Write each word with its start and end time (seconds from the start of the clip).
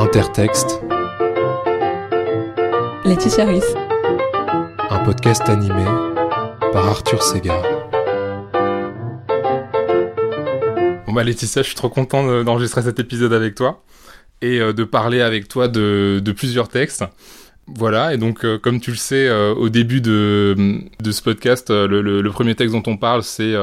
Intertexte. 0.00 0.80
Laetitia 3.04 3.44
Riss. 3.44 3.66
Un 4.88 4.98
podcast 5.00 5.42
animé 5.46 5.84
par 6.72 6.88
Arthur 6.88 7.22
Segar. 7.22 7.62
Bon 11.06 11.12
bah 11.12 11.22
Laetitia, 11.22 11.60
je 11.60 11.66
suis 11.66 11.76
trop 11.76 11.90
content 11.90 12.42
d'enregistrer 12.42 12.80
cet 12.80 12.98
épisode 12.98 13.34
avec 13.34 13.54
toi 13.54 13.82
et 14.40 14.58
euh, 14.58 14.72
de 14.72 14.84
parler 14.84 15.20
avec 15.20 15.48
toi 15.48 15.68
de, 15.68 16.32
plusieurs 16.34 16.68
textes. 16.68 17.04
Voilà, 17.66 18.14
et 18.14 18.16
donc 18.16 18.46
euh, 18.46 18.58
comme 18.58 18.80
tu 18.80 18.92
le 18.92 18.96
sais, 18.96 19.28
euh, 19.28 19.52
au 19.52 19.68
début 19.68 20.00
de, 20.00 20.80
ce 21.04 21.20
podcast, 21.20 21.68
le, 21.68 22.26
premier 22.30 22.54
texte 22.54 22.74
dont 22.74 22.90
on 22.90 22.96
parle, 22.96 23.22
c'est... 23.22 23.54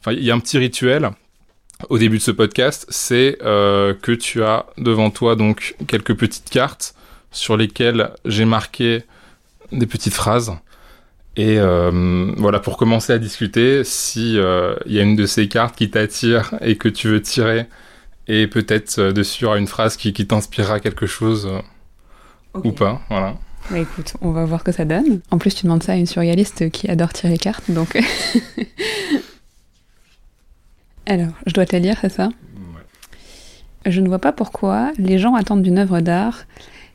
Enfin, 0.00 0.12
il 0.12 0.24
y 0.24 0.30
a 0.30 0.34
un 0.34 0.40
petit 0.40 0.56
rituel 0.56 1.10
au 1.88 1.98
début 1.98 2.18
de 2.18 2.22
ce 2.22 2.30
podcast, 2.30 2.86
c'est 2.88 3.38
que 3.40 4.12
tu 4.12 4.42
as 4.42 4.66
devant 4.78 5.10
toi 5.10 5.36
donc 5.36 5.76
quelques 5.86 6.14
petites 6.14 6.50
cartes 6.50 6.94
sur 7.30 7.56
lesquelles 7.56 8.10
j'ai 8.24 8.44
marqué 8.44 9.04
des 9.70 9.86
petites 9.86 10.14
phrases. 10.14 10.52
Et 11.36 11.58
voilà, 11.58 12.58
pour 12.58 12.76
commencer 12.76 13.12
à 13.12 13.18
discuter, 13.18 13.84
si 13.84 14.34
il 14.34 14.92
y 14.92 14.98
a 14.98 15.02
une 15.02 15.16
de 15.16 15.26
ces 15.26 15.48
cartes 15.48 15.76
qui 15.76 15.88
t'attire 15.90 16.54
et 16.60 16.76
que 16.76 16.88
tu 16.88 17.08
veux 17.08 17.22
tirer 17.22 17.66
et 18.28 18.46
peut-être 18.46 18.98
euh, 18.98 19.12
dessus 19.12 19.46
aura 19.46 19.58
une 19.58 19.66
phrase 19.66 19.96
qui, 19.96 20.12
qui 20.12 20.26
t'inspirera 20.26 20.80
quelque 20.80 21.06
chose 21.06 21.48
euh, 21.50 22.60
ou 22.62 22.72
pas, 22.72 23.00
voilà. 23.08 23.34
Bah 23.70 23.78
écoute, 23.78 24.14
on 24.20 24.30
va 24.30 24.44
voir 24.44 24.62
que 24.64 24.72
ça 24.72 24.84
donne. 24.84 25.20
En 25.30 25.38
plus, 25.38 25.54
tu 25.54 25.64
demandes 25.64 25.82
ça 25.82 25.92
à 25.92 25.96
une 25.96 26.06
surréaliste 26.06 26.70
qui 26.70 26.88
adore 26.88 27.12
tirer 27.12 27.32
les 27.32 27.38
cartes, 27.38 27.70
donc. 27.70 27.98
Alors, 31.08 31.32
je 31.46 31.54
dois 31.54 31.64
te 31.64 31.74
lire, 31.74 31.96
c'est 32.02 32.12
ça 32.12 32.26
ouais. 32.26 33.90
Je 33.90 34.00
ne 34.02 34.08
vois 34.08 34.18
pas 34.18 34.32
pourquoi 34.32 34.92
les 34.98 35.18
gens 35.18 35.34
attendent 35.34 35.62
d'une 35.62 35.78
œuvre 35.78 36.00
d'art 36.00 36.44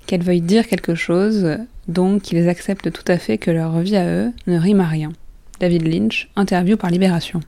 qu'elle 0.05 0.21
veuille 0.21 0.41
dire 0.41 0.67
quelque 0.67 0.93
chose, 0.93 1.57
donc 1.87 2.21
qu'ils 2.21 2.47
acceptent 2.47 2.91
tout 2.91 3.11
à 3.11 3.17
fait 3.17 3.39
que 3.39 3.49
leur 3.49 3.79
vie 3.79 3.97
à 3.97 4.05
eux 4.05 4.31
ne 4.45 4.59
rime 4.59 4.81
à 4.81 4.87
rien. 4.87 5.11
David 5.59 5.87
Lynch, 5.87 6.29
interview 6.35 6.77
par 6.77 6.91
Libération. 6.91 7.39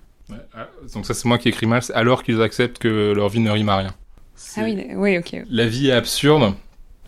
Ah, 0.55 0.67
donc 0.91 1.05
ça 1.05 1.13
c'est 1.13 1.27
moi 1.27 1.37
qui 1.37 1.49
écris 1.49 1.67
mal, 1.67 1.83
alors 1.93 2.23
qu'ils 2.23 2.41
acceptent 2.41 2.79
que 2.79 3.13
leur 3.15 3.29
vie 3.29 3.41
ne 3.41 3.51
rime 3.51 3.69
à 3.69 3.77
rien. 3.77 3.93
Ah 4.57 4.61
oui, 4.63 4.87
oui, 4.95 5.19
ok. 5.19 5.43
La 5.51 5.67
vie 5.67 5.89
est 5.89 5.93
absurde, 5.93 6.55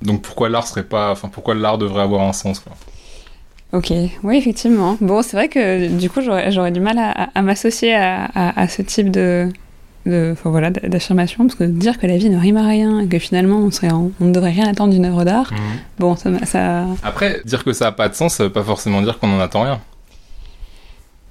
donc 0.03 0.22
pourquoi 0.22 0.50
l'art 0.50 0.67
serait 0.67 0.83
pas, 0.83 1.11
enfin 1.11 1.30
pourquoi 1.30 1.55
l'art 1.55 1.80
devrait 1.80 2.03
avoir 2.03 2.22
un 2.22 2.33
sens 2.33 2.59
quoi. 2.59 2.73
Ok, 3.73 3.91
oui 4.23 4.37
effectivement. 4.37 4.97
Bon, 5.01 5.21
c'est 5.21 5.35
vrai 5.35 5.49
que 5.49 5.87
du 5.87 6.09
coup 6.09 6.21
j'aurais 6.21 6.71
du 6.71 6.79
mal 6.79 6.97
à, 6.97 7.41
m'associer 7.41 7.95
à, 7.95 8.67
ce 8.69 8.81
type 8.81 9.11
de, 9.11 9.49
de 10.05 10.35
voilà, 10.45 10.69
d'affirmation, 10.69 11.45
parce 11.45 11.55
que 11.55 11.65
dire 11.65 11.99
que 11.99 12.07
la 12.07 12.17
vie 12.17 12.29
ne 12.29 12.39
rime 12.39 12.57
à 12.57 12.65
rien 12.65 13.01
et 13.01 13.07
que 13.07 13.19
finalement 13.19 13.57
on, 13.57 13.71
serait 13.71 13.91
on 13.91 14.11
ne 14.21 14.31
devrait 14.31 14.51
rien 14.51 14.67
attendre 14.67 14.93
d'une 14.93 15.05
œuvre 15.05 15.25
d'art, 15.25 15.51
mhm. 15.51 15.59
bon, 15.99 16.15
ça, 16.15 16.29
ça, 16.45 16.85
Après, 17.03 17.41
dire 17.45 17.63
que 17.63 17.73
ça 17.73 17.85
n'a 17.85 17.91
pas 17.91 18.07
de 18.07 18.15
sens, 18.15 18.35
ça 18.35 18.45
veut 18.45 18.51
pas 18.51 18.63
forcément 18.63 19.01
dire 19.01 19.19
qu'on 19.19 19.27
n'en 19.27 19.39
attend 19.39 19.63
rien. 19.63 19.81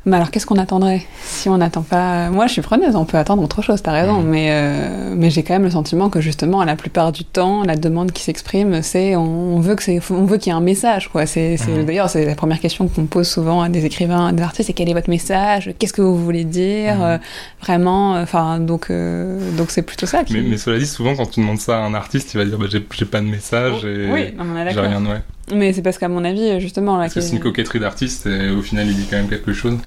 Mais 0.06 0.14
alors, 0.14 0.30
qu'est-ce 0.30 0.46
qu'on 0.46 0.58
attendrait 0.58 1.02
si 1.24 1.48
on 1.48 1.58
n'attend 1.58 1.82
pas? 1.82 2.30
Moi, 2.30 2.46
je 2.46 2.52
suis 2.52 2.62
preneuse, 2.62 2.94
on 2.94 3.04
peut 3.04 3.18
attendre 3.18 3.42
autre 3.42 3.60
chose, 3.60 3.82
t'as 3.82 3.90
raison. 3.90 4.22
Mm. 4.22 4.28
Mais, 4.28 4.48
euh, 4.52 5.14
mais 5.16 5.30
j'ai 5.30 5.42
quand 5.42 5.54
même 5.54 5.64
le 5.64 5.70
sentiment 5.70 6.10
que 6.10 6.20
justement, 6.20 6.62
la 6.62 6.76
plupart 6.76 7.10
du 7.10 7.24
temps, 7.24 7.64
la 7.64 7.74
demande 7.74 8.12
qui 8.12 8.22
s'exprime, 8.22 8.82
c'est 8.82 9.16
on, 9.16 9.58
veut 9.58 9.74
que 9.74 9.82
c'est, 9.82 10.00
on 10.10 10.24
veut 10.24 10.38
qu'il 10.38 10.52
y 10.52 10.54
ait 10.54 10.58
un 10.58 10.62
message, 10.62 11.08
quoi. 11.08 11.26
C'est, 11.26 11.56
mm. 11.56 11.84
d'ailleurs, 11.84 12.08
c'est 12.08 12.24
la 12.24 12.36
première 12.36 12.60
question 12.60 12.86
qu'on 12.86 13.06
pose 13.06 13.26
souvent 13.26 13.62
à 13.62 13.68
des 13.68 13.84
écrivains, 13.84 14.28
à 14.28 14.32
des 14.32 14.44
artistes, 14.44 14.68
c'est 14.68 14.74
quel 14.74 14.88
est 14.88 14.94
votre 14.94 15.10
message? 15.10 15.74
Qu'est-ce 15.76 15.92
que 15.92 16.02
vous 16.02 16.16
voulez 16.16 16.44
dire? 16.44 16.98
Mm. 16.98 17.02
euh, 17.02 17.18
Vraiment, 17.62 18.12
enfin, 18.12 18.60
donc, 18.60 18.90
euh, 18.90 19.40
donc 19.56 19.72
c'est 19.72 19.82
plutôt 19.82 20.06
ça. 20.06 20.22
Qui... 20.22 20.34
Mais, 20.34 20.42
mais, 20.42 20.56
cela 20.56 20.78
dit, 20.78 20.86
souvent, 20.86 21.16
quand 21.16 21.26
tu 21.26 21.40
demandes 21.40 21.58
ça 21.58 21.78
à 21.78 21.80
un 21.80 21.94
artiste, 21.94 22.32
il 22.32 22.36
va 22.36 22.44
dire, 22.44 22.58
bah, 22.58 22.66
j'ai, 22.70 22.80
pas 23.06 23.20
de 23.20 23.26
message 23.26 23.84
et 23.84 24.08
oui, 24.08 24.34
j'ai 24.70 24.80
rien, 24.80 25.04
ouais. 25.04 25.20
Mais 25.52 25.72
c'est 25.72 25.82
parce 25.82 25.98
qu'à 25.98 26.08
mon 26.08 26.24
avis, 26.24 26.60
justement, 26.60 26.96
là, 26.96 27.08
c'est 27.08 27.28
une 27.28 27.40
coquetterie 27.40 27.80
d'artiste 27.80 28.26
et 28.26 28.50
au 28.50 28.62
final, 28.62 28.86
il 28.86 28.94
dit 28.94 29.06
quand 29.10 29.16
même 29.16 29.28
quelque 29.28 29.52
chose. 29.52 29.78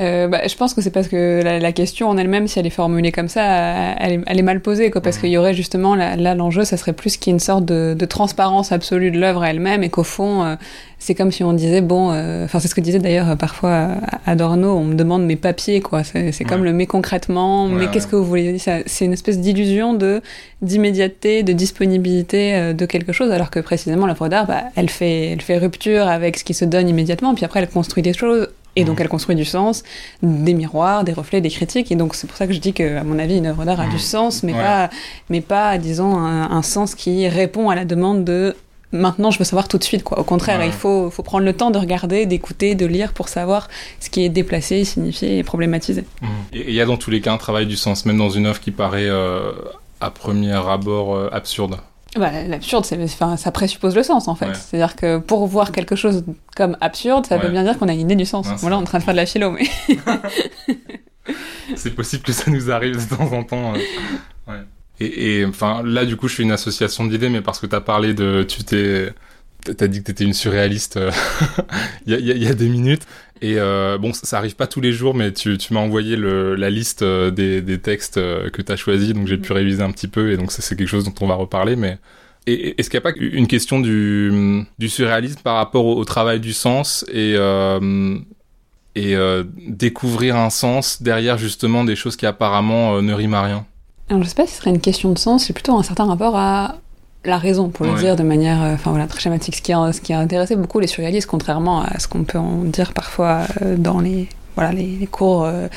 Euh, 0.00 0.28
bah, 0.28 0.46
je 0.46 0.54
pense 0.54 0.74
que 0.74 0.80
c'est 0.80 0.92
parce 0.92 1.08
que 1.08 1.42
la, 1.42 1.72
question 1.72 2.08
en 2.08 2.16
elle-même, 2.16 2.46
si 2.46 2.58
elle 2.58 2.66
est 2.66 2.70
formulée 2.70 3.10
comme 3.10 3.28
ça, 3.28 3.42
elle 3.98 4.22
est, 4.26 4.42
mal 4.42 4.60
posée, 4.60 4.90
quoi, 4.90 5.00
parce 5.00 5.18
qu'il 5.18 5.30
y 5.30 5.36
aurait 5.36 5.54
justement 5.54 5.96
là, 5.96 6.34
l'enjeu, 6.34 6.64
ça 6.64 6.76
serait 6.76 6.92
plus 6.92 7.16
qu'il 7.16 7.30
y 7.30 7.32
ait 7.32 7.36
une 7.36 7.40
sorte 7.40 7.64
de, 7.64 8.04
transparence 8.04 8.70
absolue 8.70 9.10
de 9.10 9.18
l'œuvre 9.18 9.44
elle-même, 9.44 9.82
et 9.82 9.90
qu'au 9.90 10.04
fond, 10.04 10.44
euh, 10.44 10.54
c'est 10.98 11.14
comme 11.14 11.32
si 11.32 11.42
on 11.42 11.52
disait 11.52 11.80
bon, 11.80 12.10
euh, 12.12 12.44
enfin 12.44 12.58
c'est 12.58 12.68
ce 12.68 12.74
que 12.74 12.80
disait 12.80 12.98
d'ailleurs 12.98 13.36
parfois 13.36 13.90
Adorno, 14.24 14.76
on 14.76 14.84
me 14.84 14.94
demande 14.94 15.24
mes 15.24 15.36
papiers, 15.36 15.80
quoi. 15.80 16.02
C'est 16.04 16.44
comme 16.44 16.64
le 16.64 16.72
mais 16.72 16.86
concrètement, 16.86 17.66
mais 17.66 17.88
qu'est-ce 17.88 18.06
que 18.06 18.16
vous 18.16 18.24
voulez? 18.24 18.52
Dire 18.52 18.82
C'est 18.86 19.04
une 19.04 19.12
espèce 19.12 19.40
d'illusion 19.40 19.94
de 19.94 20.22
d'immédiateté, 20.62 21.42
de 21.42 21.52
disponibilité 21.52 22.72
de 22.72 22.86
quelque 22.86 23.12
chose, 23.12 23.30
alors 23.30 23.50
que 23.50 23.60
précisément 23.60 24.06
l'œuvre 24.06 24.28
d'art, 24.28 24.46
bah, 24.46 24.64
elle 24.74 24.90
fait, 24.90 25.26
elle 25.26 25.42
fait 25.42 25.58
rupture 25.58 26.08
avec 26.08 26.36
ce 26.36 26.44
qui 26.44 26.54
se 26.54 26.64
donne 26.64 26.88
immédiatement, 26.88 27.34
puis 27.34 27.44
après 27.44 27.60
elle 27.60 27.68
construit 27.68 28.02
des 28.02 28.12
choses 28.12 28.48
et 28.78 28.84
donc 28.84 28.98
mmh. 28.98 29.02
elle 29.02 29.08
construit 29.08 29.36
du 29.36 29.44
sens, 29.44 29.82
des 30.22 30.54
miroirs, 30.54 31.02
des 31.02 31.12
reflets, 31.12 31.40
des 31.40 31.50
critiques. 31.50 31.90
Et 31.90 31.96
donc 31.96 32.14
c'est 32.14 32.26
pour 32.26 32.36
ça 32.36 32.46
que 32.46 32.52
je 32.52 32.60
dis 32.60 32.72
que, 32.72 32.96
à 32.96 33.02
mon 33.02 33.18
avis, 33.18 33.36
une 33.36 33.46
œuvre 33.46 33.64
d'art 33.64 33.80
a 33.80 33.86
du 33.88 33.96
mmh. 33.96 33.98
sens, 33.98 34.42
mais 34.44 34.52
pas, 34.52 34.88
mais 35.30 35.40
pas, 35.40 35.78
disons, 35.78 36.16
un, 36.18 36.62
sens 36.62 36.94
qui 36.94 37.28
répond 37.28 37.70
à 37.70 37.74
la 37.74 37.84
demande 37.84 38.24
de 38.24 38.54
maintenant 38.90 39.30
je 39.30 39.38
veux 39.38 39.44
savoir 39.44 39.68
tout 39.68 39.78
de 39.78 39.84
suite 39.84 40.02
quoi. 40.02 40.18
Au 40.18 40.24
contraire, 40.24 40.64
il 40.64 40.72
faut, 40.72 41.10
faut 41.10 41.22
prendre 41.22 41.44
le 41.44 41.52
temps 41.52 41.70
de 41.70 41.78
regarder, 41.78 42.24
d'écouter, 42.24 42.74
de 42.74 42.86
lire 42.86 43.12
pour 43.12 43.28
savoir 43.28 43.68
ce 44.00 44.10
qui 44.10 44.24
est 44.24 44.28
déplacé, 44.28 44.84
signifié 44.84 45.38
et 45.38 45.42
problématisé. 45.42 46.04
Mmh. 46.22 46.26
Et 46.52 46.64
il 46.68 46.74
y 46.74 46.80
a 46.80 46.86
dans 46.86 46.96
tous 46.96 47.10
les 47.10 47.20
cas 47.20 47.32
un 47.32 47.38
travail 47.38 47.66
du 47.66 47.76
sens, 47.76 48.06
même 48.06 48.18
dans 48.18 48.30
une 48.30 48.46
œuvre 48.46 48.60
qui 48.60 48.70
paraît 48.70 49.08
euh, 49.08 49.52
à 50.00 50.10
premier 50.10 50.52
abord 50.52 51.16
euh, 51.16 51.28
absurde. 51.32 51.78
Bah, 52.16 52.30
L'absurde, 52.46 52.86
ça 52.86 53.52
présuppose 53.52 53.94
le 53.94 54.02
sens 54.02 54.28
en 54.28 54.34
fait. 54.34 54.54
C'est-à-dire 54.54 54.96
que 54.96 55.18
pour 55.18 55.46
voir 55.46 55.72
quelque 55.72 55.96
chose 55.96 56.24
comme 56.56 56.76
absurde, 56.80 57.26
ça 57.26 57.38
veut 57.38 57.50
bien 57.50 57.64
dire 57.64 57.78
qu'on 57.78 57.88
a 57.88 57.92
une 57.92 58.00
idée 58.00 58.16
du 58.16 58.26
sens. 58.26 58.46
voilà, 58.58 58.76
on 58.76 58.80
est 58.80 58.82
en 58.82 58.86
train 58.86 58.98
de 58.98 59.04
faire 59.04 59.14
de 59.14 59.18
la 59.18 59.26
philo, 59.26 59.50
mais. 59.50 59.66
c'est 61.76 61.94
possible 61.94 62.22
que 62.22 62.32
ça 62.32 62.50
nous 62.50 62.70
arrive 62.70 62.96
de 62.96 63.16
temps 63.16 63.32
en 63.32 63.44
temps. 63.44 63.74
Euh, 64.48 64.62
et, 65.00 65.44
enfin, 65.44 65.82
là, 65.84 66.04
du 66.04 66.16
coup, 66.16 66.28
je 66.28 66.36
fais 66.36 66.42
une 66.42 66.52
association 66.52 67.06
d'idées, 67.06 67.28
mais 67.28 67.42
parce 67.42 67.60
que 67.60 67.66
tu 67.66 67.76
as 67.76 67.80
parlé 67.80 68.14
de. 68.14 68.42
Tu 68.42 68.64
t'es. 68.64 69.12
T'as 69.76 69.88
dit 69.88 69.98
que 69.98 70.04
t'étais 70.04 70.24
une 70.24 70.34
surréaliste 70.34 70.96
euh, 70.96 71.10
il 72.06 72.14
y, 72.14 72.44
y, 72.44 72.46
a 72.46 72.54
des 72.54 72.68
minutes. 72.68 73.02
Et 73.40 73.54
euh, 73.58 73.98
bon, 73.98 74.12
ça 74.12 74.38
arrive 74.38 74.56
pas 74.56 74.66
tous 74.66 74.80
les 74.80 74.92
jours, 74.92 75.14
mais 75.14 75.32
tu, 75.32 75.56
m'as 75.70 75.80
envoyé 75.80 76.16
la 76.16 76.70
liste 76.70 77.02
euh, 77.02 77.30
des, 77.30 77.78
textes 77.78 78.16
euh, 78.16 78.50
que 78.50 78.62
tu 78.62 78.72
as 78.72 78.76
choisis, 78.76 79.12
donc 79.12 79.26
j'ai 79.26 79.36
pu 79.36 79.52
réviser 79.52 79.82
un 79.82 79.90
petit 79.90 80.08
peu, 80.08 80.32
et 80.32 80.36
donc 80.36 80.50
c'est 80.50 80.76
quelque 80.76 80.88
chose 80.88 81.04
dont 81.04 81.14
on 81.20 81.26
va 81.26 81.34
reparler. 81.34 81.76
Mais 81.76 81.98
est-ce 82.46 82.90
qu'il 82.90 82.98
n'y 82.98 83.06
a 83.06 83.12
pas 83.12 83.18
une 83.18 83.46
question 83.46 83.80
du, 83.80 84.66
surréalisme 84.86 85.40
par 85.42 85.56
rapport 85.56 85.86
au, 85.86 86.04
travail 86.04 86.40
du 86.40 86.52
sens 86.52 87.04
et, 87.12 87.36
découvrir 89.68 90.36
un 90.36 90.50
sens 90.50 91.02
derrière 91.02 91.38
justement 91.38 91.84
des 91.84 91.94
choses 91.94 92.16
qui 92.16 92.26
apparemment 92.26 93.00
ne 93.02 93.12
riment 93.12 93.34
à 93.34 93.42
rien? 93.42 93.66
Alors 94.10 94.22
je 94.22 94.28
sais 94.28 94.34
pas 94.34 94.46
si 94.46 94.54
ce 94.54 94.60
serait 94.60 94.70
une 94.70 94.80
question 94.80 95.12
de 95.12 95.18
sens, 95.18 95.44
c'est 95.44 95.52
plutôt 95.52 95.76
un 95.76 95.82
certain 95.82 96.06
rapport 96.06 96.34
à 96.34 96.76
la 97.24 97.38
raison, 97.38 97.68
pour 97.68 97.86
le 97.86 97.94
dire 97.98 98.16
de 98.16 98.22
manière 98.22 98.62
euh, 98.62 98.74
enfin 98.74 98.90
voilà, 98.90 99.06
très 99.06 99.20
schématique. 99.20 99.56
Ce 99.56 99.62
qui, 99.62 99.72
a, 99.72 99.92
ce 99.92 100.00
qui 100.00 100.12
a 100.12 100.18
intéressé 100.18 100.56
beaucoup 100.56 100.80
les 100.80 100.86
surréalistes, 100.86 101.26
contrairement 101.26 101.82
à 101.82 101.98
ce 101.98 102.08
qu'on 102.08 102.24
peut 102.24 102.38
en 102.38 102.62
dire 102.64 102.92
parfois 102.92 103.42
euh, 103.62 103.76
dans 103.76 104.00
les 104.00 104.28
voilà 104.56 104.72
les, 104.72 105.06
cours 105.06 105.44
euh, 105.44 105.68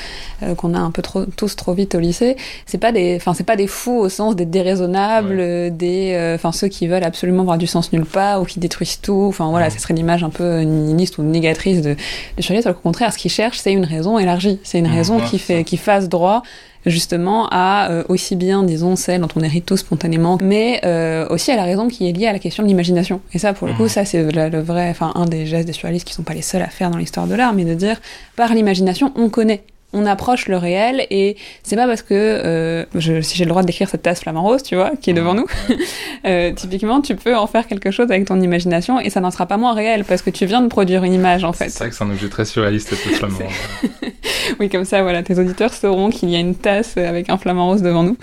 qu'on 0.56 0.74
a 0.74 0.78
un 0.78 0.90
peu 0.90 1.02
trop, 1.02 1.24
tous 1.24 1.54
trop 1.54 1.72
vite 1.72 1.94
au 1.94 2.00
lycée 2.00 2.36
c'est 2.66 2.78
pas 2.78 2.90
des 2.90 3.14
enfin 3.14 3.32
c'est 3.32 3.44
pas 3.44 3.54
des 3.54 3.68
fous 3.68 3.96
au 3.96 4.08
sens 4.08 4.34
des 4.34 4.44
déraisonnables 4.44 5.76
des 5.76 6.32
enfin 6.34 6.50
ceux 6.50 6.66
qui 6.66 6.88
veulent 6.88 7.04
absolument 7.04 7.44
voir 7.44 7.58
du 7.58 7.68
sens 7.68 7.92
nulle 7.92 8.04
part 8.04 8.42
ou 8.42 8.44
qui 8.44 8.58
détruisent 8.58 9.00
tout. 9.00 9.26
Enfin 9.28 9.48
voilà 9.50 9.70
ce 9.70 9.78
serait 9.78 9.94
une 9.94 10.00
image 10.00 10.24
un 10.24 10.30
peu 10.30 10.62
nihiliste 10.62 11.18
ou 11.18 11.22
négatrice 11.22 11.80
de, 11.80 11.94
de 12.36 12.42
surréalistes 12.42 12.70
au 12.70 12.74
contraire 12.74 13.12
ce 13.12 13.18
qu'ils 13.18 13.30
cherchent 13.30 13.58
c'est 13.58 13.72
une 13.72 13.84
raison 13.84 14.18
élargie. 14.18 14.58
C'est 14.64 14.80
une 14.80 14.88
raison 14.88 15.20
qui 15.20 15.38
fait 15.38 15.62
qui 15.62 15.76
fasse 15.76 16.08
droit 16.08 16.42
justement 16.86 17.48
à 17.50 17.90
euh, 17.90 18.04
aussi 18.08 18.36
bien, 18.36 18.62
disons, 18.62 18.96
celle 18.96 19.20
dont 19.20 19.28
on 19.36 19.40
hérite 19.42 19.66
tous 19.66 19.78
spontanément, 19.78 20.38
mais 20.42 20.80
euh, 20.84 21.26
aussi 21.28 21.50
à 21.50 21.56
la 21.56 21.64
raison 21.64 21.88
qui 21.88 22.08
est 22.08 22.12
liée 22.12 22.26
à 22.26 22.32
la 22.32 22.38
question 22.38 22.62
de 22.62 22.68
l'imagination. 22.68 23.20
Et 23.32 23.38
ça, 23.38 23.52
pour 23.52 23.68
le 23.68 23.74
coup, 23.74 23.88
ça 23.88 24.04
c'est 24.04 24.22
le, 24.22 24.60
vrai, 24.60 24.88
enfin 24.90 25.12
un 25.14 25.26
des 25.26 25.46
gestes 25.46 25.66
des 25.66 25.72
surréalistes 25.72 26.06
qui 26.06 26.14
sont 26.14 26.22
pas 26.22 26.34
les 26.34 26.42
seuls 26.42 26.62
à 26.62 26.68
faire 26.68 26.90
dans 26.90 26.98
l'histoire 26.98 27.26
de 27.26 27.34
l'art, 27.34 27.52
mais 27.52 27.64
de 27.64 27.74
dire 27.74 28.00
par 28.36 28.54
l'imagination, 28.54 29.12
on 29.16 29.28
connaît 29.28 29.64
on 29.92 30.06
approche 30.06 30.48
le 30.48 30.56
réel 30.56 31.06
et 31.10 31.36
c'est 31.62 31.76
pas 31.76 31.86
parce 31.86 32.02
que 32.02 32.14
euh, 32.14 32.84
je, 32.94 33.20
si 33.20 33.36
j'ai 33.36 33.44
le 33.44 33.50
droit 33.50 33.62
d'écrire 33.62 33.88
cette 33.88 34.02
tasse 34.02 34.20
flamant 34.20 34.42
rose, 34.42 34.62
tu 34.62 34.74
vois, 34.74 34.92
qui 35.00 35.10
est 35.10 35.14
devant 35.14 35.34
nous, 35.34 35.46
euh, 36.26 36.52
typiquement 36.52 37.00
tu 37.00 37.14
peux 37.14 37.36
en 37.36 37.46
faire 37.46 37.66
quelque 37.66 37.90
chose 37.90 38.10
avec 38.10 38.24
ton 38.24 38.40
imagination 38.40 39.00
et 39.00 39.10
ça 39.10 39.20
n'en 39.20 39.30
sera 39.30 39.46
pas 39.46 39.58
moins 39.58 39.74
réel 39.74 40.04
parce 40.04 40.22
que 40.22 40.30
tu 40.30 40.46
viens 40.46 40.62
de 40.62 40.68
produire 40.68 41.04
une 41.04 41.12
image 41.12 41.44
en 41.44 41.52
fait. 41.52 41.68
C'est 41.68 41.80
vrai 41.80 41.90
que 41.90 41.96
c'est 41.96 42.04
un 42.04 42.10
objet 42.10 42.28
très 42.28 42.44
surréaliste 42.44 42.88
cette 42.88 43.14
flamant 43.16 43.38
rose. 43.38 43.90
oui, 44.60 44.68
comme 44.70 44.84
ça, 44.84 45.02
voilà, 45.02 45.22
tes 45.22 45.38
auditeurs 45.38 45.74
sauront 45.74 46.08
qu'il 46.08 46.30
y 46.30 46.36
a 46.36 46.38
une 46.38 46.54
tasse 46.54 46.96
avec 46.96 47.28
un 47.28 47.36
flamant 47.36 47.66
rose 47.66 47.82
devant 47.82 48.02
nous. 48.02 48.16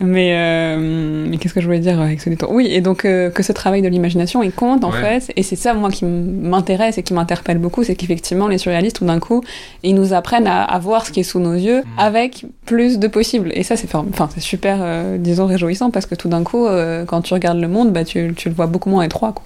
Mais, 0.00 0.34
euh, 0.34 1.26
mais 1.28 1.36
qu'est-ce 1.36 1.54
que 1.54 1.60
je 1.60 1.66
voulais 1.66 1.80
dire 1.80 2.00
avec 2.00 2.20
ce 2.20 2.30
détour? 2.30 2.50
Oui, 2.50 2.68
et 2.70 2.80
donc 2.80 3.02
que 3.02 3.42
ce 3.42 3.52
travail 3.52 3.82
de 3.82 3.88
l'imagination 3.88 4.42
il 4.42 4.52
compte 4.52 4.84
en 4.84 4.92
fait, 4.92 5.32
et 5.36 5.42
c'est 5.42 5.56
ça 5.56 5.74
moi 5.74 5.90
qui 5.90 6.04
m'intéresse 6.04 6.98
et 6.98 7.02
qui 7.02 7.12
m'interpelle 7.12 7.58
beaucoup, 7.58 7.84
c'est 7.84 7.94
qu'effectivement 7.94 8.48
les 8.48 8.58
surréalistes 8.58 8.96
tout 8.96 9.04
d'un 9.04 9.18
coup 9.18 9.42
ils 9.82 9.94
nous 9.94 10.12
apprennent 10.12 10.46
à, 10.46 10.62
à 10.62 10.78
voir 10.78 11.06
ce 11.06 11.09
qui 11.10 11.20
est 11.20 11.24
sous 11.24 11.40
nos 11.40 11.54
yeux 11.54 11.80
Mm. 11.82 11.98
avec 11.98 12.46
plus 12.66 12.98
de 12.98 13.08
possibles. 13.08 13.50
Et 13.54 13.62
ça, 13.62 13.76
c'est 13.76 13.86
form- 13.90 14.08
enfin, 14.10 14.28
c'est 14.32 14.40
super, 14.40 14.78
euh, 14.80 15.18
disons, 15.18 15.46
réjouissant 15.46 15.90
parce 15.90 16.06
que 16.06 16.14
tout 16.14 16.28
d'un 16.28 16.42
coup, 16.44 16.66
euh, 16.66 17.04
quand 17.04 17.22
tu 17.22 17.34
regardes 17.34 17.58
le 17.60 17.68
monde, 17.68 17.92
bah, 17.92 18.04
tu, 18.04 18.32
tu 18.36 18.48
le 18.48 18.54
vois 18.54 18.66
beaucoup 18.66 18.90
moins 18.90 19.02
étroit. 19.02 19.32
Quoi. 19.32 19.44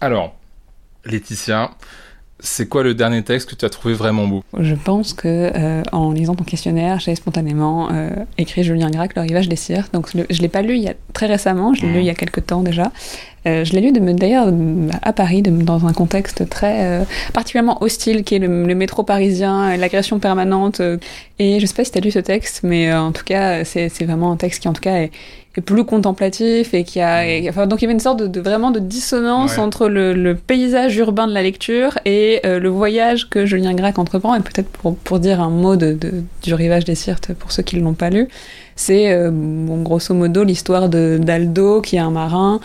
Alors, 0.00 0.34
Laetitia, 1.04 1.70
c'est 2.40 2.68
quoi 2.68 2.82
le 2.82 2.92
dernier 2.94 3.22
texte 3.22 3.48
que 3.50 3.54
tu 3.54 3.64
as 3.64 3.70
trouvé 3.70 3.94
vraiment 3.94 4.26
beau? 4.26 4.42
Je 4.58 4.74
pense 4.74 5.14
que 5.14 5.26
euh, 5.54 5.82
en 5.92 6.12
lisant 6.12 6.34
ton 6.34 6.44
questionnaire, 6.44 7.00
j'ai 7.00 7.14
spontanément 7.14 7.88
euh, 7.92 8.10
écrit 8.38 8.62
Julien 8.62 8.90
Gracq, 8.90 9.14
Le 9.16 9.22
rivage 9.22 9.48
des 9.48 9.56
cires. 9.56 9.88
Donc 9.92 10.12
le- 10.14 10.26
je 10.28 10.42
l'ai 10.42 10.48
pas 10.48 10.62
lu 10.62 10.74
il 10.76 10.82
y 10.82 10.88
a 10.88 10.94
très 11.14 11.26
récemment, 11.26 11.72
je 11.74 11.82
l'ai 11.86 11.92
lu 11.92 11.98
il 12.00 12.04
y 12.04 12.10
a 12.10 12.14
quelques 12.14 12.44
temps 12.46 12.62
déjà. 12.62 12.92
Euh, 13.46 13.64
je 13.64 13.72
l'ai 13.74 13.80
lu 13.80 13.92
de- 13.92 14.00
d'ailleurs 14.12 14.52
à 15.02 15.12
Paris, 15.12 15.40
de- 15.40 15.50
dans 15.50 15.86
un 15.86 15.92
contexte 15.92 16.48
très 16.50 16.84
euh, 16.84 17.04
particulièrement 17.32 17.82
hostile, 17.82 18.22
qui 18.24 18.34
est 18.34 18.38
le, 18.40 18.66
le 18.66 18.74
métro 18.74 19.02
parisien, 19.02 19.70
et 19.70 19.76
l'agression 19.76 20.18
permanente. 20.18 20.80
euh, 20.80 20.98
et 21.38 21.58
je 21.60 21.66
sais 21.66 21.74
pas 21.74 21.84
si 21.84 21.92
tu 21.92 21.98
as 21.98 22.00
lu 22.00 22.10
ce 22.10 22.18
texte, 22.18 22.60
mais 22.64 22.90
euh, 22.90 23.00
en 23.00 23.12
tout 23.12 23.24
cas, 23.24 23.64
c'est 23.64 23.88
vraiment 24.04 24.32
un 24.32 24.36
texte 24.36 24.60
qui 24.62 24.68
en 24.68 24.72
tout 24.72 24.80
cas 24.80 24.96
est, 24.96 25.10
est 25.60 25.62
plus 25.62 25.84
contemplatif 25.84 26.74
et 26.74 26.84
qui 26.84 27.00
a 27.00 27.26
et- 27.26 27.48
enfin, 27.48 27.66
donc 27.66 27.80
il 27.80 27.84
y 27.84 27.86
avait 27.86 27.94
une 27.94 28.00
sorte 28.00 28.18
de, 28.20 28.26
de- 28.26 28.40
vraiment 28.40 28.70
de 28.70 28.78
dissonance 28.80 29.56
Ouais. 29.56 29.62
entre 29.62 29.88
le, 29.88 30.12
le 30.12 30.34
paysage 30.34 30.96
urbain 30.96 31.26
de 31.26 31.32
la 31.32 31.42
lecture 31.42 31.98
et 32.04 32.40
euh, 32.44 32.58
le 32.58 32.68
voyage 32.68 33.28
que 33.30 33.46
Julien 33.46 33.74
Gracq 33.74 33.98
entreprend. 33.98 34.34
Et 34.34 34.40
peut-être 34.40 34.68
pour, 34.68 34.96
pour 34.96 35.18
dire 35.18 35.40
un 35.40 35.50
mot 35.50 35.76
de, 35.76 35.92
de- 35.92 36.22
du 36.42 36.54
rivage 36.54 36.84
des 36.84 36.94
Sirtes 36.94 37.32
pour 37.34 37.52
ceux 37.52 37.62
qui 37.62 37.76
ne 37.76 37.82
l'ont 37.82 37.94
pas 37.94 38.10
lu 38.10 38.28
c'est 38.76 39.10
euh, 39.10 39.30
bon, 39.32 39.82
grosso 39.82 40.14
modo 40.14 40.44
l'histoire 40.44 40.88
de 40.88 41.18
d'Aldo 41.20 41.80
qui 41.80 41.96
est 41.96 42.00
un 42.00 42.10
marin 42.10 42.60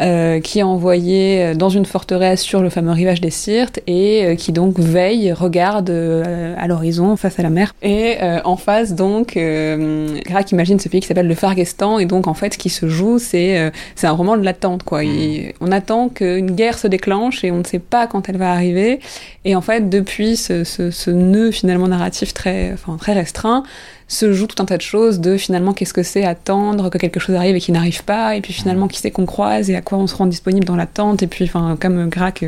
euh, 0.00 0.40
qui 0.40 0.60
est 0.60 0.62
envoyé 0.62 1.42
euh, 1.42 1.54
dans 1.54 1.68
une 1.68 1.84
forteresse 1.84 2.40
sur 2.40 2.62
le 2.62 2.70
fameux 2.70 2.92
rivage 2.92 3.20
des 3.20 3.30
Sirtes 3.30 3.80
et 3.88 4.24
euh, 4.24 4.34
qui 4.36 4.52
donc 4.52 4.78
veille 4.78 5.32
regarde 5.32 5.90
euh, 5.90 6.54
à 6.56 6.68
l'horizon 6.68 7.16
face 7.16 7.38
à 7.38 7.42
la 7.42 7.50
mer 7.50 7.74
et 7.82 8.16
euh, 8.22 8.38
en 8.44 8.56
face 8.56 8.94
donc 8.94 9.36
euh, 9.36 10.18
Gracq 10.24 10.52
imagine 10.52 10.78
ce 10.78 10.88
pays 10.88 11.00
qui 11.00 11.08
s'appelle 11.08 11.26
le 11.28 11.34
Fargestan 11.34 11.98
et 11.98 12.06
donc 12.06 12.26
en 12.28 12.34
fait 12.34 12.54
ce 12.54 12.58
qui 12.58 12.70
se 12.70 12.88
joue 12.88 13.18
c'est 13.18 13.58
euh, 13.58 13.70
c'est 13.96 14.06
un 14.06 14.12
roman 14.12 14.36
de 14.36 14.44
l'attente 14.44 14.82
quoi. 14.84 15.02
Il- 15.04 15.52
on 15.60 15.72
attend 15.72 16.08
qu'une 16.08 16.52
guerre 16.52 16.78
se 16.78 16.86
déclenche 16.86 17.42
et 17.42 17.50
on 17.50 17.58
ne 17.58 17.64
sait 17.64 17.78
pas 17.80 18.06
quand 18.06 18.28
elle 18.28 18.36
va 18.36 18.52
arriver. 18.52 19.00
Et 19.44 19.56
en 19.56 19.60
fait, 19.60 19.88
depuis 19.88 20.36
ce, 20.36 20.64
ce, 20.64 20.90
ce 20.90 21.10
nœud 21.10 21.50
finalement 21.50 21.88
narratif 21.88 22.34
très, 22.34 22.72
enfin, 22.72 22.96
très 22.98 23.12
restreint, 23.12 23.62
se 24.08 24.32
joue 24.32 24.46
tout 24.46 24.62
un 24.62 24.66
tas 24.66 24.76
de 24.76 24.82
choses 24.82 25.18
de 25.18 25.36
finalement 25.36 25.72
qu'est-ce 25.72 25.92
que 25.92 26.04
c'est 26.04 26.24
attendre 26.24 26.90
que 26.90 26.98
quelque 26.98 27.18
chose 27.18 27.34
arrive 27.34 27.56
et 27.56 27.60
qui 27.60 27.72
n'arrive 27.72 28.04
pas 28.04 28.36
et 28.36 28.40
puis 28.40 28.52
finalement 28.52 28.86
qui 28.86 29.00
c'est 29.00 29.10
qu'on 29.10 29.26
croise 29.26 29.68
et 29.68 29.74
à 29.74 29.82
quoi 29.82 29.98
on 29.98 30.06
se 30.06 30.14
rend 30.14 30.26
disponible 30.26 30.64
dans 30.64 30.76
l'attente. 30.76 31.24
Et 31.24 31.26
puis 31.26 31.44
enfin 31.46 31.76
comme 31.80 32.08
Gracq 32.08 32.44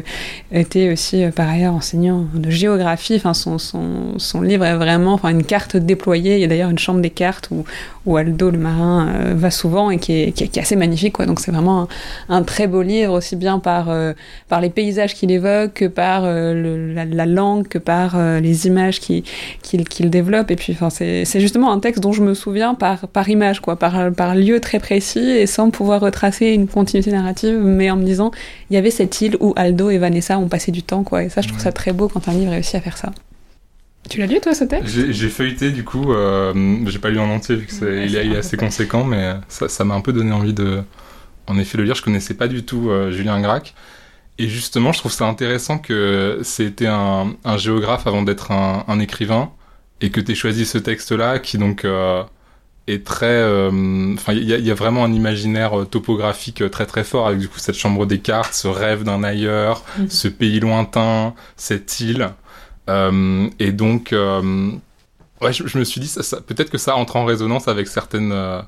était 0.52 0.92
aussi 0.92 1.24
euh, 1.24 1.32
par 1.32 1.48
ailleurs 1.48 1.74
enseignant 1.74 2.26
de 2.32 2.48
géographie 2.48 3.16
enfin 3.16 3.34
son, 3.34 3.58
son, 3.58 4.18
son 4.18 4.40
livre 4.40 4.64
est 4.64 4.76
vraiment 4.76 5.14
enfin 5.14 5.30
une 5.30 5.42
carte 5.42 5.76
déployée. 5.76 6.36
Il 6.36 6.40
y 6.40 6.44
a 6.44 6.46
d'ailleurs 6.46 6.70
une 6.70 6.78
chambre 6.78 7.00
des 7.00 7.10
cartes 7.10 7.48
où, 7.50 7.64
où 8.06 8.16
Aldo 8.16 8.50
le 8.50 8.58
marin 8.58 9.08
euh, 9.08 9.34
va 9.36 9.50
souvent 9.50 9.90
et 9.90 9.98
qui 9.98 10.12
est, 10.12 10.32
qui 10.32 10.44
est, 10.44 10.48
qui 10.48 10.60
assez 10.60 10.76
magnifique 10.76 11.14
quoi. 11.14 11.26
Donc 11.26 11.40
c'est 11.40 11.50
vraiment 11.50 11.88
un, 12.28 12.42
très 12.44 12.68
beau 12.68 12.82
livre 12.82 13.14
aussi 13.14 13.34
bien 13.34 13.58
par 13.58 13.90
euh, 13.90 14.12
par 14.48 14.60
les 14.60 14.70
paysages 14.70 15.14
qu'il 15.14 15.32
évoque 15.32 15.74
que 15.74 15.86
par 15.86 16.22
la, 16.22 17.04
la, 17.04 17.26
langue 17.26 17.66
que 17.66 17.78
par 17.78 18.16
les 18.40 18.66
images 18.68 19.00
qu'il 19.00 19.24
qu'il 19.62 19.88
qu'il 19.88 20.08
développe. 20.08 20.52
Et 20.52 20.56
puis 20.56 20.72
enfin 20.72 20.90
c'est 20.90 21.24
c'est 21.24 21.47
justement 21.48 21.72
un 21.72 21.80
texte 21.80 22.02
dont 22.02 22.12
je 22.12 22.22
me 22.22 22.34
souviens 22.34 22.74
par 22.74 23.08
par 23.08 23.28
image 23.28 23.60
quoi 23.60 23.76
par 23.76 24.12
par 24.12 24.34
lieu 24.34 24.60
très 24.60 24.78
précis 24.78 25.18
et 25.18 25.46
sans 25.46 25.70
pouvoir 25.70 26.00
retracer 26.00 26.48
une 26.48 26.68
continuité 26.68 27.10
narrative 27.10 27.58
mais 27.58 27.90
en 27.90 27.96
me 27.96 28.04
disant 28.04 28.30
il 28.70 28.74
y 28.74 28.76
avait 28.76 28.90
cette 28.90 29.20
île 29.20 29.36
où 29.40 29.54
Aldo 29.56 29.88
et 29.90 29.98
Vanessa 29.98 30.38
ont 30.38 30.48
passé 30.48 30.72
du 30.72 30.82
temps 30.82 31.02
quoi. 31.04 31.24
Et 31.24 31.28
ça 31.28 31.40
je 31.40 31.48
trouve 31.48 31.60
ça 31.60 31.72
très 31.72 31.92
beau 31.92 32.08
quand 32.08 32.28
un 32.28 32.32
livre 32.32 32.50
réussit 32.50 32.74
à 32.74 32.80
faire 32.80 32.96
ça. 32.96 33.12
Tu 34.08 34.18
l'as 34.18 34.26
lu 34.26 34.40
toi 34.40 34.54
ce 34.54 34.64
texte? 34.64 34.94
J'ai 35.10 35.28
feuilleté 35.28 35.70
du 35.70 35.84
coup, 35.84 36.12
euh, 36.12 36.54
j'ai 36.86 36.98
pas 36.98 37.10
lu 37.10 37.18
en 37.18 37.28
entier 37.28 37.56
vu 37.56 37.66
que 37.66 37.84
ouais, 37.84 38.06
il, 38.06 38.16
est, 38.16 38.26
il 38.26 38.32
est 38.32 38.38
assez 38.38 38.56
conséquent, 38.56 39.04
mais 39.04 39.34
ça 39.48 39.84
m'a 39.84 39.94
un 39.94 40.00
peu 40.00 40.12
donné 40.12 40.32
envie 40.32 40.54
de, 40.54 40.82
en 41.46 41.58
effet, 41.58 41.76
le 41.76 41.84
lire. 41.84 41.94
Je 41.94 42.02
connaissais 42.02 42.34
pas 42.34 42.48
du 42.48 42.64
tout 42.64 42.88
euh, 42.88 43.10
Julien 43.10 43.40
Gracq. 43.40 43.74
Et 44.38 44.48
justement, 44.48 44.92
je 44.92 45.00
trouve 45.00 45.12
ça 45.12 45.26
intéressant 45.26 45.78
que 45.78 46.38
c'était 46.42 46.86
un, 46.86 47.34
un, 47.44 47.56
géographe 47.58 48.06
avant 48.06 48.22
d'être 48.22 48.52
un, 48.52 48.84
un, 48.86 49.00
écrivain 49.00 49.50
et 50.00 50.10
que 50.10 50.20
tu 50.20 50.32
aies 50.32 50.34
choisi 50.34 50.66
ce 50.66 50.78
texte-là 50.78 51.38
qui 51.38 51.58
donc 51.58 51.84
euh, 51.84 52.22
est 52.86 53.04
très... 53.04 53.42
Enfin, 53.44 54.32
il 54.32 54.44
y, 54.44 54.62
y, 54.62 54.70
a 54.70 54.74
vraiment 54.74 55.04
un 55.04 55.12
imaginaire 55.12 55.80
euh, 55.80 55.84
topographique 55.84 56.68
très 56.70 56.86
très 56.86 57.04
fort 57.04 57.26
avec 57.26 57.38
du 57.38 57.48
coup 57.48 57.58
cette 57.58 57.76
chambre 57.76 58.06
des 58.06 58.18
cartes, 58.20 58.54
ce 58.54 58.68
rêve 58.68 59.04
d'un 59.04 59.22
ailleurs, 59.22 59.84
mmh. 59.98 60.06
ce 60.08 60.28
pays 60.28 60.60
lointain, 60.60 61.34
cette 61.56 62.00
île. 62.00 62.30
Euh, 62.88 63.48
et 63.58 63.72
donc, 63.72 64.12
euh, 64.12 64.70
ouais, 65.40 65.52
je, 65.52 65.66
je, 65.66 65.78
me 65.78 65.84
suis 65.84 66.00
dit, 66.00 66.08
ça, 66.08 66.22
ça, 66.22 66.40
peut-être 66.40 66.70
que 66.70 66.78
ça 66.78 66.96
entre 66.96 67.16
en 67.16 67.24
résonance 67.24 67.68
avec 67.68 67.88
certaines, 67.88 68.32
euh, 68.32 68.60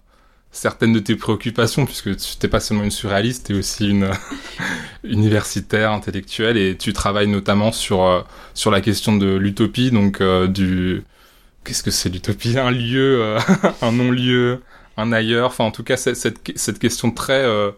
certaines 0.50 0.92
de 0.92 0.98
tes 0.98 1.16
préoccupations, 1.16 1.86
puisque 1.86 2.16
tu 2.16 2.34
n'es 2.42 2.48
pas 2.48 2.60
seulement 2.60 2.84
une 2.84 2.90
surréaliste, 2.90 3.46
tu 3.46 3.54
es 3.54 3.58
aussi 3.58 3.88
une 3.88 4.10
universitaire, 5.04 5.92
intellectuelle, 5.92 6.56
et 6.56 6.76
tu 6.76 6.92
travailles 6.92 7.28
notamment 7.28 7.72
sur, 7.72 8.02
euh, 8.04 8.22
sur 8.54 8.70
la 8.70 8.80
question 8.80 9.16
de 9.16 9.34
l'utopie, 9.34 9.90
donc 9.90 10.20
euh, 10.20 10.46
du... 10.46 11.04
Qu'est-ce 11.64 11.82
que 11.82 11.90
c'est 11.90 12.08
l'utopie? 12.08 12.58
Un 12.58 12.70
lieu, 12.70 13.22
euh, 13.22 13.38
un 13.82 13.92
non-lieu, 13.92 14.62
un 14.96 15.12
ailleurs, 15.12 15.48
enfin 15.48 15.64
en 15.64 15.70
tout 15.70 15.84
cas 15.84 15.96
cette, 15.96 16.78
question 16.78 17.10
très 17.10 17.44
euh, 17.44 17.70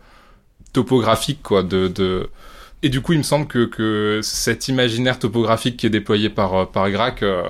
topographique, 0.73 1.43
quoi, 1.43 1.65
et 2.83 2.89
du 2.89 3.01
coup, 3.01 3.13
il 3.13 3.19
me 3.19 3.23
semble 3.23 3.47
que, 3.47 3.65
que 3.65 4.21
cet 4.23 4.69
imaginaire 4.69 5.19
topographique 5.19 5.77
qui 5.77 5.87
est 5.87 5.91
déployé 5.91 6.29
par, 6.29 6.71
par 6.71 6.91
Gracq, 6.91 7.23
euh, 7.23 7.45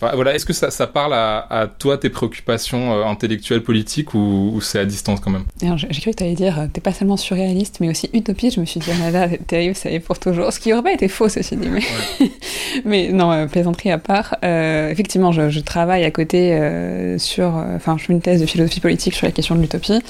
enfin, 0.00 0.14
voilà, 0.14 0.34
est-ce 0.34 0.46
que 0.46 0.52
ça, 0.52 0.70
ça 0.70 0.86
parle 0.86 1.14
à, 1.14 1.46
à, 1.50 1.66
toi, 1.66 1.98
tes 1.98 2.10
préoccupations 2.10 2.94
euh, 2.94 3.04
intellectuelles, 3.04 3.62
politiques, 3.62 4.14
ou, 4.14 4.52
ou 4.54 4.60
c'est 4.60 4.78
à 4.78 4.84
distance 4.84 5.20
quand 5.20 5.30
même? 5.30 5.44
J'ai 5.60 6.00
cru 6.00 6.10
que 6.12 6.16
tu 6.16 6.24
allais 6.24 6.34
dire, 6.34 6.68
t'es 6.72 6.80
pas 6.80 6.92
seulement 6.92 7.16
surréaliste, 7.16 7.78
mais 7.80 7.88
aussi 7.88 8.10
utopiste. 8.12 8.56
Je 8.56 8.60
me 8.60 8.66
suis 8.66 8.80
dit, 8.80 8.90
ah 9.06 9.10
là, 9.10 9.28
terrible, 9.46 9.74
ça 9.74 9.90
y 9.90 9.94
est 9.94 10.00
pour 10.00 10.18
toujours. 10.18 10.52
Ce 10.52 10.60
qui 10.60 10.72
aurait 10.72 10.82
pas 10.82 10.92
été 10.92 11.08
faux, 11.08 11.28
ceci 11.28 11.56
dit. 11.56 11.68
Mais, 11.68 11.80
ouais. 11.80 12.30
mais 12.84 13.08
non, 13.12 13.32
euh, 13.32 13.46
plaisanterie 13.46 13.90
à 13.90 13.98
part. 13.98 14.36
Euh, 14.44 14.90
effectivement, 14.90 15.32
je, 15.32 15.50
je, 15.50 15.60
travaille 15.60 16.04
à 16.04 16.10
côté 16.10 16.52
euh, 16.52 17.18
sur. 17.18 17.48
Enfin, 17.76 17.96
je 17.98 18.04
fais 18.04 18.12
une 18.12 18.22
thèse 18.22 18.40
de 18.40 18.46
philosophie 18.46 18.80
politique 18.80 19.14
sur 19.14 19.26
la 19.26 19.32
question 19.32 19.54
de 19.54 19.60
l'utopie. 19.60 20.00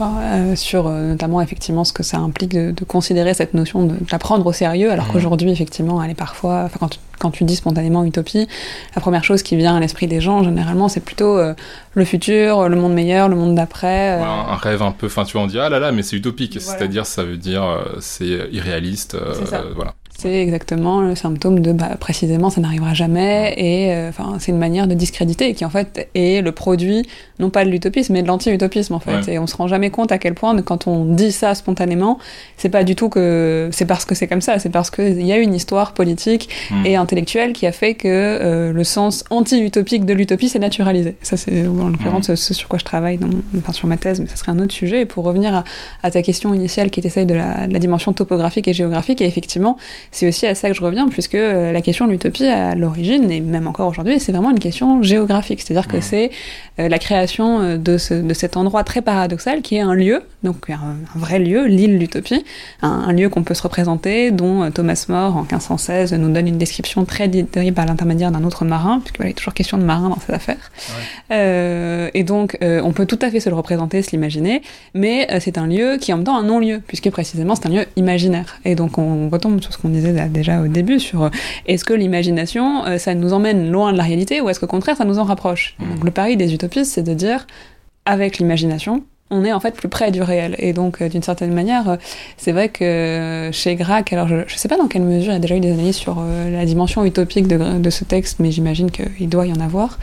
Euh, 0.00 0.56
sur 0.56 0.86
euh, 0.86 1.08
notamment 1.08 1.40
effectivement 1.40 1.84
ce 1.84 1.92
que 1.92 2.02
ça 2.02 2.18
implique 2.18 2.54
de, 2.54 2.70
de 2.70 2.84
considérer 2.84 3.32
cette 3.32 3.54
notion 3.54 3.84
de, 3.84 3.94
de, 3.94 4.06
la 4.12 4.18
prendre 4.18 4.44
au 4.44 4.52
sérieux, 4.52 4.90
alors 4.90 5.06
mmh. 5.06 5.12
qu'aujourd'hui 5.12 5.50
effectivement 5.50 6.02
elle 6.02 6.10
est 6.10 6.14
parfois, 6.14 6.64
enfin 6.64 6.76
quand, 6.78 6.88
tu, 6.88 6.98
quand 7.18 7.30
tu 7.30 7.44
dis 7.44 7.56
spontanément 7.56 8.04
utopie, 8.04 8.46
la 8.94 9.00
première 9.00 9.24
chose 9.24 9.42
qui 9.42 9.56
vient 9.56 9.74
à 9.74 9.80
l'esprit 9.80 10.06
des 10.06 10.20
gens 10.20 10.42
généralement 10.42 10.88
c'est 10.88 11.00
plutôt 11.00 11.38
euh, 11.38 11.54
le 11.94 12.04
futur, 12.04 12.68
le 12.68 12.76
monde 12.76 12.92
meilleur, 12.92 13.28
le 13.28 13.36
monde 13.36 13.54
d'après. 13.54 14.18
Ouais, 14.18 14.24
un 14.24 14.56
rêve 14.56 14.82
un 14.82 14.92
peu, 14.92 15.06
enfin 15.06 15.24
tu 15.24 15.32
vois 15.32 15.42
on 15.42 15.46
dit 15.46 15.58
ah 15.58 15.70
là 15.70 15.78
là 15.78 15.92
mais 15.92 16.02
c'est 16.02 16.16
utopique, 16.16 16.58
voilà. 16.58 16.78
c'est-à-dire 16.78 17.06
ça 17.06 17.24
veut 17.24 17.38
dire 17.38 17.64
c'est 18.00 18.26
irréaliste, 18.52 19.14
euh, 19.14 19.34
voilà. 19.74 19.94
C'est 20.18 20.42
exactement 20.42 21.02
le 21.02 21.14
symptôme 21.14 21.60
de 21.60 21.72
bah, 21.72 21.90
précisément 22.00 22.48
ça 22.48 22.62
n'arrivera 22.62 22.94
jamais 22.94 23.54
et 23.58 24.08
enfin 24.08 24.32
euh, 24.32 24.36
c'est 24.38 24.50
une 24.50 24.58
manière 24.58 24.86
de 24.88 24.94
discréditer 24.94 25.52
qui 25.52 25.64
en 25.64 25.70
fait 25.70 26.08
est 26.14 26.42
le 26.42 26.52
produit 26.52 27.06
non 27.38 27.50
pas 27.50 27.66
de 27.66 27.70
l'utopisme 27.70 28.14
mais 28.14 28.22
de 28.22 28.26
l'anti-utopisme 28.26 28.94
en 28.94 28.98
fait 28.98 29.26
ouais. 29.26 29.34
et 29.34 29.38
on 29.38 29.46
se 29.46 29.54
rend 29.56 29.68
jamais 29.68 29.90
compte 29.90 30.12
à 30.12 30.18
quel 30.18 30.34
point 30.34 30.60
quand 30.62 30.86
on 30.86 31.04
dit 31.04 31.32
ça 31.32 31.54
spontanément 31.54 32.18
c'est 32.56 32.70
pas 32.70 32.82
du 32.82 32.96
tout 32.96 33.10
que 33.10 33.68
c'est 33.72 33.84
parce 33.84 34.06
que 34.06 34.14
c'est 34.14 34.26
comme 34.26 34.40
ça 34.40 34.58
c'est 34.58 34.70
parce 34.70 34.90
qu'il 34.90 35.24
y 35.24 35.32
a 35.32 35.36
une 35.36 35.54
histoire 35.54 35.92
politique 35.92 36.48
mmh. 36.70 36.86
et 36.86 36.96
intellectuelle 36.96 37.52
qui 37.52 37.66
a 37.66 37.72
fait 37.72 37.92
que 37.94 38.08
euh, 38.08 38.72
le 38.72 38.84
sens 38.84 39.22
anti-utopique 39.28 40.06
de 40.06 40.14
l'utopie 40.14 40.48
s'est 40.48 40.58
naturalisé 40.58 41.16
ça 41.20 41.36
c'est 41.36 41.66
en 41.66 41.88
l'occurrence 41.88 42.30
mmh. 42.30 42.36
ce 42.36 42.54
sur 42.54 42.68
quoi 42.68 42.78
je 42.78 42.84
travaille 42.84 43.18
dans 43.18 43.28
enfin, 43.58 43.72
sur 43.72 43.86
ma 43.86 43.98
thèse 43.98 44.20
mais 44.20 44.28
ça 44.28 44.36
serait 44.36 44.52
un 44.52 44.58
autre 44.60 44.72
sujet 44.72 45.02
et 45.02 45.06
pour 45.06 45.24
revenir 45.24 45.54
à, 45.54 45.64
à 46.02 46.10
ta 46.10 46.22
question 46.22 46.54
initiale 46.54 46.90
qui 46.90 47.00
était 47.00 47.10
celle 47.10 47.26
de 47.26 47.34
la, 47.34 47.66
de 47.66 47.72
la 47.72 47.78
dimension 47.78 48.14
topographique 48.14 48.66
et 48.66 48.72
géographique 48.72 49.20
et 49.20 49.26
effectivement 49.26 49.76
c'est 50.10 50.28
aussi 50.28 50.46
à 50.46 50.54
ça 50.54 50.68
que 50.68 50.74
je 50.74 50.82
reviens, 50.82 51.08
puisque 51.08 51.34
euh, 51.34 51.72
la 51.72 51.82
question 51.82 52.06
de 52.06 52.12
l'utopie, 52.12 52.46
à 52.46 52.74
l'origine, 52.74 53.30
et 53.30 53.40
même 53.40 53.66
encore 53.66 53.88
aujourd'hui, 53.88 54.20
c'est 54.20 54.32
vraiment 54.32 54.50
une 54.50 54.58
question 54.58 55.02
géographique. 55.02 55.60
C'est-à-dire 55.60 55.88
que 55.88 56.00
c'est 56.00 56.30
euh, 56.78 56.88
la 56.88 56.98
création 56.98 57.78
de, 57.78 57.96
ce, 57.96 58.12
de 58.12 58.34
cet 58.34 58.56
endroit 58.58 58.84
très 58.84 59.00
paradoxal 59.00 59.62
qui 59.62 59.76
est 59.76 59.80
un 59.80 59.94
lieu, 59.94 60.22
donc 60.42 60.68
un, 60.68 60.74
un 60.74 61.18
vrai 61.18 61.38
lieu, 61.38 61.64
l'île 61.66 61.98
d'Utopie, 61.98 62.44
un, 62.82 62.88
un, 62.88 63.12
lieu 63.12 63.30
qu'on 63.30 63.44
peut 63.44 63.54
se 63.54 63.62
représenter, 63.62 64.30
dont 64.30 64.62
euh, 64.62 64.70
Thomas 64.70 65.06
More, 65.08 65.36
en 65.36 65.40
1516, 65.40 66.12
nous 66.14 66.30
donne 66.30 66.48
une 66.48 66.58
description 66.58 67.06
très 67.06 67.28
terrible 67.28 67.74
par 67.74 67.86
l'intermédiaire 67.86 68.30
d'un 68.30 68.44
autre 68.44 68.66
marin, 68.66 69.00
puisqu'il 69.00 69.16
voilà, 69.18 69.30
est 69.30 69.34
toujours 69.34 69.54
question 69.54 69.78
de 69.78 69.84
marin 69.84 70.10
dans 70.10 70.20
cette 70.20 70.34
affaire. 70.34 70.70
Ouais. 71.30 71.36
Euh, 71.36 72.10
et 72.12 72.24
donc, 72.24 72.58
on 72.60 72.92
peut 72.92 73.06
tout 73.06 73.18
à 73.22 73.30
fait 73.30 73.40
se 73.40 73.48
le 73.48 73.56
représenter, 73.56 74.02
se 74.02 74.10
l'imaginer, 74.10 74.62
mais 74.94 75.26
c'est 75.40 75.58
un 75.58 75.66
lieu 75.66 75.96
qui 75.98 76.10
est 76.10 76.14
en 76.14 76.18
même 76.18 76.24
temps 76.24 76.36
un 76.36 76.44
non-lieu, 76.44 76.82
puisque 76.86 77.10
précisément 77.10 77.54
c'est 77.54 77.66
un 77.66 77.70
lieu 77.70 77.86
imaginaire. 77.96 78.60
Et 78.64 78.74
donc, 78.74 78.98
on 78.98 79.28
retombe 79.28 79.60
sur 79.60 79.72
ce 79.72 79.78
qu'on 79.78 79.92
disait 79.96 80.28
déjà 80.28 80.60
au 80.60 80.68
début 80.68 81.00
sur 81.00 81.24
euh, 81.24 81.30
est-ce 81.66 81.84
que 81.84 81.94
l'imagination 81.94 82.84
euh, 82.84 82.98
ça 82.98 83.14
nous 83.14 83.32
emmène 83.32 83.70
loin 83.70 83.92
de 83.92 83.96
la 83.96 84.04
réalité 84.04 84.40
ou 84.40 84.48
est-ce 84.48 84.60
qu'au 84.60 84.66
contraire 84.66 84.96
ça 84.96 85.04
nous 85.04 85.18
en 85.18 85.24
rapproche? 85.24 85.76
Mmh. 85.78 85.94
Donc 85.94 86.04
le 86.04 86.10
pari 86.10 86.36
des 86.36 86.54
utopistes 86.54 86.92
c'est 86.92 87.02
de 87.02 87.14
dire 87.14 87.46
avec 88.04 88.38
l'imagination 88.38 89.04
on 89.30 89.44
est 89.44 89.52
en 89.52 89.58
fait 89.58 89.74
plus 89.74 89.88
près 89.88 90.12
du 90.12 90.22
réel. 90.22 90.54
Et 90.58 90.72
donc, 90.72 91.02
euh, 91.02 91.08
d'une 91.08 91.22
certaine 91.22 91.52
manière, 91.52 91.88
euh, 91.88 91.96
c'est 92.36 92.52
vrai 92.52 92.68
que 92.68 93.50
chez 93.52 93.74
Grac, 93.74 94.12
alors 94.12 94.28
je 94.28 94.34
ne 94.36 94.44
sais 94.48 94.68
pas 94.68 94.76
dans 94.76 94.86
quelle 94.86 95.02
mesure 95.02 95.32
il 95.32 95.34
y 95.34 95.38
a 95.38 95.40
déjà 95.40 95.56
eu 95.56 95.60
des 95.60 95.72
analyses 95.72 95.96
sur 95.96 96.18
euh, 96.20 96.50
la 96.50 96.64
dimension 96.64 97.04
utopique 97.04 97.48
de, 97.48 97.78
de 97.78 97.90
ce 97.90 98.04
texte, 98.04 98.38
mais 98.38 98.52
j'imagine 98.52 98.90
qu'il 98.90 99.28
doit 99.28 99.46
y 99.46 99.52
en 99.52 99.60
avoir. 99.60 99.98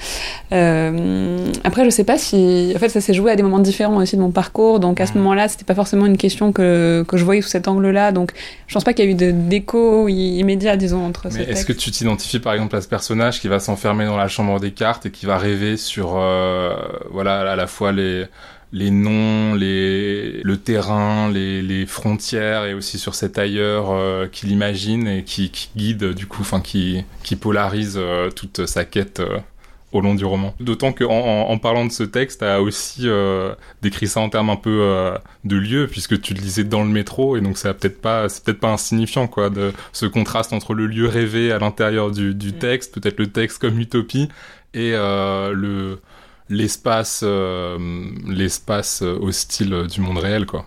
Euh, 0.52 1.38
après, 1.64 1.86
je 1.86 1.90
sais 1.90 2.04
pas 2.04 2.18
si. 2.18 2.74
En 2.76 2.80
fait, 2.80 2.90
ça 2.90 3.00
s'est 3.00 3.14
joué 3.14 3.32
à 3.32 3.36
des 3.36 3.44
moments 3.44 3.60
différents 3.60 3.98
aussi 3.98 4.18
de 4.18 4.22
mon 4.22 4.32
parcours. 4.32 4.80
Donc, 4.80 5.00
à 5.00 5.06
ce 5.06 5.14
moment-là, 5.14 5.48
c'était 5.48 5.66
pas 5.66 5.76
forcément 5.76 6.06
une 6.06 6.18
question 6.18 6.52
que, 6.52 7.06
que 7.08 7.16
je 7.16 7.24
voyais 7.24 7.42
sous 7.42 7.50
cet 7.50 7.68
angle-là. 7.70 8.12
Donc, 8.12 8.34
je 8.68 8.74
pense 8.74 8.84
pas 8.84 8.94
qu'il 8.94 9.06
y 9.06 9.08
a 9.08 9.12
eu 9.12 9.34
d'écho 9.34 10.10
immédiat, 10.10 10.76
disons, 10.76 11.06
entre 11.06 11.30
mais 11.34 11.44
Est-ce 11.44 11.66
que 11.66 11.74
tu 11.74 11.92
t'identifies 11.92 12.40
par 12.40 12.54
exemple 12.54 12.76
à 12.76 12.82
ce 12.82 12.88
personnage 12.88 13.40
qui 13.40 13.48
va 13.48 13.60
s'enfermer 13.60 14.06
dans 14.06 14.18
la 14.18 14.28
chambre 14.28 14.60
des 14.60 14.72
cartes 14.72 15.06
et 15.06 15.12
qui 15.12 15.26
va 15.26 15.38
rêver 15.38 15.78
sur, 15.78 16.18
euh, 16.18 16.74
voilà, 17.12 17.52
à 17.52 17.56
la 17.56 17.68
fois 17.68 17.92
les 17.92 18.26
les 18.74 18.90
noms, 18.90 19.54
les, 19.54 20.42
le 20.44 20.58
terrain, 20.58 21.30
les, 21.32 21.62
les 21.62 21.86
frontières 21.86 22.66
et 22.66 22.74
aussi 22.74 22.98
sur 22.98 23.14
cet 23.14 23.38
ailleurs 23.38 23.92
euh, 23.92 24.28
qu'il 24.28 24.52
imagine 24.52 25.08
et 25.08 25.24
qui, 25.24 25.52
qui, 25.52 25.70
guide 25.78 26.14
du 26.14 26.26
coup, 26.26 26.42
enfin 26.42 26.60
qui, 26.60 27.06
qui 27.24 27.36
polarise 27.36 27.96
euh, 27.98 28.32
toute 28.32 28.66
sa 28.66 28.84
quête 28.84 29.20
euh, 29.20 29.38
au 29.92 30.02
long 30.02 30.16
du 30.16 30.26
roman. 30.26 30.56
D'autant 30.60 30.92
qu'en 30.92 31.06
en, 31.06 31.52
en, 31.52 31.58
parlant 31.60 31.86
de 31.86 31.92
ce 31.92 32.02
texte, 32.02 32.40
tu 32.40 32.46
as 32.46 32.64
aussi 32.64 33.08
décrit 33.84 34.08
ça 34.08 34.22
en 34.22 34.30
termes 34.30 34.50
un 34.50 34.56
peu 34.56 35.14
de 35.44 35.56
lieu 35.56 35.86
puisque 35.86 36.20
tu 36.20 36.34
le 36.34 36.42
lisais 36.42 36.64
dans 36.64 36.82
le 36.82 36.90
métro 36.90 37.38
et 37.38 37.42
donc 37.42 37.60
c'est 37.60 37.72
peut-être 37.76 38.02
pas 38.02 38.28
c'est 38.28 38.44
peut-être 38.44 38.60
pas 38.60 38.72
insignifiant 38.72 39.28
quoi 39.28 39.52
de 39.52 39.72
ce 39.92 40.08
contraste 40.08 40.52
entre 40.52 40.74
le 40.74 40.88
lieu 40.88 41.08
rêvé 41.08 41.52
à 41.52 41.60
l'intérieur 41.60 42.10
du, 42.10 42.34
du 42.34 42.50
mm. 42.50 42.58
texte, 42.58 43.00
peut-être 43.00 43.20
le 43.20 43.28
texte 43.28 43.60
comme 43.60 43.80
utopie 43.80 44.30
et 44.74 44.94
le 44.94 46.00
l'espace 46.50 47.22
euh, 47.24 47.78
l'espace 48.28 49.02
hostile 49.02 49.88
du 49.90 50.02
monde 50.02 50.18
réel 50.18 50.46
quoi. 50.46 50.66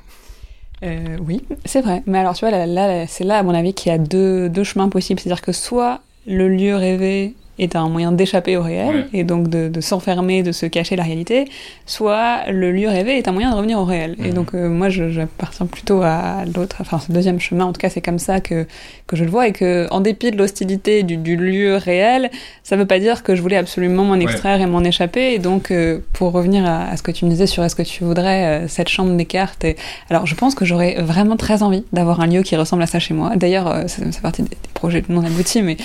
Euh, 0.83 1.17
oui, 1.27 1.43
c'est 1.65 1.81
vrai. 1.81 2.03
Mais 2.07 2.19
alors 2.19 2.35
tu 2.35 2.41
vois, 2.41 2.51
là, 2.51 2.67
là 2.67 3.07
c'est 3.07 3.25
là 3.25 3.39
à 3.39 3.43
mon 3.43 3.55
avis 3.55 3.75
qu'il 3.75 3.91
y 3.91 3.95
a 3.95 3.99
deux, 3.99 4.49
deux 4.49 4.65
chemins 4.65 4.89
possibles. 4.89 5.21
C'est-à-dire 5.21 5.43
que 5.43 5.53
soit 5.53 6.01
le 6.27 6.49
lieu 6.49 6.77
rêvé 6.77 7.35
est 7.59 7.77
un 7.77 7.89
moyen 7.89 8.13
d'échapper 8.13 8.57
au 8.57 8.63
réel 8.63 9.09
et 9.13 9.25
donc 9.25 9.49
de, 9.49 9.69
de 9.69 9.81
s'enfermer, 9.81 10.43
de 10.43 10.53
se 10.53 10.67
cacher 10.67 10.97
la 10.97 11.05
réalité, 11.05 11.47
soit 11.87 12.51
le 12.51 12.71
lieu 12.73 12.89
rêvé 12.89 13.17
est 13.17 13.29
un 13.29 13.33
moyen 13.33 13.51
de 13.51 13.57
revenir 13.57 13.79
au 13.79 13.85
réel. 13.85 14.17
Et 14.25 14.31
donc 14.31 14.55
euh, 14.55 14.69
moi 14.69 14.89
j'appartiens 14.89 15.67
plutôt 15.67 16.03
à 16.03 16.45
l'autre, 16.55 16.77
enfin 16.81 16.99
ce 16.99 17.13
deuxième 17.13 17.41
chemin, 17.41 17.65
en 17.65 17.73
tout 17.73 17.81
cas 17.81 17.89
c'est 17.89 18.01
comme 18.01 18.19
ça 18.19 18.41
que, 18.41 18.67
que 19.07 19.17
je 19.17 19.25
le 19.25 19.31
vois 19.31 19.49
et 19.49 19.53
que 19.53 19.87
en 19.91 20.01
dépit 20.01 20.31
de 20.31 20.37
l'hostilité 20.37 21.03
du, 21.03 21.17
du, 21.17 21.37
lieu 21.37 21.77
réel, 21.77 22.31
ça 22.63 22.77
veut 22.77 22.87
pas 22.87 22.99
dire 22.99 23.23
que 23.23 23.35
je 23.35 23.43
voulais 23.43 23.57
absolument 23.57 24.05
m'en 24.05 24.17
extraire 24.17 24.61
et 24.61 24.67
m'en 24.67 24.85
échapper. 24.85 25.33
Et 25.33 25.39
donc 25.39 25.71
euh, 25.71 26.01
pour 26.13 26.33
revenir 26.33 26.67
à, 26.67 26.91
à, 26.91 26.97
ce 26.97 27.03
que 27.03 27.11
tu 27.11 27.25
me 27.25 27.31
disais 27.31 27.47
sur 27.47 27.65
est-ce 27.65 27.77
que 27.77 27.83
tu 27.83 28.05
voudrais 28.05 28.65
euh, 28.65 28.69
cette 28.69 28.89
chambre 28.89 29.17
des 29.17 29.27
cartes, 29.27 29.65
et... 29.65 29.77
alors 30.11 30.27
je 30.27 30.35
pense 30.35 30.55
que 30.55 30.65
j'aurais 30.65 30.97
vraiment 31.01 31.37
très 31.37 31.63
envie 31.63 31.85
d'avoir 31.93 32.21
un 32.21 32.27
lieu 32.27 32.43
qui 32.43 32.57
ressemble 32.57 32.83
à 32.83 32.87
ça 32.87 32.99
chez 32.99 33.15
moi. 33.15 33.37
D'ailleurs 33.37 33.85
ça 33.87 34.03
fait 34.05 34.21
partie 34.21 34.43
des, 34.43 34.51
des 34.51 34.57
projets 34.75 35.03
non 35.09 35.25
aboutis, 35.25 35.63
mais 35.63 35.77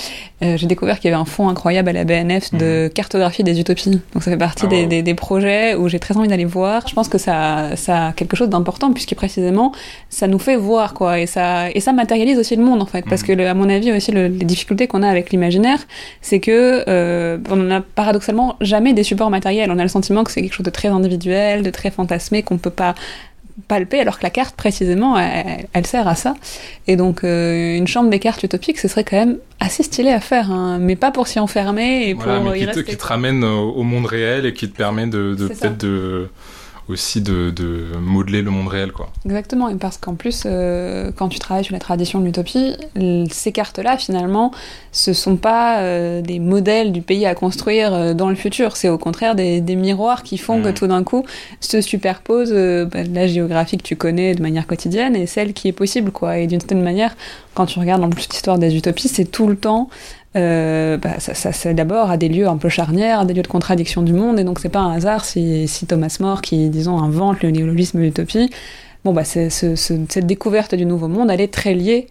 j'ai 0.41 0.67
découvert 0.67 0.99
qu'il 0.99 1.09
y 1.09 1.13
avait 1.13 1.21
un 1.21 1.25
fond 1.25 1.47
incroyable 1.47 1.60
à 1.67 1.93
la 1.93 2.03
BNF 2.03 2.53
de 2.53 2.87
mmh. 2.87 2.89
cartographie 2.89 3.43
des 3.43 3.59
utopies. 3.59 4.01
Donc 4.13 4.23
ça 4.23 4.31
fait 4.31 4.37
partie 4.37 4.65
ah, 4.65 4.69
des, 4.69 4.85
des, 4.85 5.01
des, 5.01 5.13
projets 5.13 5.75
où 5.75 5.87
j'ai 5.87 5.99
très 5.99 6.17
envie 6.17 6.27
d'aller 6.27 6.45
voir. 6.45 6.87
Je 6.87 6.93
pense 6.93 7.07
que 7.07 7.17
ça, 7.17 7.75
ça 7.75 8.07
a 8.07 8.11
quelque 8.13 8.35
chose 8.35 8.49
d'important 8.49 8.91
puisque 8.91 9.15
précisément 9.15 9.71
ça 10.09 10.27
nous 10.27 10.39
fait 10.39 10.55
voir 10.55 10.93
quoi 10.93 11.19
et 11.19 11.25
ça 11.25 11.69
et 11.71 11.79
ça 11.79 11.93
matérialise 11.93 12.37
aussi 12.37 12.55
le 12.55 12.63
monde 12.63 12.81
en 12.81 12.85
fait 12.85 13.05
parce 13.07 13.23
mmh. 13.23 13.25
que 13.25 13.31
le, 13.33 13.47
à 13.47 13.53
mon 13.53 13.69
avis 13.69 13.91
aussi 13.91 14.11
le, 14.11 14.27
les 14.27 14.45
difficultés 14.45 14.87
qu'on 14.87 15.03
a 15.03 15.09
avec 15.09 15.31
l'imaginaire 15.31 15.79
c'est 16.21 16.39
que 16.39 16.83
euh, 16.87 17.37
on 17.49 17.57
n'a 17.57 17.81
paradoxalement 17.81 18.55
jamais 18.61 18.93
des 18.93 19.03
supports 19.03 19.29
matériels. 19.29 19.71
On 19.71 19.79
a 19.79 19.83
le 19.83 19.89
sentiment 19.89 20.23
que 20.23 20.31
c'est 20.31 20.41
quelque 20.41 20.53
chose 20.53 20.65
de 20.65 20.71
très 20.71 20.89
individuel, 20.89 21.63
de 21.63 21.69
très 21.69 21.91
fantasmé 21.91 22.43
qu'on 22.43 22.57
peut 22.57 22.69
pas 22.69 22.95
palper, 23.67 23.99
alors 23.99 24.17
que 24.17 24.23
la 24.23 24.29
carte, 24.29 24.55
précisément, 24.55 25.17
elle, 25.17 25.67
elle 25.73 25.87
sert 25.87 26.07
à 26.07 26.15
ça. 26.15 26.35
Et 26.87 26.95
donc, 26.95 27.23
euh, 27.23 27.75
une 27.77 27.87
chambre 27.87 28.09
des 28.09 28.19
cartes 28.19 28.43
utopiques, 28.43 28.79
ce 28.79 28.87
serait 28.87 29.03
quand 29.03 29.17
même 29.17 29.37
assez 29.59 29.83
stylé 29.83 30.09
à 30.09 30.19
faire, 30.19 30.51
hein, 30.51 30.77
mais 30.79 30.95
pas 30.95 31.11
pour 31.11 31.27
s'y 31.27 31.39
enfermer 31.39 32.09
et 32.09 32.13
voilà, 32.13 32.39
pour 32.39 32.51
mais 32.51 32.59
y 32.59 32.65
qui, 32.65 32.71
te, 32.71 32.79
qui 32.79 32.97
te 32.97 33.05
ramène 33.05 33.43
au, 33.43 33.71
au 33.71 33.83
monde 33.83 34.05
réel 34.05 34.45
et 34.45 34.53
qui 34.53 34.69
te 34.69 34.75
permet 34.75 35.07
de, 35.07 35.35
de 35.35 35.47
peut-être 35.47 35.77
de 35.77 36.29
aussi 36.91 37.21
de, 37.21 37.49
de, 37.49 37.85
modeler 37.99 38.41
le 38.41 38.51
monde 38.51 38.67
réel. 38.67 38.91
Quoi. 38.91 39.09
Exactement, 39.25 39.69
et 39.69 39.75
parce 39.75 39.97
qu'en 39.97 40.15
plus, 40.15 40.43
euh, 40.45 41.11
quand 41.15 41.29
tu 41.29 41.39
travailles 41.39 41.63
sur 41.63 41.73
la 41.73 41.79
tradition 41.79 42.19
de 42.19 42.25
l'utopie, 42.25 42.75
ces 43.29 43.51
cartes-là, 43.51 43.97
finalement, 43.97 44.51
ce 44.91 45.13
sont 45.13 45.35
pas 45.35 45.79
euh, 45.79 46.21
des 46.21 46.39
modèles 46.39 46.91
du 46.91 47.01
pays 47.01 47.25
à 47.25 47.35
construire 47.35 47.93
euh, 47.93 48.13
dans 48.13 48.29
le 48.29 48.35
futur, 48.35 48.77
c'est 48.77 48.89
au 48.89 48.97
contraire 48.97 49.35
des, 49.35 49.61
des, 49.61 49.75
miroirs 49.75 50.23
qui 50.23 50.37
font 50.37 50.59
mmh. 50.59 50.63
que 50.63 50.69
tout 50.69 50.87
d'un 50.87 51.03
coup 51.03 51.25
se 51.59 51.81
superpose 51.81 52.51
bah, 52.51 53.03
la 53.03 53.27
géographie 53.27 53.77
que 53.77 53.83
tu 53.83 53.95
connais 53.95 54.35
de 54.35 54.41
manière 54.41 54.67
quotidienne 54.67 55.15
et 55.15 55.25
celle 55.25 55.53
qui 55.53 55.67
est 55.67 55.73
possible. 55.73 56.11
quoi. 56.11 56.37
Et 56.37 56.47
d'une 56.47 56.59
certaine 56.59 56.83
manière, 56.83 57.15
quand 57.53 57.65
tu 57.65 57.79
regardes 57.79 58.03
en 58.03 58.09
plus 58.09 58.27
l'histoire 58.29 58.59
des 58.59 58.75
utopies, 58.75 59.07
c'est 59.07 59.25
tout 59.25 59.47
le 59.47 59.55
temps 59.55 59.89
euh, 60.35 60.97
bah, 60.97 61.19
ça, 61.19 61.33
ça 61.33 61.51
c'est 61.51 61.73
d'abord 61.73 62.09
à 62.09 62.17
des 62.17 62.29
lieux 62.29 62.47
un 62.47 62.57
peu 62.57 62.69
charnières, 62.69 63.25
des 63.25 63.33
lieux 63.33 63.41
de 63.41 63.47
contradiction 63.47 64.01
du 64.01 64.13
monde, 64.13 64.39
et 64.39 64.43
donc 64.43 64.59
c'est 64.59 64.69
pas 64.69 64.79
un 64.79 64.93
hasard 64.93 65.25
si, 65.25 65.67
si, 65.67 65.85
Thomas 65.85 66.15
More, 66.19 66.41
qui 66.41 66.69
disons 66.69 66.97
invente 66.99 67.43
le 67.43 67.51
néologisme 67.51 67.99
de 67.99 68.03
l'utopie, 68.03 68.49
bon 69.03 69.13
bah 69.13 69.23
cette 69.25 70.25
découverte 70.25 70.75
du 70.75 70.85
nouveau 70.85 71.07
monde, 71.07 71.29
elle 71.31 71.41
est 71.41 71.53
très 71.53 71.73
liée 71.73 72.07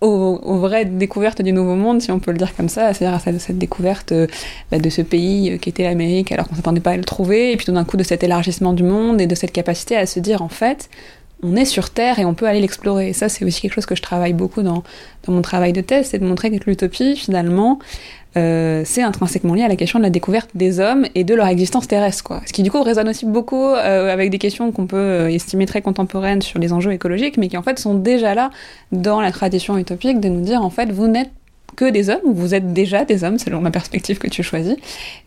aux, 0.00 0.58
vraies 0.58 0.84
découvertes 0.84 1.42
du 1.42 1.52
nouveau 1.52 1.74
monde, 1.76 2.00
si 2.02 2.10
on 2.12 2.18
peut 2.18 2.30
le 2.30 2.38
dire 2.38 2.54
comme 2.54 2.68
ça, 2.68 2.92
c'est-à-dire 2.92 3.16
à 3.16 3.20
cette, 3.20 3.40
cette 3.40 3.58
découverte 3.58 4.12
euh, 4.12 4.26
bah, 4.70 4.78
de 4.78 4.90
ce 4.90 5.02
pays 5.02 5.52
euh, 5.52 5.56
qui 5.56 5.70
était 5.70 5.84
l'Amérique, 5.84 6.30
alors 6.32 6.48
qu'on 6.48 6.54
s'attendait 6.54 6.80
pas 6.80 6.92
à 6.92 6.96
le 6.96 7.04
trouver, 7.04 7.52
et 7.52 7.56
puis 7.56 7.66
tout 7.66 7.72
d'un 7.72 7.84
coup 7.84 7.96
de 7.96 8.02
cet 8.02 8.22
élargissement 8.22 8.72
du 8.72 8.82
monde 8.82 9.20
et 9.20 9.26
de 9.26 9.34
cette 9.34 9.52
capacité 9.52 9.96
à 9.96 10.06
se 10.06 10.20
dire 10.20 10.42
en 10.42 10.48
fait 10.48 10.90
on 11.44 11.56
est 11.56 11.64
sur 11.64 11.90
Terre 11.90 12.18
et 12.18 12.24
on 12.24 12.34
peut 12.34 12.46
aller 12.46 12.60
l'explorer. 12.60 13.10
Et 13.10 13.12
ça, 13.12 13.28
c'est 13.28 13.44
aussi 13.44 13.60
quelque 13.60 13.74
chose 13.74 13.86
que 13.86 13.94
je 13.94 14.02
travaille 14.02 14.32
beaucoup 14.32 14.62
dans, 14.62 14.82
mon 15.28 15.42
travail 15.42 15.72
de 15.72 15.80
thèse, 15.80 16.08
c'est 16.10 16.18
de 16.18 16.24
montrer 16.24 16.50
que 16.50 16.64
l'utopie, 16.66 17.16
finalement, 17.16 17.78
euh, 18.36 18.82
c'est 18.84 19.02
intrinsèquement 19.02 19.54
lié 19.54 19.62
à 19.62 19.68
la 19.68 19.76
question 19.76 19.98
de 19.98 20.04
la 20.04 20.10
découverte 20.10 20.50
des 20.54 20.80
hommes 20.80 21.06
et 21.14 21.22
de 21.22 21.34
leur 21.34 21.46
existence 21.46 21.86
terrestre. 21.86 22.24
Quoi. 22.24 22.40
Ce 22.46 22.52
qui 22.52 22.62
du 22.62 22.70
coup 22.70 22.82
résonne 22.82 23.08
aussi 23.08 23.26
beaucoup 23.26 23.62
euh, 23.62 24.12
avec 24.12 24.30
des 24.30 24.38
questions 24.38 24.72
qu'on 24.72 24.86
peut 24.86 24.96
euh, 24.96 25.30
estimer 25.30 25.66
très 25.66 25.82
contemporaines 25.82 26.42
sur 26.42 26.58
les 26.58 26.72
enjeux 26.72 26.92
écologiques, 26.92 27.36
mais 27.36 27.48
qui 27.48 27.56
en 27.56 27.62
fait 27.62 27.78
sont 27.78 27.94
déjà 27.94 28.34
là 28.34 28.50
dans 28.90 29.20
la 29.20 29.30
tradition 29.30 29.78
utopique 29.78 30.20
de 30.20 30.28
nous 30.28 30.40
dire 30.40 30.62
en 30.62 30.70
fait 30.70 30.90
vous 30.90 31.06
n'êtes 31.06 31.30
que 31.76 31.90
des 31.90 32.10
hommes, 32.10 32.20
ou 32.24 32.34
vous 32.34 32.54
êtes 32.54 32.72
déjà 32.72 33.04
des 33.04 33.24
hommes, 33.24 33.38
selon 33.38 33.60
la 33.60 33.70
perspective 33.70 34.18
que 34.18 34.28
tu 34.28 34.42
choisis. 34.42 34.76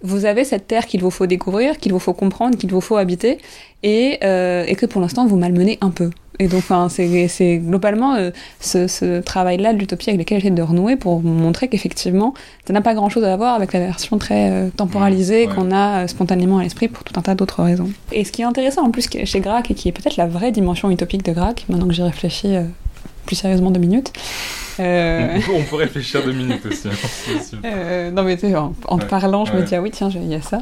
Vous 0.02 0.26
avez 0.26 0.44
cette 0.44 0.68
terre 0.68 0.86
qu'il 0.86 1.02
vous 1.02 1.12
faut 1.12 1.28
découvrir, 1.28 1.78
qu'il 1.78 1.94
vous 1.94 2.00
faut 2.00 2.14
comprendre, 2.14 2.58
qu'il 2.58 2.72
vous 2.72 2.82
faut 2.82 2.98
habiter, 2.98 3.38
et, 3.84 4.18
euh, 4.24 4.66
et 4.68 4.76
que 4.76 4.86
pour 4.86 5.02
l'instant 5.02 5.26
vous 5.26 5.38
malmenez 5.38 5.78
un 5.82 5.92
peu. 5.92 6.10
Et 6.40 6.48
donc, 6.48 6.60
enfin, 6.60 6.88
c'est 6.90 7.58
globalement 7.58 8.16
euh, 8.16 8.30
ce, 8.60 8.88
ce 8.88 9.22
travail-là 9.22 9.74
de 9.74 9.80
l'utopie 9.80 10.10
avec 10.10 10.20
lequel 10.20 10.40
j'essaie 10.40 10.54
de 10.54 10.62
renouer 10.62 10.96
pour 10.96 11.22
montrer 11.22 11.68
qu'effectivement, 11.68 12.34
ça 12.66 12.74
n'a 12.74 12.82
pas 12.82 12.94
grand-chose 12.94 13.24
à 13.24 13.36
voir 13.36 13.56
avec 13.56 13.74
la 13.74 13.80
version 13.80 14.18
très 14.18 14.52
euh, 14.52 14.70
temporalisée 14.70 15.48
ouais. 15.48 15.54
qu'on 15.54 15.72
a 15.72 16.04
euh, 16.04 16.08
spontanément 16.08 16.60
à 16.60 16.64
l'esprit 16.64 16.90
pour 16.90 17.04
tout 17.04 17.14
un 17.18 17.24
tas 17.24 17.34
d'autres 17.34 17.64
raisons. 17.64 17.90
Et 18.12 18.24
ce 18.24 18.32
qui 18.32 18.44
est 18.44 18.46
intéressant 18.46 18.84
en 18.84 18.92
plus 18.92 19.08
chez 19.24 19.40
Grac, 19.40 19.72
et 19.72 19.74
qui 19.74 19.90
est 19.90 19.92
peut-être 19.92 20.18
la 20.18 20.28
vraie 20.28 20.52
dimension 20.52 20.92
utopique 20.92 21.26
de 21.26 21.32
Grac, 21.32 21.66
maintenant 21.70 21.88
que 21.88 21.94
j'y 21.94 22.04
réfléchis 22.04 22.56
plus 23.28 23.36
sérieusement 23.36 23.70
deux 23.70 23.80
minutes, 23.80 24.12
euh... 24.80 25.40
On, 25.54 25.64
peut, 25.64 25.76
réfléchir 25.76 26.24
deux 26.24 26.34
minutes 26.34 26.66
aussi. 26.66 26.88
Hein, 26.88 27.60
euh, 27.66 28.12
non, 28.12 28.24
mais 28.24 28.38
en, 28.56 28.74
en 28.88 28.98
ouais, 29.00 29.06
parlant, 29.06 29.46
je 29.46 29.54
ouais. 29.54 29.62
me 29.62 29.66
dis, 29.66 29.76
ah 29.76 29.82
oui, 29.82 29.92
tiens, 29.92 30.10
il 30.14 30.28
y 30.28 30.36
a 30.36 30.42
ça. 30.42 30.62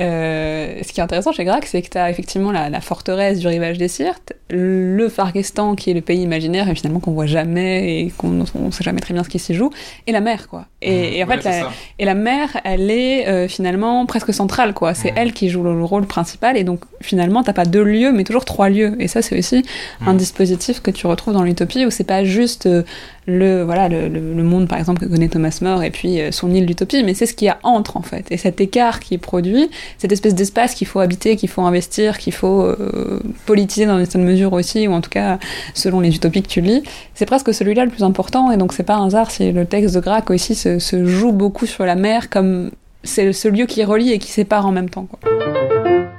Euh, 0.00 0.80
ce 0.82 0.92
qui 0.92 1.00
est 1.00 1.02
intéressant 1.02 1.32
chez 1.32 1.44
Grac, 1.44 1.66
c'est 1.66 1.80
que 1.80 1.88
tu 1.88 1.98
as 1.98 2.10
effectivement 2.10 2.52
la, 2.52 2.68
la, 2.68 2.80
forteresse 2.80 3.38
du 3.38 3.46
rivage 3.46 3.78
des 3.78 3.88
Sirtes, 3.88 4.32
le 4.50 5.08
Fargestan, 5.08 5.76
qui 5.76 5.90
est 5.90 5.94
le 5.94 6.00
pays 6.00 6.20
imaginaire, 6.20 6.68
et 6.68 6.74
finalement 6.74 7.00
qu'on 7.00 7.12
voit 7.12 7.26
jamais 7.26 8.00
et 8.00 8.10
qu'on 8.10 8.28
ne 8.28 8.44
sait 8.44 8.84
jamais 8.84 9.00
très 9.00 9.14
bien 9.14 9.24
ce 9.24 9.28
qui 9.28 9.38
s'y 9.38 9.54
joue, 9.54 9.70
et 10.06 10.12
la 10.12 10.20
mer, 10.20 10.48
quoi. 10.48 10.66
Et, 10.82 10.90
mmh, 10.90 11.14
et 11.14 11.24
en 11.24 11.26
fait, 11.28 11.44
la, 11.44 11.70
et 11.98 12.04
la 12.04 12.14
mer, 12.14 12.60
elle 12.64 12.90
est 12.90 13.48
finalement 13.48 14.04
presque 14.06 14.34
centrale, 14.34 14.74
quoi. 14.74 14.94
C'est 14.94 15.12
mmh. 15.12 15.18
elle 15.18 15.32
qui 15.32 15.48
joue 15.48 15.62
le 15.62 15.84
rôle 15.84 16.06
principal, 16.06 16.56
et 16.56 16.64
donc 16.64 16.80
finalement, 17.00 17.42
t'as 17.42 17.52
pas 17.52 17.64
deux 17.64 17.84
lieux, 17.84 18.12
mais 18.12 18.24
toujours 18.24 18.44
trois 18.44 18.68
lieux. 18.68 18.96
Et 18.98 19.08
ça, 19.08 19.22
c'est 19.22 19.38
aussi 19.38 19.64
mmh. 20.00 20.08
un 20.08 20.14
dispositif 20.14 20.80
que 20.80 20.90
tu 20.90 21.06
retrouves 21.06 21.34
dans 21.34 21.44
l'utopie, 21.44 21.86
où 21.86 21.90
c'est 21.90 22.03
pas 22.04 22.24
juste 22.24 22.66
euh, 22.66 22.82
le 23.26 23.62
voilà 23.62 23.88
le, 23.88 24.08
le, 24.08 24.42
monde 24.42 24.68
par 24.68 24.78
exemple 24.78 25.00
que 25.00 25.06
connaît 25.06 25.28
Thomas 25.28 25.58
More 25.62 25.82
et 25.82 25.90
puis 25.90 26.20
euh, 26.20 26.30
son 26.30 26.52
île 26.52 26.66
d'utopie 26.66 27.02
mais 27.02 27.14
c'est 27.14 27.26
ce 27.26 27.34
qu'il 27.34 27.46
y 27.46 27.48
a 27.48 27.58
entre 27.62 27.96
en 27.96 28.02
fait 28.02 28.30
et 28.30 28.36
cet 28.36 28.60
écart 28.60 29.00
qui 29.00 29.18
produit 29.18 29.70
cette 29.98 30.12
espèce 30.12 30.34
d'espace 30.34 30.74
qu'il 30.74 30.86
faut 30.86 31.00
habiter 31.00 31.36
qu'il 31.36 31.48
faut 31.48 31.62
investir 31.62 32.18
qu'il 32.18 32.32
faut 32.32 32.62
euh, 32.62 33.20
politiser 33.46 33.86
dans 33.86 33.98
une 33.98 34.04
certaine 34.04 34.24
mesure 34.24 34.52
aussi 34.52 34.86
ou 34.86 34.92
en 34.92 35.00
tout 35.00 35.10
cas 35.10 35.38
selon 35.74 36.00
les 36.00 36.14
utopies 36.14 36.42
que 36.42 36.48
tu 36.48 36.60
lis 36.60 36.82
c'est 37.14 37.26
presque 37.26 37.52
celui-là 37.52 37.84
le 37.84 37.90
plus 37.90 38.04
important 38.04 38.50
et 38.50 38.56
donc 38.56 38.72
c'est 38.72 38.82
pas 38.82 38.96
un 38.96 39.06
hasard 39.06 39.30
si 39.30 39.50
le 39.50 39.64
texte 39.66 39.94
de 39.94 40.00
Grac 40.00 40.30
aussi 40.30 40.54
se, 40.54 40.78
se 40.78 41.04
joue 41.04 41.32
beaucoup 41.32 41.66
sur 41.66 41.84
la 41.86 41.94
mer 41.94 42.30
comme 42.30 42.70
c'est 43.02 43.32
ce 43.32 43.48
lieu 43.48 43.66
qui 43.66 43.84
relie 43.84 44.12
et 44.12 44.18
qui 44.18 44.30
sépare 44.30 44.66
en 44.66 44.72
même 44.72 44.90
temps 44.90 45.06
quoi. 45.06 45.18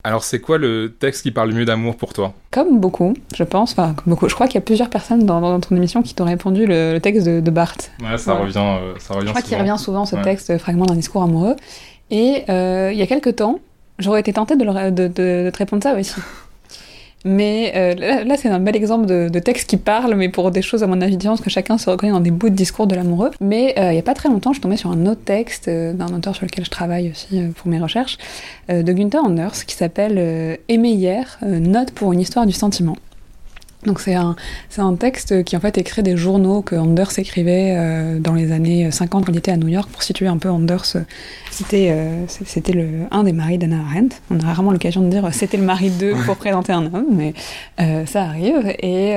Alors, 0.05 0.23
c'est 0.23 0.39
quoi 0.39 0.59
le 0.59 0.95
texte 0.99 1.23
qui 1.23 1.31
parle 1.31 1.49
le 1.49 1.55
mieux 1.55 1.65
d'amour 1.65 1.95
pour 1.95 2.13
toi? 2.13 2.35
Comme 2.51 2.79
beaucoup, 2.79 3.15
je 3.35 3.43
pense. 3.43 3.71
Enfin, 3.71 3.95
comme 3.95 4.13
beaucoup. 4.13 4.29
Je 4.29 4.35
crois 4.35 4.45
qu'il 4.45 4.53
y 4.53 4.57
a 4.59 4.61
plusieurs 4.61 4.91
personnes 4.91 5.25
dans, 5.25 5.41
dans 5.41 5.59
ton 5.59 5.75
émission 5.75 6.03
qui 6.03 6.13
t'ont 6.13 6.25
répondu 6.25 6.67
le, 6.67 6.93
le, 6.93 6.99
texte 6.99 7.25
de, 7.25 7.39
de 7.39 7.49
Barthes. 7.49 7.89
Ouais, 7.99 8.15
ça 8.19 8.35
ouais. 8.35 8.41
revient. 8.41 8.59
Euh, 8.59 8.93
ça 8.99 9.15
revient. 9.15 9.25
Je 9.25 9.31
crois 9.31 9.41
qu'il 9.41 9.57
revient 9.57 9.77
souvent 9.79 10.05
ce 10.05 10.15
ouais. 10.15 10.21
texte, 10.21 10.51
euh, 10.51 10.59
fragment 10.59 10.85
d'un 10.85 10.93
discours 10.93 11.23
amoureux. 11.23 11.55
Et 12.11 12.43
euh, 12.49 12.91
il 12.93 12.99
y 12.99 13.01
a 13.01 13.07
quelques 13.07 13.37
temps, 13.37 13.57
j'aurais 13.97 14.19
été 14.19 14.31
tentée 14.31 14.55
de, 14.55 14.63
le, 14.63 14.91
de, 14.91 15.07
de, 15.07 15.45
de, 15.45 15.49
te 15.49 15.57
répondre 15.57 15.81
ça 15.81 15.95
aussi. 15.95 16.13
Mais 17.25 17.73
euh, 17.75 18.23
là, 18.23 18.37
c'est 18.37 18.49
un 18.49 18.59
bel 18.59 18.75
exemple 18.75 19.05
de, 19.05 19.39
texte 19.39 19.69
qui 19.69 19.77
parle, 19.77 20.15
mais 20.15 20.29
pour 20.29 20.51
des 20.51 20.61
choses, 20.61 20.83
à 20.83 20.87
mon 20.87 21.01
avis, 21.01 21.17
différentes, 21.17 21.41
que 21.41 21.49
chacun 21.49 21.77
se 21.77 21.89
reconnaît 21.89 22.11
dans 22.11 22.19
des 22.19 22.31
bouts 22.31 22.49
de 22.49 22.55
discours 22.55 22.87
de 22.87 22.95
l'amoureux. 22.95 23.31
Mais 23.41 23.73
il 23.77 23.89
n'y 23.89 23.99
a 23.99 24.03
pas 24.03 24.13
très 24.13 24.29
longtemps, 24.29 24.53
je 24.53 24.61
tombée 24.61 24.77
sur 24.77 24.91
un 24.91 25.05
autre 25.05 25.21
texte 25.25 25.69
d'un 25.69 26.13
auteur 26.13 26.35
sur 26.35 26.45
lequel 26.45 26.63
je 26.63 26.69
travaille 26.69 27.09
aussi 27.09 27.41
pour 27.57 27.67
mes 27.67 27.79
recherches, 27.79 28.17
de 28.69 28.93
Gunther 28.93 29.23
Anders, 29.23 29.65
qui 29.65 29.75
s'appelle 29.75 30.57
Aimer 30.69 30.91
hier, 30.91 31.37
note 31.41 31.91
pour 31.91 32.13
une 32.13 32.19
histoire 32.19 32.45
du 32.45 32.53
sentiment. 32.53 32.95
Donc 33.85 33.99
c'est 33.99 34.15
un, 34.15 34.35
c'est 34.69 34.81
un 34.81 34.95
texte 34.95 35.43
qui 35.43 35.55
en 35.55 35.59
fait 35.59 35.77
écrit 35.77 36.03
des 36.03 36.17
journaux 36.17 36.61
que 36.61 36.75
Anders 36.75 37.17
écrivait 37.17 37.73
euh, 37.75 38.19
dans 38.19 38.33
les 38.33 38.51
années 38.51 38.89
50 38.89 39.25
quand 39.25 39.31
il 39.31 39.37
était 39.37 39.51
à 39.51 39.57
New 39.57 39.67
York. 39.67 39.89
Pour 39.91 40.03
situer 40.03 40.27
un 40.27 40.37
peu 40.37 40.49
Anders, 40.49 40.85
c'était, 41.51 41.89
euh, 41.91 42.25
c'était 42.27 42.73
le, 42.73 42.87
un 43.11 43.23
des 43.23 43.33
maris 43.33 43.57
d'Anna 43.57 43.77
Arendt. 43.89 44.15
On 44.31 44.39
a 44.39 44.45
rarement 44.45 44.71
l'occasion 44.71 45.01
de 45.01 45.09
dire 45.09 45.27
c'était 45.31 45.57
le 45.57 45.63
mari 45.63 45.89
d'eux 45.89 46.15
pour 46.25 46.35
présenter 46.37 46.73
un 46.73 46.85
homme, 46.85 47.07
mais 47.11 47.33
euh, 47.79 48.05
ça 48.05 48.23
arrive. 48.23 48.73
Et, 48.81 49.13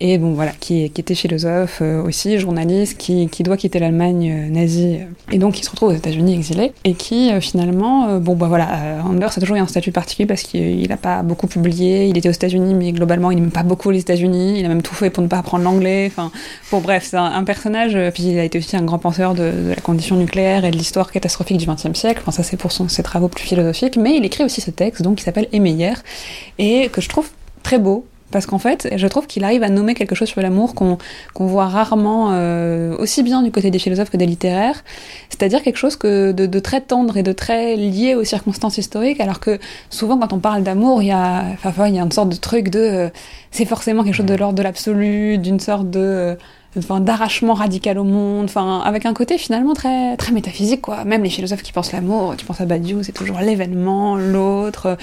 et 0.00 0.18
bon 0.18 0.32
voilà, 0.32 0.52
qui, 0.58 0.90
qui 0.90 1.00
était 1.00 1.14
philosophe 1.14 1.80
aussi, 1.80 2.38
journaliste, 2.38 2.98
qui, 2.98 3.28
qui 3.28 3.42
doit 3.42 3.56
quitter 3.56 3.78
l'Allemagne 3.78 4.50
nazie 4.50 4.98
et 5.30 5.38
donc 5.38 5.54
qui 5.54 5.64
se 5.64 5.70
retrouve 5.70 5.90
aux 5.90 5.96
États-Unis 5.96 6.34
exilé 6.34 6.72
et 6.84 6.94
qui 6.94 7.30
finalement, 7.40 8.18
bon 8.18 8.34
bah 8.34 8.48
voilà, 8.48 9.02
Anders 9.04 9.36
a 9.36 9.40
toujours 9.40 9.56
eu 9.56 9.60
un 9.60 9.66
statut 9.66 9.92
particulier 9.92 10.26
parce 10.26 10.42
qu'il 10.42 10.88
n'a 10.88 10.96
pas 10.96 11.22
beaucoup 11.22 11.46
publié. 11.46 12.06
Il 12.08 12.18
était 12.18 12.28
aux 12.28 12.32
États-Unis, 12.32 12.74
mais 12.74 12.92
globalement 12.92 13.30
il 13.30 13.43
pas 13.50 13.62
beaucoup 13.62 13.90
les 13.90 14.00
États-Unis, 14.00 14.58
il 14.58 14.64
a 14.64 14.68
même 14.68 14.82
tout 14.82 14.94
fait 14.94 15.10
pour 15.10 15.22
ne 15.22 15.28
pas 15.28 15.38
apprendre 15.38 15.64
l'anglais. 15.64 16.06
Enfin, 16.10 16.30
bon, 16.70 16.80
bref, 16.80 17.06
c'est 17.10 17.16
un, 17.16 17.44
personnage. 17.44 17.94
Euh, 17.94 18.10
puis 18.10 18.24
il 18.24 18.38
a 18.38 18.44
été 18.44 18.58
aussi 18.58 18.76
un 18.76 18.82
grand 18.82 18.98
penseur 18.98 19.34
de, 19.34 19.70
la 19.74 19.80
condition 19.80 20.16
nucléaire 20.16 20.64
et 20.64 20.70
de 20.70 20.76
l'histoire 20.76 21.10
catastrophique 21.10 21.58
du 21.58 21.66
XXe 21.66 21.98
siècle. 21.98 22.20
Enfin, 22.22 22.32
ça, 22.32 22.42
c'est 22.42 22.56
pour 22.56 22.72
ses 22.72 23.02
travaux 23.02 23.28
plus 23.28 23.44
philosophiques. 23.44 23.96
Mais 23.96 24.16
il 24.16 24.24
écrit 24.24 24.44
aussi 24.44 24.60
ce 24.60 24.70
texte, 24.70 25.02
donc, 25.02 25.16
qui 25.16 25.24
s'appelle 25.24 25.48
Aimer 25.52 25.94
et 26.58 26.88
que 26.88 27.00
je 27.00 27.08
trouve 27.08 27.28
très 27.62 27.78
beau 27.78 28.06
parce 28.34 28.46
qu'en 28.46 28.58
fait, 28.58 28.88
je 28.96 29.06
trouve 29.06 29.28
qu'il 29.28 29.44
arrive 29.44 29.62
à 29.62 29.68
nommer 29.68 29.94
quelque 29.94 30.16
chose 30.16 30.26
sur 30.26 30.42
l'amour 30.42 30.74
qu'on 30.74 30.98
voit 31.46 31.68
rarement, 31.68 32.30
euh, 32.32 32.96
aussi 32.98 33.22
bien 33.22 33.44
du 33.44 33.52
côté 33.52 33.70
des 33.70 33.78
philosophes 33.78 34.10
que 34.10 34.16
des 34.16 34.26
littéraires, 34.26 34.82
c'est-à-dire 35.28 35.62
quelque 35.62 35.76
chose 35.76 35.94
que 35.94 36.32
de, 36.32 36.58
très 36.58 36.80
tendre 36.80 37.16
et 37.16 37.22
de 37.22 37.30
très 37.30 37.76
lié 37.76 38.16
aux 38.16 38.24
circonstances 38.24 38.76
historiques, 38.76 39.20
alors 39.20 39.38
que 39.38 39.60
souvent 39.88 40.18
quand 40.18 40.32
on 40.32 40.40
parle 40.40 40.64
d'amour, 40.64 41.00
il 41.00 41.06
y 41.06 41.12
a, 41.12 41.44
enfin, 41.64 41.86
il 41.86 41.94
y 41.94 42.00
a 42.00 42.02
une 42.02 42.10
sorte 42.10 42.30
de 42.30 42.34
truc 42.34 42.70
de, 42.70 42.80
euh, 42.80 43.08
c'est 43.52 43.66
forcément 43.66 44.02
quelque 44.02 44.16
chose 44.16 44.26
de 44.26 44.34
l'ordre 44.34 44.56
de 44.56 44.64
l'absolu, 44.64 45.38
d'une 45.38 45.60
sorte 45.60 45.88
de 45.88 46.00
euh, 46.00 46.34
enfin, 46.78 47.00
d'arrachement 47.00 47.54
radical 47.54 47.98
au 47.98 48.04
monde, 48.04 48.44
enfin, 48.44 48.80
avec 48.80 49.06
un 49.06 49.14
côté 49.14 49.38
finalement 49.38 49.74
très, 49.74 50.16
très 50.16 50.32
métaphysique, 50.32 50.80
quoi. 50.80 51.04
Même 51.04 51.22
les 51.22 51.30
philosophes 51.30 51.62
qui 51.62 51.72
pensent 51.72 51.92
l'amour, 51.92 52.34
tu 52.36 52.44
penses 52.44 52.60
à 52.60 52.66
Badiou, 52.66 53.02
c'est 53.02 53.12
toujours 53.12 53.38
l'événement, 53.38 54.16
l'autre, 54.16 54.96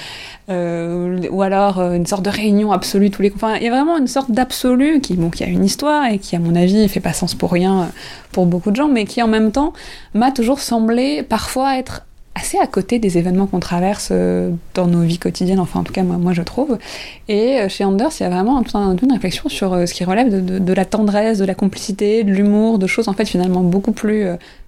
euh, 0.50 1.28
ou 1.30 1.42
alors 1.42 1.80
euh, 1.80 1.94
une 1.94 2.06
sorte 2.06 2.24
de 2.24 2.30
réunion 2.30 2.72
absolue 2.72 3.10
tous 3.10 3.22
les. 3.22 3.32
Enfin, 3.34 3.56
il 3.56 3.63
y 3.63 3.68
a 3.68 3.72
vraiment 3.72 3.98
une 3.98 4.08
sorte 4.08 4.32
d'absolu 4.32 5.01
qui, 5.01 5.16
bon, 5.16 5.30
qui 5.30 5.44
a 5.44 5.48
une 5.48 5.66
histoire 5.66 6.06
et 6.06 6.20
qui, 6.20 6.36
à 6.36 6.40
mon 6.40 6.56
avis, 6.56 6.88
fait 6.90 7.00
pas 7.00 7.13
sens 7.13 7.36
pour 7.36 7.51
rien 7.51 7.90
pour 8.32 8.46
beaucoup 8.46 8.72
de 8.72 8.75
gens, 8.75 8.88
mais 8.88 9.06
qui 9.06 9.22
en 9.22 9.28
même 9.28 9.51
temps 9.51 9.74
m'a 10.13 10.32
toujours 10.32 10.60
semblé 10.60 11.24
parfois 11.24 11.78
être 11.78 12.06
assez 12.36 12.58
à 12.58 12.68
côté 12.68 13.00
des 13.00 13.18
événements 13.18 13.46
qu'on 13.46 13.60
traverse 13.60 14.10
euh, 14.12 14.52
dans 14.74 14.88
nos 14.88 15.02
vies 15.02 15.18
quotidiennes, 15.18 15.60
enfin 15.60 15.82
en 15.82 15.84
tout 15.84 15.94
cas 15.94 16.04
moi, 16.04 16.18
moi 16.18 16.34
je 16.34 16.42
trouve. 16.42 16.78
Et 17.28 17.60
euh, 17.60 17.70
chez 17.70 17.84
Anders, 17.84 18.12
il 18.20 18.24
y 18.24 18.26
a 18.26 18.30
vraiment 18.30 18.62
toute 18.64 19.02
une 19.02 19.12
réflexion 19.12 19.50
sur 19.50 19.74
euh, 19.74 19.86
ce 19.86 19.94
qui 19.94 20.04
relève 20.04 20.30
de, 20.30 20.60
de, 20.60 20.74
la 20.74 20.86
tendresse, 20.86 21.40
de 21.40 21.46
la 21.46 21.56
complicité, 21.56 22.24
de 22.24 22.32
l'humour, 22.32 22.80
de 22.80 22.88
choses 22.88 23.10
en 23.10 23.14
fait 23.14 23.26
finalement 23.26 23.62
beaucoup 23.62 23.92
plus, 23.92 24.26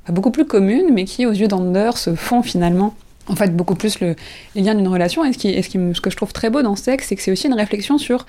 beaucoup 0.09 0.31
plus 0.31 0.45
communes, 0.45 0.87
mais 0.91 1.05
qui 1.05 1.25
aux 1.25 1.31
yeux 1.31 1.47
d'Anders 1.47 1.97
font 2.15 2.41
finalement 2.41 2.93
en 3.27 3.35
fait 3.35 3.55
beaucoup 3.55 3.75
plus 3.75 4.01
le, 4.01 4.15
les 4.55 4.61
liens 4.61 4.75
d'une 4.75 4.89
relation. 4.89 5.23
Et 5.23 5.31
ce, 5.31 5.37
qui, 5.37 5.63
ce, 5.63 5.93
ce 5.93 6.01
que 6.01 6.09
je 6.09 6.17
trouve 6.17 6.33
très 6.33 6.49
beau 6.49 6.61
dans 6.61 6.75
ce 6.75 6.83
texte, 6.83 7.09
c'est 7.09 7.15
que 7.15 7.21
c'est 7.21 7.31
aussi 7.31 7.47
une 7.47 7.53
réflexion 7.53 7.97
sur 7.97 8.25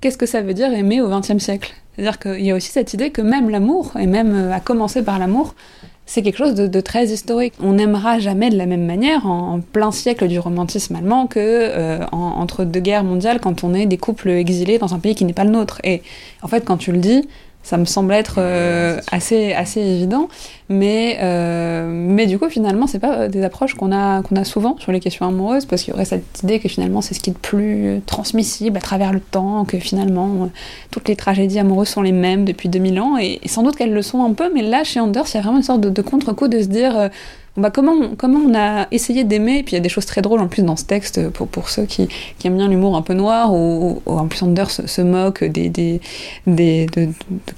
qu'est-ce 0.00 0.18
que 0.18 0.26
ça 0.26 0.42
veut 0.42 0.54
dire 0.54 0.72
aimer 0.72 1.00
au 1.00 1.08
XXe 1.08 1.38
siècle. 1.38 1.74
C'est-à-dire 1.94 2.18
qu'il 2.18 2.44
y 2.44 2.52
a 2.52 2.54
aussi 2.54 2.70
cette 2.70 2.94
idée 2.94 3.10
que 3.10 3.22
même 3.22 3.50
l'amour, 3.50 3.92
et 3.98 4.06
même 4.06 4.52
à 4.52 4.60
commencer 4.60 5.02
par 5.02 5.18
l'amour, 5.18 5.54
c'est 6.06 6.22
quelque 6.22 6.38
chose 6.38 6.54
de, 6.54 6.80
très 6.80 7.06
historique. 7.06 7.54
On 7.60 7.72
n'aimera 7.74 8.20
jamais 8.20 8.48
de 8.48 8.56
la 8.56 8.66
même 8.66 8.86
manière 8.86 9.26
en, 9.26 9.60
plein 9.60 9.90
siècle 9.90 10.28
du 10.28 10.38
romantisme 10.38 10.94
allemand 10.94 11.26
que 11.26 11.40
euh, 11.40 12.06
entre 12.12 12.64
deux 12.64 12.80
guerres 12.80 13.02
mondiales 13.02 13.40
quand 13.40 13.64
on 13.64 13.74
est 13.74 13.86
des 13.86 13.98
couples 13.98 14.30
exilés 14.30 14.78
dans 14.78 14.94
un 14.94 15.00
pays 15.00 15.16
qui 15.16 15.24
n'est 15.24 15.32
pas 15.32 15.44
le 15.44 15.50
nôtre. 15.50 15.80
Et 15.82 16.02
en 16.42 16.48
fait, 16.48 16.64
quand 16.64 16.76
tu 16.76 16.92
le 16.92 16.98
dis, 16.98 17.28
ça 17.66 17.78
me 17.78 17.84
semble 17.84 18.12
être 18.12 18.36
euh, 18.38 19.00
assez, 19.10 19.52
assez 19.52 19.80
évident. 19.80 20.28
Mais, 20.68 21.18
euh, 21.20 21.88
mais 21.90 22.26
du 22.26 22.38
coup, 22.38 22.48
finalement, 22.48 22.86
c'est 22.86 23.00
pas 23.00 23.26
des 23.26 23.42
approches 23.42 23.74
qu'on 23.74 23.90
a, 23.90 24.22
qu'on 24.22 24.36
a 24.36 24.44
souvent 24.44 24.76
sur 24.78 24.92
les 24.92 25.00
questions 25.00 25.26
amoureuses, 25.26 25.64
parce 25.66 25.82
qu'il 25.82 25.92
y 25.92 25.94
aurait 25.94 26.04
cette 26.04 26.44
idée 26.44 26.60
que 26.60 26.68
finalement, 26.68 27.00
c'est 27.00 27.14
ce 27.14 27.18
qui 27.18 27.30
est 27.30 27.32
le 27.32 27.40
plus 27.40 28.02
transmissible 28.06 28.76
à 28.76 28.80
travers 28.80 29.12
le 29.12 29.18
temps, 29.18 29.64
que 29.64 29.80
finalement, 29.80 30.48
toutes 30.92 31.08
les 31.08 31.16
tragédies 31.16 31.58
amoureuses 31.58 31.88
sont 31.88 32.02
les 32.02 32.12
mêmes 32.12 32.44
depuis 32.44 32.68
2000 32.68 33.00
ans, 33.00 33.18
et, 33.18 33.40
sans 33.46 33.64
doute 33.64 33.74
qu'elles 33.74 33.92
le 33.92 34.02
sont 34.02 34.22
un 34.22 34.32
peu, 34.32 34.48
mais 34.54 34.62
là, 34.62 34.84
chez 34.84 35.00
Anders, 35.00 35.24
il 35.26 35.34
y 35.34 35.38
a 35.38 35.40
vraiment 35.40 35.56
une 35.56 35.64
sorte 35.64 35.80
de, 35.80 35.90
de 35.90 36.02
contre-coup 36.02 36.46
de 36.46 36.62
se 36.62 36.68
dire. 36.68 36.96
Euh, 36.96 37.08
bah, 37.56 37.70
comment, 37.70 38.14
comment 38.16 38.40
on 38.40 38.54
a 38.54 38.86
essayé 38.90 39.24
d'aimer, 39.24 39.58
et 39.58 39.62
puis 39.62 39.72
il 39.72 39.76
y 39.76 39.78
a 39.78 39.82
des 39.82 39.88
choses 39.88 40.06
très 40.06 40.22
drôles 40.22 40.40
en 40.40 40.48
plus 40.48 40.62
dans 40.62 40.76
ce 40.76 40.84
texte 40.84 41.28
pour, 41.30 41.48
pour 41.48 41.68
ceux 41.68 41.84
qui, 41.84 42.08
qui 42.38 42.46
aiment 42.46 42.56
bien 42.56 42.68
l'humour 42.68 42.96
un 42.96 43.02
peu 43.02 43.14
noir, 43.14 43.52
ou, 43.52 44.02
en 44.06 44.26
plus 44.26 44.42
Anders 44.42 44.70
se, 44.70 45.02
moque 45.02 45.44
des, 45.44 45.68
des, 45.68 46.00
des 46.46 46.86
de, 46.86 47.08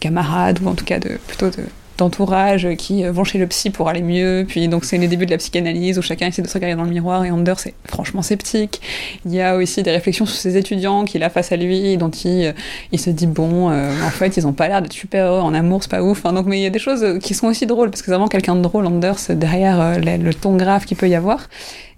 camarades, 0.01 0.61
ou 0.63 0.69
en 0.69 0.75
tout 0.75 0.85
cas 0.85 0.99
de, 0.99 1.19
plutôt 1.27 1.51
de, 1.51 1.65
d'entourage 1.99 2.69
qui 2.77 3.03
vont 3.05 3.25
chez 3.25 3.39
le 3.39 3.47
psy 3.47 3.71
pour 3.71 3.89
aller 3.89 4.03
mieux. 4.03 4.47
Puis 4.49 4.69
donc 4.69 4.85
c'est 4.85 4.97
les 4.97 5.09
débuts 5.09 5.27
de 5.27 5.33
la 5.33 5.39
psychanalyse 5.39 5.99
où 5.99 6.03
chacun 6.03 6.29
essaie 6.29 6.43
de 6.43 6.49
se 6.49 6.55
regarder 6.55 6.77
dans 6.77 6.85
le 6.85 6.91
miroir 6.91 7.25
et 7.25 7.31
Anders 7.31 7.67
est 7.67 7.75
franchement 7.85 8.23
sceptique. 8.23 8.81
Il 9.27 9.35
y 9.35 9.43
a 9.43 9.57
aussi 9.57 9.83
des 9.83 9.91
réflexions 9.91 10.25
sur 10.25 10.37
ses 10.37 10.57
étudiants 10.57 11.05
qu'il 11.05 11.23
a 11.23 11.31
face 11.31 11.53
à 11.53 11.57
lui 11.57 11.97
dont 11.97 12.11
il, 12.11 12.47
euh, 12.47 12.53
il 12.93 13.01
se 13.01 13.11
dit 13.11 13.27
bon 13.27 13.71
euh, 13.71 13.91
en 14.07 14.11
fait 14.11 14.37
ils 14.37 14.47
ont 14.47 14.53
pas 14.53 14.69
l'air 14.69 14.81
d'être 14.81 14.93
super 14.93 15.33
en 15.33 15.53
amour 15.53 15.83
c'est 15.83 15.91
pas 15.91 16.03
ouf. 16.03 16.23
donc 16.23 16.47
mais 16.47 16.59
il 16.59 16.63
y 16.63 16.67
a 16.67 16.71
des 16.71 16.79
choses 16.79 17.19
qui 17.19 17.35
sont 17.35 17.49
aussi 17.49 17.67
drôles 17.67 17.91
parce 17.91 18.01
que 18.01 18.07
c'est 18.07 18.13
vraiment 18.13 18.29
quelqu'un 18.29 18.55
de 18.55 18.63
drôle 18.63 18.87
Anders 18.87 19.19
derrière 19.31 19.81
euh, 19.81 19.99
le, 19.99 20.33
ton 20.33 20.57
grave 20.57 20.85
qu'il 20.85 20.97
peut 20.97 21.09
y 21.09 21.15
avoir. 21.15 21.49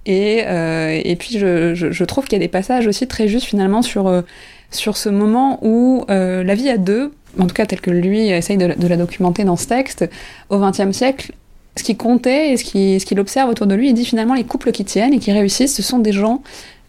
Et, 0.07 0.39
et 0.39 1.17
puis 1.17 1.39
je, 1.39 1.75
je, 1.75 2.05
trouve 2.05 2.25
qu'il 2.25 2.33
y 2.33 2.37
a 2.37 2.45
des 2.45 2.49
passages 2.49 2.87
aussi 2.87 3.07
très 3.07 3.29
justes 3.29 3.47
finalement 3.47 3.83
sur 3.83 4.25
sur 4.71 4.97
ce 4.97 5.11
moment 5.11 5.59
où 5.63 6.05
la 6.09 6.55
vie 6.55 6.71
à 6.71 6.79
deux 6.79 7.13
en 7.39 7.47
tout 7.47 7.55
cas 7.55 7.67
tel 7.67 7.81
que 7.81 7.91
lui 7.91 8.29
essaye 8.29 8.57
de, 8.57 8.67
la 8.67 8.97
documenter 8.97 9.45
dans 9.45 9.57
ce 9.57 9.67
texte, 9.67 10.09
au 10.49 10.59
XXe 10.59 10.93
siècle, 10.93 11.33
ce 11.77 11.85
qui 11.85 11.97
comptait 11.97 12.53
et 12.53 12.57
ce 12.57 13.05
qu'il 13.05 13.21
observe 13.21 13.49
autour 13.49 13.67
de 13.67 13.75
lui, 13.75 13.89
il 13.89 13.95
dit 13.95 14.05
finalement 14.05 14.35
les 14.35 14.45
couples 14.45 14.73
qui 14.73 14.85
tiennent 14.85 15.15
et 15.15 15.19
qui 15.19 15.33
réussissent, 15.33 15.75
ce 15.75 15.83
sont 15.83 15.99
des 15.99 16.13
gens, 16.13 16.43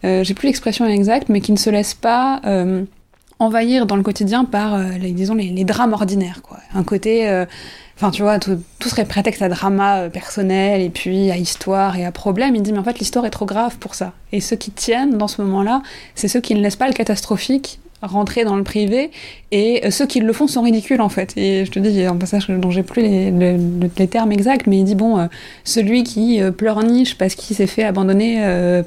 euh, 0.04 0.24
j'ai 0.24 0.34
plus 0.34 0.46
l'expression 0.46 0.86
exacte, 0.86 1.28
mais 1.28 1.40
qui 1.40 1.52
ne 1.52 1.56
se 1.56 1.70
laissent 1.70 1.94
pas 1.94 2.40
euh, 2.44 2.84
envahir 3.38 3.86
dans 3.86 3.96
le 3.96 4.02
quotidien 4.02 4.44
par, 4.44 4.74
euh, 4.74 4.90
les, 5.00 5.12
disons, 5.12 5.34
les, 5.34 5.64
drames 5.64 5.92
ordinaires. 5.92 6.40
Un 6.74 6.82
côté, 6.82 7.28
enfin 7.96 8.10
tu 8.10 8.22
vois, 8.22 8.38
tout, 8.38 8.60
tout, 8.78 8.88
serait 8.88 9.04
prétexte 9.04 9.42
à 9.42 9.48
drama 9.48 10.08
personnel 10.10 10.80
et 10.80 10.90
puis 10.90 11.30
à 11.30 11.36
histoire 11.36 11.96
et 11.96 12.04
à 12.04 12.10
problème. 12.10 12.56
Il 12.56 12.62
dit 12.62 12.72
mais 12.72 12.78
en 12.78 12.84
fait 12.84 12.98
l'histoire 12.98 13.24
est 13.24 13.30
trop 13.30 13.46
grave 13.46 13.76
pour 13.78 13.94
ça. 13.94 14.12
Et 14.32 14.40
ceux 14.40 14.56
qui 14.56 14.70
tiennent 14.70 15.16
dans 15.18 15.28
ce 15.28 15.42
moment-là, 15.42 15.82
c'est 16.14 16.28
ceux 16.28 16.40
qui 16.40 16.54
ne 16.54 16.60
laissent 16.60 16.76
pas 16.76 16.88
le 16.88 16.94
catastrophique 16.94 17.78
rentrer 18.02 18.44
dans 18.44 18.56
le 18.56 18.64
privé 18.64 19.10
et 19.52 19.86
euh, 19.86 19.90
ceux 19.90 20.06
qui 20.06 20.20
le 20.20 20.32
font 20.32 20.46
sont 20.46 20.62
ridicules 20.62 21.00
en 21.00 21.08
fait 21.08 21.32
et 21.36 21.64
je 21.64 21.70
te 21.70 21.78
dis 21.78 21.88
il 21.88 22.00
y 22.00 22.04
a 22.04 22.10
un 22.10 22.16
passage 22.16 22.48
dont 22.48 22.70
j'ai 22.70 22.82
plus 22.82 23.02
les, 23.02 23.30
les, 23.30 24.08
termes 24.08 24.32
exacts 24.32 24.66
mais 24.66 24.78
il 24.78 24.84
dit 24.84 24.94
bon 24.94 25.18
euh, 25.18 25.26
celui 25.64 26.02
qui 26.02 26.42
euh, 26.42 26.50
pleurniche 26.50 27.16
parce 27.16 27.34
qu'il 27.36 27.54
s'est 27.56 27.66
fait 27.66 27.84
abandonner 27.84 28.22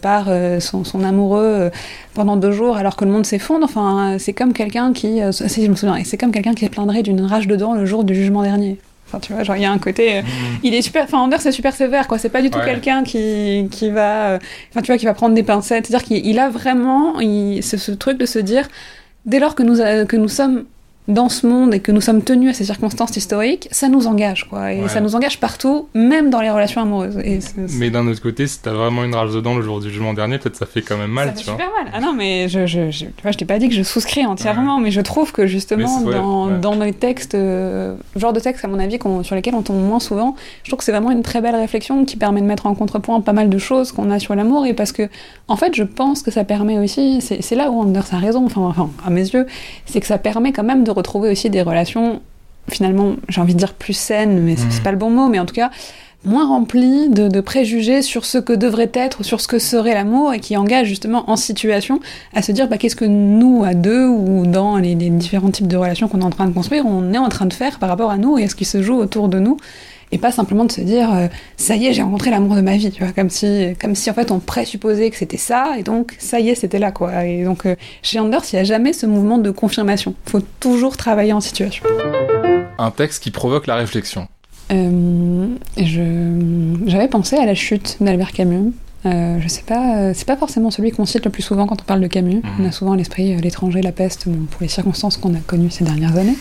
par 0.01 0.28
son, 0.60 0.84
son, 0.84 1.04
amoureux 1.04 1.69
pendant 2.13 2.36
deux 2.36 2.51
jours 2.51 2.78
alors 2.78 2.95
que 2.95 3.06
le 3.06 3.12
monde 3.12 3.25
s'effondre 3.25 3.63
enfin 3.63 4.17
c'est 4.19 4.34
comme 4.34 4.54
quelqu'un 4.54 4.93
qui 4.93 5.19
si 5.32 5.65
je 5.65 5.69
me 5.69 5.75
souviens 5.75 6.04
c'est 6.04 6.17
comme 6.17 6.32
quelqu'un 6.32 6.54
qui 6.54 6.65
se 6.65 6.69
plaindrait 6.69 7.04
d'une 7.04 7.21
rage 7.21 7.47
de 7.47 7.56
dents 7.56 7.73
le 7.73 7.86
jour 7.86 8.04
du 8.04 8.15
jugement 8.15 8.43
dernier 8.43 8.78
Enfin, 9.08 9.19
tu 9.19 9.34
vois, 9.34 9.43
genre, 9.43 9.56
il 9.56 9.62
y 9.62 9.65
a 9.65 9.71
un 9.71 9.78
côté. 9.78 10.23
Mmh. 10.23 10.25
Il 10.63 10.73
est 10.73 10.82
super. 10.82 11.04
Enfin, 11.04 11.19
Anders, 11.19 11.39
c'est 11.39 11.51
super 11.51 11.75
sévère, 11.75 12.08
quoi. 12.08 12.17
C'est 12.17 12.30
pas 12.30 12.41
du 12.41 12.49
tout 12.49 12.58
quelqu'un 12.60 13.04
qui, 13.04 13.67
qui 13.69 13.91
va. 13.91 14.39
Enfin, 14.71 14.82
tu 14.82 14.88
vois, 14.88 14.97
qui 14.97 15.06
va 15.06 15.13
prendre 15.13 15.36
des 15.36 15.43
pincettes. 15.43 15.86
C'est-à-dire 15.86 16.08
qu'il 16.08 16.39
a 16.39 16.49
vraiment 16.49 17.19
il, 17.19 17.62
ce, 17.62 17.78
ce, 17.78 17.91
truc 17.91 18.17
de 18.17 18.25
se 18.25 18.39
dire 18.39 18.67
dès 19.25 19.39
lors 19.39 19.55
que 19.55 19.63
nous, 19.63 19.81
nous 20.17 20.27
sommes 20.27 20.65
dans 21.07 21.29
ce 21.29 21.45
monde 21.45 21.73
et 21.73 21.79
que 21.79 21.91
nous 21.91 22.01
sommes 22.01 22.23
tenus 22.23 22.49
à 22.49 22.53
ces 22.53 22.65
circonstances 22.65 23.15
historiques, 23.15 23.67
ça 23.71 23.89
nous 23.89 24.07
engage, 24.07 24.49
quoi. 24.49 24.73
Et 24.73 24.87
ça 24.87 25.01
nous 25.01 25.15
engage 25.15 25.39
partout, 25.39 25.87
même 25.93 26.31
dans 26.31 26.41
les 26.41 26.49
relations 26.49 26.81
amoureuses. 26.81 27.17
Et 27.19 27.39
Mais 27.77 27.91
d'un 27.91 28.07
autre 28.07 28.21
côté, 28.21 28.47
si 28.47 28.59
t'as 28.59 28.73
vraiment 28.73 29.03
une 29.03 29.13
rage 29.13 29.31
dedans 29.31 29.55
le 29.55 29.61
jour 29.61 29.79
du 29.79 29.89
jugement 29.89 30.13
dernier, 30.13 30.39
peut-être 30.39 30.55
ça 30.55 30.65
fait 30.65 30.81
quand 30.81 30.97
même 30.97 31.11
mal, 31.11 31.27
ça 31.27 31.33
tu 31.33 31.45
fait 31.45 31.51
super 31.51 31.67
mal. 31.67 31.91
Ah 31.93 31.99
non, 31.99 32.13
mais 32.13 32.49
je, 32.49 32.65
je, 32.65 32.89
je, 32.89 33.05
tu 33.05 33.21
vois, 33.21 33.31
je 33.31 33.37
t'ai 33.37 33.45
pas 33.45 33.59
dit 33.59 33.69
que 33.69 33.75
je 33.75 33.83
souscris 33.83 34.25
entièrement, 34.25 34.79
mais 34.79 34.89
je 34.89 35.01
trouve 35.01 35.31
que 35.31 35.45
justement, 35.45 36.01
dans, 36.01 36.47
dans 36.47 36.73
les 36.83 36.93
textes, 36.93 37.35
euh, 37.35 37.95
genre 38.15 38.33
de 38.33 38.39
textes, 38.39 38.65
à 38.65 38.67
mon 38.67 38.79
avis, 38.79 38.97
sur 39.21 39.35
lesquels 39.35 39.55
on 39.55 39.61
tombe 39.61 39.81
moins 39.81 39.99
souvent, 39.99 40.35
je 40.63 40.69
trouve 40.69 40.79
que 40.79 40.85
c'est 40.85 40.91
vraiment 40.91 41.11
une 41.11 41.23
très 41.23 41.41
belle 41.41 41.55
réflexion 41.55 42.05
qui 42.05 42.17
permet 42.17 42.41
de 42.41 42.47
mettre 42.47 42.65
en 42.65 42.73
contrepoint 42.73 43.21
pas 43.21 43.33
mal 43.33 43.49
de 43.49 43.57
choses 43.59 43.91
qu'on 43.91 44.09
a 44.09 44.17
sur 44.17 44.33
l'amour, 44.33 44.65
et 44.65 44.73
parce 44.73 44.91
que, 44.91 45.07
en 45.47 45.55
fait, 45.55 45.75
je 45.75 45.83
pense 45.83 46.23
que 46.23 46.31
ça 46.31 46.43
permet 46.43 46.79
aussi, 46.79 47.21
c'est 47.21 47.55
là 47.55 47.69
où 47.69 47.79
Anders 47.79 48.07
a 48.11 48.17
raison, 48.17 48.45
enfin, 48.45 48.61
enfin 48.61 48.89
à 49.05 49.11
mes 49.11 49.21
yeux, 49.21 49.45
c'est 49.85 49.99
que 49.99 50.07
ça 50.07 50.17
permet 50.17 50.51
quand 50.51 50.63
même 50.63 50.83
de 50.83 50.94
retrouver 50.95 51.29
aussi 51.29 51.49
des 51.49 51.62
relations 51.62 52.21
finalement, 52.69 53.15
j'ai 53.29 53.41
envie 53.41 53.53
de 53.53 53.60
dire 53.60 53.73
plus 53.73 53.93
saines, 53.93 54.41
mais 54.41 54.55
c'est 54.55 54.79
mmh. 54.79 54.84
pas 54.84 54.91
le 54.91 54.97
bon 54.97 55.10
mot, 55.10 55.27
mais 55.27 55.39
en 55.39 55.45
tout 55.45 55.53
cas, 55.53 55.69
moins 56.25 56.47
rempli 56.47 57.10
de, 57.10 57.39
préjugés 57.39 58.01
sur 58.01 58.25
ce 58.25 58.38
que 58.38 58.53
devrait 58.53 58.91
être, 58.93 59.23
sur 59.23 59.39
ce 59.39 59.47
que 59.47 59.60
serait 59.60 59.93
l'amour, 59.93 60.34
et 60.34 60.39
qui 60.39 60.58
engage 60.58 60.88
justement 60.88 61.29
en 61.29 61.36
situation 61.36 61.99
à 62.34 62.41
se 62.41 62.51
dire 62.51 62.67
bah, 62.67 62.77
qu'est-ce 62.77 62.95
que 62.95 63.05
nous, 63.05 63.63
à 63.63 63.73
deux, 63.73 64.08
ou 64.08 64.45
dans 64.45 64.77
les, 64.77 64.95
différents 64.95 65.51
types 65.51 65.67
de 65.67 65.77
relations 65.77 66.08
qu'on 66.08 66.21
est 66.21 66.25
en 66.25 66.31
train 66.31 66.47
de 66.47 66.53
construire, 66.53 66.86
on 66.86 67.13
est 67.13 67.17
en 67.17 67.29
train 67.29 67.45
de 67.45 67.53
faire 67.53 67.79
par 67.79 67.89
rapport 67.89 68.10
à 68.10 68.17
nous 68.17 68.38
et 68.38 68.45
à 68.45 68.49
ce 68.49 68.55
qui 68.55 68.65
se 68.65 68.81
joue 68.81 68.95
autour 68.95 69.29
de 69.29 69.39
nous. 69.39 69.58
Et 70.11 70.17
pas 70.17 70.31
simplement 70.31 70.65
de 70.65 70.71
se 70.71 70.81
dire 70.81 71.13
euh, 71.13 71.27
ça 71.57 71.75
y 71.75 71.87
est 71.87 71.93
j'ai 71.93 72.01
rencontré 72.01 72.29
l'amour 72.29 72.55
de 72.55 72.61
ma 72.61 72.77
vie 72.77 72.91
tu 72.91 73.03
vois 73.03 73.11
comme 73.11 73.29
si 73.29 73.75
comme 73.81 73.95
si 73.95 74.09
en 74.09 74.13
fait 74.13 74.31
on 74.31 74.39
présupposait 74.39 75.09
que 75.09 75.17
c'était 75.17 75.37
ça 75.37 75.73
et 75.77 75.83
donc 75.83 76.15
ça 76.19 76.39
y 76.39 76.49
est 76.49 76.55
c'était 76.55 76.79
là 76.79 76.91
quoi 76.91 77.25
et 77.25 77.43
donc 77.43 77.65
euh, 77.65 77.75
chez 78.01 78.19
Anders 78.19 78.43
il 78.51 78.55
n'y 78.55 78.61
a 78.61 78.63
jamais 78.63 78.93
ce 78.93 79.05
mouvement 79.05 79.37
de 79.39 79.51
confirmation 79.51 80.13
faut 80.25 80.41
toujours 80.59 80.95
travailler 80.95 81.33
en 81.33 81.41
situation 81.41 81.83
un 82.77 82.91
texte 82.91 83.23
qui 83.23 83.31
provoque 83.31 83.67
la 83.67 83.75
réflexion 83.75 84.27
euh, 84.71 85.47
J'avais 85.77 87.07
pensé 87.07 87.35
à 87.37 87.45
la 87.45 87.55
chute 87.55 87.97
d'Albert 88.01 88.31
Camus. 88.31 88.73
Euh, 89.05 89.39
je 89.39 89.47
sais 89.47 89.61
pas, 89.61 89.97
euh, 89.97 90.11
c'est 90.15 90.25
pas 90.25 90.35
forcément 90.37 90.71
celui 90.71 90.89
qu'on 90.89 91.05
cite 91.05 91.25
le 91.25 91.31
plus 91.31 91.43
souvent 91.43 91.67
quand 91.67 91.79
on 91.79 91.85
parle 91.85 92.01
de 92.01 92.07
Camus. 92.07 92.37
Mhm. 92.37 92.43
On 92.59 92.67
a 92.67 92.71
souvent 92.71 92.93
à 92.93 92.97
l'esprit 92.97 93.33
euh, 93.33 93.39
l'étranger, 93.39 93.81
la 93.81 93.91
peste, 93.91 94.25
pour 94.25 94.61
les 94.61 94.67
circonstances 94.67 95.17
qu'on 95.17 95.35
a 95.35 95.39
connues 95.45 95.69
ces 95.69 95.83
dernières 95.83 96.17
années. 96.17 96.37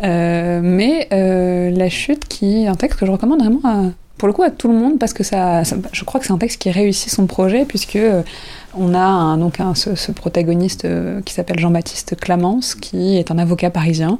Mais 0.00 1.08
La 1.10 1.88
Chute, 1.88 2.26
qui 2.28 2.64
est 2.64 2.66
un 2.66 2.74
texte 2.74 3.00
que 3.00 3.06
je 3.06 3.12
recommande 3.12 3.40
vraiment 3.40 3.60
à, 3.64 3.82
pour 4.16 4.28
le 4.28 4.34
coup 4.34 4.42
à 4.42 4.50
tout 4.50 4.68
le 4.68 4.74
monde 4.74 4.98
parce 4.98 5.12
que 5.12 5.22
ça, 5.22 5.62
je 5.92 6.04
crois 6.04 6.20
que 6.20 6.26
c'est 6.26 6.32
un 6.32 6.38
texte 6.38 6.60
qui 6.60 6.70
réussit 6.70 7.10
son 7.12 7.26
projet 7.26 7.64
puisque 7.64 7.98
on 8.76 8.94
a 8.94 8.98
un, 8.98 9.38
donc 9.38 9.60
un, 9.60 9.74
ce, 9.74 9.94
ce, 9.94 10.12
protagoniste 10.12 10.86
qui 11.24 11.34
s'appelle 11.34 11.58
Jean-Baptiste 11.58 12.16
Clamence 12.16 12.74
qui 12.74 13.18
est 13.18 13.30
un 13.30 13.38
avocat 13.38 13.70
parisien 13.70 14.18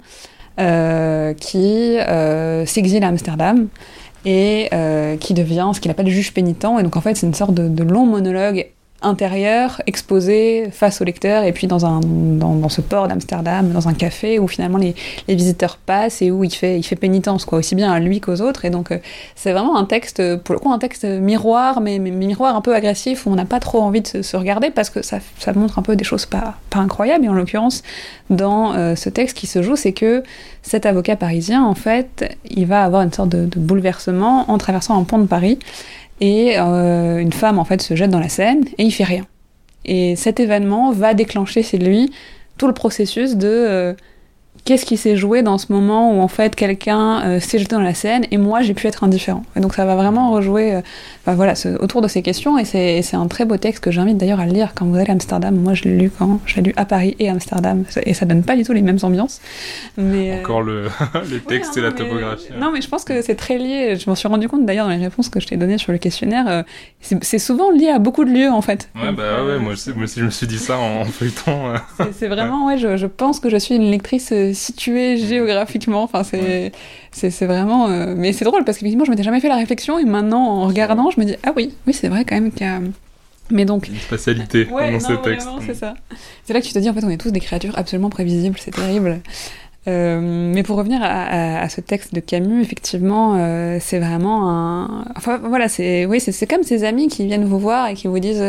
euh, 0.58 1.34
qui 1.34 1.98
euh, 1.98 2.66
s'exile 2.66 3.04
à 3.04 3.08
Amsterdam 3.08 3.68
et 4.24 4.68
euh, 4.72 5.16
qui 5.16 5.32
devient 5.32 5.70
ce 5.72 5.78
qu'il 5.78 5.88
appelle 5.88 6.08
juge 6.08 6.34
pénitent. 6.34 6.64
Et 6.64 6.82
donc 6.82 6.96
en 6.96 7.00
fait, 7.00 7.14
c'est 7.14 7.28
une 7.28 7.34
sorte 7.34 7.54
de, 7.54 7.68
de 7.68 7.84
long 7.84 8.06
monologue 8.06 8.66
intérieur 9.00 9.80
exposé 9.86 10.70
face 10.72 11.00
au 11.00 11.04
lecteur 11.04 11.44
et 11.44 11.52
puis 11.52 11.68
dans, 11.68 11.86
un, 11.86 12.00
dans, 12.00 12.68
ce 12.68 12.80
port 12.80 13.06
d'Amsterdam, 13.06 13.70
dans 13.70 13.86
un 13.86 13.94
café 13.94 14.40
où 14.40 14.48
finalement 14.48 14.78
les, 14.78 14.94
les, 15.28 15.36
visiteurs 15.36 15.76
passent 15.76 16.20
et 16.20 16.32
où 16.32 16.42
il 16.42 16.52
fait, 16.52 16.78
il 16.78 16.82
fait 16.82 16.96
pénitence, 16.96 17.44
quoi, 17.44 17.58
aussi 17.58 17.76
bien 17.76 17.92
à 17.92 18.00
lui 18.00 18.20
qu'aux 18.20 18.40
autres. 18.40 18.64
Et 18.64 18.70
donc 18.70 18.90
euh, 18.90 18.98
c'est 19.36 19.52
vraiment 19.52 19.76
un 19.76 19.84
texte, 19.84 20.36
pour 20.38 20.54
le 20.54 20.58
coup, 20.58 20.72
un 20.72 20.78
texte 20.78 21.04
miroir, 21.04 21.80
mais, 21.80 22.00
mais 22.00 22.10
miroir 22.10 22.56
un 22.56 22.60
peu 22.60 22.74
agressif 22.74 23.26
où 23.26 23.30
on 23.30 23.36
n'a 23.36 23.44
pas 23.44 23.60
trop 23.60 23.82
envie 23.82 24.00
de 24.00 24.22
se, 24.22 24.36
regarder 24.36 24.70
parce 24.70 24.90
que 24.90 25.02
ça, 25.02 25.18
ça, 25.38 25.52
montre 25.52 25.78
un 25.78 25.82
peu 25.82 25.94
des 25.94 26.04
choses 26.04 26.26
pas, 26.26 26.54
pas 26.70 26.80
incroyables. 26.80 27.24
Et 27.24 27.28
en 27.28 27.34
l'occurrence, 27.34 27.82
dans 28.30 28.74
euh, 28.74 28.96
ce 28.96 29.08
texte 29.08 29.36
qui 29.36 29.46
se 29.46 29.62
joue, 29.62 29.76
c'est 29.76 29.92
que 29.92 30.24
cet 30.62 30.86
avocat 30.86 31.14
parisien, 31.14 31.64
en 31.64 31.74
fait, 31.74 32.36
il 32.50 32.66
va 32.66 32.84
avoir 32.84 33.02
une 33.02 33.12
sorte 33.12 33.28
de, 33.28 33.46
de 33.46 33.60
bouleversement 33.60 34.50
en 34.50 34.58
traversant 34.58 34.98
un 35.00 35.04
pont 35.04 35.18
de 35.18 35.26
Paris 35.26 35.58
et 36.20 36.58
euh, 36.58 37.18
une 37.18 37.32
femme 37.32 37.58
en 37.58 37.64
fait 37.64 37.80
se 37.82 37.94
jette 37.94 38.10
dans 38.10 38.20
la 38.20 38.28
Seine 38.28 38.64
et 38.78 38.84
il 38.84 38.90
fait 38.90 39.04
rien. 39.04 39.26
Et 39.84 40.16
cet 40.16 40.40
événement 40.40 40.92
va 40.92 41.14
déclencher 41.14 41.62
chez 41.62 41.78
lui 41.78 42.10
tout 42.56 42.66
le 42.66 42.74
processus 42.74 43.36
de 43.36 43.48
euh, 43.48 43.94
qu'est-ce 44.64 44.84
qui 44.84 44.96
s'est 44.96 45.16
joué 45.16 45.42
dans 45.42 45.58
ce 45.58 45.72
moment 45.72 46.12
où 46.12 46.20
en 46.20 46.28
fait 46.28 46.54
quelqu'un 46.54 47.22
euh, 47.24 47.40
s'est 47.40 47.58
jeté 47.58 47.74
dans 47.74 47.82
la 47.82 47.94
scène 47.94 48.24
et 48.30 48.38
moi 48.38 48.62
j'ai 48.62 48.74
pu 48.74 48.86
être 48.86 49.04
indifférent. 49.04 49.42
Et 49.56 49.60
donc 49.60 49.74
ça 49.74 49.84
va 49.84 49.96
vraiment 49.96 50.30
rejouer 50.30 50.74
euh, 50.74 50.80
voilà, 51.26 51.54
autour 51.80 52.02
de 52.02 52.08
ces 52.08 52.22
questions 52.22 52.58
et 52.58 52.64
c'est 52.64 53.14
un 53.14 53.26
très 53.26 53.44
beau 53.44 53.56
texte 53.56 53.82
que 53.82 53.90
j'invite 53.90 54.16
d'ailleurs 54.16 54.40
à 54.40 54.46
lire 54.46 54.72
quand 54.74 54.86
vous 54.86 54.96
allez 54.96 55.10
à 55.10 55.12
Amsterdam. 55.12 55.54
Moi 55.56 55.74
je 55.74 55.84
l'ai 55.84 55.96
lu 55.96 56.10
quand 56.16 56.40
j'ai 56.46 56.62
lu 56.62 56.72
à 56.76 56.84
Paris 56.84 57.16
et 57.18 57.28
Amsterdam 57.28 57.84
et 58.02 58.14
ça 58.14 58.26
donne 58.26 58.42
pas 58.42 58.56
du 58.56 58.64
tout 58.64 58.72
les 58.72 58.82
mêmes 58.82 58.98
ambiances. 59.02 59.40
Mais, 59.96 60.32
euh, 60.32 60.40
Encore 60.40 60.62
le, 60.62 60.88
les 61.30 61.40
textes 61.40 61.76
et 61.76 61.80
la 61.80 61.92
topographie. 61.92 62.48
Non 62.58 62.70
mais 62.72 62.80
je 62.80 62.88
pense 62.88 63.04
que 63.04 63.22
c'est 63.22 63.36
très 63.36 63.58
lié. 63.58 63.96
Je 63.96 64.08
m'en 64.08 64.16
suis 64.16 64.28
rendu 64.28 64.48
compte 64.48 64.66
d'ailleurs 64.66 64.86
dans 64.86 64.94
les 64.94 65.02
réponses 65.02 65.28
que 65.28 65.40
je 65.40 65.46
t'ai 65.46 65.56
données 65.56 65.78
sur 65.78 65.92
le 65.92 65.98
questionnaire. 65.98 66.64
c'est 67.00 67.38
souvent 67.38 67.70
lié 67.70 67.88
à 67.88 67.98
beaucoup 67.98 68.24
de 68.24 68.30
lieux 68.30 68.50
en 68.50 68.62
fait. 68.62 68.88
Ouais 68.96 69.12
bah 69.12 69.44
ouais 69.44 69.58
moi 69.58 69.72
aussi, 69.72 69.92
je 70.16 70.24
me 70.24 70.30
suis 70.30 70.46
dit 70.46 70.58
ça 70.58 70.78
en, 70.78 71.04
feuilletant. 71.04 71.72
c'est 72.12 72.28
vraiment 72.28 72.66
ouais 72.66 72.78
je, 72.78 72.96
je, 72.96 73.06
pense 73.06 73.40
que 73.40 73.48
je 73.48 73.56
suis 73.56 73.74
une 73.74 73.90
lectrice 73.90 74.32
situé 74.52 75.16
géographiquement. 75.16 76.02
Enfin, 76.02 76.22
c'est 76.24 76.72
c'est 77.12 77.46
vraiment. 77.46 77.88
Euh, 77.88 78.14
mais 78.16 78.32
c'est 78.32 78.44
drôle 78.44 78.64
parce 78.64 78.78
qu'effectivement, 78.78 79.04
je 79.04 79.10
m'étais 79.10 79.22
jamais 79.22 79.40
fait 79.40 79.48
la 79.48 79.56
réflexion 79.56 79.98
et 79.98 80.04
maintenant, 80.04 80.46
en 80.46 80.66
regardant, 80.66 81.10
je 81.10 81.20
me 81.20 81.24
dis 81.24 81.36
ah 81.44 81.52
oui, 81.56 81.74
oui, 81.86 81.92
c'est 81.92 82.08
vrai 82.08 82.24
quand 82.24 82.34
même 82.34 82.52
qu'il 82.52 82.66
y 82.66 82.70
a. 82.70 82.80
Mais 83.50 83.64
donc. 83.64 83.88
Une 83.88 83.96
spatialité 83.96 84.66
dans 84.66 85.00
ce 85.00 85.12
texte. 85.22 85.48
c'est 85.66 85.74
ça. 85.74 85.94
C'est 86.44 86.52
là 86.52 86.60
que 86.60 86.66
tu 86.66 86.72
te 86.72 86.78
dis 86.78 86.88
en 86.90 86.94
fait, 86.94 87.04
on 87.04 87.10
est 87.10 87.16
tous 87.16 87.30
des 87.30 87.40
créatures 87.40 87.78
absolument 87.78 88.10
prévisibles, 88.10 88.58
c'est 88.58 88.70
terrible. 88.70 89.20
Euh, 89.86 90.20
mais 90.20 90.62
pour 90.62 90.76
revenir 90.76 91.00
à, 91.02 91.60
à, 91.60 91.68
ce 91.68 91.80
texte 91.80 92.14
de 92.14 92.20
Camus, 92.20 92.60
effectivement, 92.60 93.36
euh, 93.36 93.78
c'est 93.80 93.98
vraiment 93.98 94.50
un. 94.50 95.04
Enfin 95.16 95.38
voilà, 95.42 95.68
c'est 95.68 96.04
oui, 96.04 96.20
c'est 96.20 96.46
comme 96.46 96.62
ces 96.62 96.84
amis 96.84 97.08
qui 97.08 97.24
viennent 97.24 97.44
vous 97.44 97.58
voir 97.58 97.88
et 97.88 97.94
qui 97.94 98.06
vous 98.06 98.18
disent 98.18 98.42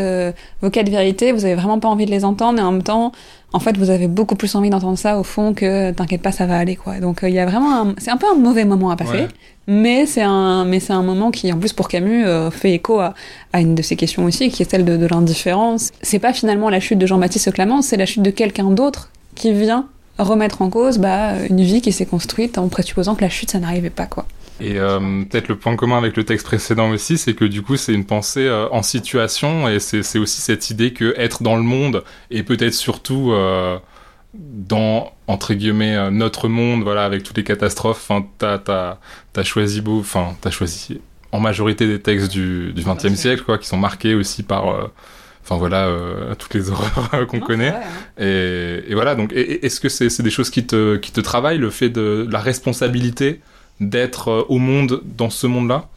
vos 0.62 0.70
quatre 0.70 0.89
vérités, 0.89 1.32
vous 1.32 1.46
avez 1.46 1.56
vraiment 1.56 1.80
pas 1.80 1.88
envie 1.88 2.06
de 2.06 2.12
les 2.12 2.26
entendre, 2.26 2.60
et 2.60 2.62
en 2.62 2.72
même 2.74 2.84
temps, 2.84 3.13
en 3.52 3.60
fait, 3.60 3.78
vous 3.78 3.89
avez 3.89 4.08
beaucoup 4.08 4.36
plus 4.36 4.54
envie 4.56 4.70
d'entendre 4.70 4.98
ça 4.98 5.18
au 5.20 5.24
fond 5.24 5.54
que 5.54 5.92
t'inquiète 5.92 6.22
pas, 6.22 6.32
ça 6.32 6.46
va 6.46 6.58
aller 6.58 6.76
quoi. 6.76 7.00
Donc 7.00 7.24
euh, 7.24 7.30
il 7.30 7.36
y 7.36 7.39
a 7.39 7.46
vraiment, 7.46 7.94
c'est 7.98 8.12
un 8.12 8.18
peu 8.18 8.28
un 8.32 8.36
mauvais 8.36 8.63
moment 8.63 8.92
à 8.92 8.96
passer, 8.96 9.28
mais 9.68 10.06
c'est 10.06 10.22
un, 10.22 10.65
mais 10.65 10.80
c'est 10.80 10.94
un 10.94 11.02
moment 11.02 11.32
qui, 11.32 11.52
en 11.52 11.58
plus 11.58 11.74
pour 11.74 11.88
Camus, 11.88 12.26
euh, 12.26 12.52
fait 12.52 12.74
écho 12.74 13.00
à, 13.00 13.15
à, 13.54 13.62
une 13.62 13.74
de 13.74 13.82
ses 13.82 13.96
questions 13.96 14.26
aussi, 14.26 14.50
qui 14.50 14.62
est 14.62 14.70
celle 14.70 14.86
de, 14.86 14.98
de 14.98 15.08
l'indifférence. 15.08 15.92
C'est 16.02 16.20
pas 16.20 16.34
finalement 16.34 16.70
la 16.70 16.80
chute 16.80 17.00
de 17.00 17.08
Jean-Baptiste 17.08 17.52
Clamence, 17.52 17.88
c'est 17.88 17.98
la 17.98 18.06
chute 18.06 18.22
de 18.22 18.32
quelqu'un 18.32 18.70
d'autre 18.70 19.10
qui 19.34 19.52
vient 19.52 19.88
remettre 20.20 20.62
en 20.62 20.70
cause 20.70 20.98
bah, 20.98 21.34
une 21.50 21.62
vie 21.62 21.82
qui 21.82 21.92
s'est 21.92 22.06
construite 22.06 22.58
en 22.58 22.68
présupposant 22.68 23.16
que 23.16 23.22
la 23.22 23.30
chute 23.30 23.52
ça 23.52 23.60
n'arrivait 23.60 23.90
pas 23.90 24.06
quoi. 24.06 24.26
Et 24.62 24.78
euh, 24.78 25.24
peut-être 25.24 25.48
le 25.48 25.58
point 25.58 25.76
commun 25.76 25.98
avec 25.98 26.18
le 26.18 26.26
texte 26.26 26.46
précédent 26.46 26.90
aussi, 26.92 27.18
c'est 27.18 27.34
que 27.34 27.46
du 27.46 27.62
coup 27.62 27.78
c'est 27.78 27.94
une 27.94 28.06
pensée 28.06 28.46
euh, 28.46 28.68
en 28.72 28.84
situation 28.84 29.70
et 29.70 29.80
c'est 29.80 30.20
aussi 30.20 30.42
cette 30.42 30.70
idée 30.70 30.92
que 30.92 31.14
être 31.18 31.44
dans 31.44 31.56
le 31.56 31.64
monde 31.64 32.04
et 32.30 32.44
peut-être 32.44 32.74
surtout 32.74 33.32
euh, 33.32 33.78
dans 34.34 35.14
entre 35.28 35.54
guillemets 35.54 36.12
notre 36.12 36.50
monde, 36.50 36.84
voilà, 36.84 37.06
avec 37.06 37.24
toutes 37.24 37.38
les 37.38 37.44
catastrophes. 37.44 38.06
Enfin, 38.10 38.26
t'as 38.38 38.58
t'as 39.32 39.44
choisi 39.44 39.80
beau, 39.82 40.00
enfin 40.00 40.36
t'as 40.42 40.52
choisi 40.52 41.00
en 41.32 41.40
majorité 41.40 41.88
des 41.88 42.02
textes 42.02 42.30
du 42.30 42.74
du 42.74 42.84
XXe 42.84 43.16
siècle, 43.16 43.44
quoi, 43.44 43.58
qui 43.58 43.68
sont 43.68 43.78
marqués 43.78 44.14
aussi 44.14 44.44
par 44.44 44.90
enfin 45.50 45.58
voilà 45.58 45.90
toutes 46.38 46.54
les 46.54 46.70
horreurs 46.72 47.26
qu'on 47.28 47.40
connaît 47.40 47.70
hein. 47.70 47.82
et, 48.20 48.84
et, 48.88 48.94
voilà 48.94 49.16
donc 49.16 49.34
est-ce 49.34 49.80
que 49.80 49.90
c'est 49.90 50.22
des 50.22 50.30
choses 50.30 50.50
qui 50.50 50.66
te 50.66 50.98
qui 50.98 51.12
te 51.12 51.22
travaillent 51.22 51.58
le 51.58 51.70
fait 51.70 51.90
de 51.90 52.28
la 52.30 52.40
responsabilité 52.40 53.42
d'être 53.80 54.30
euh, 54.30 54.46
au 54.50 54.58
monde 54.58 55.02
dans 55.18 55.30
ce 55.30 55.48
monde-là? 55.48 55.88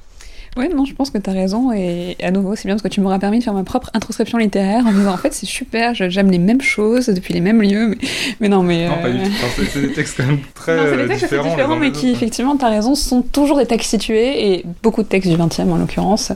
Oui, 0.59 0.69
non, 0.69 0.85
je 0.85 0.95
pense 0.95 1.09
que 1.09 1.17
tu 1.17 1.31
as 1.31 1.33
raison. 1.33 1.73
Et 1.73 2.15
à 2.23 2.31
nouveau, 2.31 2.55
c'est 2.57 2.67
bien 2.67 2.75
parce 2.75 2.83
que 2.83 2.89
tu 2.89 3.01
m'auras 3.01 3.19
permis 3.19 3.39
de 3.39 3.45
faire 3.45 3.55
ma 3.55 3.65
propre 3.65 3.91
introspection 3.95 4.37
littéraire 4.37 4.87
en 4.87 4.93
me 4.93 4.99
disant 4.99 5.15
en 5.15 5.17
fait, 5.17 5.33
c'est 5.33 5.47
super, 5.47 5.95
j'aime 5.95 6.31
les 6.31 6.39
mêmes 6.39 6.61
choses 6.61 7.07
depuis 7.07 7.33
les 7.33 7.41
mêmes 7.41 7.63
lieux. 7.63 7.89
Mais, 7.89 7.97
mais 8.41 8.49
non, 8.51 8.63
mais. 8.63 8.87
Non, 8.87 8.99
pas 9.01 9.09
du 9.09 9.19
euh, 9.19 9.25
tout. 9.25 9.63
C'est 9.73 9.81
des 9.81 9.93
textes 9.93 10.19
quand 10.19 10.27
même 10.27 10.41
très 10.55 10.77
non, 10.91 10.97
des 10.97 11.09
textes 11.09 11.25
différents. 11.25 11.49
différents 11.49 11.77
mais 11.77 11.91
qui, 11.91 12.11
effectivement, 12.11 12.55
tu 12.57 12.67
as 12.67 12.69
raison, 12.69 12.95
sont 12.95 13.23
toujours 13.23 13.57
des 13.57 13.67
textes 13.67 13.89
situés 13.89 14.53
et 14.53 14.67
beaucoup 14.83 15.03
de 15.03 15.09
textes 15.09 15.31
du 15.31 15.39
20e 15.39 15.71
en 15.71 15.79
l'occurrence. 15.79 16.33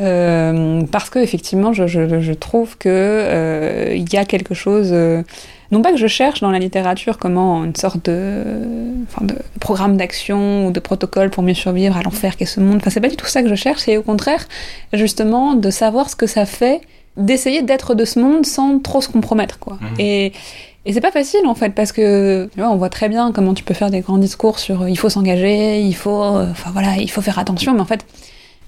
Euh, 0.00 0.82
parce 0.90 1.10
que 1.10 1.18
effectivement, 1.18 1.72
je, 1.72 1.86
je, 1.86 2.20
je 2.20 2.32
trouve 2.32 2.76
que 2.78 2.88
euh, 2.88 3.94
il 3.94 4.12
y 4.12 4.16
a 4.16 4.24
quelque 4.24 4.54
chose. 4.54 4.90
Euh, 4.92 5.22
non 5.70 5.82
pas 5.82 5.92
que 5.92 5.98
je 5.98 6.08
cherche 6.08 6.40
dans 6.40 6.50
la 6.50 6.58
littérature 6.58 7.16
comment 7.16 7.64
une 7.64 7.76
sorte 7.76 8.04
de, 8.06 8.42
enfin 9.06 9.24
de 9.24 9.36
programme 9.60 9.96
d'action 9.96 10.66
ou 10.66 10.72
de 10.72 10.80
protocole 10.80 11.30
pour 11.30 11.44
mieux 11.44 11.54
survivre 11.54 11.96
à 11.96 12.02
l'enfer 12.02 12.36
qu'est 12.36 12.46
ce 12.46 12.58
monde. 12.58 12.78
Enfin, 12.78 12.90
c'est 12.90 13.00
pas 13.00 13.08
du 13.08 13.16
tout 13.16 13.26
ça 13.26 13.42
que 13.42 13.48
je 13.48 13.54
cherche. 13.54 13.82
C'est 13.82 13.96
au 13.96 14.02
contraire 14.02 14.48
justement 14.92 15.54
de 15.54 15.70
savoir 15.70 16.10
ce 16.10 16.16
que 16.16 16.26
ça 16.26 16.46
fait 16.46 16.80
d'essayer 17.16 17.62
d'être 17.62 17.94
de 17.94 18.04
ce 18.04 18.18
monde 18.18 18.46
sans 18.46 18.78
trop 18.78 19.00
se 19.00 19.08
compromettre, 19.08 19.58
quoi. 19.58 19.74
Mmh. 19.74 20.00
Et 20.00 20.32
et 20.86 20.94
c'est 20.94 21.02
pas 21.02 21.10
facile 21.10 21.46
en 21.46 21.54
fait 21.54 21.74
parce 21.74 21.92
que 21.92 22.48
tu 22.54 22.58
vois, 22.58 22.70
on 22.70 22.76
voit 22.76 22.88
très 22.88 23.10
bien 23.10 23.32
comment 23.32 23.52
tu 23.52 23.62
peux 23.62 23.74
faire 23.74 23.90
des 23.90 24.00
grands 24.00 24.16
discours 24.16 24.58
sur 24.58 24.88
il 24.88 24.96
faut 24.96 25.10
s'engager, 25.10 25.82
il 25.82 25.94
faut, 25.94 26.10
enfin 26.10 26.70
voilà, 26.72 26.96
il 26.96 27.10
faut 27.10 27.20
faire 27.20 27.38
attention, 27.38 27.74
mais 27.74 27.80
en 27.80 27.84
fait 27.84 28.06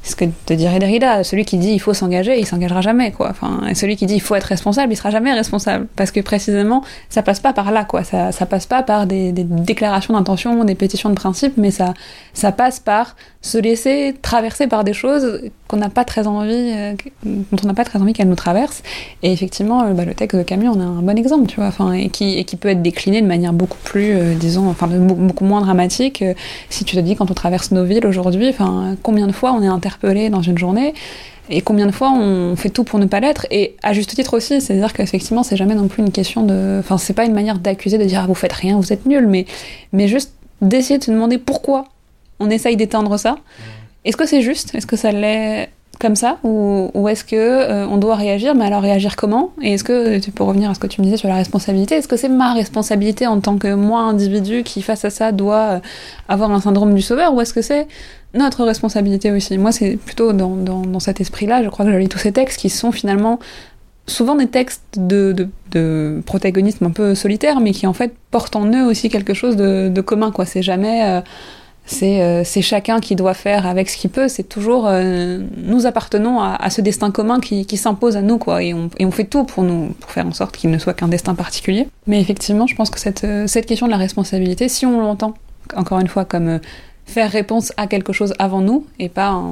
ce 0.02 0.16
que 0.16 0.24
te 0.46 0.52
dirait 0.52 0.78
Derrida, 0.78 1.22
celui 1.22 1.44
qui 1.44 1.58
dit 1.58 1.72
il 1.72 1.78
faut 1.78 1.94
s'engager, 1.94 2.38
il 2.38 2.46
s'engagera 2.46 2.80
jamais, 2.80 3.12
quoi. 3.12 3.28
Enfin, 3.30 3.60
et 3.68 3.74
celui 3.74 3.96
qui 3.96 4.06
dit 4.06 4.14
il 4.14 4.20
faut 4.20 4.34
être 4.34 4.44
responsable, 4.44 4.92
il 4.92 4.96
sera 4.96 5.10
jamais 5.10 5.32
responsable. 5.32 5.86
Parce 5.94 6.10
que 6.10 6.20
précisément, 6.20 6.82
ça 7.08 7.22
passe 7.22 7.38
pas 7.40 7.52
par 7.52 7.70
là, 7.70 7.84
quoi. 7.84 8.02
Ça, 8.02 8.32
ça 8.32 8.46
passe 8.46 8.66
pas 8.66 8.82
par 8.82 9.06
des, 9.06 9.30
des 9.32 9.44
déclarations 9.44 10.14
d'intention, 10.14 10.64
des 10.64 10.74
pétitions 10.74 11.10
de 11.10 11.14
principe, 11.14 11.56
mais 11.56 11.70
ça, 11.70 11.94
ça 12.34 12.50
passe 12.50 12.80
par 12.80 13.16
se 13.42 13.58
laisser 13.58 14.16
traverser 14.22 14.66
par 14.66 14.82
des 14.82 14.92
choses 14.92 15.42
qu'on 15.72 15.78
n'a 15.78 15.88
pas 15.88 16.04
très 16.04 16.26
envie, 16.26 16.52
euh, 16.52 16.94
on 17.24 17.66
n'a 17.66 17.72
pas 17.72 17.84
très 17.84 17.98
envie 17.98 18.12
qu'elles 18.12 18.28
nous 18.28 18.34
traversent. 18.34 18.82
Et 19.22 19.32
effectivement, 19.32 19.82
euh, 19.82 19.94
bah, 19.94 20.04
le 20.04 20.12
texte 20.12 20.36
de 20.36 20.42
Camus 20.42 20.68
en 20.68 20.78
est 20.78 20.84
un 20.84 21.00
bon 21.00 21.16
exemple, 21.16 21.46
tu 21.46 21.56
vois, 21.56 21.66
enfin, 21.66 21.92
et 21.92 22.10
qui, 22.10 22.36
et 22.38 22.44
qui 22.44 22.56
peut 22.56 22.68
être 22.68 22.82
décliné 22.82 23.22
de 23.22 23.26
manière 23.26 23.54
beaucoup 23.54 23.78
plus, 23.82 24.12
euh, 24.12 24.34
disons, 24.34 24.68
enfin, 24.68 24.86
beaucoup 24.86 25.46
moins 25.46 25.62
dramatique. 25.62 26.22
si 26.68 26.84
tu 26.84 26.94
te 26.94 27.00
dis 27.00 27.16
quand 27.16 27.30
on 27.30 27.34
traverse 27.34 27.70
nos 27.70 27.84
villes 27.84 28.06
aujourd'hui, 28.06 28.50
enfin, 28.50 28.96
combien 29.02 29.26
de 29.26 29.32
fois 29.32 29.54
on 29.54 29.62
est 29.62 29.66
interpellé 29.66 30.28
dans 30.28 30.42
une 30.42 30.58
journée 30.58 30.92
et 31.48 31.62
combien 31.62 31.86
de 31.86 31.92
fois 31.92 32.12
on 32.12 32.54
fait 32.54 32.68
tout 32.68 32.84
pour 32.84 32.98
ne 32.98 33.06
pas 33.06 33.20
l'être? 33.20 33.46
Et 33.50 33.74
à 33.82 33.94
juste 33.94 34.14
titre 34.14 34.36
aussi 34.36 34.60
c'est 34.60 34.74
à 34.74 34.76
dire 34.76 34.92
qu'effectivement 34.92 35.42
c'est 35.42 35.56
jamais 35.56 35.74
non 35.74 35.88
plus 35.88 36.02
une 36.02 36.12
question 36.12 36.44
de 36.44 36.78
enfin 36.78 36.98
c'est 36.98 37.14
pas 37.14 37.24
une 37.24 37.34
manière 37.34 37.58
d'accuser 37.58 37.98
de 37.98 38.04
dire 38.04 38.20
ah, 38.22 38.26
vous 38.26 38.34
faites 38.34 38.52
rien 38.52 38.76
vous 38.76 38.92
êtes 38.92 39.06
nul 39.06 39.26
mais 39.26 39.44
mais 39.92 40.06
juste 40.06 40.32
d'essayer 40.60 40.98
de 40.98 41.04
se 41.04 41.10
demander 41.10 41.38
pourquoi 41.38 41.86
on 42.42 42.50
essaye 42.50 42.76
d'éteindre 42.76 43.18
ça. 43.18 43.36
Est-ce 44.04 44.16
que 44.16 44.26
c'est 44.26 44.42
juste? 44.42 44.74
Est-ce 44.74 44.86
que 44.86 44.96
ça 44.96 45.12
l'est 45.12 45.70
comme 46.00 46.16
ça? 46.16 46.38
Ou, 46.42 47.08
est-ce 47.08 47.24
que 47.24 47.36
euh, 47.36 47.86
on 47.86 47.96
doit 47.96 48.16
réagir? 48.16 48.54
Mais 48.54 48.64
alors 48.64 48.82
réagir 48.82 49.14
comment? 49.14 49.52
Et 49.62 49.74
est-ce 49.74 49.84
que 49.84 50.18
tu 50.18 50.32
peux 50.32 50.42
revenir 50.42 50.70
à 50.70 50.74
ce 50.74 50.80
que 50.80 50.88
tu 50.88 51.00
me 51.00 51.04
disais 51.04 51.16
sur 51.16 51.28
la 51.28 51.36
responsabilité? 51.36 51.94
Est-ce 51.94 52.08
que 52.08 52.16
c'est 52.16 52.28
ma 52.28 52.52
responsabilité 52.54 53.26
en 53.26 53.40
tant 53.40 53.58
que 53.58 53.72
moi 53.72 54.00
individu 54.00 54.64
qui 54.64 54.82
face 54.82 55.04
à 55.04 55.10
ça 55.10 55.30
doit 55.30 55.56
euh, 55.56 55.80
avoir 56.28 56.50
un 56.50 56.60
syndrome 56.60 56.94
du 56.94 57.02
sauveur? 57.02 57.32
Ou 57.34 57.40
est-ce 57.40 57.54
que 57.54 57.62
c'est 57.62 57.86
notre 58.34 58.64
responsabilité 58.64 59.30
aussi? 59.30 59.56
Moi 59.58 59.70
c'est 59.70 59.96
plutôt 59.96 60.32
dans, 60.32 61.00
cet 61.00 61.20
esprit 61.20 61.46
là 61.46 61.62
je 61.62 61.68
crois 61.68 61.84
que 61.84 61.92
je 61.92 61.96
lis 61.96 62.08
tous 62.08 62.18
ces 62.18 62.32
textes 62.32 62.58
qui 62.58 62.70
sont 62.70 62.92
finalement 62.92 63.38
souvent 64.06 64.34
des 64.34 64.48
textes 64.48 64.82
de, 64.96 65.48
protagonisme 66.26 66.84
un 66.86 66.90
peu 66.90 67.14
solitaire 67.14 67.60
mais 67.60 67.70
qui 67.70 67.86
en 67.86 67.92
fait 67.92 68.12
portent 68.30 68.56
en 68.56 68.66
eux 68.66 68.84
aussi 68.84 69.08
quelque 69.08 69.34
chose 69.34 69.56
de, 69.56 69.88
de 69.88 70.00
commun 70.00 70.32
quoi. 70.32 70.46
C'est 70.46 70.62
jamais 70.62 71.04
euh, 71.04 71.20
c'est 71.84 72.22
euh, 72.22 72.44
chacun 72.44 73.00
qui 73.00 73.16
doit 73.16 73.34
faire 73.34 73.66
avec 73.66 73.90
ce 73.90 73.96
qu'il 73.96 74.10
peut. 74.10 74.28
C'est 74.28 74.48
toujours 74.48 74.86
euh, 74.86 75.40
nous 75.56 75.86
appartenons 75.86 76.40
à, 76.40 76.70
ce 76.70 76.80
destin 76.80 77.10
commun 77.10 77.40
qui, 77.40 77.76
s'impose 77.76 78.16
à 78.16 78.22
nous, 78.22 78.38
quoi. 78.38 78.62
Et 78.62 78.72
on, 78.74 79.10
fait 79.10 79.24
tout 79.24 79.44
pour 79.44 79.62
nous 79.62 79.88
pour 80.00 80.10
faire 80.10 80.26
en 80.26 80.32
sorte 80.32 80.56
qu'il 80.56 80.70
ne 80.70 80.78
soit 80.78 80.94
qu'un 80.94 81.08
destin 81.08 81.34
particulier. 81.34 81.88
Mais 82.06 82.20
effectivement, 82.20 82.66
je 82.66 82.76
pense 82.76 82.90
que 82.90 83.00
cette, 83.00 83.24
euh, 83.24 83.46
question 83.46 83.86
de 83.86 83.90
la 83.90 83.96
responsabilité, 83.96 84.68
si 84.68 84.86
on 84.86 85.00
l'entend 85.00 85.34
encore 85.76 85.98
une 86.00 86.08
fois 86.08 86.24
comme 86.24 86.60
faire 87.06 87.30
réponse 87.30 87.72
à 87.76 87.86
quelque 87.86 88.12
chose 88.12 88.32
avant 88.38 88.60
nous 88.60 88.86
et 88.98 89.08
pas 89.08 89.42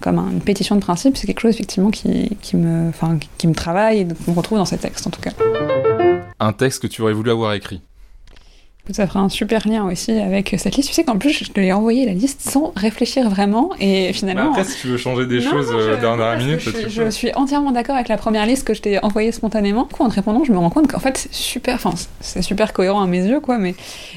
comme 0.00 0.18
une 0.18 0.40
pétition 0.40 0.76
de 0.76 0.80
principe, 0.80 1.16
c'est 1.16 1.26
quelque 1.26 1.40
chose 1.40 1.54
effectivement 1.54 1.90
qui, 1.90 2.06
me, 2.54 2.90
qui 3.38 3.46
me 3.46 3.54
travaille 3.54 4.00
et 4.00 4.08
qu'on 4.24 4.32
retrouve 4.32 4.58
dans 4.58 4.64
ces 4.64 4.78
textes 4.78 5.06
en 5.06 5.10
tout 5.10 5.20
cas. 5.20 5.32
Un 6.38 6.52
texte 6.52 6.82
que 6.82 6.86
tu 6.86 7.02
aurais 7.02 7.12
voulu 7.12 7.30
avoir 7.30 7.52
écrit 7.52 7.82
ça 8.90 9.06
fera 9.06 9.20
un 9.20 9.28
super 9.28 9.68
lien 9.68 9.84
aussi 9.84 10.12
avec 10.12 10.54
cette 10.58 10.76
liste. 10.76 10.88
Tu 10.88 10.94
sais 10.94 11.04
qu'en 11.04 11.18
plus, 11.18 11.32
je 11.32 11.50
te 11.50 11.60
l'ai 11.60 11.72
envoyé 11.72 12.06
la 12.06 12.12
liste 12.12 12.40
sans 12.40 12.72
réfléchir 12.76 13.28
vraiment. 13.28 13.70
Et 13.78 14.12
finalement. 14.12 14.52
Mais 14.52 14.60
après, 14.60 14.64
si 14.64 14.80
tu 14.80 14.88
veux 14.88 14.96
changer 14.96 15.26
des 15.26 15.40
non, 15.40 15.50
choses 15.50 16.00
dernière 16.00 16.38
minute, 16.38 16.60
je, 16.60 16.88
je, 16.88 17.04
je, 17.04 17.10
suis 17.10 17.32
entièrement 17.34 17.70
d'accord 17.70 17.94
avec 17.94 18.08
la 18.08 18.16
première 18.16 18.46
liste 18.46 18.66
que 18.66 18.74
je 18.74 18.82
t'ai 18.82 19.02
envoyée 19.04 19.32
spontanément. 19.32 19.84
Du 19.84 19.94
coup, 19.94 20.02
en 20.02 20.08
te 20.08 20.14
répondant, 20.14 20.44
je 20.44 20.52
me 20.52 20.58
rends 20.58 20.70
compte 20.70 20.90
qu'en 20.90 21.00
fait, 21.00 21.16
c'est 21.16 21.32
super. 21.32 21.74
Enfin, 21.74 21.94
c'est 22.20 22.42
super 22.42 22.72
cohérent 22.72 23.02
à 23.02 23.06
mes 23.06 23.24
yeux, 23.24 23.40
quoi. 23.40 23.58
Mais, 23.58 23.74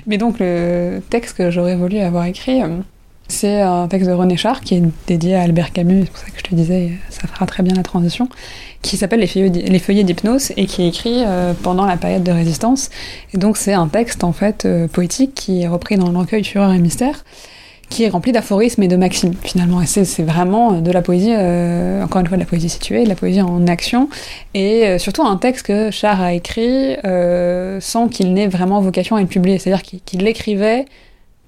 mais 0.08 0.18
donc, 0.18 0.38
le 0.40 1.02
texte 1.10 1.38
que 1.38 1.52
j'aurais 1.52 1.76
voulu 1.76 2.00
avoir 2.00 2.26
écrit. 2.26 2.62
C'est 3.28 3.62
un 3.62 3.88
texte 3.88 4.10
de 4.10 4.14
René 4.14 4.38
Char 4.38 4.62
qui 4.62 4.76
est 4.76 4.84
dédié 5.08 5.36
à 5.36 5.42
Albert 5.42 5.72
Camus, 5.72 6.04
c'est 6.04 6.12
pour 6.12 6.20
ça 6.20 6.26
que 6.28 6.38
je 6.38 6.44
te 6.44 6.56
disais, 6.56 6.92
ça 7.10 7.28
fera 7.28 7.46
très 7.46 7.64
bien 7.64 7.74
la 7.74 7.84
transition, 7.84 8.28
qui 8.82 8.98
s'appelle 8.98 9.22
Les 9.22 9.28
feuillets, 9.80 10.04
d'hypnose 10.04 10.52
et 10.58 10.66
qui 10.66 10.84
est 10.84 10.90
écrit 10.90 11.24
euh, 11.26 11.54
pendant 11.64 11.86
la 11.86 11.98
période 11.98 12.24
de 12.24 12.32
résistance. 12.32 12.90
Et 13.34 13.38
donc 13.38 13.58
c'est 13.58 13.74
un 13.74 13.88
texte 13.88 14.24
en 14.24 14.34
fait 14.34 14.66
euh, 14.66 14.88
poétique 14.88 15.34
qui 15.34 15.64
est 15.64 15.68
repris 15.68 15.96
dans 15.96 16.10
le 16.10 16.18
recueil 16.18 16.44
Fureur 16.44 16.72
et 16.74 16.80
Mystère, 16.80 17.24
qui 17.90 18.04
est 18.04 18.10
rempli 18.10 18.34
d'aphorismes 18.34 18.84
et 18.84 18.88
de 18.88 18.98
maximes 18.98 19.36
finalement. 19.42 19.82
Et 19.82 19.86
c'est 19.86 20.24
vraiment 20.24 20.74
de 20.74 20.92
la 20.92 21.02
poésie, 21.02 21.34
euh, 21.34 22.04
encore 22.04 22.22
une 22.22 22.28
fois 22.28 22.38
de 22.38 22.42
la 22.42 22.48
poésie 22.48 22.70
située, 22.70 23.04
de 23.04 23.10
la 23.10 23.16
poésie 23.16 23.42
en 23.42 23.68
action, 23.68 24.10
et 24.54 24.98
surtout 25.00 25.24
un 25.24 25.38
texte 25.38 25.66
que 25.66 25.92
Char 25.92 26.22
a 26.22 26.34
écrit 26.34 26.98
sans 27.80 28.10
qu'il 28.10 28.34
n'ait 28.34 28.48
vraiment 28.48 28.82
vocation 28.82 29.16
à 29.16 29.22
être 29.22 29.30
publié. 29.30 29.60
C'est-à-dire 29.60 29.82
qu'il 29.82 30.02
qu 30.02 30.18
l'écrivait 30.18 30.86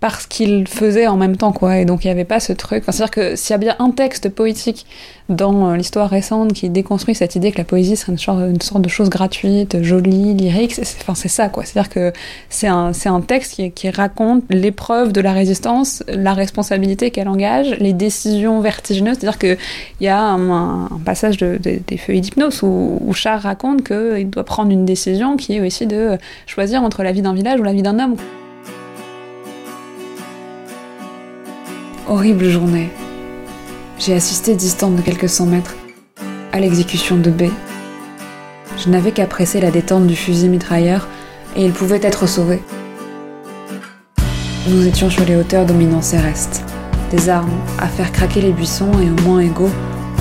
parce 0.08 0.28
qu'il 0.28 0.68
faisait 0.68 1.08
en 1.08 1.18
même 1.18 1.36
temps, 1.36 1.52
quoi. 1.52 1.80
Et 1.80 1.86
donc 1.86 2.04
il 2.04 2.08
n'y 2.08 2.12
avait 2.12 2.26
pas 2.26 2.39
ce 2.39 2.54
truc. 2.54 2.84
C'est-à-dire 2.84 3.10
que 3.10 3.36
s'il 3.36 3.54
y 3.54 3.56
a 3.56 3.58
bien 3.58 3.76
un 3.80 3.89
texte 3.89 4.30
poétique 4.30 4.86
dans 5.30 5.72
euh, 5.72 5.78
l'histoire 5.78 6.08
récente 6.08 6.54
qui 6.54 6.70
déconstruit 6.70 7.15
cette 7.15 7.36
idée 7.36 7.52
que 7.52 7.58
la 7.58 7.63
poésie 7.63 7.96
serait 7.96 8.12
une 8.12 8.20
sorte, 8.20 8.82
de 8.84 8.88
chose 8.88 9.10
gratuite, 9.10 9.82
jolie, 9.82 10.36
lyrique, 10.36 10.76
c'est, 10.76 11.28
ça, 11.28 11.50
quoi. 11.50 11.65
C'est-à-dire 11.65 11.89
que 11.89 12.13
c'est 12.50 12.68
un, 12.68 12.91
un 13.06 13.22
texte 13.22 13.56
qui, 13.56 13.72
qui 13.72 13.89
raconte 13.89 14.44
l'épreuve 14.52 15.12
de 15.12 15.22
la 15.22 15.34
résistance, 15.34 16.04
la 16.08 16.36
responsabilité 16.36 17.10
qu'elle 17.10 17.28
engage, 17.28 17.72
les 17.80 17.94
décisions 17.94 18.62
vertigineuses. 18.62 19.18
C'est-à-dire 19.20 19.39
qu'il 19.39 19.58
y 20.02 20.08
a 20.08 20.22
un, 20.22 20.88
passage 21.04 21.38
de, 21.38 21.58
de, 21.60 21.80
des 21.88 21.98
feuilles 21.98 22.22
d'hypnose 22.22 22.62
où, 22.62 23.00
où 23.02 23.13
Char 23.13 23.41
raconte 23.41 23.84
qu'il 23.84 24.30
doit 24.30 24.46
prendre 24.46 24.70
une 24.70 24.86
décision 24.86 25.36
qui 25.36 25.56
est 25.56 25.62
aussi 25.62 25.88
de 25.88 26.20
choisir 26.46 26.84
entre 26.84 27.02
la 27.02 27.12
vie 27.12 27.24
d'un 27.24 27.34
village 27.34 27.60
ou 27.60 27.63
la 27.63 27.74
vie 27.74 27.82
d'un 27.82 27.98
homme. 27.98 28.18
Horrible 32.08 32.50
journée. 32.50 32.91
J'ai 33.98 34.13
assisté 34.13 34.54
distante 34.54 34.96
de 34.96 35.02
quelques 35.02 35.28
cent 35.28 35.48
mètres 35.48 35.76
à 36.52 36.60
l'exécution 36.60 37.18
de 37.18 37.32
B. 37.32 37.46
Je 38.78 38.89
n'avais 38.89 39.12
qu'à 39.12 39.26
presser 39.26 39.60
la 39.60 39.72
détente 39.72 40.06
du 40.06 40.15
fusil 40.15 40.48
mitrailleur 40.48 41.08
et 41.56 41.65
il 41.65 41.72
pouvait 41.72 42.00
être 42.04 42.28
sauvé. 42.28 42.62
Nous 44.68 44.86
étions 44.86 45.10
sur 45.10 45.26
les 45.26 45.36
hauteurs 45.36 45.65
dominant 45.65 46.04
Céreste, 46.04 46.63
des 47.10 47.28
armes 47.28 47.60
à 47.80 47.88
faire 47.88 48.12
craquer 48.12 48.41
les 48.41 48.52
buissons 48.52 48.91
et 49.00 49.10
au 49.10 49.28
moins 49.28 49.39
égaux 49.39 49.72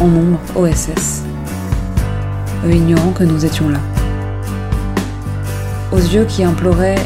en 0.00 0.08
nombre 0.08 0.38
OSS. 0.56 1.22
Eux 2.64 2.72
ignorant 2.72 3.12
que 3.12 3.24
nous 3.24 3.44
étions 3.44 3.68
là. 3.68 3.80
Aux 5.92 5.98
yeux 5.98 6.24
qui 6.24 6.44
imploraient 6.44 7.04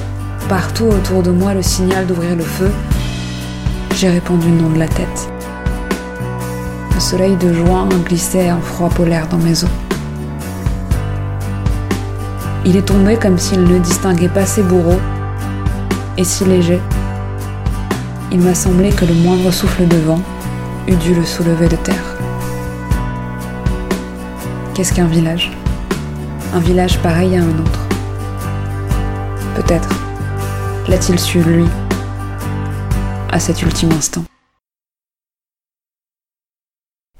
partout 0.48 0.84
autour 0.84 1.24
de 1.24 1.32
moi 1.32 1.52
le 1.52 1.62
signal 1.62 2.06
d'ouvrir 2.06 2.36
le 2.36 2.44
feu, 2.44 2.70
j'ai 4.00 4.10
répondu 4.10 4.48
non 4.48 4.70
de 4.70 4.78
la 4.78 4.86
tête. 4.86 5.28
Le 6.94 7.00
soleil 7.00 7.34
de 7.34 7.52
juin 7.52 7.88
glissait 8.06 8.52
en 8.52 8.60
froid 8.60 8.90
polaire 8.90 9.26
dans 9.26 9.38
mes 9.38 9.64
os. 9.64 9.70
Il 12.64 12.76
est 12.76 12.82
tombé 12.82 13.16
comme 13.16 13.38
s'il 13.38 13.64
ne 13.64 13.76
distinguait 13.80 14.28
pas 14.28 14.46
ses 14.46 14.62
bourreaux, 14.62 15.00
et 16.16 16.22
si 16.22 16.44
léger, 16.44 16.80
il 18.30 18.40
m'a 18.40 18.54
semblé 18.54 18.90
que 18.90 19.04
le 19.04 19.14
moindre 19.14 19.50
souffle 19.50 19.88
de 19.88 19.96
vent 19.96 20.20
eût 20.86 20.94
dû 20.94 21.14
le 21.14 21.24
soulever 21.24 21.66
de 21.66 21.76
terre. 21.76 22.14
Qu'est-ce 24.74 24.94
qu'un 24.94 25.06
village? 25.06 25.50
Un 26.54 26.60
village 26.60 27.00
pareil 27.00 27.36
à 27.36 27.40
un 27.40 27.48
autre. 27.48 27.80
Peut-être 29.56 29.88
l'a-t-il 30.86 31.18
su, 31.18 31.40
lui, 31.42 31.64
à 33.30 33.40
cet 33.40 33.62
ultime 33.62 33.92
instant. 33.92 34.24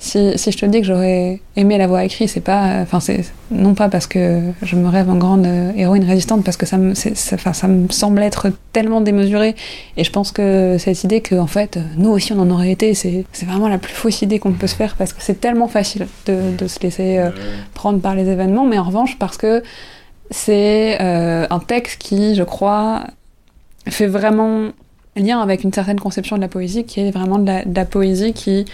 Si, 0.01 0.39
si, 0.39 0.53
je 0.53 0.59
te 0.59 0.65
dis 0.65 0.81
que 0.81 0.87
j'aurais 0.87 1.41
aimé 1.57 1.77
la 1.77 1.89
voix 1.89 2.05
écrite, 2.05 2.29
c'est 2.29 2.41
pas, 2.41 2.79
enfin 2.83 3.01
c'est 3.01 3.25
non 3.51 3.75
pas 3.75 3.89
parce 3.89 4.07
que 4.07 4.41
je 4.63 4.77
me 4.77 4.89
rêve 4.89 5.11
en 5.11 5.17
grande 5.17 5.47
héroïne 5.77 6.05
résistante, 6.05 6.45
parce 6.45 6.57
que 6.57 6.67
ça 6.67 6.79
me, 6.79 6.95
ça, 6.95 7.53
ça 7.53 7.69
me 7.69 7.89
semble 7.89 8.23
être 8.23 8.47
tellement 8.73 9.01
démesuré, 9.01 9.57
et 9.97 10.05
je 10.05 10.11
pense 10.13 10.31
que 10.31 10.77
cette 10.79 11.03
idée 11.03 11.21
que 11.21 11.35
en 11.35 11.49
fait 11.49 11.81
nous 11.97 12.11
aussi 12.11 12.33
on 12.33 12.39
en 12.39 12.51
aurait 12.51 12.71
été, 12.71 12.95
c'est 12.95 13.27
vraiment 13.45 13.69
la 13.69 13.79
plus 13.79 13.93
fausse 13.93 14.23
idée 14.23 14.39
qu'on 14.39 14.53
peut 14.53 14.69
se 14.69 14.77
faire 14.77 14.95
parce 14.95 15.13
que 15.13 15.21
c'est 15.21 15.41
tellement 15.41 15.67
facile 15.67 16.07
de, 16.27 16.57
de, 16.57 16.69
se 16.69 16.79
laisser 16.79 17.19
euh, 17.19 17.31
prendre 17.75 18.01
par 18.01 18.15
les 18.15 18.29
événements, 18.29 18.65
mais 18.65 18.79
en 18.79 18.85
revanche 18.85 19.19
parce 19.19 19.37
que 19.37 19.65
c'est 20.31 21.01
euh, 21.01 21.47
un 21.51 21.59
texte 21.59 22.01
qui, 22.01 22.35
je 22.35 22.45
crois, 22.45 23.05
fait 23.89 24.07
vraiment 24.07 24.69
lien 25.19 25.41
avec 25.41 25.65
une 25.65 25.73
certaine 25.73 26.01
conception 26.01 26.37
de 26.37 26.41
la 26.41 26.49
poésie 26.49 26.85
qui 26.85 27.01
est 27.01 27.11
vraiment 27.11 27.39
de 27.39 27.51
la, 27.75 27.85
poésie 27.85 28.33
qui 28.33 28.65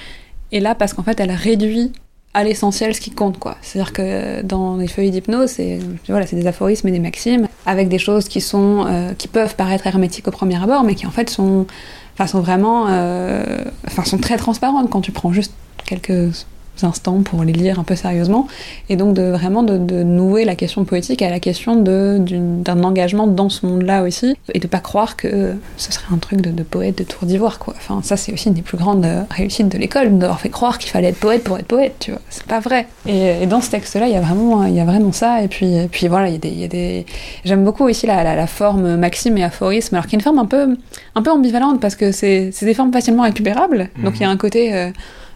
est 0.53 0.61
là 0.61 0.75
parce 0.75 0.93
qu'en 0.93 1.03
fait 1.03 1.19
elle 1.21 1.33
réduit 1.33 1.93
à 2.35 2.43
l'essentiel 2.43 2.95
ce 2.95 3.01
qui 3.01 3.11
compte 3.11 3.39
quoi. 3.39 3.57
C'est-à-dire 3.63 3.93
que 3.93 4.43
dans 4.43 4.77
les 4.77 4.89
feuilles 4.89 5.11
d'hypnose, 5.11 5.51
c'est 5.51 5.79
voilà, 6.09 6.27
c'est 6.27 6.37
des 6.37 6.47
aphorismes 6.47 6.89
et 6.89 6.93
des 6.93 6.99
maximes 6.99 7.49
avec 7.67 7.89
des 7.89 7.99
choses 7.99 8.29
qui 8.29 8.41
sont 8.41 8.87
euh, 8.87 9.13
qui 9.15 9.29
peuvent 9.29 9.55
paraître 9.57 9.87
hermétiques 9.87 10.29
au 10.29 10.33
premier 10.33 10.63
abord 10.63 10.85
mais 10.85 10.95
qui 10.95 11.07
en 11.07 11.11
fait 11.11 11.31
sont 11.31 11.67
enfin 12.15 12.27
sont 12.27 12.41
vraiment 12.41 12.87
euh, 12.89 13.65
sont 14.05 14.19
très 14.19 14.37
transparentes 14.37 14.91
quand 14.91 15.01
tu 15.01 15.13
prends 15.13 15.33
juste 15.33 15.53
quelques 15.87 16.47
instants 16.83 17.23
pour 17.23 17.45
les 17.45 17.53
lire 17.53 17.79
un 17.79 17.85
peu 17.85 17.95
sérieusement 17.95 18.49
et 18.89 18.97
donc 18.97 19.15
de 19.15 19.23
vraiment 19.23 19.63
de, 19.63 19.79
de 19.79 20.03
nouer 20.03 20.45
la 20.45 20.57
question 20.57 20.85
poétique 20.85 21.23
à 21.23 21.31
la 21.31 21.41
question 21.41 21.77
d'un 21.77 22.83
engagement 22.83 23.27
dans 23.27 23.49
ce 23.49 23.67
monde-là 23.67 24.03
aussi 24.03 24.37
et 24.53 24.59
de 24.59 24.67
pas 24.67 24.81
croire 24.81 25.17
que 25.17 25.55
ce 25.77 25.93
serait 25.93 26.13
un 26.13 26.19
truc 26.19 26.41
de, 26.41 26.51
de 26.51 26.63
poète 26.63 26.99
de 26.99 27.05
tour 27.05 27.27
d'ivoire 27.27 27.59
quoi. 27.59 27.75
Enfin 27.77 28.01
ça 28.03 28.17
c'est 28.17 28.33
aussi 28.33 28.49
une 28.49 28.55
des 28.55 28.63
plus 28.63 28.79
grandes 28.79 29.07
réussites 29.31 29.69
de 29.69 29.79
l'école 29.79 30.19
d'avoir 30.19 30.41
fait 30.41 30.49
croire 30.49 30.79
qu'il 30.79 30.91
fallait 30.91 31.09
être 31.09 31.21
poète 31.21 31.45
pour 31.45 31.59
être 31.59 31.67
poète 31.67 31.95
tu 32.01 32.11
vois 32.11 32.21
c'est 32.31 32.47
pas 32.47 32.61
vrai 32.61 32.87
et, 33.07 33.43
et, 33.43 33.47
dans 33.47 33.61
ce 33.61 33.71
texte-là 33.71 34.09
il 34.09 34.15
y 34.15 34.17
a 34.17 34.21
vraiment 34.21 34.65
il 34.65 34.75
y 34.75 34.81
a 34.81 34.85
vraiment 34.85 35.13
ça 35.13 35.43
et 35.43 35.49
puis 35.49 35.75
et 35.75 35.89
puis 35.89 36.09
voilà 36.09 36.29
il 36.29 36.35
y 36.35 36.65
a 36.65 36.69
des, 36.69 37.07
j'aime 37.45 37.65
beaucoup 37.65 37.85
aussi 37.85 38.07
la, 38.07 38.25
la, 38.25 38.35
la, 38.35 38.47
forme 38.47 38.97
maxime 38.97 39.39
et 39.39 39.45
aphorisme 39.45 39.95
alors 39.95 40.07
qu'il 40.07 40.15
y 40.15 40.17
a 40.17 40.19
une 40.19 40.23
forme 40.23 40.39
un 40.39 40.47
peu 40.47 40.77
un 41.15 41.23
peu 41.23 41.31
ambivalente 41.31 41.81
parce 41.81 41.97
que 41.97 42.13
c'est 42.13 42.53
des 42.63 42.75
formes 42.75 42.93
facilement 42.93 43.23
récupérables 43.23 43.89
mmh. 43.97 44.05
donc 44.05 44.15
il 44.17 44.23
y 44.23 44.25
a 44.25 44.31
un 44.31 44.37
côté 44.37 44.75
euh, 44.75 44.91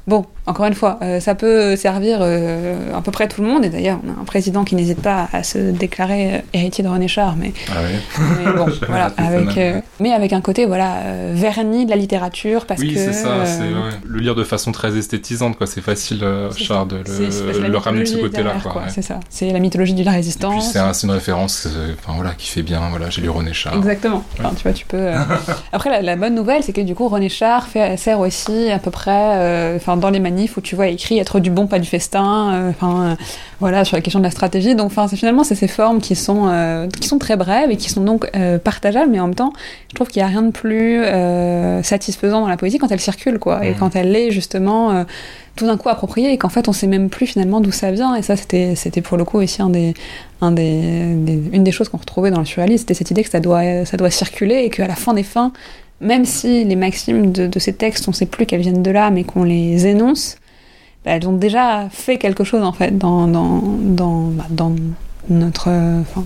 bon, 0.08 0.24
encore 0.48 0.66
une 0.66 0.74
fois, 0.74 0.98
euh, 1.02 1.20
ça 1.20 1.34
peut 1.34 1.76
servir 1.76 2.18
euh, 2.22 2.74
à 2.96 3.00
peu 3.02 3.10
près 3.10 3.28
tout 3.28 3.42
le 3.42 3.48
monde. 3.48 3.64
Et 3.64 3.68
d'ailleurs, 3.68 3.98
on 4.04 4.08
a 4.08 4.20
un 4.20 4.24
président 4.24 4.64
qui 4.64 4.74
n'hésite 4.74 5.00
pas 5.02 5.28
à 5.32 5.42
se 5.42 5.58
déclarer 5.70 6.34
euh, 6.34 6.38
héritier 6.54 6.82
de 6.82 6.88
René 6.88 7.06
Char, 7.06 7.36
mais, 7.36 7.52
Ah 7.70 7.80
oui. 7.84 8.24
mais 8.44 8.52
bon, 8.52 8.66
voilà, 8.88 9.12
avec, 9.18 9.56
euh, 9.58 9.80
mais 10.00 10.12
avec 10.12 10.32
un 10.32 10.40
côté 10.40 10.66
voilà 10.66 10.96
verni 11.32 11.84
de 11.84 11.90
la 11.90 11.96
littérature, 11.96 12.66
parce 12.66 12.80
oui, 12.80 12.94
que 12.94 12.98
c'est 12.98 13.12
ça. 13.12 13.44
C'est 13.44 13.60
ouais. 13.62 13.98
le 14.04 14.18
lire 14.20 14.34
de 14.34 14.44
façon 14.44 14.72
très 14.72 14.96
esthétisante, 14.96 15.56
quoi. 15.58 15.66
C'est 15.66 15.80
facile, 15.80 16.24
Char, 16.56 16.86
de 16.86 16.96
le, 16.96 17.76
ramener 17.76 18.02
de 18.04 18.08
ce 18.08 18.16
côté-là, 18.16 18.54
quoi. 18.62 18.76
ouais. 18.82 18.88
C'est 18.88 19.02
ça. 19.02 19.20
C'est 19.28 19.50
la 19.52 19.58
mythologie 19.58 19.94
de 19.94 20.04
la 20.04 20.12
résistance. 20.12 20.72
c'est 20.72 20.78
un- 20.78 20.92
c'est 20.92 21.06
une 21.06 21.12
référence, 21.12 21.68
enfin 22.02 22.14
voilà, 22.16 22.32
qui 22.36 22.48
fait 22.48 22.62
bien. 22.62 22.80
Voilà, 22.90 23.10
j'ai 23.10 23.20
lu 23.22 23.28
René 23.28 23.52
Char. 23.52 23.74
Exactement. 23.76 24.24
Enfin, 24.38 24.52
tu 24.56 24.62
vois, 24.62 24.72
tu 24.72 24.86
peux. 24.86 25.10
Après, 25.72 25.90
la, 25.90 26.02
la 26.02 26.16
bonne 26.16 26.34
nouvelle, 26.34 26.62
c'est 26.62 26.72
que 26.72 26.80
du 26.80 26.94
coup, 26.94 27.08
René 27.08 27.28
Char 27.28 27.66
fait, 27.66 27.96
sert 27.96 28.20
aussi 28.20 28.70
à 28.70 28.78
peu 28.78 28.90
près, 28.90 29.74
enfin, 29.76 29.96
dans 29.96 30.10
les 30.10 30.20
manifs 30.38 30.56
où 30.56 30.60
tu 30.60 30.76
vois 30.76 30.86
écrit 30.88 31.18
être 31.18 31.40
du 31.40 31.50
bon, 31.50 31.66
pas 31.66 31.78
du 31.78 31.88
festin. 31.88 32.52
euh, 32.54 32.70
Enfin, 32.70 33.02
euh, 33.10 33.14
voilà, 33.60 33.84
sur 33.84 33.96
la 33.96 34.02
question 34.02 34.20
de 34.20 34.24
la 34.24 34.30
stratégie. 34.30 34.74
Donc, 34.74 34.86
enfin, 34.86 35.08
finalement, 35.08 35.44
c'est 35.44 35.54
ces 35.54 35.68
formes 35.68 36.00
qui 36.00 36.14
sont 36.14 36.46
euh, 36.48 36.86
qui 36.88 37.08
sont 37.08 37.18
très 37.18 37.36
brèves 37.36 37.70
et 37.70 37.76
qui 37.76 37.90
sont 37.90 38.02
donc 38.02 38.30
partageables, 38.64 39.10
mais 39.10 39.20
en 39.20 39.26
même 39.26 39.34
temps, 39.34 39.52
je 39.90 39.94
trouve 39.94 40.08
qu'il 40.08 40.20
y 40.20 40.22
a 40.22 40.28
rien 40.28 40.42
de 40.42 40.50
plus 40.50 41.02
satisfaisant 41.82 42.40
dans 42.40 42.48
la 42.48 42.56
poésie 42.56 42.78
quand 42.78 42.90
elle 42.90 43.00
circule, 43.00 43.38
quoi, 43.38 43.64
et 43.64 43.70
Mhm. 43.70 43.76
quand 43.78 43.96
elle 43.96 44.14
est 44.14 44.30
justement. 44.30 45.04
tout 45.56 45.66
d'un 45.66 45.76
coup 45.76 45.88
appropriée 45.88 46.30
et 46.32 46.38
qu'en 46.38 46.50
fait 46.50 46.68
on 46.68 46.72
sait 46.72 46.86
même 46.86 47.10
plus 47.10 47.26
finalement 47.26 47.60
d'où 47.60 47.72
ça 47.72 47.90
vient 47.90 48.14
et 48.14 48.22
ça 48.22 48.36
c'était 48.36 48.76
c'était 48.76 49.00
pour 49.00 49.16
le 49.16 49.24
coup 49.24 49.38
aussi 49.38 49.60
un 49.60 49.70
des 49.70 49.92
un 50.40 50.52
des, 50.52 51.16
des- 51.16 51.40
une 51.52 51.64
des 51.64 51.72
choses 51.72 51.88
qu'on 51.88 51.96
retrouvait 51.96 52.30
dans 52.30 52.38
le 52.38 52.44
surréalisme, 52.44 52.82
c'était 52.82 52.94
cette 52.94 53.10
idée 53.10 53.24
que 53.24 53.30
ça 53.30 53.40
doit, 53.40 53.84
ça 53.84 53.96
doit 53.96 54.08
circuler 54.12 54.58
et 54.64 54.70
qu'à 54.70 54.86
la 54.86 54.94
fin 54.94 55.14
des 55.14 55.24
fins, 55.24 55.50
même 56.00 56.24
si 56.24 56.64
les 56.64 56.76
maximes 56.76 57.32
de, 57.32 57.58
ces 57.58 57.72
textes, 57.72 58.08
on 58.08 58.12
sait 58.12 58.26
plus 58.26 58.46
qu'elles 58.46 58.60
viennent 58.60 58.82
de 58.82 58.90
là, 58.90 59.10
mais 59.10 59.24
qu'on 59.24 59.42
les 59.42 59.86
énonce, 59.86 60.36
bah, 61.04 61.12
elles 61.12 61.28
ont 61.28 61.32
déjà 61.32 61.88
fait 61.90 62.18
quelque 62.18 62.44
chose 62.44 62.62
en 62.62 62.72
fait 62.72 62.96
dans, 62.96 63.26
bah, 63.26 64.44
notre, 65.28 65.70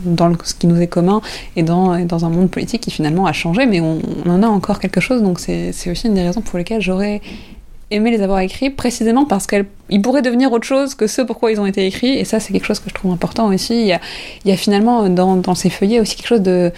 dans 0.04 0.32
ce 0.44 0.54
qui 0.54 0.66
nous 0.66 0.80
est 0.80 0.86
commun 0.86 1.20
et 1.56 1.62
dans, 1.62 2.04
dans 2.04 2.24
un 2.24 2.28
monde 2.28 2.50
politique 2.50 2.82
qui 2.82 2.90
finalement 2.90 3.26
a 3.26 3.32
changé, 3.32 3.66
mais 3.66 3.80
on, 3.80 4.00
en 4.26 4.42
a 4.42 4.46
encore 4.46 4.78
quelque 4.78 5.00
chose, 5.00 5.22
donc 5.22 5.40
c'est 5.40 5.90
aussi 5.90 6.06
une 6.06 6.14
des 6.14 6.22
raisons 6.22 6.42
pour 6.42 6.58
lesquelles 6.58 6.82
j'aurais 6.82 7.20
aimé 7.90 8.10
les 8.10 8.22
avoir 8.22 8.40
écrits, 8.40 8.70
précisément 8.70 9.26
parce 9.26 9.46
qu'ils 9.46 10.02
pourraient 10.02 10.22
devenir 10.22 10.50
autre 10.52 10.66
chose 10.66 10.94
que 10.94 11.06
ce 11.06 11.20
pourquoi 11.20 11.52
ils 11.52 11.60
ont 11.60 11.66
été 11.66 11.86
écrits, 11.86 12.18
et 12.18 12.24
ça 12.24 12.40
c'est 12.40 12.52
quelque 12.52 12.66
chose 12.66 12.80
que 12.80 12.88
je 12.88 12.94
trouve 12.94 13.12
important 13.12 13.48
aussi. 13.48 13.82
Il 13.82 13.98
y 14.44 14.52
a, 14.52 14.56
finalement 14.56 15.08
dans 15.08 15.54
ces 15.54 15.70
feuillets 15.70 16.00
aussi 16.00 16.16
quelque 16.16 16.28
chose 16.28 16.42
de, 16.42 16.72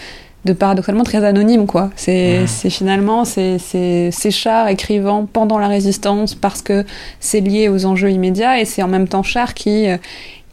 de 0.45 0.53
paradoxalement 0.53 1.05
très 1.05 1.25
anonyme, 1.25 1.67
quoi. 1.67 1.91
C'est 1.97 2.47
c'est 2.47 2.71
finalement 2.71 3.25
c'est 3.25 3.59
c'est- 3.59 4.11
ces 4.11 4.31
chars 4.31 4.69
écrivant 4.69 5.27
pendant 5.27 5.59
la 5.59 5.69
résistance 5.69 6.35
parce 6.35 6.61
que 6.63 6.85
c'est 7.21 7.41
lié 7.41 7.69
aux 7.69 7.87
enjeux 7.87 8.11
immédiats, 8.11 8.61
et 8.61 8.65
c'est 8.65 8.83
en 8.83 8.89
même 8.89 9.09
temps 9.09 9.23
char 9.23 9.55
qui 9.55 9.89
euh, 9.89 9.97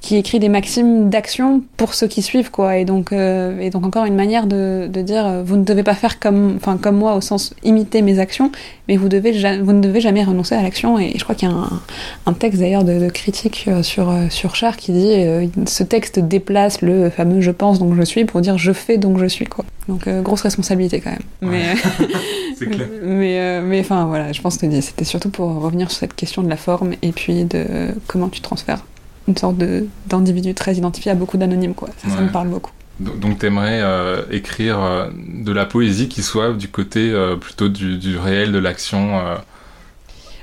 qui 0.01 0.17
écrit 0.17 0.39
des 0.39 0.49
maximes 0.49 1.09
d'action 1.09 1.61
pour 1.77 1.93
ceux 1.93 2.07
qui 2.07 2.21
suivent 2.21 2.51
quoi. 2.51 2.77
Et 2.77 2.85
donc 2.85 3.13
euh, 3.13 3.59
et 3.59 3.69
donc 3.69 3.85
encore 3.85 4.05
une 4.05 4.15
manière 4.15 4.47
de, 4.47 4.89
de 4.91 5.01
dire 5.01 5.25
euh, 5.25 5.43
vous 5.43 5.55
ne 5.55 5.63
devez 5.63 5.83
pas 5.83 5.93
faire 5.93 6.19
comme 6.19 6.55
enfin 6.57 6.77
comme 6.77 6.97
moi 6.97 7.15
au 7.15 7.21
sens 7.21 7.53
imiter 7.63 8.01
mes 8.01 8.19
actions 8.19 8.51
mais 8.91 8.97
vous 8.97 9.07
devez 9.07 9.31
vous 9.61 9.71
ne 9.71 9.79
devez 9.79 10.01
jamais 10.01 10.21
renoncer 10.21 10.53
à 10.53 10.61
l'action. 10.61 10.99
Et 10.99 11.13
je 11.15 11.23
crois 11.23 11.33
qu'il 11.33 11.47
y 11.47 11.51
a 11.51 11.55
un, 11.55 11.81
un 12.25 12.33
texte 12.33 12.59
d'ailleurs 12.59 12.83
de, 12.83 12.99
de 12.99 13.09
critique 13.09 13.65
euh, 13.69 13.83
sur 13.83 14.09
euh, 14.09 14.25
sur 14.29 14.55
Char 14.55 14.75
qui 14.75 14.91
dit 14.91 15.13
euh, 15.13 15.47
ce 15.65 15.83
texte 15.83 16.19
déplace 16.19 16.81
le 16.81 17.09
fameux 17.09 17.39
je 17.39 17.51
pense 17.51 17.79
donc 17.79 17.95
je 17.95 18.01
suis 18.01 18.25
pour 18.25 18.41
dire 18.41 18.57
je 18.57 18.73
fais 18.73 18.97
donc 18.97 19.17
je 19.17 19.27
suis 19.27 19.45
quoi. 19.45 19.63
Donc 19.87 20.07
euh, 20.07 20.21
grosse 20.21 20.41
responsabilité 20.41 20.99
quand 20.99 21.11
même. 21.11 21.21
Mais 21.41 21.73
C'est 22.59 22.65
clair. 22.65 22.87
mais 23.03 23.39
euh, 23.39 23.61
mais 23.63 23.79
enfin 23.79 24.05
voilà 24.05 24.33
je 24.33 24.41
pense 24.41 24.57
que 24.57 24.81
c'était 24.81 25.05
surtout 25.05 25.29
pour 25.29 25.61
revenir 25.61 25.89
sur 25.89 25.99
cette 25.99 26.15
question 26.15 26.43
de 26.43 26.49
la 26.49 26.57
forme 26.57 26.91
et 27.01 27.13
puis 27.13 27.45
de 27.45 27.65
comment 28.07 28.27
tu 28.27 28.41
transfères 28.41 28.83
une 29.27 29.37
sorte 29.37 29.57
de 29.57 29.87
d'individu 30.07 30.53
très 30.53 30.75
identifié 30.75 31.11
à 31.11 31.15
beaucoup 31.15 31.37
d'anonymes 31.37 31.73
quoi 31.73 31.89
ça, 31.97 32.21
me 32.21 32.29
parle 32.29 32.49
beaucoup 32.49 32.71
Donc, 32.99 33.19
donc 33.19 33.37
t'aimerais 33.39 33.81
euh, 33.81 34.23
écrire 34.31 34.81
euh, 34.81 35.09
de 35.15 35.51
la 35.51 35.65
poésie 35.65 36.07
qui 36.07 36.23
soit 36.23 36.53
du 36.53 36.67
côté 36.67 37.11
euh, 37.11 37.35
plutôt 37.35 37.69
du, 37.69 37.97
du 37.97 38.17
réel, 38.17 38.51
de 38.51 38.59
l'action. 38.59 39.21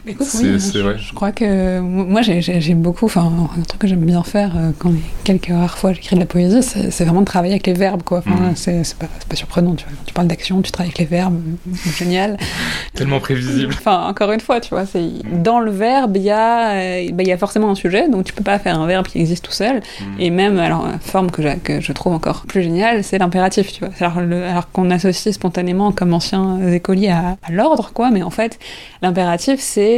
Écoute, 0.08 0.26
oui, 0.34 0.58
je, 0.58 0.78
vrai. 0.78 0.96
je 0.98 1.12
crois 1.12 1.32
que 1.32 1.80
moi 1.80 2.22
j'ai- 2.22 2.74
beaucoup, 2.74 3.06
enfin 3.06 3.30
un 3.58 3.62
truc 3.62 3.80
que 3.82 3.86
j'aime 3.86 4.04
bien 4.04 4.22
faire 4.22 4.52
euh, 4.56 4.70
quand 4.78 4.90
les 4.90 5.00
quelques 5.24 5.48
rares 5.50 5.76
fois 5.78 5.92
j'écris 5.92 6.16
de 6.16 6.20
la 6.20 6.26
poésie, 6.26 6.62
c'est 6.62 7.04
vraiment 7.04 7.20
de 7.20 7.26
travailler 7.26 7.52
avec 7.54 7.66
les 7.66 7.72
verbes 7.74 8.02
quoi. 8.02 8.18
Enfin, 8.18 8.30
Mhm. 8.48 8.56
c'est 8.56 8.96
pas, 8.98 9.06
surprenant, 9.36 9.74
tu 9.74 9.84
vois. 9.84 9.92
Tu 10.06 10.14
parles 10.14 10.28
d'action, 10.28 10.62
tu 10.62 10.72
travailles 10.72 10.88
avec 10.88 10.98
les 10.98 11.04
verbes, 11.16 11.40
génial. 11.96 12.36
tellement 12.94 13.20
prévisible. 13.20 13.74
Enfin 13.78 14.06
encore 14.08 14.32
une 14.32 14.40
fois, 14.40 14.60
tu 14.60 14.70
vois, 14.70 14.86
c'est 14.86 15.02
dans 15.42 15.60
le 15.60 15.70
verbe 15.70 16.16
il 16.16 16.22
y 16.22 16.30
a, 16.30 16.70
euh, 16.72 17.08
bah, 17.12 17.22
il 17.22 17.28
y 17.28 17.32
a 17.32 17.38
forcément 17.38 17.70
un 17.70 17.74
sujet, 17.74 18.08
donc 18.08 18.24
tu 18.24 18.32
peux 18.32 18.44
pas 18.44 18.58
faire 18.58 18.80
un 18.80 18.86
verbe 18.86 19.06
qui 19.06 19.18
existe 19.20 19.44
tout 19.44 19.52
seul. 19.52 19.80
Et 20.18 20.30
même, 20.30 20.58
alors, 20.58 20.86
une 20.86 20.98
forme 21.00 21.30
que, 21.30 21.42
je 21.80 21.92
trouve 21.92 22.12
encore 22.14 22.42
plus 22.46 22.62
géniale, 22.62 23.04
c'est 23.04 23.18
l'impératif, 23.18 23.72
tu 23.72 23.84
vois. 23.84 23.92
Alors 24.00 24.70
qu'on 24.72 24.90
associe 24.90 25.34
spontanément 25.34 25.92
comme 25.92 26.12
anciens 26.14 26.58
écoliers 26.72 27.08
à, 27.10 27.36
à 27.42 27.52
l'ordre, 27.52 27.90
quoi, 27.92 28.10
mais 28.10 28.22
en 28.22 28.30
fait, 28.30 28.58
l'impératif, 29.02 29.60
c'est 29.60 29.97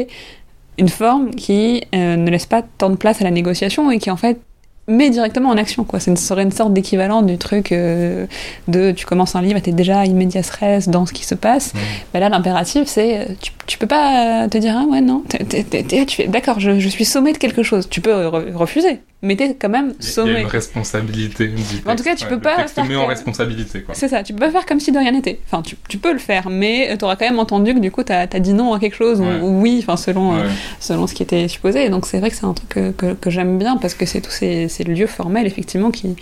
une 0.79 0.89
forme 0.89 1.31
qui 1.31 1.85
euh, 1.95 2.17
ne 2.17 2.31
laisse 2.31 2.47
pas 2.47 2.63
tant 2.63 2.91
de 2.91 2.97
place 2.97 3.21
à 3.21 3.25
la 3.25 3.31
négociation 3.31 3.91
et 3.91 3.99
qui, 3.99 4.11
en 4.11 4.17
fait, 4.17 4.41
met 4.89 5.11
directement 5.11 5.51
en 5.51 5.57
action, 5.57 5.85
quoi. 5.85 6.01
Ce 6.01 6.15
serait 6.17 6.43
une 6.43 6.51
sorte 6.51 6.73
d'équivalent 6.73 7.23
du 7.23 7.39
truc 7.39 7.73
euh, 7.73 8.27
de 8.69 8.91
tu 8.91 9.07
commences 9.07 9.37
un 9.37 9.43
livre 9.43 9.57
et 9.57 9.63
t'es 9.63 9.73
déjà 9.73 10.05
immédiat 10.05 10.43
res 10.61 10.89
dans 10.89 11.07
ce 11.07 11.13
qui 11.13 11.25
se 11.25 11.35
passe. 11.35 11.73
Bah 12.13 12.21
là, 12.21 12.29
l'impératif, 12.29 12.89
c'est 12.89 13.19
euh, 13.19 13.25
tu, 13.41 13.53
tu 13.71 13.79
peux 13.79 13.87
pas 13.87 14.45
euh, 14.45 14.49
te 14.49 14.59
dire, 14.59 14.75
ah 14.77 14.85
ouais, 14.91 15.01
non, 15.01 15.23
tu 15.29 16.17
fais, 16.17 16.27
d'accord, 16.27 16.59
je, 16.59 16.81
je 16.81 16.89
suis 16.89 17.05
sommé 17.05 17.33
de 17.33 17.39
quelque 17.39 17.63
chose. 17.63 17.89
Tu 17.89 18.01
peux 18.01 18.11
re- 18.11 18.53
refuser, 18.53 18.99
mais 19.23 19.37
t'es 19.37 19.55
quand 19.55 19.69
même 19.69 19.91
a- 19.91 19.93
il 20.01 20.05
y 20.05 20.09
a 20.09 20.13
sommé. 20.13 20.41
une 20.41 20.47
responsabilité 20.49 21.47
du 21.47 21.63
texte. 21.63 21.87
En 21.89 21.95
tout 21.95 22.03
cas, 22.03 22.17
tu 22.17 22.27
peux 22.27 22.41
pas 22.41 22.67
faire 22.67 22.85
met 22.85 22.97
en 22.97 23.07
responsabilité, 23.07 23.83
quoi. 23.83 23.95
C'est 23.95 24.09
ça, 24.09 24.25
tu 24.25 24.33
peux 24.33 24.41
pas 24.41 24.51
faire 24.51 24.67
comme 24.67 24.81
si 24.81 24.91
de 24.91 24.99
rien 24.99 25.13
n'était. 25.13 25.39
Enfin, 25.47 25.63
tu, 25.63 25.77
tu 25.89 25.99
peux 25.99 26.13
le 26.13 26.19
faire, 26.19 26.49
mais 26.51 26.97
tu 26.99 27.05
auras 27.05 27.15
quand 27.15 27.27
même 27.27 27.39
entendu 27.39 27.73
que 27.75 27.79
du 27.79 27.93
coup, 27.93 28.03
t'as 28.03 28.23
as 28.23 28.41
dit 28.41 28.53
non 28.55 28.73
à 28.75 28.81
quelque 28.81 28.97
chose, 28.97 29.21
ou- 29.21 29.25
Ouais. 29.25 29.41
ou, 29.41 29.61
oui, 29.61 29.79
enfin, 29.83 29.97
selon, 29.97 30.35
euh, 30.35 30.49
selon 30.81 31.07
ce 31.07 31.15
qui 31.15 31.23
était 31.23 31.47
supposé. 31.47 31.85
Et 31.85 31.91
donc, 31.91 32.07
c'est 32.07 32.19
vrai 32.19 32.31
que 32.31 32.37
c'est 32.37 32.47
un 32.47 32.55
truc 32.55 32.69
que, 32.71 32.91
que, 32.91 33.13
que 33.13 33.31
j'aime 33.31 33.57
bien, 33.59 33.77
parce 33.77 33.95
que 33.95 34.05
c'est 34.05 34.21
tous 34.21 34.33
ces, 34.33 34.69
ces 34.69 34.83
lieux 34.83 35.07
formels, 35.07 35.47
effectivement, 35.47 35.93
qui, 35.93 36.17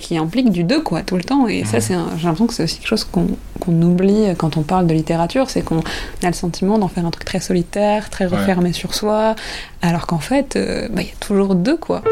qui 0.00 0.16
impliquent 0.18 0.50
du 0.50 0.64
deux, 0.64 0.80
quoi, 0.80 1.02
tout 1.02 1.16
le 1.16 1.22
temps. 1.22 1.46
Et 1.46 1.64
ça, 1.64 1.78
j'ai 1.78 1.94
l'impression 1.94 2.46
que 2.48 2.54
c'est 2.54 2.64
aussi 2.64 2.78
quelque 2.78 2.88
chose 2.88 3.04
qu'on 3.04 3.26
qu'on 3.60 3.82
oublie 3.82 4.24
quand 4.38 4.56
on 4.56 4.62
parle 4.62 4.86
de 4.86 4.94
littérature, 4.94 5.50
c'est 5.50 5.62
qu'on 5.62 5.80
a 5.80 6.26
le 6.28 6.32
sentiment 6.32 6.78
d'en 6.78 6.86
faire 6.88 7.04
un 7.06 7.10
truc 7.10 7.24
très 7.24 7.40
solitaire, 7.40 8.10
très 8.10 8.26
Ouais. 8.26 8.36
refermé 8.38 8.72
sur 8.72 8.94
soi, 8.94 9.34
alors 9.82 10.06
qu'en 10.06 10.18
fait, 10.18 10.56
euh, 10.56 10.88
bah, 10.90 11.02
il 11.02 11.08
y 11.08 11.10
a 11.10 11.14
toujours 11.20 11.54
deux, 11.54 11.76
quoi. 11.76 12.02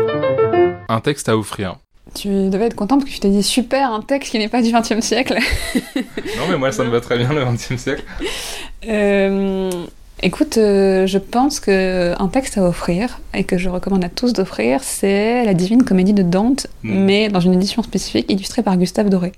Un 0.88 1.00
texte 1.00 1.28
à 1.28 1.36
offrir. 1.36 1.76
Tu 2.14 2.28
devais 2.48 2.66
être 2.66 2.74
content 2.76 2.96
parce 2.98 3.10
que 3.10 3.14
tu 3.14 3.20
t'es 3.20 3.28
dit 3.28 3.42
super, 3.42 3.90
un 3.92 4.00
texte 4.00 4.30
qui 4.30 4.38
n'est 4.38 4.48
pas 4.48 4.62
du 4.62 4.72
XXe 4.72 5.00
siècle. 5.04 5.36
Non, 5.94 6.44
mais 6.48 6.56
moi, 6.56 6.72
ça 6.72 6.84
me 6.84 6.90
va 6.90 7.00
très 7.00 7.18
bien, 7.18 7.30
le 7.32 7.44
XXe 7.44 7.76
siècle. 7.76 8.04
Euh, 8.88 9.70
écoute, 10.22 10.56
euh, 10.58 11.06
je 11.06 11.18
pense 11.18 11.60
que 11.60 12.14
un 12.18 12.28
texte 12.28 12.58
à 12.58 12.62
offrir 12.62 13.20
et 13.34 13.44
que 13.44 13.58
je 13.58 13.68
recommande 13.68 14.04
à 14.04 14.08
tous 14.08 14.32
d'offrir, 14.32 14.82
c'est 14.82 15.44
La 15.44 15.54
Divine 15.54 15.82
Comédie 15.84 16.12
de 16.14 16.22
Dante, 16.22 16.68
Mm. 16.82 16.98
mais 17.04 17.28
dans 17.28 17.40
une 17.40 17.54
édition 17.54 17.82
spécifique 17.82 18.30
illustrée 18.30 18.62
par 18.62 18.76
Gustave 18.76 19.08
Doré. 19.08 19.32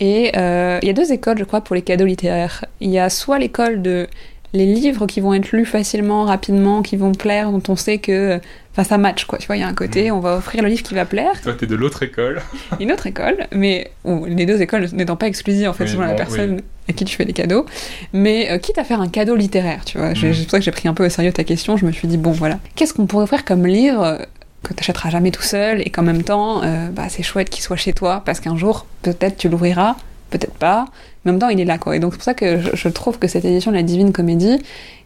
Et 0.00 0.32
euh, 0.36 0.78
il 0.82 0.86
y 0.86 0.90
a 0.90 0.94
deux 0.94 1.12
écoles, 1.12 1.38
je 1.38 1.44
crois, 1.44 1.60
pour 1.60 1.76
les 1.76 1.82
cadeaux 1.82 2.06
littéraires. 2.06 2.64
Il 2.80 2.90
y 2.90 2.98
a 2.98 3.10
soit 3.10 3.38
l'école 3.38 3.82
de 3.82 4.08
les 4.52 4.66
livres 4.66 5.06
qui 5.06 5.20
vont 5.20 5.32
être 5.34 5.52
lus 5.52 5.64
facilement, 5.64 6.24
rapidement, 6.24 6.82
qui 6.82 6.96
vont 6.96 7.12
plaire, 7.12 7.50
dont 7.50 7.62
on 7.68 7.76
sait 7.76 7.98
que, 7.98 8.38
enfin, 8.72 8.84
ça 8.84 8.98
match, 8.98 9.24
quoi. 9.24 9.38
Tu 9.38 9.46
vois, 9.46 9.56
il 9.56 9.60
y 9.60 9.62
a 9.62 9.66
un 9.68 9.74
côté, 9.74 10.10
Mm. 10.10 10.14
on 10.14 10.20
va 10.20 10.36
offrir 10.36 10.62
le 10.62 10.68
livre 10.68 10.82
qui 10.82 10.94
va 10.94 11.04
plaire. 11.06 11.40
Toi, 11.42 11.54
t'es 11.54 11.66
de 11.66 11.74
l'autre 11.74 12.02
école. 12.02 12.42
une 12.80 12.92
autre 12.92 13.06
école, 13.06 13.46
mais 13.52 13.90
ou 14.04 14.26
les 14.26 14.44
deux 14.46 14.60
écoles 14.60 14.88
n'étant 14.92 15.16
pas 15.16 15.26
exclusives 15.26 15.68
en 15.68 15.72
fait 15.72 15.84
Oui, 15.84 15.90
selon 15.90 16.02
la 16.02 16.14
personne 16.14 16.60
à 16.88 16.92
qui 16.92 17.04
tu 17.04 17.16
fais 17.16 17.24
des 17.24 17.32
cadeaux, 17.32 17.64
mais 18.12 18.50
euh, 18.50 18.58
quitte 18.58 18.76
à 18.78 18.84
faire 18.84 19.00
un 19.00 19.08
cadeau 19.08 19.36
littéraire, 19.36 19.84
tu 19.84 19.96
vois. 19.98 20.10
Mm. 20.10 20.16
C'est 20.16 20.42
pour 20.42 20.50
ça 20.50 20.58
que 20.58 20.64
j'ai 20.64 20.70
pris 20.70 20.88
un 20.88 20.94
peu 20.94 21.06
au 21.06 21.08
sérieux 21.08 21.32
ta 21.32 21.44
question. 21.44 21.76
Je 21.76 21.86
me 21.86 21.92
suis 21.92 22.08
dit 22.08 22.16
bon 22.18 22.32
voilà, 22.32 22.58
qu'est-ce 22.74 22.92
qu'on 22.92 23.06
pourrait 23.06 23.24
offrir 23.24 23.44
comme 23.44 23.66
livre 23.66 24.02
euh, 24.02 24.18
que 24.62 24.74
t'achèteras 24.74 25.10
jamais 25.10 25.30
tout 25.30 25.42
seul 25.42 25.80
et 25.80 25.90
qu'en 25.90 26.02
même 26.02 26.22
temps, 26.22 26.62
euh, 26.62 26.88
bah, 26.90 27.06
c'est 27.08 27.22
chouette 27.22 27.50
qu'il 27.50 27.62
soit 27.64 27.76
chez 27.76 27.92
toi 27.92 28.22
parce 28.24 28.38
qu'un 28.38 28.56
jour 28.56 28.86
peut-être 29.02 29.36
tu 29.36 29.48
l'ouvriras, 29.48 29.96
peut-être 30.30 30.54
pas, 30.54 30.86
mais 31.24 31.30
en 31.30 31.34
même 31.34 31.40
temps 31.40 31.48
il 31.48 31.60
est 31.60 31.64
là 31.64 31.78
quoi. 31.78 31.96
Et 31.96 32.00
donc 32.00 32.12
c'est 32.12 32.18
pour 32.18 32.24
ça 32.24 32.34
que 32.34 32.58
je, 32.74 32.88
trouve 32.88 33.18
que 33.18 33.28
cette 33.28 33.44
édition 33.44 33.70
de 33.70 33.76
la 33.76 33.82
Divine 33.82 34.12
Comédie 34.12 34.58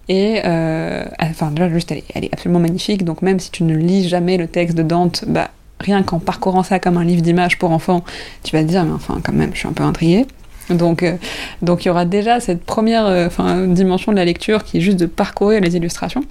et 0.09 0.41
euh, 0.45 1.05
enfin 1.21 1.51
déjà 1.51 1.69
juste 1.69 1.93
elle 1.93 1.99
est, 1.99 2.27
est 2.27 2.33
absolument 2.33 2.61
magnifique. 2.61 3.05
Donc 3.05 3.23
même 3.23 3.41
si 3.41 3.51
tu 3.51 3.65
ne 3.65 3.77
lis 3.77 4.09
jamais 4.09 4.37
le 4.37 4.47
texte 4.47 4.77
de 4.77 4.83
Dante, 4.83 5.25
bah 5.27 5.51
rien 5.81 6.03
qu'en 6.03 6.19
parcourant 6.19 6.63
ça 6.63 6.79
comme 6.79 6.97
un 6.97 7.05
livre 7.05 7.23
d'images 7.23 7.59
pour 7.59 7.71
enfants, 7.71 8.05
tu 8.43 8.57
vas 8.57 8.63
te 8.63 8.69
dire 8.69 8.85
mais 8.85 8.93
enfin 8.93 9.21
quand 9.23 9.33
même 9.33 9.51
je 9.53 9.59
suis 9.59 9.69
un 9.69 9.73
peu 9.73 9.85
intriguée. 9.85 10.27
Donc 10.71 11.03
euh, 11.03 11.17
donc 11.63 11.85
il 11.85 11.89
y 11.89 11.91
aura 11.91 12.05
déjà 12.05 12.41
cette 12.41 12.65
première 12.65 13.07
euh, 13.07 13.67
dimension 13.67 14.13
de 14.13 14.17
la 14.17 14.25
lecture 14.25 14.65
qui 14.65 14.79
est 14.79 14.81
juste 14.81 14.99
de 14.99 15.07
parcourir 15.07 15.61
les 15.61 15.77
illustrations. 15.77 16.25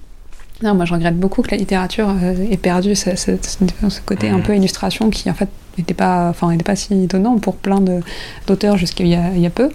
Non, 0.62 0.74
moi 0.74 0.84
je 0.86 0.94
regrette 0.94 1.18
beaucoup 1.18 1.42
que 1.42 1.50
la 1.50 1.58
littérature 1.58 2.08
euh, 2.08 2.50
ait 2.50 2.56
perdu 2.56 2.94
ce, 2.94 3.14
ce- 3.14 3.32
ce- 3.42 3.90
ce 3.90 4.00
côté 4.00 4.30
un 4.30 4.38
Mhm. 4.38 4.42
peu 4.42 4.56
illustration 4.56 5.10
qui 5.10 5.28
en 5.30 5.34
fait 5.34 5.50
n'était 5.76 5.92
pas 5.94 6.28
enfin 6.30 6.56
pas 6.64 6.76
si 6.76 7.04
étonnant 7.04 7.36
pour 7.38 7.56
plein 7.56 7.82
d'auteurs 8.46 8.78
jusqu'il 8.78 9.06
y 9.06 9.10
y 9.40 9.46
a 9.46 9.50
peu. 9.50 9.70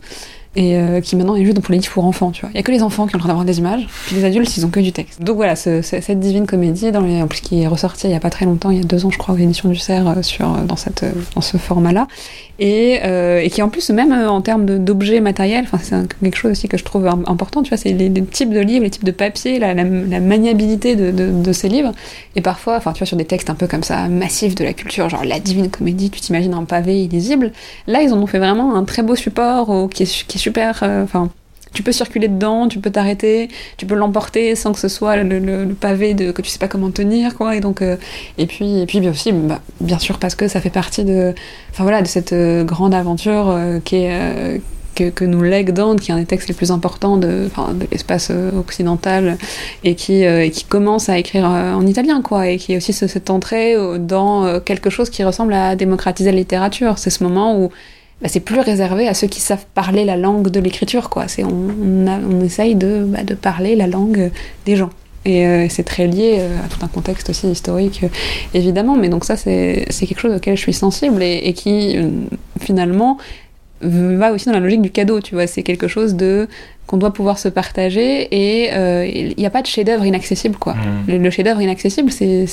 Et 0.56 0.76
euh, 0.76 1.00
qui 1.00 1.16
maintenant 1.16 1.36
est 1.36 1.46
juste 1.46 1.62
pour 1.62 1.72
les 1.72 1.78
livres 1.78 1.94
pour 1.94 2.04
enfants, 2.04 2.32
tu 2.32 2.42
vois. 2.42 2.50
Il 2.54 2.58
y 2.58 2.60
a 2.60 2.64
que 2.64 2.72
les 2.72 2.84
enfants 2.84 3.08
qui 3.08 3.16
ont 3.16 3.18
le 3.18 3.20
droit 3.20 3.30
d'avoir 3.30 3.46
des 3.46 3.60
images, 3.60 3.88
puis 4.06 4.18
les 4.18 4.26
adultes, 4.26 4.56
ils 4.58 4.66
ont 4.66 4.70
que 4.70 4.82
du 4.82 4.92
texte. 4.92 5.22
Donc 5.22 5.38
voilà, 5.38 5.56
ce, 5.56 5.82
ce, 5.82 6.02
cette 6.02 6.20
divine 6.20 6.46
comédie, 6.46 6.92
dans 6.92 7.02
les, 7.02 7.22
en 7.22 7.28
plus 7.28 7.40
qui 7.40 7.62
est 7.62 7.68
ressortie 7.68 8.08
il 8.08 8.12
y 8.12 8.16
a 8.16 8.20
pas 8.20 8.30
très 8.30 8.46
longtemps, 8.46 8.70
il 8.70 8.78
y 8.78 8.82
a 8.82 8.84
deux 8.84 9.06
ans, 9.06 9.12
je 9.12 9.18
crois, 9.18 9.34
aux 9.36 9.38
éditions 9.38 9.70
du 9.70 9.78
Cerf, 9.78 10.08
euh, 10.08 10.22
sur, 10.22 10.50
dans, 10.50 10.76
cette, 10.76 11.06
dans 11.36 11.42
ce 11.42 11.58
format-là, 11.58 12.08
et, 12.60 13.00
euh, 13.06 13.40
et, 13.42 13.50
qui 13.50 13.62
en 13.62 13.70
plus, 13.70 13.90
même 13.92 14.12
euh, 14.12 14.30
en 14.30 14.42
termes 14.42 14.66
d'objets 14.66 15.22
matériels, 15.22 15.66
c'est 15.82 15.96
quelque 16.22 16.36
chose 16.36 16.52
aussi 16.52 16.68
que 16.68 16.78
je 16.78 16.84
trouve 16.84 17.08
important, 17.08 17.64
tu 17.64 17.70
vois, 17.70 17.78
c'est 17.78 17.94
les, 17.94 18.10
les, 18.10 18.24
types 18.24 18.52
de 18.52 18.60
livres, 18.60 18.84
les 18.84 18.90
types 18.90 19.06
de 19.06 19.12
papier, 19.12 19.58
la, 19.58 19.74
la, 19.74 19.84
la 19.84 20.20
maniabilité 20.20 20.96
de, 20.96 21.12
de, 21.12 21.32
de, 21.32 21.54
ces 21.54 21.70
livres, 21.70 21.94
et 22.36 22.42
parfois, 22.42 22.76
enfin, 22.76 22.92
tu 22.92 23.00
vois, 23.00 23.08
sur 23.08 23.18
des 23.18 23.26
textes 23.26 23.50
un 23.50 23.56
peu 23.56 23.68
comme 23.68 23.84
ça, 23.84 24.08
massifs 24.10 24.56
de 24.56 24.64
la 24.64 24.74
culture, 24.74 25.08
genre 25.10 25.24
la 25.24 25.40
divine 25.40 25.70
comédie, 25.70 26.10
tu 26.10 26.20
t'imagines 26.20 26.54
un 26.54 26.66
pavé 26.66 27.04
illisible, 27.04 27.52
là, 27.88 28.02
ils 28.02 28.14
en 28.14 28.18
ont 28.22 28.28
fait 28.28 28.40
vraiment 28.40 28.76
un 28.76 28.84
très 28.84 29.02
beau 29.02 29.16
support, 29.16 29.90
qui 29.90 30.04
est, 30.04 30.26
qui 30.28 30.38
est 30.38 30.41
super, 30.42 30.84
enfin, 31.04 31.30
tu 31.74 31.84
peux 31.84 31.92
circuler 31.92 32.28
dedans, 32.28 32.68
tu 32.68 32.80
peux 32.80 32.90
t'arrêter, 32.90 33.50
tu 33.78 33.86
peux 33.86 33.96
l'emporter 33.96 34.56
sans 34.56 34.74
que 34.74 34.80
ce 34.80 34.88
soit 34.88 35.16
le, 35.18 35.74
pavé 35.74 36.14
de 36.14 36.32
que 36.32 36.42
tu 36.42 36.50
sais 36.50 36.60
pas 36.60 36.68
comment 36.68 36.92
tenir 36.92 37.36
quoi. 37.36 37.56
Et 37.56 37.60
donc 37.62 37.82
euh, 37.82 37.98
et 38.38 38.46
puis 38.46 38.80
et 38.80 38.86
puis 38.86 39.00
bien 39.00 39.12
aussi 39.12 39.32
bah, 39.32 39.62
bien 39.80 40.00
sûr 40.00 40.20
parce 40.20 40.36
que 40.36 40.48
ça 40.48 40.60
fait 40.60 40.70
partie 40.70 41.06
de 41.06 41.34
enfin 41.72 41.84
voilà 41.84 42.02
de 42.02 42.08
cette 42.08 42.34
euh, 42.34 42.64
grande 42.64 42.94
aventure 42.94 43.50
euh, 43.50 43.80
qui 43.80 43.98
est 43.98 44.12
euh, 44.12 44.58
que, 44.94 45.10
que, 45.10 45.24
nous 45.24 45.42
lègue 45.42 45.72
Dante, 45.72 46.02
qui 46.02 46.12
est 46.12 46.14
un 46.14 46.18
des 46.18 46.26
textes 46.26 46.50
les 46.50 46.54
plus 46.54 46.70
importants 46.70 47.16
de, 47.16 47.50
l'espace 47.92 48.30
occidental 48.30 49.38
et 49.86 49.96
qui, 49.96 50.26
euh, 50.26 50.50
qui 50.50 50.66
commence 50.66 51.08
à 51.08 51.18
écrire 51.18 51.46
en 51.46 51.88
italien, 51.88 52.22
quoi, 52.22 52.50
et 52.50 52.58
qui 52.58 52.74
est 52.74 52.78
aussi 52.78 52.92
cette 52.92 53.30
entrée 53.30 53.74
dans 54.00 54.60
quelque 54.60 54.90
chose 54.90 55.10
qui 55.10 55.24
ressemble 55.24 55.54
à 55.54 55.78
démocratiser 55.78 56.32
la 56.32 56.38
littérature. 56.38 56.98
C'est 56.98 57.10
ce 57.10 57.24
moment 57.24 57.58
où 57.58 57.72
bah, 58.22 58.28
c'est 58.28 58.40
plus 58.40 58.60
réservé 58.60 59.08
à 59.08 59.14
ceux 59.14 59.28
qui 59.28 59.42
savent 59.42 59.66
parler 59.74 60.06
la 60.06 60.16
langue 60.16 60.50
de 60.50 60.60
l'écriture, 60.60 61.10
quoi. 61.10 61.28
C'est 61.28 61.44
on, 61.44 61.50
on, 61.50 62.08
a, 62.08 62.20
on, 62.20 62.42
essaye 62.42 62.76
de, 62.76 63.04
bah, 63.08 63.24
de 63.24 63.34
parler 63.34 63.76
la 63.76 63.88
langue 63.88 64.32
des 64.66 64.76
gens. 64.76 64.92
Et 65.26 65.46
euh, 65.46 65.68
c'est 65.70 65.84
très 65.84 66.08
lié 66.08 66.38
euh, 66.40 66.58
à 66.66 66.68
tout 66.68 66.84
un 66.84 66.88
contexte 66.88 67.30
aussi 67.30 67.48
historique, 67.48 68.02
euh, 68.04 68.08
évidemment. 68.54 68.96
Mais 68.96 69.10
donc 69.10 69.24
ça, 69.24 69.36
c'est 69.38 69.86
quelque 69.90 70.20
chose 70.20 70.36
auquel 70.36 70.56
je 70.56 70.62
suis 70.62 70.74
sensible 70.74 71.22
et, 71.22 71.42
et 71.44 71.54
qui, 71.54 71.98
euh, 71.98 72.10
finalement, 72.60 73.18
va 73.82 74.32
aussi 74.32 74.46
dans 74.46 74.52
la 74.52 74.60
logique 74.60 74.82
du 74.82 74.92
cadeau, 74.92 75.22
tu 75.22 75.34
vois. 75.34 75.48
C'est 75.48 75.64
quelque 75.64 75.88
chose 75.88 76.16
de 76.16 76.48
qu'on 76.86 76.98
doit 76.98 77.14
pouvoir 77.14 77.40
se 77.40 77.48
partager 77.48 78.28
et 78.32 78.70
il 79.30 79.36
n'y 79.38 79.46
a 79.46 79.50
pas 79.50 79.62
de 79.62 79.68
chef-d'œuvre 79.68 80.06
inaccessible, 80.06 80.58
quoi. 80.58 80.74
Mmh. 80.74 80.80
Le, 81.08 81.18
le 81.18 81.30
chef-d'œuvre 81.32 81.62
inaccessible, 81.62 82.12
c'est, 82.12 82.46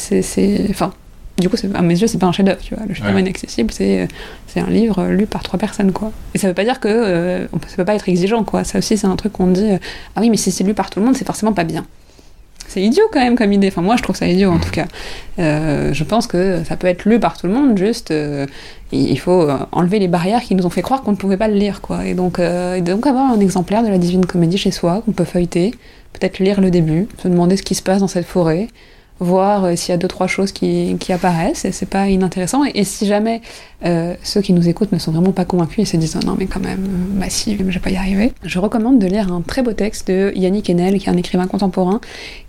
enfin, 0.71 0.93
du 1.39 1.49
coup, 1.49 1.57
à 1.75 1.83
mes 1.83 1.99
yeux, 1.99 2.07
c'est 2.07 2.19
pas 2.19 2.27
un 2.27 2.33
chef-d'œuvre, 2.33 2.61
tu 2.61 2.75
vois. 2.75 2.85
Le 2.87 2.95
chef-d'œuvre 2.95 3.17
ouais. 3.17 3.23
inaccessible, 3.23 3.73
c'est 3.73 4.09
c'est 4.47 4.61
un 4.61 4.71
livre 4.71 5.07
lu 5.07 5.27
par 5.27 5.43
trois 5.43 5.59
personnes, 5.59 5.93
quoi. 5.93 6.13
Et 6.35 6.39
ça 6.39 6.49
veut 6.49 6.55
pas 6.55 6.65
dire 6.65 6.81
que 6.81 6.89
euh, 6.89 7.47
ça 7.67 7.77
peut 7.77 7.85
pas 7.85 7.95
être 7.95 8.09
exigeant, 8.09 8.45
quoi. 8.45 8.65
Ça 8.65 8.79
aussi, 8.79 8.97
c'est 8.97 9.07
un 9.07 9.17
truc 9.17 9.33
qu'on 9.33 9.49
dit. 9.49 9.71
Euh, 9.71 9.79
ah 10.17 10.21
oui, 10.21 10.31
mais 10.31 10.37
si 10.37 10.51
c'est 10.51 10.65
lu 10.65 10.75
par 10.75 10.91
tout 10.91 11.01
le 11.01 11.07
monde, 11.07 11.17
c'est 11.17 11.27
forcément 11.27 11.53
pas 11.53 11.65
bien. 11.65 11.87
C'est 12.69 12.83
idiot 12.83 13.05
quand 13.11 13.21
même 13.21 13.35
comme 13.35 13.53
idée. 13.53 13.69
Enfin, 13.69 13.81
moi, 13.81 13.97
je 13.97 14.03
trouve 14.03 14.15
ça 14.15 14.29
idiot 14.29 14.51
en 14.51 14.59
tout 14.59 14.71
cas. 14.71 14.85
Euh, 15.39 15.95
je 15.95 16.05
pense 16.05 16.27
que 16.27 16.63
ça 16.65 16.77
peut 16.77 16.87
être 16.87 17.07
lu 17.07 17.19
par 17.19 17.39
tout 17.39 17.47
le 17.47 17.53
monde. 17.55 17.79
Juste, 17.79 18.11
euh, 18.11 18.47
il 18.93 19.19
faut 19.19 19.49
enlever 19.73 19.99
les 19.99 20.09
barrières 20.09 20.43
qui 20.43 20.55
nous 20.55 20.67
ont 20.67 20.71
fait 20.71 20.83
croire 20.83 21.03
qu'on 21.03 21.13
ne 21.13 21.17
pouvait 21.17 21.39
pas 21.39 21.49
le 21.49 21.55
lire, 21.55 21.81
quoi. 21.81 22.05
Et 22.05 22.13
donc, 22.13 22.39
euh, 22.39 22.77
et 22.77 22.83
donc 22.83 23.07
avoir 23.07 23.33
un 23.33 23.41
exemplaire 23.41 23.83
de 23.83 23.89
la 23.89 23.97
Divine 23.97 24.27
Comédie 24.27 24.59
chez 24.59 24.71
soi 24.71 25.03
qu'on 25.05 25.13
peut 25.13 25.25
feuilleter, 25.25 25.71
peut-être 26.13 26.41
lire 26.41 26.61
le 26.61 26.71
début, 26.71 27.09
se 27.23 27.29
demander 27.29 27.57
ce 27.57 27.63
qui 27.63 27.75
se 27.75 27.83
passe 27.83 28.01
dans 28.01 28.09
cette 28.09 28.27
forêt 28.27 28.69
voir 29.21 29.65
euh, 29.65 29.77
s'il 29.77 29.91
y 29.91 29.95
a 29.95 29.97
deux 29.97 30.09
trois 30.09 30.27
choses 30.27 30.53
qui, 30.53 30.97
qui 31.01 31.13
apparaissent 31.13 31.65
et 31.65 31.73
c'est 31.73 31.87
pas 31.87 32.09
inintéressant. 32.09 32.65
Et, 32.65 32.73
et 32.75 32.85
si 32.85 33.07
jamais 33.07 33.41
euh, 33.85 34.15
ceux 34.23 34.41
qui 34.41 34.53
nous 34.53 34.69
écoutent 34.69 34.93
ne 34.93 34.99
sont 34.99 35.13
vraiment 35.13 35.33
pas 35.33 35.45
convaincus 35.45 35.81
et 35.81 35.85
se 35.85 35.97
disent 35.97 36.19
oh 36.21 36.27
non 36.27 36.37
mais 36.39 36.47
quand 36.47 36.61
même 36.61 36.87
massif 37.15 37.59
je 37.59 37.65
vais 37.65 37.79
pas 37.81 37.91
y 37.91 37.97
arriver. 37.97 38.33
Je 38.45 38.59
recommande 38.59 38.99
de 38.99 39.07
lire 39.07 39.33
un 39.33 39.41
très 39.41 39.63
beau 39.63 39.73
texte 39.73 40.09
de 40.09 40.33
Yannick 40.35 40.71
Enel 40.71 40.99
qui 40.99 41.09
est 41.09 41.13
un 41.13 41.17
écrivain 41.17 41.47
contemporain 41.47 42.01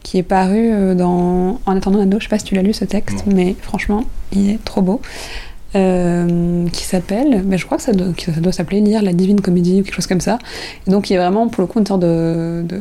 qui 0.03 0.17
est 0.17 0.23
paru 0.23 0.71
euh, 0.71 0.95
dans 0.95 1.59
En 1.65 1.75
attendant 1.75 1.99
Nado 1.99 2.19
je 2.19 2.25
sais 2.25 2.29
pas 2.29 2.39
si 2.39 2.45
tu 2.45 2.55
l'as 2.55 2.63
lu 2.63 2.73
ce 2.73 2.85
texte 2.85 3.25
non. 3.27 3.33
mais 3.35 3.55
franchement 3.61 4.03
il 4.31 4.49
est 4.49 4.63
trop 4.63 4.81
beau 4.81 5.01
euh, 5.75 6.67
qui 6.69 6.83
s'appelle, 6.83 7.43
mais 7.45 7.57
je 7.57 7.65
crois 7.65 7.77
que 7.77 7.83
ça 7.83 7.93
doit, 7.93 8.13
que 8.13 8.31
ça 8.31 8.41
doit 8.41 8.51
s'appeler 8.51 8.81
Lire 8.81 9.03
la 9.03 9.13
Divine 9.13 9.39
Comédie 9.39 9.81
ou 9.81 9.83
quelque 9.83 9.93
chose 9.93 10.07
comme 10.07 10.21
ça. 10.21 10.39
Et 10.87 10.91
donc 10.91 11.09
il 11.09 11.13
y 11.13 11.15
a 11.17 11.21
vraiment 11.21 11.47
pour 11.47 11.61
le 11.61 11.67
coup 11.67 11.79
une 11.79 11.85
sorte 11.85 12.01
de, 12.01 12.63
de, 12.65 12.77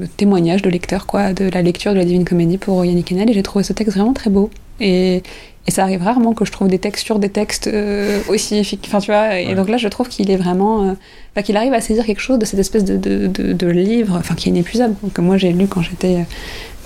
de, 0.00 0.06
témoignage 0.16 0.62
de 0.62 0.68
lecteur, 0.68 1.06
quoi, 1.06 1.32
de 1.32 1.48
la 1.48 1.62
lecture 1.62 1.92
de 1.92 1.98
la 1.98 2.04
Divine 2.04 2.24
Comédie 2.24 2.58
pour 2.58 2.84
Yannick 2.84 3.12
Enel. 3.12 3.30
Et 3.30 3.32
j'ai 3.32 3.42
trouvé 3.42 3.64
ce 3.64 3.72
texte 3.72 3.96
vraiment 3.96 4.12
très 4.12 4.30
beau. 4.30 4.50
Et, 4.80 5.22
et 5.66 5.70
ça 5.70 5.82
arrive 5.82 6.02
rarement 6.02 6.32
que 6.32 6.44
je 6.44 6.52
trouve 6.52 6.68
des 6.68 6.78
textes 6.78 7.04
sur 7.04 7.18
des 7.18 7.28
textes 7.28 7.66
euh, 7.66 8.20
aussi 8.28 8.56
efficaces. 8.56 8.88
Enfin, 8.90 9.00
tu 9.00 9.10
vois. 9.10 9.38
Et 9.38 9.48
ouais. 9.48 9.54
donc 9.54 9.68
là, 9.68 9.76
je 9.76 9.88
trouve 9.88 10.08
qu'il 10.08 10.30
est 10.30 10.36
vraiment, 10.36 10.96
euh, 11.36 11.42
qu'il 11.42 11.56
arrive 11.56 11.74
à 11.74 11.80
saisir 11.80 12.06
quelque 12.06 12.20
chose 12.20 12.38
de 12.38 12.44
cette 12.44 12.60
espèce 12.60 12.84
de, 12.84 12.96
de 12.96 13.66
livre, 13.66 14.16
enfin, 14.18 14.34
qui 14.34 14.48
est 14.48 14.50
inépuisable, 14.50 14.94
que 15.12 15.20
moi 15.20 15.36
j'ai 15.36 15.52
lu 15.52 15.66
quand 15.66 15.82
j'étais 15.82 16.24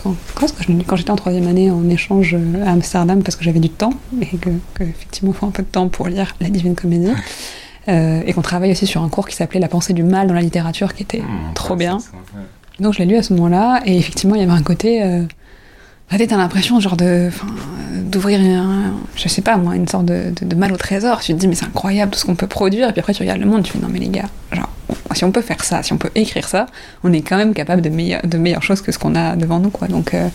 quand, 0.02 0.14
quand 0.86 0.96
j'étais 0.96 1.10
en 1.10 1.16
troisième 1.16 1.46
année 1.46 1.70
en 1.70 1.88
échange 1.88 2.36
à 2.64 2.70
Amsterdam 2.70 3.22
parce 3.22 3.36
que 3.36 3.44
j'avais 3.44 3.60
du 3.60 3.70
temps 3.70 3.94
et 4.20 4.26
que, 4.26 4.50
que, 4.74 4.84
effectivement 4.84 5.32
il 5.32 5.36
faut 5.36 5.46
un 5.46 5.50
peu 5.50 5.62
de 5.62 5.68
temps 5.68 5.88
pour 5.88 6.08
lire 6.08 6.34
la 6.40 6.48
Divine 6.48 6.74
Comédie 6.74 7.12
euh, 7.88 8.22
et 8.26 8.32
qu'on 8.32 8.42
travaille 8.42 8.70
aussi 8.70 8.86
sur 8.86 9.02
un 9.02 9.08
cours 9.08 9.28
qui 9.28 9.36
s'appelait 9.36 9.60
La 9.60 9.68
pensée 9.68 9.92
du 9.92 10.02
mal 10.02 10.26
dans 10.26 10.34
la 10.34 10.40
littérature 10.40 10.94
qui 10.94 11.02
était 11.02 11.20
mmh, 11.20 11.54
trop 11.54 11.76
bien. 11.76 11.98
Ça. 11.98 12.10
Donc 12.80 12.94
je 12.94 12.98
l'ai 13.00 13.06
lu 13.06 13.16
à 13.16 13.22
ce 13.22 13.32
moment-là 13.34 13.82
et 13.86 13.96
effectivement 13.96 14.34
il 14.34 14.40
y 14.40 14.44
avait 14.44 14.52
un 14.52 14.62
côté 14.62 15.02
euh, 15.02 15.22
t'as 16.08 16.36
l'impression 16.36 16.78
genre 16.78 16.96
de 16.96 17.30
d'ouvrir 18.04 18.40
je 19.16 19.28
sais 19.28 19.42
pas 19.42 19.56
moi 19.56 19.76
une 19.76 19.88
sorte 19.88 20.04
de, 20.04 20.32
de, 20.38 20.44
de, 20.44 20.56
mal 20.56 20.72
au 20.72 20.76
trésor 20.76 21.20
tu 21.20 21.32
te 21.32 21.38
dis 21.38 21.48
mais 21.48 21.54
c'est 21.54 21.64
incroyable 21.64 22.12
tout 22.12 22.18
ce 22.18 22.24
qu'on 22.24 22.34
peut 22.34 22.46
produire 22.46 22.88
et 22.88 22.92
puis 22.92 23.00
après 23.00 23.14
tu 23.14 23.22
regardes 23.22 23.40
le 23.40 23.46
monde 23.46 23.62
tu 23.62 23.72
fais 23.72 23.78
non 23.78 23.88
mais 23.90 23.98
les 23.98 24.08
gars 24.08 24.28
genre 24.52 24.68
si 25.14 25.24
on 25.24 25.32
peut 25.32 25.42
faire 25.42 25.64
ça 25.64 25.82
si 25.82 25.92
on 25.92 25.98
peut 25.98 26.10
écrire 26.14 26.48
ça 26.48 26.66
on 27.04 27.12
est 27.12 27.22
quand 27.22 27.36
même 27.36 27.54
capable 27.54 27.82
de, 27.82 27.88
meilleur, 27.88 28.22
de 28.24 28.38
meilleures 28.38 28.62
choses 28.62 28.80
que 28.80 28.92
ce 28.92 28.98
qu'on 28.98 29.14
a 29.14 29.36
devant 29.36 29.58
nous 29.58 29.70
quoi 29.70 29.88
donc 29.88 30.14
euh, 30.14 30.28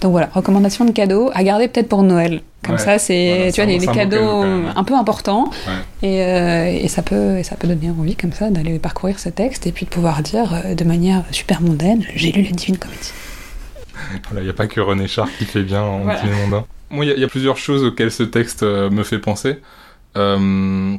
donc 0.00 0.12
voilà 0.12 0.28
recommandation 0.32 0.84
de 0.84 0.92
cadeaux 0.92 1.30
à 1.34 1.42
garder 1.42 1.68
peut-être 1.68 1.88
pour 1.88 2.02
Noël 2.02 2.42
comme 2.62 2.74
ouais, 2.74 2.80
ça 2.80 2.98
c'est 2.98 3.36
voilà, 3.36 3.52
tu 3.52 3.60
vois 3.62 3.70
les, 3.70 3.78
les 3.78 3.86
cadeaux 3.86 4.42
un 4.76 4.84
peu 4.84 4.94
importants 4.94 5.50
ouais. 5.66 6.08
et, 6.08 6.22
euh, 6.22 6.84
et 6.84 6.88
ça 6.88 7.02
peut 7.02 7.38
et 7.38 7.42
ça 7.42 7.56
peut 7.56 7.68
donner 7.68 7.90
envie 7.90 8.16
comme 8.16 8.32
ça 8.32 8.50
d'aller 8.50 8.78
parcourir 8.78 9.18
ce 9.18 9.28
texte 9.28 9.66
et 9.66 9.72
puis 9.72 9.86
de 9.86 9.90
pouvoir 9.90 10.22
dire 10.22 10.52
euh, 10.52 10.74
de 10.74 10.84
manière 10.84 11.22
super 11.30 11.62
mondaine 11.62 12.04
j'ai 12.14 12.32
lu 12.32 12.42
la 12.42 12.50
Divine 12.50 12.76
Comédie 12.78 13.12
il 14.36 14.42
n'y 14.42 14.50
a 14.50 14.52
pas 14.52 14.66
que 14.66 14.80
René 14.80 15.08
Char 15.08 15.28
qui 15.38 15.44
fait 15.46 15.62
bien 15.62 15.82
en 15.82 16.00
voilà. 16.00 16.20
mondain. 16.42 16.66
Moi, 16.90 17.06
il 17.06 17.16
y, 17.16 17.20
y, 17.20 17.24
a 17.24 17.28
plusieurs 17.28 17.56
choses 17.56 17.82
auxquelles 17.82 18.12
ce 18.12 18.22
texte 18.22 18.62
me 18.62 19.02
fait 19.02 19.18
penser. 19.18 19.58
Euh, 20.16 20.96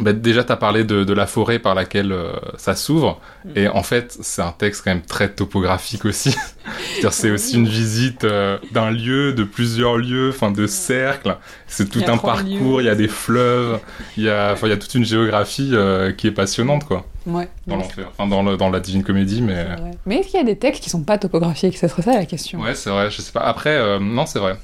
bah, 0.00 0.12
déjà, 0.12 0.44
tu 0.44 0.52
as 0.52 0.56
parlé 0.56 0.84
de, 0.84 1.02
de, 1.04 1.12
la 1.14 1.26
forêt 1.26 1.58
par 1.58 1.74
laquelle 1.74 2.12
euh, 2.12 2.32
ça 2.56 2.74
s'ouvre. 2.74 3.20
Mm. 3.44 3.50
Et 3.56 3.68
en 3.68 3.82
fait, 3.82 4.16
c'est 4.20 4.42
un 4.42 4.52
texte 4.52 4.82
quand 4.84 4.90
même 4.90 5.02
très 5.02 5.30
topographique 5.30 6.04
aussi. 6.04 6.36
c'est 7.10 7.30
aussi 7.30 7.56
une 7.56 7.66
visite 7.66 8.24
euh, 8.24 8.58
d'un 8.72 8.90
lieu, 8.90 9.32
de 9.32 9.44
plusieurs 9.44 9.96
lieux, 9.96 10.30
enfin 10.30 10.50
de 10.50 10.66
cercles. 10.66 11.36
C'est 11.66 11.88
tout 11.88 12.02
un 12.06 12.18
parcours, 12.18 12.82
il 12.82 12.84
y 12.84 12.90
a 12.90 12.94
des 12.94 13.08
fleuves, 13.08 13.80
il 14.16 14.24
y 14.24 14.30
a, 14.30 14.54
y 14.54 14.72
a 14.72 14.76
toute 14.76 14.94
une 14.94 15.04
géographie 15.04 15.70
euh, 15.72 16.12
qui 16.12 16.26
est 16.26 16.32
passionnante, 16.32 16.84
quoi. 16.84 17.06
Ouais. 17.26 17.48
Dans 17.66 17.76
l'enfer. 17.76 18.08
Enfin, 18.16 18.28
dans, 18.28 18.42
le, 18.42 18.56
dans 18.56 18.70
la 18.70 18.80
Divine 18.80 19.02
Comédie, 19.02 19.42
mais. 19.42 19.66
Mais 20.06 20.16
est-ce 20.16 20.28
qu'il 20.28 20.38
y 20.38 20.42
a 20.42 20.46
des 20.46 20.56
textes 20.56 20.82
qui 20.82 20.90
sont 20.90 21.02
pas 21.02 21.18
topographiques? 21.18 21.76
Ce 21.76 21.88
serait 21.88 22.02
ça 22.02 22.12
la 22.12 22.26
question. 22.26 22.60
Ouais, 22.60 22.74
c'est 22.74 22.90
vrai, 22.90 23.10
je 23.10 23.20
sais 23.20 23.32
pas. 23.32 23.40
Après, 23.40 23.98
non, 23.98 24.26
c'est 24.26 24.38
vrai. 24.38 24.56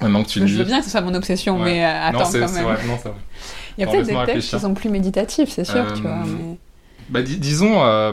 Maintenant 0.00 0.22
que 0.22 0.28
tu 0.28 0.46
je 0.46 0.58
veux 0.58 0.64
bien 0.64 0.80
que 0.80 0.84
ce 0.84 0.90
soit 0.90 1.00
mon 1.00 1.14
obsession, 1.14 1.56
ouais. 1.58 1.64
mais 1.64 1.84
attends 1.84 2.18
non, 2.18 2.24
quand 2.24 2.52
même. 2.52 2.64
Vrai, 2.64 2.76
non, 2.86 2.98
c'est 3.00 3.08
vrai. 3.08 3.18
Il 3.76 3.82
y 3.82 3.84
a 3.84 3.90
peut-être 3.90 4.06
des 4.06 4.32
textes 4.32 4.50
qui 4.50 4.60
sont 4.60 4.74
plus 4.74 4.90
méditatifs, 4.90 5.50
c'est 5.50 5.64
sûr, 5.64 5.76
euh, 5.76 5.94
tu 5.94 6.02
vois. 6.02 6.22
Mais... 6.26 6.58
Bah, 7.10 7.22
dis 7.22 7.38
disons. 7.38 7.84
Euh... 7.84 8.12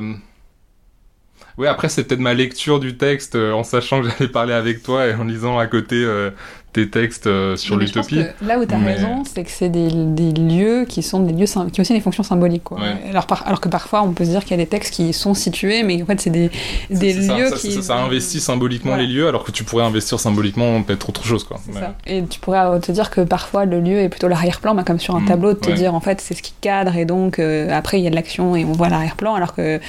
Oui, 1.57 1.67
après, 1.67 1.89
c'est 1.89 2.05
peut-être 2.05 2.21
ma 2.21 2.33
lecture 2.33 2.79
du 2.79 2.97
texte 2.97 3.35
euh, 3.35 3.51
en 3.51 3.63
sachant 3.63 4.01
que 4.01 4.09
j'allais 4.09 4.31
parler 4.31 4.53
avec 4.53 4.83
toi 4.83 5.07
et 5.07 5.13
en 5.13 5.25
lisant 5.25 5.59
à 5.59 5.67
côté 5.67 5.95
euh, 5.95 6.31
tes 6.73 6.89
textes 6.89 7.27
euh, 7.27 7.57
sur 7.57 7.75
l'utopie. 7.75 8.23
Là 8.41 8.57
où 8.57 8.65
tu 8.65 8.73
as 8.73 8.77
mais... 8.77 8.93
raison, 8.93 9.23
c'est 9.25 9.43
que 9.43 9.51
c'est 9.51 9.69
des, 9.69 9.89
des, 9.89 10.31
lieux 10.31 10.85
qui 10.87 11.03
sont 11.03 11.19
des 11.19 11.33
lieux 11.33 11.45
qui 11.45 11.57
ont 11.57 11.81
aussi 11.81 11.93
des 11.93 11.99
fonctions 11.99 12.23
symboliques. 12.23 12.63
Quoi. 12.63 12.79
Ouais. 12.79 13.09
Alors, 13.09 13.27
par, 13.27 13.45
alors 13.45 13.59
que 13.59 13.67
parfois, 13.67 14.03
on 14.03 14.13
peut 14.13 14.23
se 14.23 14.29
dire 14.29 14.41
qu'il 14.41 14.51
y 14.51 14.59
a 14.59 14.63
des 14.63 14.69
textes 14.69 14.93
qui 14.93 15.11
sont 15.11 15.33
situés, 15.33 15.83
mais 15.83 16.01
en 16.01 16.05
fait, 16.05 16.21
c'est 16.21 16.29
des, 16.29 16.49
des 16.89 17.13
lieux 17.13 17.49
ça, 17.49 17.57
qui. 17.57 17.71
Ça, 17.73 17.81
ça, 17.81 17.95
investit 17.97 18.39
symboliquement 18.39 18.91
voilà. 18.91 19.03
les 19.03 19.13
lieux, 19.13 19.27
alors 19.27 19.43
que 19.43 19.51
tu 19.51 19.63
pourrais 19.63 19.83
investir 19.83 20.19
symboliquement 20.19 20.81
peut-être 20.81 21.09
autre 21.09 21.25
chose. 21.25 21.43
Quoi. 21.43 21.59
Mais... 21.73 21.79
Ça. 21.79 21.95
Et 22.07 22.23
tu 22.23 22.39
pourrais 22.39 22.79
te 22.79 22.91
dire 22.91 23.09
que 23.09 23.21
parfois, 23.21 23.65
le 23.65 23.81
lieu 23.81 23.99
est 23.99 24.09
plutôt 24.09 24.29
l'arrière-plan, 24.29 24.73
bah, 24.73 24.83
comme 24.85 24.99
sur 24.99 25.15
un 25.15 25.21
mmh, 25.21 25.25
tableau, 25.25 25.53
de 25.53 25.59
te 25.59 25.69
ouais. 25.69 25.75
dire 25.75 25.93
en 25.93 26.01
fait, 26.01 26.21
c'est 26.21 26.35
ce 26.35 26.41
qui 26.41 26.53
cadre, 26.61 26.95
et 26.95 27.05
donc 27.05 27.39
euh, 27.39 27.69
après, 27.71 27.99
il 27.99 28.03
y 28.03 28.07
a 28.07 28.09
de 28.09 28.15
l'action 28.15 28.55
et 28.55 28.63
on 28.63 28.71
voit 28.71 28.87
l'arrière-plan, 28.87 29.35
alors 29.35 29.53
que 29.53 29.79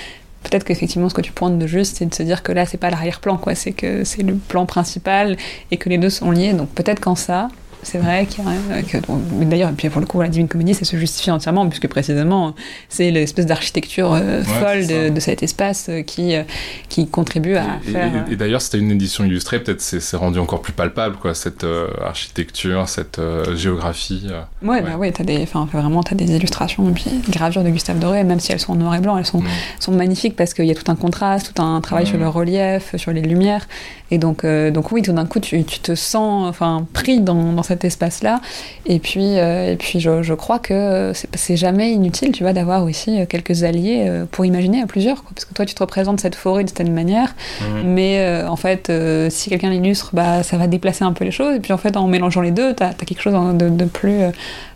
peut-être 0.43 0.64
qu'effectivement 0.64 1.09
ce 1.09 1.14
que 1.14 1.20
tu 1.20 1.32
pointes 1.32 1.59
de 1.59 1.66
juste 1.66 1.97
c'est 1.99 2.07
de 2.07 2.14
se 2.14 2.22
dire 2.22 2.43
que 2.43 2.53
là 2.53 2.66
c'est 2.66 2.78
pas 2.78 2.90
l'arrière-plan 2.90 3.36
quoi. 3.36 3.55
C'est 3.55 3.72
que 3.72 4.05
c'est 4.05 4.22
le 4.22 4.34
plan 4.34 4.66
principal 4.66 5.36
et 5.70 5.76
que 5.76 5.88
les 5.88 5.99
deux 5.99 6.11
sont 6.11 6.30
liés. 6.30 6.53
Donc 6.53 6.68
peut-être 6.70 7.01
qu'en 7.01 7.14
ça 7.14 7.49
c'est 7.83 7.99
vrai 7.99 8.26
qu'il 8.26 8.45
y 8.45 8.47
a, 8.49 9.45
d'ailleurs, 9.45 9.70
et 9.70 9.72
puis 9.72 9.89
pour 9.89 10.01
le 10.01 10.07
coup, 10.07 10.20
la 10.20 10.28
Divine 10.28 10.49
Comédie, 10.49 10.74
ça 10.74 10.85
se 10.85 10.97
justifie 10.97 11.30
entièrement, 11.30 11.68
puisque 11.68 11.89
précisément, 11.89 12.55
c'est 12.89 13.11
l'espèce 13.11 13.47
d'architecture 13.47 14.12
euh, 14.14 14.43
folle 14.43 14.87
de, 14.87 15.09
de, 15.09 15.20
cet 15.20 15.43
espace 15.43 15.87
euh, 15.89 16.03
qui, 16.03 16.35
euh, 16.37 16.43
qui 16.89 17.07
contribue 17.09 17.57
à 17.57 17.64
et, 17.87 17.91
faire. 17.91 18.24
Et, 18.28 18.33
et 18.33 18.37
d'ailleurs, 18.37 18.62
c'était 18.62 18.78
une 18.78 18.91
édition 18.91 19.24
illustrée, 19.24 19.59
peut-être 19.61 19.80
c'est, 19.80 20.01
c'est 20.01 20.16
rendu 20.16 20.39
encore 20.39 20.62
plus 20.62 20.72
palpable, 20.72 21.16
quoi, 21.16 21.35
cette 21.35 21.64
euh, 21.64 21.89
architecture, 22.05 22.89
cette 22.89 23.18
euh, 23.18 23.57
géographie. 23.57 24.28
ouais, 24.62 24.68
ouais, 24.68 24.83
bah 24.83 24.97
ouais, 24.97 25.11
t'as 25.12 25.24
des, 25.24 25.43
enfin, 25.43 25.68
vraiment, 25.72 26.03
t'as 26.03 26.14
des 26.14 26.30
illustrations, 26.37 26.89
et 26.89 26.93
puis 26.93 27.07
des 27.11 27.33
gravures 27.33 27.64
de 27.64 27.70
Gustave 27.70 27.99
Doré, 27.99 28.22
même 28.24 28.41
si 28.41 28.53
elles 28.53 28.61
sont 28.61 28.72
en 28.72 28.76
noir 28.76 28.95
et 28.95 29.01
blanc, 29.01 29.18
elles 29.18 29.26
sont, 29.26 29.41
Mm. 29.41 29.47
sont 29.80 29.93
magnifiques 29.93 30.37
parce 30.37 30.55
qu'il 30.55 30.66
y 30.66 30.70
a 30.70 30.74
tout 30.74 30.89
un 30.91 30.95
contraste, 30.97 31.53
tout 31.55 31.62
un 31.62 31.80
travail 31.80 32.05
Mm. 32.05 32.09
sur 32.09 32.18
le 32.18 32.28
relief, 32.28 32.95
sur 32.97 33.12
les 33.12 33.22
lumières. 33.22 33.66
Et 34.12 34.18
donc, 34.18 34.45
donc 34.45 34.93
oui, 34.93 35.01
tout 35.03 35.12
d'un 35.12 35.24
coup, 35.24 35.41
tu, 35.41 35.64
tu, 35.64 35.78
te 35.80 35.95
sens 35.95 36.47
enfin, 36.49 36.87
pris 36.93 37.20
dans, 37.20 37.53
dans 37.55 37.62
cet 37.73 37.85
espace-là. 37.85 38.41
Et 38.87 38.99
puis, 38.99 39.39
euh, 39.39 39.73
et 39.73 39.77
puis 39.77 40.01
je, 40.01 40.23
je, 40.23 40.35
crois 40.35 40.59
que 40.59 41.12
c'est, 41.35 41.57
jamais 41.57 41.93
inutile, 41.93 42.33
tu 42.33 42.43
vois, 42.43 42.53
d'avoir 42.53 42.85
aussi 42.85 43.20
euh, 43.20 43.27
quelques 43.27 43.64
alliés 43.64 44.05
euh, 44.07 44.25
pour 44.31 44.45
imaginer 44.45 44.83
à 44.83 44.87
plusieurs. 44.87 45.23
Quoi. 45.23 45.33
Parce 45.35 45.45
que 45.45 45.55
toi, 45.55 45.64
tu 45.64 45.75
te 45.75 45.83
représentes 45.83 46.20
cette 46.20 46.35
forêt 46.35 46.64
de 46.64 46.68
cette 46.68 46.89
manière. 46.89 47.35
Mmh. 47.61 47.64
Mais 47.85 48.43
en 48.47 48.57
fait, 48.57 48.93
si 49.31 49.51
quelqu'un 49.51 49.70
l'illustre, 49.70 50.11
bah, 50.12 50.43
ça 50.43 50.57
va 50.57 50.66
déplacer 50.66 51.05
un 51.05 51.12
peu 51.12 51.25
les 51.25 51.31
choses. 51.31 51.57
Et 51.57 51.61
puis 51.61 51.73
en 51.73 51.79
fait, 51.79 51.97
en 51.97 52.07
mélangeant 52.07 52.41
les 52.41 52.51
deux, 52.51 52.75
tu 52.75 52.83
as, 52.83 52.93
quelque 52.93 53.20
chose 53.20 53.35
de, 53.55 53.68
de 53.68 53.85
plus 53.85 54.20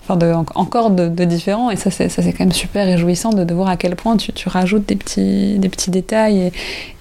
enfin 0.07 0.17
de, 0.17 0.33
encore 0.55 0.91
de, 0.91 1.09
de 1.09 1.25
différent 1.25 1.71
et 1.71 1.77
ça 1.77 1.91
c'est, 1.91 2.09
ça 2.09 2.23
c'est 2.23 2.33
quand 2.33 2.45
même 2.45 2.53
super 2.53 2.87
réjouissant 2.87 3.31
de, 3.31 3.43
de 3.43 3.55
voir 3.55 3.69
à 3.69 3.77
quel 3.77 3.97
point 3.97 4.17
tu, 4.17 4.33
tu, 4.33 4.49
rajoutes 4.49 4.87
des 4.87 4.95
petits, 4.95 5.59
des 5.59 5.69
petits 5.69 5.91
détails 5.91 6.39
et, 6.39 6.53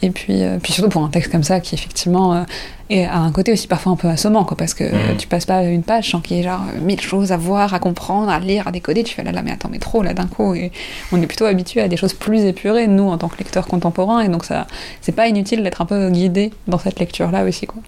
et 0.02 0.10
puis, 0.10 0.42
euh, 0.42 0.58
puis 0.62 0.74
surtout 0.74 0.90
pour 0.90 1.04
un 1.04 1.10
texte 1.10 1.32
comme 1.32 1.44
ça 1.44 1.60
qui 1.60 1.76
effectivement 1.76 2.34
euh, 2.34 2.44
est, 2.90 3.06
a 3.06 3.20
un 3.20 3.32
côté 3.32 3.52
aussi 3.52 3.68
parfois 3.68 3.92
un 3.92 3.96
peu 3.96 4.08
assommant 4.08 4.44
quoi, 4.44 4.58
parce 4.58 4.74
que 4.74 4.84
mmh. 4.84 5.18
tu 5.18 5.28
passes 5.28 5.46
pas 5.46 5.64
une 5.64 5.84
page 5.84 6.10
sans 6.10 6.20
qu'il 6.20 6.38
y 6.38 6.40
ait 6.40 6.44
genre 6.44 6.62
mille 6.82 7.00
choses 7.00 7.32
à 7.32 7.38
voir, 7.38 7.74
à 7.74 7.80
comprendre, 7.80 8.30
à 8.30 8.40
lire, 8.40 8.68
à 8.68 8.72
décoder, 8.72 9.04
tu 9.04 9.14
fais 9.14 9.24
là 9.24 9.32
là 9.32 9.44
mais 9.44 9.52
attends 9.52 9.70
mais 9.72 9.80
trop 9.80 10.02
là 10.02 10.14
d'un 10.14 10.28
coup 10.28 10.56
et 10.56 10.72
on 11.12 11.22
est 11.22 11.28
plutôt 11.28 11.46
habitué 11.46 11.82
à 11.82 11.88
des 11.88 11.98
choses 11.98 12.14
plus 12.14 12.42
épurées 12.42 12.88
nous 12.88 13.10
en 13.10 13.18
tant 13.18 13.28
que 13.28 13.38
lecteurs 13.38 13.68
contemporains 13.68 14.22
et 14.22 14.30
donc 14.30 14.46
ça 14.46 14.66
c'est 15.02 15.12
pas 15.12 15.28
inutile 15.28 15.62
d'être 15.64 15.82
un 15.82 15.86
peu 15.86 16.10
guidé 16.10 16.52
dans 16.68 16.80
cette 16.80 17.00
lecture 17.00 17.30
là 17.32 17.44
aussi 17.44 17.68
quoi. 17.68 17.82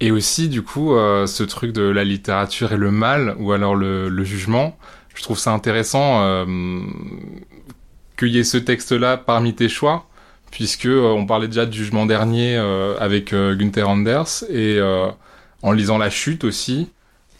Et 0.00 0.10
aussi, 0.10 0.48
du 0.48 0.62
coup, 0.62 0.94
euh, 0.94 1.26
ce 1.26 1.42
truc 1.42 1.72
de 1.72 1.82
la 1.82 2.04
littérature 2.04 2.72
et 2.72 2.76
le 2.76 2.90
mal, 2.90 3.34
ou 3.38 3.52
alors 3.52 3.74
le, 3.74 4.24
jugement, 4.24 4.78
je 5.14 5.22
trouve 5.22 5.38
ça 5.38 5.52
intéressant 5.52 6.22
euh, 6.22 6.44
qu'il 8.18 8.28
y 8.28 8.38
ait 8.38 8.44
ce 8.44 8.58
texte-là 8.58 9.16
parmi 9.16 9.54
tes 9.54 9.68
choix, 9.68 10.08
puisque 10.50 10.86
euh, 10.86 11.12
on 11.12 11.26
parlait 11.26 11.46
déjà 11.46 11.66
du 11.66 11.78
jugement 11.78 12.06
dernier 12.06 12.56
euh, 12.56 12.96
avec 12.98 13.32
euh, 13.32 13.54
Gunther 13.54 13.88
Anders, 13.88 14.44
et 14.50 14.80
en 15.62 15.72
lisant 15.72 15.98
La 15.98 16.10
Chute 16.10 16.44
aussi, 16.44 16.90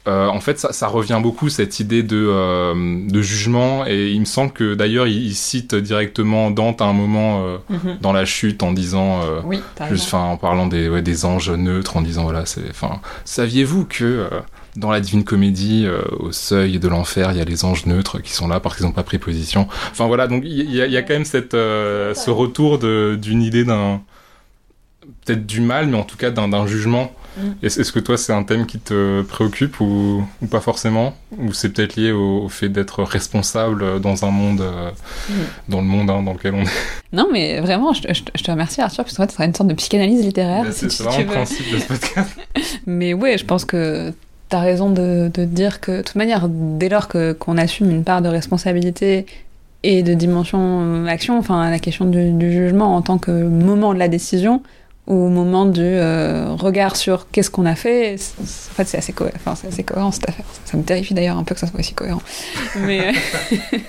euh, 0.08 0.26
en 0.28 0.40
fait, 0.40 0.58
ça, 0.58 0.72
ça, 0.72 0.86
revient 0.86 1.20
beaucoup 1.22 1.50
cette 1.50 1.80
idée 1.80 2.02
de, 2.02 2.16
euh, 2.16 2.74
de 3.06 3.20
jugement, 3.20 3.86
et 3.86 4.08
il 4.08 4.20
me 4.20 4.24
semble 4.24 4.52
que 4.52 4.74
d'ailleurs 4.74 5.06
il, 5.06 5.26
il, 5.26 5.34
cite 5.34 5.74
directement 5.74 6.50
Dante 6.50 6.80
à 6.80 6.86
un 6.86 6.94
moment 6.94 7.44
euh, 7.44 7.58
mm-hmm. 7.70 8.00
dans 8.00 8.12
la 8.12 8.24
chute 8.24 8.62
en 8.62 8.72
disant, 8.72 9.20
oui, 9.44 9.60
juste, 9.90 10.14
en 10.14 10.38
parlant 10.38 10.66
des, 10.66 10.88
ouais, 10.88 11.02
des 11.02 11.26
anges 11.26 11.50
neutres, 11.50 11.98
en 11.98 12.00
disant 12.00 12.22
voilà, 12.22 12.46
c'est, 12.46 12.70
enfin, 12.70 13.00
saviez-vous 13.26 13.84
que 13.84 14.28
dans 14.76 14.90
la 14.90 15.00
Divine 15.00 15.24
Comédie, 15.24 15.86
au 16.18 16.32
seuil 16.32 16.78
de 16.78 16.88
l'enfer, 16.88 17.32
il 17.32 17.38
y 17.38 17.40
a 17.42 17.44
les 17.44 17.66
anges 17.66 17.84
neutres 17.84 18.20
qui 18.20 18.32
sont 18.32 18.48
là 18.48 18.60
parce 18.60 18.76
qu'ils 18.76 18.86
n'ont 18.86 18.92
pas 18.92 19.02
pris 19.02 19.18
position? 19.18 19.68
Enfin 19.90 20.06
voilà, 20.06 20.26
donc 20.26 20.42
il 20.46 20.70
y, 20.70 20.78
y, 20.78 20.96
a 20.96 21.02
quand 21.02 21.14
même 21.14 21.26
cette, 21.26 21.52
ce 21.52 22.30
retour 22.30 22.78
d'une 22.78 23.42
idée 23.42 23.64
d'un 23.64 24.00
peut-être 25.24 25.46
du 25.46 25.60
mal, 25.60 25.88
mais 25.88 25.98
en 25.98 26.04
tout 26.04 26.16
cas 26.16 26.30
d'un 26.30 26.66
jugement. 26.66 27.12
Mm. 27.38 27.64
Est-ce 27.64 27.92
que 27.92 28.00
toi, 28.00 28.16
c'est 28.16 28.32
un 28.32 28.42
thème 28.42 28.66
qui 28.66 28.78
te 28.78 29.22
préoccupe 29.22 29.80
ou, 29.80 30.24
ou 30.42 30.46
pas 30.46 30.60
forcément? 30.60 31.14
Ou 31.38 31.52
c'est 31.52 31.70
peut-être 31.70 31.96
lié 31.96 32.12
au, 32.12 32.44
au, 32.44 32.48
fait 32.48 32.68
d'être 32.68 33.02
responsable 33.02 34.00
dans 34.00 34.24
un 34.24 34.30
monde, 34.30 34.60
euh, 34.60 34.90
mm. 35.28 35.32
dans 35.68 35.80
le 35.80 35.86
monde 35.86 36.10
hein, 36.10 36.22
dans 36.22 36.32
lequel 36.32 36.54
on 36.54 36.62
est? 36.62 36.70
Non, 37.12 37.28
mais 37.32 37.60
vraiment, 37.60 37.92
je, 37.92 38.02
je, 38.08 38.22
je 38.34 38.42
te 38.42 38.50
remercie 38.50 38.80
Arthur, 38.80 39.04
parce 39.04 39.16
que 39.16 39.22
ça 39.22 39.28
sera 39.28 39.44
une 39.44 39.54
sorte 39.54 39.68
de 39.68 39.74
psychanalyse 39.74 40.22
littéraire. 40.22 40.66
C'est 40.72 40.92
vraiment 41.02 41.18
le 41.18 41.26
principe 41.26 41.72
de 41.72 41.78
ce 41.78 41.86
podcast. 41.86 42.30
mais 42.86 43.14
ouais, 43.14 43.38
je 43.38 43.44
pense 43.44 43.64
que 43.64 44.12
t'as 44.48 44.60
raison 44.60 44.90
de, 44.90 45.30
de, 45.32 45.44
dire 45.44 45.80
que, 45.80 45.98
de 45.98 46.02
toute 46.02 46.16
manière, 46.16 46.48
dès 46.48 46.88
lors 46.88 47.08
que, 47.08 47.32
qu'on 47.32 47.56
assume 47.56 47.90
une 47.90 48.04
part 48.04 48.22
de 48.22 48.28
responsabilité 48.28 49.26
et 49.82 50.02
de 50.02 50.14
dimension 50.14 51.06
action, 51.06 51.38
enfin 51.38 51.70
la 51.70 51.78
question 51.78 52.06
du, 52.06 52.32
du 52.32 52.50
jugement 52.50 52.96
en 52.96 53.02
tant 53.02 53.18
que 53.18 53.30
moment 53.30 53.94
de 53.94 53.98
la 53.98 54.08
décision, 54.08 54.62
au 55.08 55.28
moment 55.28 55.64
du 55.64 55.80
euh, 55.82 56.54
regard 56.58 56.94
sur 56.94 57.30
qu'est-ce 57.30 57.50
qu'on 57.50 57.64
a 57.64 57.74
fait, 57.74 58.16
en 58.38 58.74
fait 58.74 58.84
c'est 58.84 58.98
assez, 58.98 59.14
cohérent, 59.14 59.36
enfin, 59.36 59.54
assez 59.66 59.82
cohérent 59.82 60.12
cette 60.12 60.28
affaire. 60.28 60.44
Ça, 60.52 60.72
ça 60.72 60.76
me 60.76 60.82
terrifie 60.82 61.14
d'ailleurs 61.14 61.38
un 61.38 61.44
peu 61.44 61.54
que 61.54 61.60
ça 61.60 61.66
soit 61.66 61.80
aussi 61.80 61.94
cohérent. 61.94 62.20
Mais 62.80 63.12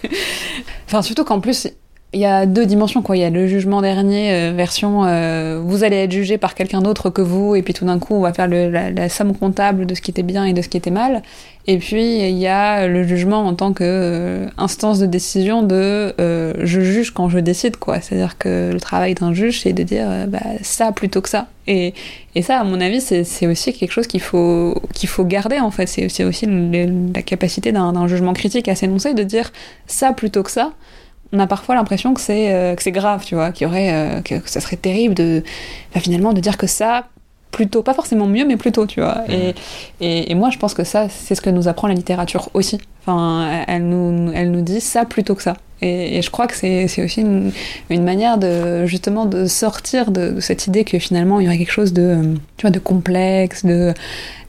enfin 0.87 1.01
surtout 1.01 1.25
qu'en 1.25 1.41
plus 1.41 1.67
il 2.13 2.21
y 2.21 2.25
a 2.25 2.45
deux 2.45 2.65
dimensions 2.65 3.01
quoi. 3.01 3.17
Il 3.17 3.19
y 3.19 3.25
a 3.25 3.29
le 3.29 3.47
jugement 3.47 3.81
dernier 3.81 4.31
euh, 4.31 4.53
version 4.55 5.03
euh, 5.03 5.61
vous 5.61 5.83
allez 5.83 5.97
être 5.97 6.11
jugé 6.13 6.37
par 6.37 6.55
quelqu'un 6.55 6.81
d'autre 6.81 7.09
que 7.09 7.21
vous 7.21 7.53
et 7.53 7.63
puis 7.63 7.73
tout 7.73 7.85
d'un 7.85 7.99
coup 7.99 8.15
on 8.15 8.21
va 8.21 8.31
faire 8.31 8.47
le, 8.47 8.69
la, 8.69 8.89
la, 8.89 9.09
somme 9.09 9.35
comptable 9.35 9.85
de 9.85 9.95
ce 9.95 10.01
qui 10.01 10.11
était 10.11 10.23
bien 10.23 10.45
et 10.45 10.53
de 10.53 10.61
ce 10.61 10.69
qui 10.69 10.77
était 10.77 10.89
mal. 10.89 11.21
Et 11.67 11.77
puis 11.77 12.19
il 12.19 12.37
y 12.37 12.47
a 12.47 12.87
le 12.87 13.03
jugement 13.03 13.45
en 13.45 13.53
tant 13.53 13.73
que 13.73 13.83
euh, 13.83 14.47
instance 14.57 14.97
de 14.99 15.05
décision 15.05 15.61
de 15.61 16.15
euh, 16.19 16.53
je 16.63 16.81
juge 16.81 17.11
quand 17.11 17.29
je 17.29 17.37
décide 17.39 17.77
quoi. 17.77 18.01
C'est-à-dire 18.01 18.37
que 18.37 18.71
le 18.73 18.79
travail 18.79 19.13
d'un 19.13 19.33
juge 19.33 19.61
c'est 19.61 19.73
de 19.73 19.83
dire 19.83 20.07
euh, 20.09 20.25
bah, 20.25 20.39
ça 20.61 20.91
plutôt 20.91 21.21
que 21.21 21.29
ça. 21.29 21.47
Et, 21.67 21.93
et 22.33 22.41
ça 22.41 22.59
à 22.59 22.63
mon 22.63 22.81
avis 22.81 23.01
c'est 23.01 23.45
aussi 23.45 23.73
quelque 23.73 23.91
chose 23.91 24.07
qu'il 24.07 24.21
faut 24.21 24.81
qu'il 24.93 25.09
faut 25.09 25.25
garder 25.25 25.59
en 25.59 25.69
fait. 25.69 25.85
C'est 25.85 26.23
aussi 26.23 26.45
le, 26.47 27.13
la 27.13 27.21
capacité 27.21 27.71
d'un 27.71 28.07
jugement 28.07 28.33
critique 28.33 28.67
à 28.67 28.75
s'énoncer 28.75 29.13
de 29.13 29.23
dire 29.23 29.51
ça 29.85 30.13
plutôt 30.13 30.43
que 30.43 30.51
ça 30.51 30.71
on 31.31 31.39
a 31.39 31.47
parfois 31.47 31.75
l'impression 31.75 32.13
que 32.13 32.21
c'est 32.21 32.53
euh, 32.53 32.75
que 32.75 32.81
c'est 32.81 32.91
grave, 32.91 33.23
tu 33.25 33.35
vois, 33.35 33.51
qu'il 33.51 33.67
y 33.67 33.69
aurait 33.69 33.93
euh, 33.93 34.21
que, 34.21 34.35
que, 34.35 34.49
ça 34.49 34.59
serait 34.59 34.77
terrible 34.77 35.13
de 35.13 35.43
bah, 35.93 35.99
finalement 35.99 36.33
de 36.33 36.41
dire 36.41 36.57
que 36.57 36.67
ça 36.67 37.07
plutôt 37.51 37.83
pas 37.83 37.93
forcément 37.93 38.27
mieux 38.27 38.45
mais 38.45 38.57
plutôt 38.57 38.85
tu 38.85 39.01
vois 39.01 39.23
mmh. 39.27 39.31
et, 39.31 39.55
et, 40.01 40.31
et, 40.31 40.35
moi 40.35 40.49
je 40.49 40.57
pense 40.57 40.73
que 40.73 40.83
ça 40.83 41.07
c'est 41.09 41.35
ce 41.35 41.41
que 41.41 41.49
nous 41.49 41.67
apprend 41.67 41.87
la 41.87 41.93
littérature 41.93 42.49
aussi 42.53 42.79
enfin 43.01 43.63
elle 43.67 43.87
nous 43.87 44.31
elle 44.33 44.51
nous 44.51 44.61
dit 44.61 44.81
ça 44.81 45.05
plutôt 45.05 45.35
que 45.35 45.41
ça 45.41 45.55
et, 45.81 46.17
et 46.17 46.21
je 46.21 46.29
crois 46.29 46.47
que 46.47 46.55
c'est 46.55 47.03
aussi 47.03 47.21
une, 47.21 47.51
une, 47.89 48.03
manière 48.03 48.37
de 48.37 48.85
justement 48.85 49.25
de 49.25 49.45
sortir 49.45 50.11
de, 50.11 50.31
de, 50.31 50.39
cette 50.41 50.67
idée 50.67 50.83
que 50.83 50.99
finalement 50.99 51.39
il 51.39 51.45
y 51.45 51.47
aurait 51.47 51.57
quelque 51.57 51.71
chose 51.71 51.93
de 51.93 52.35
tu 52.57 52.63
vois 52.63 52.71
de 52.71 52.79
complexe 52.79 53.65
de 53.65 53.93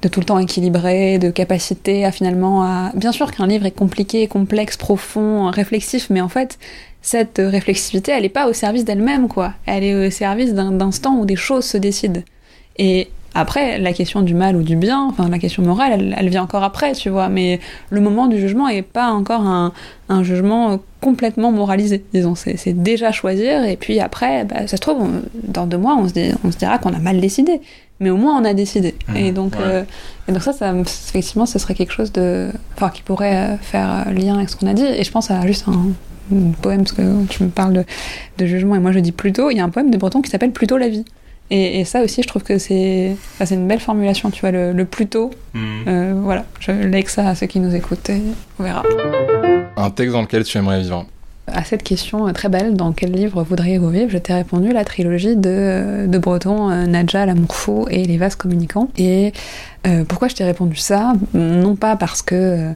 de 0.03 0.09
tout 0.09 0.21
le 0.21 0.27
temps 0.27 0.39
équilibré, 0.39 1.19
de 1.19 1.31
capacité 1.31 2.05
à 2.05 2.13
finalement 2.13 2.63
à... 2.63 2.91
Bien 2.95 3.13
sûr 3.13 3.31
qu'un 3.33 3.47
livre 3.47 3.67
est 3.67 3.71
compliqué, 3.71 4.27
complexe, 4.29 4.77
profond, 4.77 5.51
réflexif, 5.51 6.09
mais 6.11 6.21
en 6.21 6.29
fait, 6.29 6.59
cette 7.03 7.41
réflexivité, 7.43 8.13
elle 8.13 8.23
n'est 8.23 8.29
pas 8.29 8.49
au 8.49 8.53
service 8.53 8.85
d'elle-même, 8.85 9.29
quoi. 9.29 9.53
Elle 9.67 9.85
est 9.85 10.07
au 10.07 10.11
service 10.11 10.55
d'un 10.55 10.81
instant 10.81 11.17
où 11.17 11.27
des 11.27 11.37
choses 11.37 11.65
se 11.65 11.77
décident. 11.77 12.23
Et 12.81 13.09
après, 13.35 13.79
la 13.79 13.93
question 13.93 14.23
du 14.23 14.35
mal 14.35 14.57
ou 14.57 14.63
du 14.63 14.75
bien, 14.75 15.07
enfin 15.09 15.29
la 15.29 15.39
question 15.39 15.63
morale, 15.63 15.93
elle, 15.95 16.17
elle 16.19 16.29
vient 16.31 16.43
encore 16.43 16.65
après, 16.65 16.93
tu 16.93 17.11
vois. 17.11 17.29
Mais 17.29 17.61
le 17.91 18.01
moment 18.01 18.27
du 18.27 18.41
jugement 18.41 18.69
est 18.69 18.83
pas 18.83 19.11
encore 19.11 19.43
un, 19.43 19.73
un 20.09 20.23
jugement 20.25 20.81
complètement 21.01 21.53
moralisé, 21.53 22.03
disons. 22.13 22.35
C'est 22.35 22.73
déjà 22.83 23.13
choisir, 23.13 23.65
et 23.65 23.77
puis 23.77 24.01
après, 24.01 24.45
bah, 24.45 24.67
ça 24.67 24.77
se 24.77 24.81
trouve, 24.81 25.03
on, 25.03 25.23
dans 25.45 25.67
deux 25.67 25.77
mois, 25.77 25.95
on 25.97 26.09
se, 26.09 26.15
dit, 26.15 26.33
on 26.43 26.51
se 26.51 26.57
dira 26.57 26.79
qu'on 26.79 26.95
a 26.95 26.99
mal 26.99 27.21
décidé. 27.21 27.61
Mais 28.01 28.09
au 28.09 28.17
moins, 28.17 28.41
on 28.41 28.45
a 28.47 28.55
décidé. 28.55 28.95
Mmh, 29.09 29.17
et, 29.17 29.31
donc, 29.31 29.53
ouais. 29.53 29.61
euh, 29.63 29.83
et 30.27 30.33
donc 30.33 30.43
ça, 30.43 30.55
ça, 30.55 30.73
effectivement, 30.75 31.45
ce 31.45 31.59
serait 31.59 31.75
quelque 31.75 31.93
chose 31.93 32.13
de, 32.13 32.49
enfin, 32.75 32.89
qui 32.89 33.03
pourrait 33.03 33.59
faire 33.61 34.11
lien 34.11 34.37
avec 34.37 34.49
ce 34.49 34.57
qu'on 34.57 34.69
a 34.69 34.73
dit. 34.75 34.87
Et 34.87 35.05
je 35.05 35.11
pense 35.11 35.31
à 35.31 35.47
juste 35.47 35.69
un, 35.69 35.93
un 36.35 36.51
poème, 36.63 36.79
parce 36.79 36.93
que 36.93 37.27
tu 37.27 37.43
me 37.45 37.51
parles 37.51 37.75
de, 37.75 37.85
de, 38.39 38.47
jugement, 38.47 38.75
et 38.75 38.79
moi 38.79 38.93
je 38.93 39.01
dis 39.01 39.13
plutôt, 39.13 39.51
il 39.51 39.59
y 39.59 39.61
a 39.61 39.65
un 39.65 39.69
poème 39.69 39.91
de 39.91 39.99
Breton 39.99 40.23
qui 40.23 40.31
s'appelle 40.31 40.53
Plutôt 40.53 40.79
la 40.79 40.89
vie. 40.89 41.05
Et, 41.51 41.81
et, 41.81 41.85
ça 41.85 42.03
aussi, 42.03 42.23
je 42.23 42.29
trouve 42.29 42.43
que 42.43 42.59
c'est 42.59 43.17
enfin, 43.41 43.55
une 43.55 43.67
belle 43.67 43.81
formulation, 43.81 44.31
tu 44.31 44.41
vois, 44.41 44.53
le, 44.53 44.73
le 44.73 44.85
plus 44.85 45.09
tôt. 45.09 45.31
Mmh. 45.55 45.59
Euh, 45.89 46.15
voilà, 46.23 46.45
je 46.61 46.71
lègue 46.71 47.09
ça 47.09 47.29
à 47.29 47.35
ceux 47.35 47.47
qui 47.47 47.59
nous 47.59 47.75
écoutent 47.75 48.09
et 48.11 48.23
on 48.59 48.63
verra. 48.63 48.83
Un 49.77 49.91
texte 49.91 50.13
dans 50.13 50.23
lequel 50.23 50.45
tu 50.45 50.59
aimerais 50.59 50.81
vivre 50.81 51.07
à 51.53 51.65
cette 51.65 51.83
question 51.83 52.33
très 52.33 52.49
belle, 52.49 52.75
dans 52.75 52.93
quel 52.93 53.13
livre 53.13 53.43
voudriez-vous 53.43 53.91
vivre? 53.91 54.11
Je 54.11 54.19
t'ai 54.19 54.35
répondu 54.35 54.73
la 54.73 54.85
trilogie 54.85 55.37
de, 55.37 56.07
de 56.07 56.19
Breton, 56.19 56.71
euh, 56.71 56.87
Nadja, 56.87 57.27
L'amour 57.27 57.55
faux 57.55 57.89
et 57.91 58.05
Les 58.05 58.19
vases 58.19 58.37
communicants. 58.37 58.89
Et 58.97 59.33
euh, 59.87 60.05
pourquoi 60.05 60.29
je 60.29 60.35
t'ai 60.35 60.45
répondu 60.45 60.77
ça? 60.77 61.13
Non 61.35 61.77
pas 61.77 61.97
parce 61.97 62.23
que... 62.23 62.35
Euh, 62.35 62.73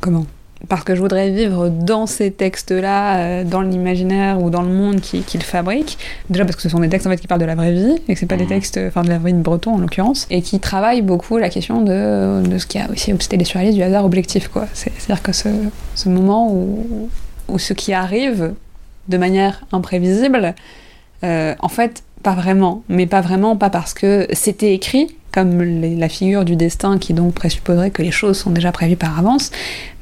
comment? 0.00 0.26
Parce 0.68 0.82
que 0.82 0.94
je 0.94 1.00
voudrais 1.00 1.30
vivre 1.30 1.68
dans 1.68 2.06
ces 2.06 2.32
textes-là, 2.32 3.18
euh, 3.18 3.44
dans 3.44 3.60
l'imaginaire 3.60 4.42
ou 4.42 4.50
dans 4.50 4.62
le 4.62 4.70
monde 4.70 5.00
qu'ils 5.00 5.24
qu 5.24 5.38
fabriquent. 5.38 5.98
Déjà 6.30 6.44
parce 6.44 6.56
que 6.56 6.62
ce 6.62 6.68
sont 6.68 6.80
des 6.80 6.88
textes 6.88 7.06
en 7.06 7.10
fait 7.10 7.16
qui 7.16 7.28
parlent 7.28 7.40
de 7.40 7.46
la 7.46 7.54
vraie 7.54 7.72
vie 7.72 7.96
et 8.08 8.14
que 8.14 8.18
c'est 8.18 8.26
pas 8.26 8.34
mmh. 8.34 8.38
des 8.38 8.46
textes, 8.46 8.80
enfin 8.88 9.02
de 9.02 9.08
la 9.08 9.18
vraie 9.18 9.30
vie 9.30 9.38
de 9.38 9.42
Breton 9.42 9.74
en 9.74 9.78
l'occurrence, 9.78 10.26
et 10.30 10.42
qui 10.42 10.58
travaillent 10.58 11.02
beaucoup 11.02 11.38
la 11.38 11.48
question 11.48 11.82
de, 11.82 12.42
de 12.46 12.58
ce 12.58 12.66
qui 12.66 12.78
a 12.78 12.90
aussi 12.90 13.12
obsédé 13.12 13.36
les 13.36 13.44
surréalistes 13.44 13.76
du 13.76 13.84
hasard 13.84 14.04
objectif, 14.04 14.48
quoi. 14.48 14.66
C'est-à-dire 14.72 15.22
que 15.22 15.32
ce, 15.32 15.48
ce 15.94 16.08
moment 16.08 16.52
où, 16.52 17.08
où 17.48 17.58
ce 17.58 17.72
qui 17.72 17.92
arrive 17.92 18.54
de 19.08 19.16
manière 19.16 19.64
imprévisible, 19.72 20.54
euh, 21.24 21.54
en 21.60 21.68
fait, 21.68 22.02
pas 22.22 22.34
vraiment, 22.34 22.82
mais 22.88 23.06
pas 23.06 23.20
vraiment, 23.20 23.56
pas 23.56 23.70
parce 23.70 23.94
que 23.94 24.26
c'était 24.32 24.74
écrit 24.74 25.08
la 25.44 26.08
figure 26.08 26.44
du 26.44 26.56
destin 26.56 26.98
qui 26.98 27.14
donc 27.14 27.34
présupposerait 27.34 27.90
que 27.90 28.02
les 28.02 28.10
choses 28.10 28.38
sont 28.38 28.50
déjà 28.50 28.72
prévues 28.72 28.96
par 28.96 29.18
avance, 29.18 29.50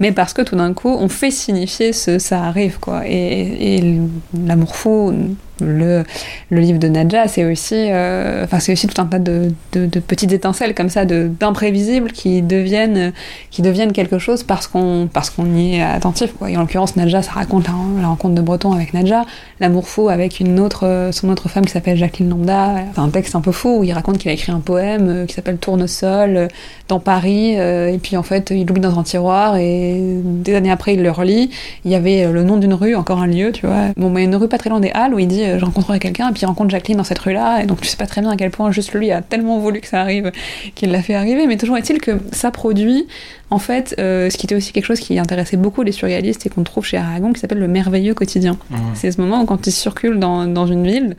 mais 0.00 0.12
parce 0.12 0.32
que 0.32 0.42
tout 0.42 0.56
d'un 0.56 0.72
coup 0.72 0.88
on 0.88 1.08
fait 1.08 1.30
signifier 1.30 1.92
ce 1.92 2.18
ça 2.18 2.44
arrive 2.44 2.78
quoi. 2.78 3.02
Et, 3.06 3.76
et 3.76 4.00
l'amour 4.46 4.76
fou 4.76 5.12
le, 5.60 6.04
le, 6.50 6.60
livre 6.60 6.78
de 6.78 6.88
Nadja, 6.88 7.28
c'est 7.28 7.44
aussi, 7.44 7.74
euh, 7.74 8.44
enfin, 8.44 8.60
c'est 8.60 8.72
aussi 8.72 8.86
tout 8.86 9.00
un 9.00 9.06
tas 9.06 9.18
de, 9.18 9.52
de, 9.72 10.00
petites 10.00 10.32
étincelles 10.32 10.74
comme 10.74 10.88
ça, 10.88 11.04
d'imprévisibles 11.04 12.12
qui 12.12 12.42
deviennent, 12.42 13.12
qui 13.50 13.62
deviennent 13.62 13.92
quelque 13.92 14.18
chose 14.18 14.42
parce 14.42 14.66
qu'on 14.66 15.08
parce 15.12 15.30
qu'on 15.30 15.54
y 15.54 15.76
est 15.76 15.82
attentif. 15.82 16.32
Quoi. 16.38 16.50
Et 16.50 16.56
en 16.56 16.60
l'occurrence, 16.60 16.96
Nadja, 16.96 17.22
ça 17.22 17.32
raconte 17.32 17.66
la, 17.66 18.06
rencontre 18.06 18.34
de 18.34 18.42
Breton 18.42 18.72
avec 18.72 18.92
Nadja, 18.94 19.24
l'amour 19.60 19.88
fou 19.88 20.08
avec 20.08 20.40
une 20.40 20.60
autre, 20.60 21.10
son 21.12 21.28
autre 21.30 21.48
femme 21.48 21.64
qui 21.64 21.72
s'appelle 21.72 21.96
Jacqueline 21.96 22.30
Lambda. 22.30 22.74
C'est 22.94 23.00
un 23.00 23.08
texte 23.08 23.34
un 23.34 23.40
peu 23.40 23.52
fou 23.52 23.78
où 23.78 23.84
il 23.84 23.92
raconte 23.92 24.18
qu'il 24.18 24.30
a 24.30 24.34
écrit 24.34 24.52
un 24.52 24.60
poème 24.60 25.08
euh, 25.08 25.26
qui 25.26 25.34
s'appelle 25.34 25.58
Tournesol 25.58 26.36
euh, 26.36 26.48
dans 26.88 27.00
Paris, 27.00 27.54
et 27.54 27.98
puis 28.00 28.16
en 28.16 28.22
fait, 28.22 28.50
il 28.50 28.64
l'oublie 28.64 28.80
dans 28.80 28.96
un 28.96 29.02
tiroir 29.02 29.56
et 29.56 30.00
des 30.22 30.54
années 30.54 30.70
après, 30.70 30.94
il 30.94 31.02
le 31.02 31.10
relit. 31.10 31.50
Il 31.84 31.90
y 31.90 31.96
avait 31.96 32.30
le 32.30 32.44
nom 32.44 32.58
d'une 32.58 32.74
rue, 32.74 32.94
encore 32.94 33.20
un 33.20 33.26
lieu, 33.26 33.50
tu 33.50 33.66
vois. 33.66 33.88
Bon, 33.96 34.08
mais 34.08 34.22
une 34.22 34.36
rue 34.36 34.46
pas 34.46 34.58
très 34.58 34.70
loin 34.70 34.78
des 34.78 34.90
Halles 34.90 35.12
où 35.12 35.18
il 35.18 35.26
dit 35.26 35.45
je 35.58 35.64
rencontrerai 35.64 35.98
quelqu'un, 35.98 36.28
et 36.28 36.32
puis 36.32 36.42
il 36.42 36.46
rencontre 36.46 36.70
Jacqueline 36.70 36.98
dans 36.98 37.04
cette 37.04 37.18
rue-là, 37.18 37.62
et 37.62 37.66
donc 37.66 37.80
tu 37.80 37.88
sais 37.88 37.96
pas 37.96 38.06
très 38.06 38.20
bien 38.20 38.30
à 38.30 38.36
quel 38.36 38.50
point 38.50 38.70
juste 38.70 38.92
lui 38.94 39.10
a 39.10 39.22
tellement 39.22 39.58
voulu 39.58 39.80
que 39.80 39.88
ça 39.88 40.00
arrive 40.00 40.32
qu'il 40.74 40.90
l'a 40.90 41.02
fait 41.02 41.14
arriver, 41.14 41.46
mais 41.46 41.56
toujours 41.56 41.76
est-il 41.76 42.00
que 42.00 42.18
ça 42.32 42.50
produit, 42.50 43.06
en 43.50 43.58
fait, 43.58 43.94
euh, 43.98 44.30
ce 44.30 44.36
qui 44.36 44.46
était 44.46 44.54
aussi 44.54 44.72
quelque 44.72 44.86
chose 44.86 45.00
qui 45.00 45.18
intéressait 45.18 45.56
beaucoup 45.56 45.82
les 45.82 45.92
surréalistes 45.92 46.46
et 46.46 46.48
qu'on 46.48 46.62
trouve 46.62 46.84
chez 46.84 46.96
Aragon, 46.96 47.32
qui 47.32 47.40
s'appelle 47.40 47.58
le 47.58 47.68
merveilleux 47.68 48.14
quotidien. 48.14 48.58
Mmh. 48.70 48.76
C'est 48.94 49.12
ce 49.12 49.20
moment 49.20 49.42
où 49.42 49.44
quand 49.44 49.66
ils 49.66 49.72
circulent 49.72 50.18
dans, 50.18 50.46
dans 50.46 50.66
une 50.66 50.86
ville, 50.86 51.16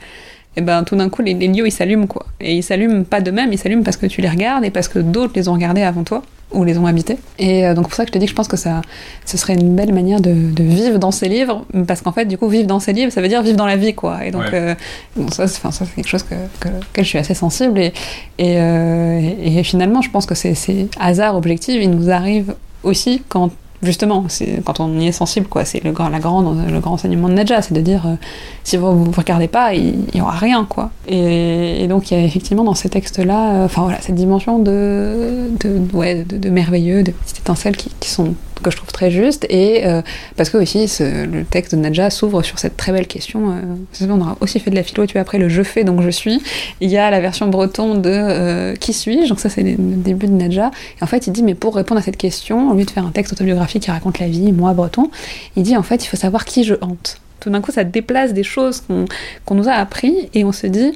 et 0.58 0.62
ben 0.62 0.84
tout 0.84 0.96
d'un 0.96 1.08
coup 1.08 1.22
les, 1.22 1.34
les 1.36 1.48
lieux 1.48 1.68
ils 1.68 1.72
s'allument 1.72 2.08
quoi. 2.08 2.26
Et 2.42 2.56
ils 2.58 2.64
s'allument 2.64 3.04
pas 3.04 3.22
de 3.22 3.32
même, 3.32 3.54
ils 3.54 3.60
s'allument 3.60 3.84
parce 3.84 3.96
que 3.96 4.08
tu 4.08 4.22
les 4.22 4.30
regardes 4.30 4.66
et 4.66 4.72
parce 4.72 4.88
que 4.88 5.00
d'autres 5.00 5.34
les 5.36 5.48
ont 5.48 5.54
regardés 5.54 5.84
avant 5.84 6.04
toi 6.04 6.24
ou 6.52 6.64
les 6.64 6.78
ont 6.78 6.86
habités. 6.86 7.18
Et 7.40 7.66
euh, 7.66 7.74
donc 7.74 7.86
pour 7.86 7.94
ça 7.94 8.04
que 8.04 8.10
je 8.10 8.14
te 8.14 8.18
dis 8.18 8.26
que 8.26 8.32
je 8.32 8.36
pense 8.36 8.48
que 8.48 8.58
ça, 8.58 8.82
ce 9.26 9.38
serait 9.38 9.54
une 9.54 9.76
belle 9.76 9.94
manière 9.94 10.20
de, 10.20 10.32
de 10.32 10.64
vivre 10.64 10.98
dans 10.98 11.12
ces 11.12 11.30
livres, 11.30 11.66
parce 11.88 12.02
qu'en 12.02 12.12
fait 12.12 12.26
du 12.26 12.38
coup 12.38 12.48
vivre 12.48 12.68
dans 12.68 12.80
ces 12.80 12.94
livres, 12.94 13.12
ça 13.12 13.22
veut 13.22 13.28
dire 13.28 13.44
vivre 13.44 13.58
dans 13.58 13.66
la 13.66 13.76
vie 13.76 13.94
quoi. 13.94 14.26
Et 14.26 14.32
donc 14.32 14.44
ouais. 14.44 14.50
euh, 14.54 14.76
bon, 15.16 15.30
ça, 15.30 15.48
c'est, 15.48 15.62
ça 15.62 15.72
c'est 15.72 15.94
quelque 15.96 16.08
chose 16.08 16.24
que, 16.24 16.36
que, 16.60 16.70
que, 16.94 17.04
je 17.04 17.08
suis 17.08 17.20
assez 17.20 17.34
sensible 17.36 17.80
et, 17.80 17.94
et, 18.40 18.60
euh, 18.60 19.20
et, 19.44 19.60
et 19.60 19.64
finalement 19.64 20.02
je 20.02 20.10
pense 20.10 20.26
que 20.26 20.36
c'est, 20.36 20.56
c'est 20.56 20.88
hasard 21.00 21.36
objectif, 21.36 21.76
il 21.80 21.92
nous 21.92 22.10
arrive 22.10 22.56
aussi 22.84 23.22
quand 23.30 23.52
justement, 23.84 24.26
quand 24.66 24.80
on 24.80 25.00
y 25.00 25.08
est 25.08 25.12
sensible, 25.12 25.48
quoi. 25.48 25.66
C'est 25.66 25.84
le 25.84 25.92
grand, 25.92 26.10
la 26.10 26.20
grande, 26.20 26.66
le 26.70 26.80
grand 26.80 26.94
enseignement 26.94 27.30
de 27.30 27.34
Nadja, 27.34 27.62
c'est 27.62 27.74
de 27.74 27.82
dire 27.82 28.06
euh, 28.06 28.16
si 28.64 28.78
vous 28.78 29.06
ne 29.06 29.16
regardez 29.16 29.48
pas, 29.48 29.74
il 29.74 30.06
n'y 30.14 30.22
aura 30.22 30.32
rien, 30.32 30.66
quoi. 30.68 30.92
Et, 31.08 31.88
donc 31.88 32.12
il 32.12 32.18
y 32.18 32.22
a 32.22 32.24
effectivement 32.24 32.64
dans 32.64 32.76
ces 32.76 32.90
textes-là, 32.90 33.54
euh, 33.54 33.66
enfin 33.66 33.84
voilà, 33.84 34.02
cette 34.02 34.16
dimension 34.16 34.60
de, 34.60 35.50
ouais, 35.94 36.24
de, 36.24 36.38
de 36.38 36.50
merveilleux, 36.50 37.04
de 37.04 37.12
petites 37.12 37.40
étincelles 37.40 37.78
qui, 37.78 37.92
qui 38.00 38.10
sont 38.10 38.34
que 38.62 38.72
je 38.72 38.78
trouve 38.78 38.92
très 38.92 39.12
juste, 39.12 39.46
et 39.50 39.86
euh, 39.86 40.02
parce 40.36 40.50
que 40.50 40.58
aussi 40.58 40.88
le 41.00 41.44
texte 41.44 41.76
de 41.76 41.80
Nadja 41.80 42.10
s'ouvre 42.10 42.44
sur 42.44 42.60
cette 42.60 42.78
très 42.78 42.92
belle 42.92 43.08
question. 43.08 43.52
Euh, 43.52 44.08
on 44.10 44.22
aura 44.22 44.38
aussi 44.42 44.60
fait 44.60 44.70
de 44.70 44.76
la 44.76 44.84
philo, 44.84 45.06
tu 45.06 45.14
vois, 45.14 45.22
après 45.22 45.38
le 45.38 45.50
je 45.50 45.64
fais 45.64 45.84
donc 45.84 46.02
je 46.02 46.10
suis. 46.10 46.42
Il 46.82 46.90
y 46.90 46.98
a 46.98 47.10
la 47.10 47.20
version 47.20 47.48
breton 47.48 47.96
de 47.96 48.10
euh, 48.10 48.76
qui 48.76 48.94
suis-je, 48.94 49.30
donc 49.30 49.40
ça 49.40 49.50
c'est 49.50 49.64
le 49.64 49.76
début 49.78 50.28
de 50.28 50.34
Nadja. 50.34 50.72
Et 51.00 51.04
en 51.04 51.08
fait, 51.08 51.28
il 51.28 51.34
dit, 51.34 51.44
mais 51.44 51.56
pour 51.56 51.76
répondre 51.76 52.00
à 52.00 52.04
cette 52.04 52.18
question, 52.18 52.72
au 52.72 52.76
lieu 52.76 52.86
de 52.86 52.92
faire 52.92 53.06
un 53.06 53.12
texte 53.12 53.34
autobiographique 53.34 53.84
qui 53.84 53.92
raconte 53.92 54.20
la 54.20 54.28
vie, 54.28 54.52
moi 54.52 54.74
breton, 54.74 55.10
il 55.56 55.64
dit 55.64 55.78
en 55.78 55.84
fait, 55.84 56.04
il 56.04 56.08
faut 56.08 56.18
savoir 56.18 56.46
qui 56.46 56.64
je 56.64 56.76
hante. 56.82 57.20
Tout 57.40 57.50
d'un 57.50 57.62
coup, 57.62 57.72
ça 57.72 57.84
déplace 57.84 58.34
des 58.34 58.44
choses 58.44 58.82
qu'on 58.88 59.06
qu 59.46 59.54
nous 59.54 59.70
a 59.70 59.74
appris, 59.74 60.30
et 60.34 60.44
on 60.44 60.52
se 60.52 60.68
dit, 60.68 60.94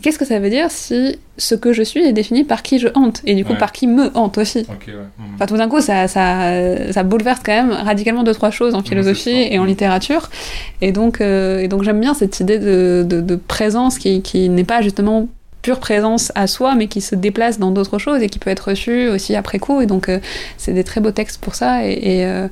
qu'est-ce 0.00 0.18
que 0.18 0.24
ça 0.24 0.38
veut 0.38 0.50
dire 0.50 0.70
si 0.70 1.18
ce 1.36 1.54
que 1.54 1.72
je 1.72 1.82
suis 1.82 2.00
est 2.00 2.12
défini 2.12 2.44
par 2.44 2.62
qui 2.62 2.78
je 2.78 2.88
hante 2.94 3.22
et 3.24 3.34
du 3.34 3.44
coup 3.44 3.52
ouais. 3.52 3.58
par 3.58 3.72
qui 3.72 3.86
me 3.86 4.16
hante 4.16 4.38
aussi? 4.38 4.60
Okay, 4.60 4.92
ouais. 4.92 4.98
mmh. 5.18 5.34
enfin, 5.34 5.46
tout 5.46 5.56
d'un 5.56 5.68
coup 5.68 5.80
ça, 5.80 6.06
ça, 6.08 6.92
ça, 6.92 7.02
bouleverse 7.02 7.40
quand 7.44 7.52
même 7.52 7.72
radicalement 7.72 8.22
deux 8.22 8.34
trois 8.34 8.50
choses 8.50 8.74
en 8.74 8.82
philosophie 8.82 9.48
mmh, 9.48 9.52
et 9.52 9.58
en 9.58 9.64
littérature 9.64 10.30
et 10.80 10.92
donc, 10.92 11.20
euh, 11.20 11.58
et 11.58 11.68
donc 11.68 11.82
j'aime 11.82 12.00
bien 12.00 12.14
cette 12.14 12.40
idée 12.40 12.58
de, 12.58 13.04
de, 13.06 13.20
de 13.20 13.36
présence 13.36 13.98
qui, 13.98 14.22
qui 14.22 14.48
n'est 14.48 14.64
pas 14.64 14.82
justement 14.82 15.28
pure 15.62 15.78
présence 15.78 16.32
à 16.34 16.46
soi, 16.46 16.74
mais 16.74 16.86
qui 16.86 17.00
se 17.00 17.14
déplace 17.14 17.58
dans 17.58 17.70
d'autres 17.70 17.98
choses 17.98 18.22
et 18.22 18.28
qui 18.28 18.38
peut 18.38 18.50
être 18.50 18.70
reçue 18.70 19.08
aussi 19.08 19.36
après 19.36 19.58
coup. 19.58 19.80
Et 19.80 19.86
donc, 19.86 20.08
euh, 20.08 20.18
c'est 20.56 20.72
des 20.72 20.84
très 20.84 21.00
beaux 21.00 21.10
textes 21.10 21.40
pour 21.40 21.54
ça. 21.54 21.86
Et, 21.86 21.92
et, 21.92 22.26
euh, 22.26 22.48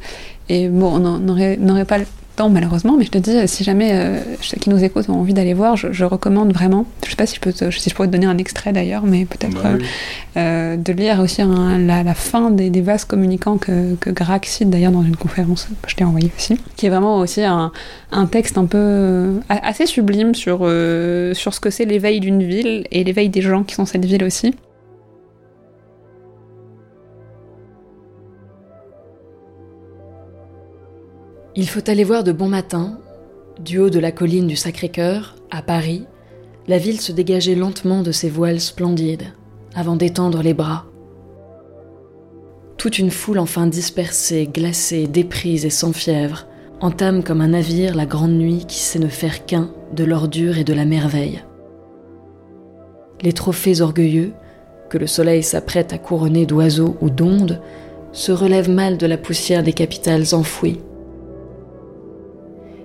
et 0.48 0.68
bon, 0.68 0.96
on 0.96 1.18
n'aurait 1.18 1.84
pas 1.84 1.98
temps 2.38 2.48
malheureusement, 2.48 2.96
mais 2.96 3.04
je 3.04 3.10
te 3.10 3.18
dis, 3.18 3.36
si 3.48 3.64
jamais 3.64 3.90
euh, 3.92 4.20
ceux 4.40 4.56
qui 4.58 4.70
nous 4.70 4.82
écoutent 4.82 5.08
ont 5.08 5.20
envie 5.20 5.34
d'aller 5.34 5.54
voir, 5.54 5.76
je, 5.76 5.92
je, 5.92 6.04
recommande 6.04 6.52
vraiment. 6.52 6.86
Je 7.04 7.10
sais 7.10 7.16
pas 7.16 7.26
si 7.26 7.34
je, 7.34 7.40
peux 7.40 7.52
te, 7.52 7.70
si 7.70 7.90
je 7.90 7.94
pourrais 7.94 8.06
te 8.06 8.12
donner 8.12 8.26
un 8.26 8.38
extrait 8.38 8.72
d'ailleurs, 8.72 9.02
mais 9.04 9.24
peut-être 9.24 9.60
bah, 9.60 9.70
oui. 9.76 9.84
euh, 10.36 10.76
de 10.76 10.92
lire 10.92 11.18
aussi 11.18 11.42
un, 11.42 11.78
la, 11.78 12.04
la, 12.04 12.14
fin 12.14 12.50
des, 12.50 12.70
des, 12.70 12.80
vases 12.80 13.04
communicants 13.04 13.58
que, 13.58 13.96
que 13.96 14.10
Grac 14.10 14.46
cite 14.46 14.70
d'ailleurs 14.70 14.92
dans 14.92 15.02
une 15.02 15.16
conférence 15.16 15.68
que 15.82 15.90
je 15.90 15.96
t'ai 15.96 16.04
envoyée 16.04 16.30
aussi, 16.36 16.58
qui 16.76 16.86
est 16.86 16.90
vraiment 16.90 17.18
aussi 17.18 17.42
un, 17.42 17.72
un 18.12 18.26
texte 18.26 18.56
un 18.56 18.66
peu 18.66 18.78
euh, 18.78 19.40
assez 19.48 19.86
sublime 19.86 20.34
sur, 20.34 20.60
euh, 20.62 21.34
sur 21.34 21.52
ce 21.54 21.60
que 21.60 21.70
c'est 21.70 21.86
l'éveil 21.86 22.20
d'une 22.20 22.44
ville 22.44 22.86
et 22.92 23.02
l'éveil 23.02 23.30
des 23.30 23.42
gens 23.42 23.64
qui 23.64 23.74
sont 23.74 23.84
cette 23.84 24.04
ville 24.04 24.22
aussi. 24.22 24.54
Il 31.60 31.68
faut 31.68 31.90
aller 31.90 32.04
voir 32.04 32.22
de 32.22 32.30
bon 32.30 32.46
matin, 32.46 33.00
du 33.58 33.80
haut 33.80 33.90
de 33.90 33.98
la 33.98 34.12
colline 34.12 34.46
du 34.46 34.54
Sacré-Cœur, 34.54 35.34
à 35.50 35.60
Paris, 35.60 36.06
la 36.68 36.78
ville 36.78 37.00
se 37.00 37.10
dégager 37.10 37.56
lentement 37.56 38.02
de 38.02 38.12
ses 38.12 38.30
voiles 38.30 38.60
splendides, 38.60 39.32
avant 39.74 39.96
d'étendre 39.96 40.40
les 40.40 40.54
bras. 40.54 40.84
Toute 42.76 43.00
une 43.00 43.10
foule 43.10 43.40
enfin 43.40 43.66
dispersée, 43.66 44.48
glacée, 44.54 45.08
déprise 45.08 45.64
et 45.64 45.70
sans 45.70 45.92
fièvre, 45.92 46.46
entame 46.78 47.24
comme 47.24 47.40
un 47.40 47.48
navire 47.48 47.96
la 47.96 48.06
grande 48.06 48.38
nuit 48.38 48.64
qui 48.68 48.78
sait 48.78 49.00
ne 49.00 49.08
faire 49.08 49.44
qu'un 49.44 49.68
de 49.92 50.04
l'ordure 50.04 50.58
et 50.58 50.64
de 50.64 50.74
la 50.74 50.84
merveille. 50.84 51.42
Les 53.20 53.32
trophées 53.32 53.80
orgueilleux, 53.80 54.32
que 54.90 54.98
le 54.98 55.08
soleil 55.08 55.42
s'apprête 55.42 55.92
à 55.92 55.98
couronner 55.98 56.46
d'oiseaux 56.46 56.96
ou 57.00 57.10
d'ondes, 57.10 57.60
se 58.12 58.30
relèvent 58.30 58.70
mal 58.70 58.96
de 58.96 59.06
la 59.08 59.18
poussière 59.18 59.64
des 59.64 59.72
capitales 59.72 60.36
enfouies 60.36 60.78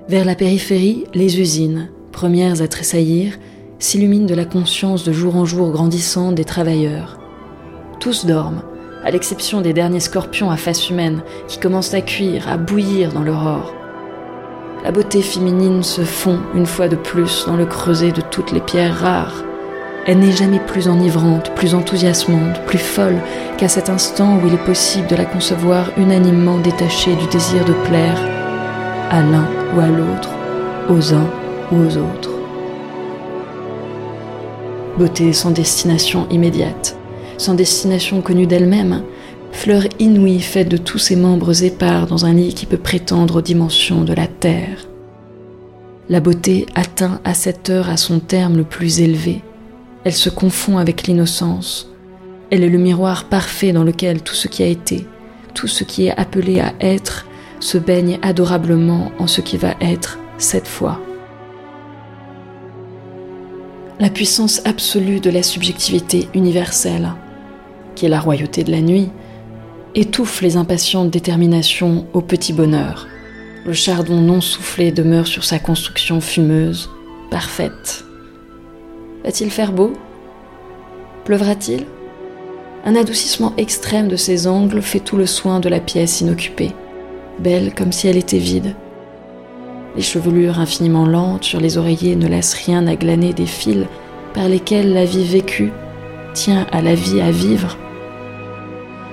vers 0.07 0.25
la 0.25 0.35
périphérie, 0.35 1.05
les 1.13 1.39
usines, 1.39 1.89
premières 2.11 2.61
à 2.61 2.67
tressaillir, 2.67 3.37
s'illuminent 3.79 4.27
de 4.27 4.35
la 4.35 4.45
conscience 4.45 5.03
de 5.03 5.13
jour 5.13 5.35
en 5.35 5.45
jour 5.45 5.71
grandissante 5.71 6.35
des 6.35 6.45
travailleurs. 6.45 7.19
Tous 7.99 8.25
dorment, 8.25 8.63
à 9.03 9.11
l'exception 9.11 9.61
des 9.61 9.73
derniers 9.73 9.99
scorpions 9.99 10.51
à 10.51 10.57
face 10.57 10.89
humaine 10.89 11.21
qui 11.47 11.57
commencent 11.57 11.93
à 11.93 12.01
cuire, 12.01 12.49
à 12.49 12.57
bouillir 12.57 13.13
dans 13.13 13.23
l'aurore. 13.23 13.73
La 14.83 14.91
beauté 14.91 15.21
féminine 15.21 15.83
se 15.83 16.01
fond 16.01 16.39
une 16.53 16.65
fois 16.65 16.89
de 16.89 16.97
plus 16.97 17.45
dans 17.47 17.55
le 17.55 17.65
creuset 17.65 18.11
de 18.11 18.21
toutes 18.21 18.51
les 18.51 18.59
pierres 18.59 18.97
rares. 18.97 19.43
Elle 20.05 20.19
n'est 20.19 20.33
jamais 20.33 20.59
plus 20.59 20.89
enivrante, 20.89 21.55
plus 21.55 21.73
enthousiasmante, 21.73 22.61
plus 22.65 22.77
folle 22.77 23.19
qu'à 23.57 23.69
cet 23.69 23.89
instant 23.89 24.37
où 24.37 24.47
il 24.47 24.53
est 24.53 24.65
possible 24.65 25.07
de 25.07 25.15
la 25.15 25.23
concevoir 25.23 25.91
unanimement 25.95 26.57
détachée 26.57 27.15
du 27.15 27.27
désir 27.27 27.63
de 27.63 27.73
plaire 27.87 28.19
à 29.09 29.21
l'un 29.21 29.62
ou 29.75 29.79
à 29.79 29.87
l'autre, 29.87 30.29
aux 30.89 31.13
uns 31.13 31.29
ou 31.71 31.75
aux 31.77 31.97
autres. 31.97 32.29
Beauté 34.97 35.33
sans 35.33 35.51
destination 35.51 36.27
immédiate, 36.29 36.97
sans 37.37 37.55
destination 37.55 38.21
connue 38.21 38.45
d'elle-même, 38.45 39.03
fleur 39.51 39.83
inouïe 39.99 40.41
faite 40.41 40.69
de 40.69 40.77
tous 40.77 40.99
ses 40.99 41.15
membres 41.15 41.63
épars 41.63 42.07
dans 42.07 42.25
un 42.25 42.33
lit 42.33 42.53
qui 42.53 42.65
peut 42.65 42.77
prétendre 42.77 43.37
aux 43.37 43.41
dimensions 43.41 44.03
de 44.03 44.13
la 44.13 44.27
terre. 44.27 44.87
La 46.09 46.19
beauté 46.19 46.65
atteint 46.75 47.21
à 47.23 47.33
cette 47.33 47.69
heure 47.69 47.89
à 47.89 47.97
son 47.97 48.19
terme 48.19 48.57
le 48.57 48.63
plus 48.63 48.99
élevé. 48.99 49.41
Elle 50.03 50.13
se 50.13 50.29
confond 50.29 50.77
avec 50.77 51.07
l'innocence. 51.07 51.89
Elle 52.51 52.63
est 52.63 52.69
le 52.69 52.77
miroir 52.77 53.23
parfait 53.25 53.71
dans 53.71 53.83
lequel 53.85 54.21
tout 54.21 54.35
ce 54.35 54.47
qui 54.47 54.61
a 54.61 54.67
été, 54.67 55.07
tout 55.53 55.67
ce 55.67 55.83
qui 55.83 56.07
est 56.07 56.19
appelé 56.19 56.59
à 56.59 56.73
être, 56.81 57.25
se 57.63 57.77
baigne 57.77 58.19
adorablement 58.21 59.11
en 59.19 59.27
ce 59.27 59.39
qui 59.39 59.55
va 59.57 59.75
être 59.79 60.19
cette 60.37 60.67
fois. 60.67 60.99
La 63.99 64.09
puissance 64.09 64.61
absolue 64.65 65.21
de 65.21 65.29
la 65.29 65.43
subjectivité 65.43 66.27
universelle, 66.33 67.13
qui 67.95 68.05
est 68.05 68.09
la 68.09 68.19
royauté 68.19 68.65
de 68.65 68.71
la 68.71 68.81
nuit, 68.81 69.09
étouffe 69.95 70.41
les 70.41 70.57
impatientes 70.57 71.09
déterminations 71.09 72.05
au 72.11 72.19
petit 72.19 72.51
bonheur. 72.51 73.07
Le 73.65 73.73
chardon 73.73 74.19
non 74.19 74.41
soufflé 74.41 74.91
demeure 74.91 75.27
sur 75.27 75.45
sa 75.45 75.57
construction 75.57 76.19
fumeuse, 76.19 76.89
parfaite. 77.31 78.03
Va-t-il 79.23 79.49
faire 79.49 79.71
beau? 79.71 79.93
Pleuvra-t-il? 81.23 81.85
Un 82.83 82.97
adoucissement 82.97 83.53
extrême 83.55 84.09
de 84.09 84.17
ses 84.17 84.47
angles 84.47 84.81
fait 84.81 84.99
tout 84.99 85.15
le 85.15 85.25
soin 85.25 85.61
de 85.61 85.69
la 85.69 85.79
pièce 85.79 86.19
inoccupée 86.19 86.73
belle 87.39 87.73
comme 87.73 87.91
si 87.91 88.07
elle 88.07 88.17
était 88.17 88.37
vide. 88.37 88.75
Les 89.95 90.01
chevelures 90.01 90.59
infiniment 90.59 91.05
lentes 91.05 91.43
sur 91.43 91.59
les 91.59 91.77
oreillers 91.77 92.15
ne 92.15 92.27
laissent 92.27 92.55
rien 92.55 92.87
à 92.87 92.95
glaner 92.95 93.33
des 93.33 93.45
fils 93.45 93.85
par 94.33 94.47
lesquels 94.47 94.93
la 94.93 95.05
vie 95.05 95.25
vécue, 95.25 95.71
tient 96.33 96.65
à 96.71 96.81
la 96.81 96.95
vie 96.95 97.21
à 97.21 97.31
vivre. 97.31 97.77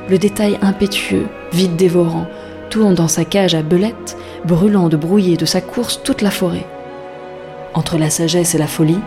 Le 0.08 0.18
détail 0.18 0.58
impétueux, 0.62 1.26
vide 1.52 1.76
dévorant, 1.76 2.26
tourne 2.70 2.94
dans 2.94 3.08
sa 3.08 3.24
cage 3.24 3.54
à 3.54 3.62
belettes, 3.62 4.16
brûlant 4.44 4.88
de 4.88 4.96
brouiller 4.96 5.36
de 5.36 5.44
sa 5.44 5.60
course 5.60 6.00
toute 6.02 6.22
la 6.22 6.30
forêt. 6.30 6.66
Entre 7.74 7.98
la 7.98 8.10
sagesse 8.10 8.54
et 8.54 8.58
la 8.58 8.66
folie, 8.66 9.00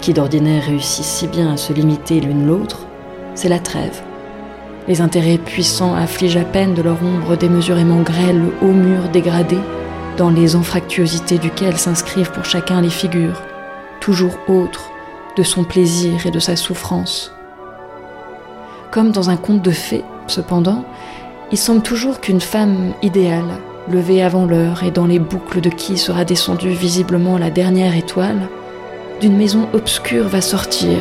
qui 0.00 0.12
d'ordinaire 0.12 0.64
réussissent 0.64 1.06
si 1.06 1.28
bien 1.28 1.52
à 1.52 1.56
se 1.56 1.72
limiter 1.72 2.20
l'une 2.20 2.46
l'autre, 2.46 2.86
c'est 3.34 3.48
la 3.48 3.60
trêve. 3.60 4.02
Les 4.88 5.00
intérêts 5.00 5.38
puissants 5.38 5.94
affligent 5.94 6.38
à 6.40 6.44
peine 6.44 6.74
de 6.74 6.82
leur 6.82 7.02
ombre 7.02 7.36
démesurément 7.36 8.00
grêle 8.00 8.40
le 8.40 8.52
haut 8.66 8.72
mur 8.72 9.08
dégradé, 9.12 9.58
dans 10.16 10.30
les 10.30 10.56
anfractuosités 10.56 11.38
duquel 11.38 11.78
s'inscrivent 11.78 12.32
pour 12.32 12.44
chacun 12.44 12.80
les 12.80 12.90
figures, 12.90 13.40
toujours 14.00 14.36
autres, 14.48 14.90
de 15.36 15.42
son 15.42 15.64
plaisir 15.64 16.26
et 16.26 16.30
de 16.30 16.40
sa 16.40 16.56
souffrance. 16.56 17.32
Comme 18.90 19.12
dans 19.12 19.30
un 19.30 19.36
conte 19.36 19.62
de 19.62 19.70
fées, 19.70 20.04
cependant, 20.26 20.84
il 21.52 21.58
semble 21.58 21.82
toujours 21.82 22.20
qu'une 22.20 22.40
femme 22.40 22.92
idéale, 23.02 23.58
levée 23.88 24.22
avant 24.22 24.46
l'heure 24.46 24.82
et 24.82 24.90
dans 24.90 25.06
les 25.06 25.18
boucles 25.18 25.60
de 25.60 25.70
qui 25.70 25.96
sera 25.96 26.24
descendue 26.24 26.70
visiblement 26.70 27.38
la 27.38 27.50
dernière 27.50 27.96
étoile, 27.96 28.48
d'une 29.20 29.36
maison 29.36 29.68
obscure 29.72 30.28
va 30.28 30.40
sortir 30.40 30.98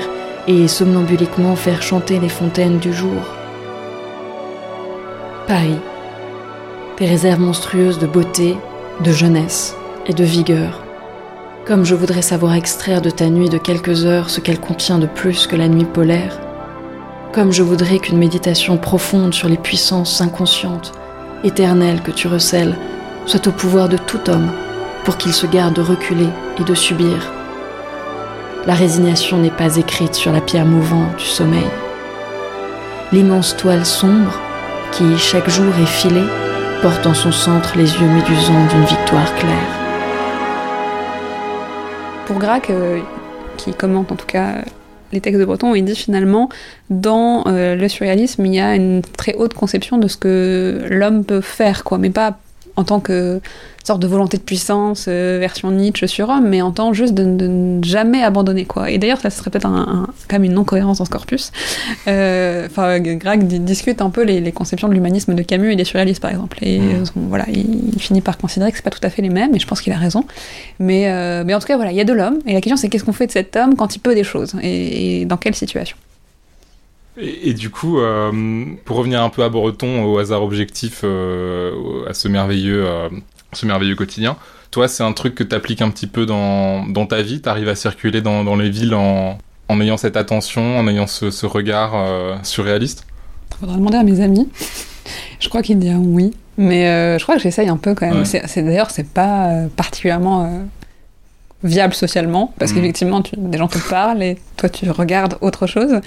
et 0.48 0.68
somnambuliquement 0.68 1.56
faire 1.56 1.82
chanter 1.82 2.20
les 2.20 2.30
fontaines 2.30 2.78
du 2.78 2.94
jour. 2.94 3.41
Paris, 5.52 5.82
des 6.98 7.06
réserves 7.06 7.42
monstrueuses 7.42 8.00
de 8.00 8.08
beauté, 8.08 8.56
de 9.04 9.12
jeunesse 9.12 9.76
et 10.08 10.14
de 10.14 10.24
vigueur. 10.24 10.82
Comme 11.68 11.84
je 11.84 11.94
voudrais 11.94 12.22
savoir 12.22 12.54
extraire 12.54 13.02
de 13.02 13.10
ta 13.10 13.30
nuit 13.30 13.50
de 13.50 13.58
quelques 13.58 14.06
heures 14.06 14.30
ce 14.30 14.40
qu'elle 14.40 14.62
contient 14.62 14.98
de 14.98 15.08
plus 15.08 15.48
que 15.48 15.58
la 15.58 15.68
nuit 15.68 15.84
polaire. 15.84 16.40
Comme 17.34 17.52
je 17.52 17.64
voudrais 17.64 18.00
qu'une 18.00 18.18
méditation 18.18 18.78
profonde 18.78 19.34
sur 19.34 19.50
les 19.50 19.58
puissances 19.58 20.22
inconscientes, 20.22 20.94
éternelles 21.44 22.02
que 22.02 22.12
tu 22.12 22.30
recèles, 22.30 22.78
soit 23.26 23.46
au 23.46 23.52
pouvoir 23.52 23.90
de 23.90 23.98
tout 23.98 24.30
homme 24.30 24.52
pour 25.04 25.18
qu'il 25.18 25.34
se 25.34 25.48
garde 25.48 25.74
de 25.74 25.82
reculer 25.82 26.30
et 26.62 26.64
de 26.64 26.76
subir. 26.76 27.30
La 28.68 28.74
résignation 28.74 29.38
n'est 29.38 29.52
pas 29.52 29.76
écrite 29.76 30.16
sur 30.16 30.32
la 30.32 30.40
pierre 30.40 30.66
mouvante 30.66 31.18
du 31.18 31.26
sommeil. 31.26 31.68
L'immense 33.12 33.58
toile 33.58 33.86
sombre, 33.86 34.40
qui 34.92 35.18
chaque 35.18 35.50
jour 35.50 35.74
est 35.82 35.86
filée, 35.86 36.26
porte 36.82 37.06
en 37.06 37.14
son 37.14 37.32
centre 37.32 37.78
les 37.78 37.94
yeux 37.94 38.08
médusants 38.08 38.68
d'une 38.68 38.86
victoire 38.86 39.34
claire. 39.36 39.80
Pour 42.26 42.38
Grac, 42.38 42.70
euh, 42.70 43.00
qui 43.58 43.74
commente 43.74 44.12
en 44.12 44.16
tout 44.16 44.26
cas 44.26 44.56
les 45.12 45.22
textes 45.22 45.40
de 45.40 45.46
Breton, 45.46 45.76
il 45.76 45.84
dit 45.84 45.96
finalement, 45.96 46.50
dans 46.90 47.44
euh, 47.48 47.76
le 47.76 47.88
surréalisme, 47.88 48.46
il 48.46 48.56
y 48.56 48.60
a 48.60 48.76
une 48.76 49.02
très 49.02 49.36
haute 49.36 49.54
conception 49.54 49.98
de 49.98 50.08
ce 50.08 50.18
que 50.18 50.88
l'homme 50.90 51.26
peut 51.26 51.42
faire, 51.42 51.84
quoi, 51.84 51.98
mais 51.98 52.10
pas 52.10 52.38
en 52.82 52.84
tant 52.84 53.00
que 53.00 53.40
sorte 53.84 54.02
de 54.02 54.08
volonté 54.08 54.38
de 54.38 54.44
puissance, 54.44 55.06
euh, 55.08 55.38
version 55.40 55.72
Nietzsche 55.72 56.06
sur 56.08 56.30
homme, 56.30 56.48
mais 56.48 56.62
en 56.62 56.72
tant 56.72 56.94
juste 56.94 57.14
de, 57.14 57.24
ne 57.24 57.84
jamais 57.84 58.24
abandonner, 58.24 58.66
quoi. 58.66 58.92
Et 58.92 58.98
d'ailleurs, 58.98 59.20
ça 59.20 59.30
serait 59.30 59.50
peut-être 59.50 59.66
un, 59.66 60.08
quand 60.28 60.36
même 60.36 60.44
une 60.44 60.54
non-cohérence 60.54 61.00
dans 61.00 61.06
ce 61.06 61.10
corpus. 61.10 61.52
Euh, 62.08 62.68
enfin, 62.68 63.00
Greg 63.00 63.48
discute 63.64 64.02
un 64.02 64.10
peu 64.10 64.24
les, 64.24 64.52
conceptions 64.52 64.88
de 64.88 64.94
l'humanisme 64.94 65.34
de 65.34 65.42
Camus 65.42 65.72
et 65.72 65.76
des 65.76 65.84
surréalistes, 65.84 66.22
par 66.22 66.32
exemple. 66.32 66.58
Et 66.62 66.80
mmh. 66.80 67.04
voilà, 67.16 67.46
il, 67.50 68.00
finit 68.00 68.22
par 68.22 68.38
considérer 68.38 68.72
que 68.72 68.78
c'est 68.78 68.84
pas 68.84 68.90
tout 68.90 69.00
à 69.04 69.10
fait 69.10 69.22
les 69.22 69.30
mêmes, 69.30 69.56
et 69.56 69.60
je 69.60 69.68
pense 69.68 69.82
qu'il 69.82 69.94
a 69.94 69.98
raison. 69.98 70.26
Mais, 70.80 71.44
mais 71.44 71.54
en 71.54 71.60
tout 71.60 71.68
cas, 71.68 71.76
voilà, 71.76 71.92
il 71.92 71.98
y 71.98 72.02
a 72.02 72.06
de 72.06 72.14
l'homme, 72.14 72.40
et 72.46 72.54
la 72.54 72.62
question 72.62 72.78
c'est 72.78 72.90
qu'est-ce 72.90 73.04
qu'on 73.04 73.14
fait 73.14 73.28
de 73.28 73.32
cet 73.32 73.56
homme 73.56 73.76
quand 73.76 73.96
il 73.96 74.00
peut 74.00 74.16
des 74.16 74.24
choses, 74.24 74.56
et 74.62 75.26
dans 75.26 75.38
quelle 75.38 75.56
situation? 75.56 75.98
Et, 77.18 77.54
du 77.54 77.70
coup, 77.70 78.00
euh, 78.00 78.66
pour 78.86 78.98
revenir 78.98 79.22
un 79.22 79.30
peu 79.30 79.44
à 79.44 79.50
Breton, 79.50 80.06
au 80.06 80.18
hasard 80.18 80.44
objectif, 80.44 81.02
euh, 81.04 82.06
à 82.08 82.14
ce 82.14 82.28
merveilleux, 82.28 82.86
euh, 82.86 83.10
ce 83.52 83.66
merveilleux 83.66 83.96
quotidien, 83.96 84.38
toi, 84.72 84.88
c'est 84.88 85.04
un 85.04 85.12
truc 85.12 85.36
que 85.36 85.44
tu 85.44 85.54
appliques 85.54 85.82
un 85.82 85.90
petit 85.90 86.08
peu 86.08 86.26
dans, 86.26 86.86
dans 86.86 87.06
ta 87.06 87.22
vie? 87.22 87.42
Tu 87.42 87.50
arrives 87.50 87.68
à 87.68 87.76
circuler 87.76 88.22
dans, 88.22 88.46
dans 88.46 88.56
les 88.56 88.70
villes 88.70 88.96
en, 88.96 89.38
en, 89.68 89.82
ayant 89.82 89.98
cette 89.98 90.16
attention, 90.16 90.78
en 90.78 90.88
ayant 90.88 91.08
ce, 91.08 91.32
ce 91.32 91.46
regard 91.46 91.94
surréaliste? 92.46 93.06
Il 93.52 93.58
faudra 93.58 93.76
demander 93.76 93.98
à 93.98 94.04
mes 94.04 94.22
amis. 94.22 94.48
je 95.42 95.50
crois 95.50 95.62
qu'ils 95.62 95.80
diront 95.80 96.06
oui. 96.06 96.32
Mais 96.58 97.18
je 97.20 97.24
crois 97.24 97.36
que 97.36 97.42
j'essaye 97.42 97.68
un 97.68 97.76
peu 97.76 97.94
quand 97.94 98.10
même. 98.10 98.24
C'est, 98.24 98.64
d'ailleurs, 98.64 98.92
c'est 98.92 99.10
pas 99.10 99.50
particulièrement 99.76 100.66
viable 101.64 101.94
socialement, 101.94 102.54
parce 102.58 102.72
mm. 102.72 102.76
qu'effectivement, 102.76 103.24
des 103.38 103.58
gens 103.58 103.68
te 103.68 103.78
parlent 103.90 104.24
et 104.24 104.38
toi, 104.58 104.70
tu 104.70 104.90
regardes 104.90 105.38
autre 105.42 105.66
chose. 105.66 106.02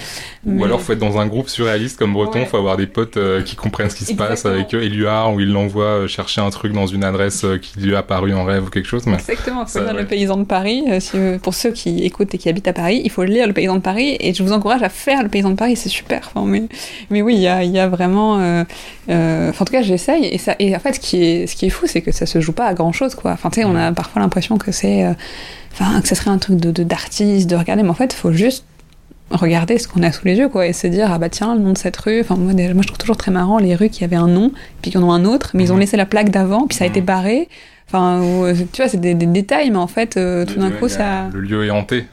Ou 0.47 0.65
alors, 0.65 0.81
faut 0.81 0.93
être 0.93 0.99
dans 0.99 1.19
un 1.19 1.27
groupe 1.27 1.49
surréaliste 1.49 1.99
comme 1.99 2.13
Breton, 2.13 2.41
il 2.41 2.47
faut 2.47 2.57
avoir 2.57 2.77
des 2.77 2.87
potes 2.87 3.17
euh, 3.17 3.43
qui 3.43 3.57
comprennent 3.57 3.91
ce 3.91 3.97
qui 3.97 4.05
se 4.05 4.15
passe 4.15 4.47
avec 4.47 4.73
Éluard, 4.75 5.35
où 5.35 5.41
il 5.41 5.53
l'envoie 5.53 5.85
euh, 5.85 6.09
chercher 6.09 6.41
un 6.41 6.51
truc 6.51 6.73
dans 6.73 6.87
une 6.87 7.05
adresse 7.05 7.45
euh, 7.45 7.59
qui 7.59 7.81
lui 7.81 7.95
a 7.95 7.99
apparu 7.99 8.33
en 8.35 8.45
rêve 8.45 8.65
ou 8.65 8.71
quelque 8.71 8.87
chose. 8.87 9.07
Mais 9.07 9.15
Exactement, 9.15 9.67
c'est 9.67 9.81
Le 9.93 10.07
Paysan 10.07 10.39
de 10.39 10.45
Paris. 10.45 10.85
pour 11.43 11.55
ceux 11.55 11.71
qui 11.71 12.05
écoutent 12.05 12.35
et 12.35 12.39
qui 12.39 12.49
habitent 12.49 12.69
à 12.69 12.73
Paris, 12.73 13.01
il 13.05 13.11
faut 13.11 13.25
lire 13.25 13.47
Le 13.47 13.53
Paysan 13.53 13.77
de 13.77 13.81
Paris, 13.81 14.17
et 14.21 14.35
je 14.35 14.43
vous 14.43 14.53
encourage 14.53 14.83
à 14.83 14.89
faire 14.89 15.23
Le 15.23 15.29
Paysan 15.29 15.51
de 15.51 15.57
Paris, 15.57 15.77
c'est 15.77 15.89
super. 15.89 16.31
Enfin, 16.33 16.47
mais, 16.47 16.63
mais 17.11 17.23
oui, 17.23 17.35
il 17.35 17.41
y 17.41 17.49
a, 17.49 17.65
y 17.65 17.79
a, 17.79 17.89
vraiment... 17.89 18.35
en 18.39 19.65
tout 19.65 19.73
cas, 19.73 19.83
j'essaye, 19.83 20.27
et, 20.27 20.39
ça, 20.39 20.55
et 20.59 20.75
en 20.77 20.81
fait, 20.81 20.95
ce 20.95 21.01
qui 21.01 21.25
est, 21.25 21.47
ce 21.47 21.57
qui 21.57 21.67
est 21.67 21.71
fou, 21.71 21.87
c'est 21.87 22.03
que 22.03 22.13
ça 22.13 22.27
se 22.27 22.41
joue 22.41 22.53
pas 22.53 22.67
à 22.67 22.75
grand-chose, 22.75 23.15
quoi. 23.15 23.33
Enfin, 23.33 23.51
tu 23.51 23.61
sais, 23.61 23.67
on 23.67 23.75
a 23.75 23.93
parfois 23.93 24.23
l'impression 24.23 24.59
que 24.59 24.73
c'est 24.73 25.05
enfin 25.73 26.01
que 26.01 26.09
ce 26.09 26.15
serait 26.15 26.31
un 26.31 26.39
truc 26.39 26.59
de 26.59 26.83
d'artiste, 26.83 27.49
de, 27.49 27.57
regarder, 27.57 27.83
mais 27.83 27.91
en 27.91 27.95
fait, 27.95 28.13
il 28.13 28.17
faut 28.17 28.33
juste 28.33 28.65
regarder 29.31 29.79
ce 29.79 29.89
qu'on 29.89 30.03
a 30.03 30.13
sous 30.13 30.25
les 30.27 30.37
yeux, 30.37 30.49
quoi, 30.49 30.67
et 30.67 30.73
se 30.73 30.87
dire, 30.87 31.11
ah 31.11 31.19
bah 31.19 31.29
tiens, 31.29 31.55
le 31.55 31.61
nom 31.61 31.73
de 31.73 31.79
cette 31.79 31.97
rue, 31.97 32.21
enfin 32.21 32.37
moi, 32.37 32.53
moi 32.53 32.83
je 32.83 32.87
trouve 32.87 32.99
toujours 32.99 33.17
très 33.17 33.31
marrant 33.31 33.59
les 33.59 33.75
rues 33.75 33.89
qui 33.89 34.05
avaient 34.05 34.17
un 34.17 34.29
nom, 34.29 34.53
puis 34.83 34.91
qui 34.91 34.99
en 34.99 35.03
ont 35.03 35.13
un 35.13 35.25
autre, 35.25 35.51
mais 35.55 35.65
ils 35.65 35.73
ont 35.73 35.75
mhm. 35.75 35.81
laissé 35.81 35.97
la 35.97 36.07
plaque 36.07 36.31
d'avant, 36.31 36.67
puis 36.67 36.77
ça 36.77 36.85
a 36.85 36.87
été 36.87 37.01
mhm. 37.01 37.07
barré, 37.07 37.49
enfin, 37.89 38.23
tu 38.73 38.83
vois, 38.83 38.89
c'est 38.89 39.01
des, 39.01 39.15
détails, 39.15 39.71
mais 39.71 39.79
en 39.79 39.87
fait, 39.87 40.17
euh, 40.17 40.45
tout 40.45 40.59
d'un 40.59 40.71
coup, 40.71 40.89
ça... 40.89 41.29
Le 41.33 41.41
lieu 41.41 41.65
est 41.65 41.71
hanté. 41.71 42.05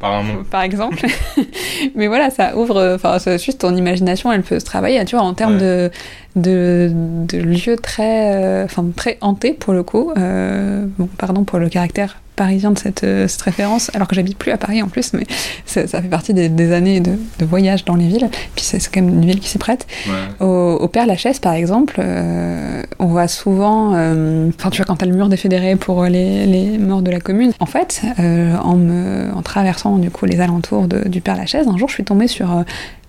Par, 0.00 0.12
un 0.12 0.22
nom. 0.24 0.44
par 0.48 0.62
exemple. 0.62 1.06
mais 1.94 2.08
voilà, 2.08 2.30
ça 2.30 2.56
ouvre, 2.56 2.94
enfin, 2.94 3.18
juste 3.36 3.60
ton 3.60 3.74
imagination, 3.74 4.32
elle 4.32 4.42
peut 4.42 4.58
se 4.58 4.64
travailler, 4.64 5.04
tu 5.04 5.16
vois, 5.16 5.24
en 5.24 5.34
termes 5.34 5.58
de, 5.58 5.90
de, 6.36 6.90
de 6.92 7.38
lieux 7.38 7.76
très, 7.76 8.34
euh, 8.34 8.64
enfin, 8.64 8.84
très 8.94 9.18
hantés 9.20 9.52
pour 9.52 9.72
le 9.72 9.82
coup. 9.82 10.12
Euh, 10.16 10.84
bon, 10.98 11.08
pardon 11.18 11.44
pour 11.44 11.58
le 11.58 11.68
caractère 11.68 12.20
parisien 12.38 12.70
de 12.70 12.78
cette, 12.78 13.02
euh, 13.02 13.26
cette 13.26 13.42
référence, 13.42 13.90
alors 13.94 14.06
que 14.06 14.14
j'habite 14.14 14.38
plus 14.38 14.52
à 14.52 14.56
Paris 14.56 14.80
en 14.80 14.88
plus, 14.88 15.12
mais 15.12 15.26
ça, 15.66 15.86
fait 15.86 16.08
partie 16.08 16.32
des, 16.32 16.72
années 16.72 17.00
de, 17.00 17.18
voyage 17.44 17.84
dans 17.84 17.96
les 17.96 18.06
villes. 18.06 18.28
Puis 18.54 18.64
c'est 18.64 18.78
quand 18.88 19.02
même 19.02 19.14
une 19.14 19.26
ville 19.26 19.40
qui 19.40 19.48
s'y 19.48 19.58
prête. 19.58 19.86
Au, 20.40 20.88
Père 20.88 21.06
Lachaise, 21.06 21.40
par 21.40 21.52
exemple, 21.52 21.96
euh, 21.98 22.82
on 22.98 23.06
voit 23.06 23.28
souvent, 23.28 23.92
euh, 23.94 24.48
enfin 24.56 24.70
tu 24.70 24.78
vois, 24.78 24.86
quand 24.86 24.96
t'as 24.96 25.06
le 25.06 25.14
mur 25.14 25.28
des 25.28 25.36
fédérés 25.36 25.76
pour 25.76 26.04
les, 26.04 26.46
les, 26.46 26.78
morts 26.78 27.02
de 27.02 27.10
la 27.10 27.20
commune, 27.20 27.52
en 27.58 27.66
fait, 27.66 28.02
en, 28.18 28.76
me, 28.76 29.30
en 29.34 29.42
traversant 29.42 29.98
du 29.98 30.10
coup 30.10 30.24
les 30.24 30.40
alentours 30.40 30.86
du 30.86 31.20
Père 31.20 31.36
Lachaise, 31.36 31.66
un 31.66 31.76
jour 31.76 31.88
je 31.88 31.94
suis 31.94 32.04
tombée 32.04 32.28
sur 32.28 32.64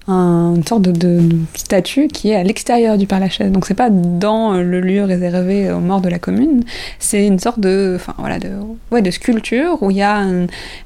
une 0.09 0.63
sorte 0.65 0.81
de, 0.83 1.21
statue 1.53 2.07
qui 2.07 2.29
est 2.29 2.35
à 2.35 2.43
l'extérieur 2.43 2.97
du 2.97 3.05
Père 3.05 3.19
Lachaise. 3.19 3.51
Donc 3.51 3.65
c'est 3.65 3.73
pas 3.73 3.89
dans 3.89 4.53
le 4.53 4.81
lieu 4.81 5.03
réservé 5.03 5.71
aux 5.71 5.79
morts 5.79 6.01
de 6.01 6.09
la 6.09 6.19
commune, 6.19 6.63
c'est 6.99 7.25
une 7.25 7.39
sorte 7.39 7.59
de, 7.59 7.93
enfin 7.95 8.13
voilà, 8.17 8.39
de, 8.39 9.11
sculpture 9.11 9.81
où 9.81 9.91
il 9.91 9.97
y 9.97 10.01
a 10.01 10.23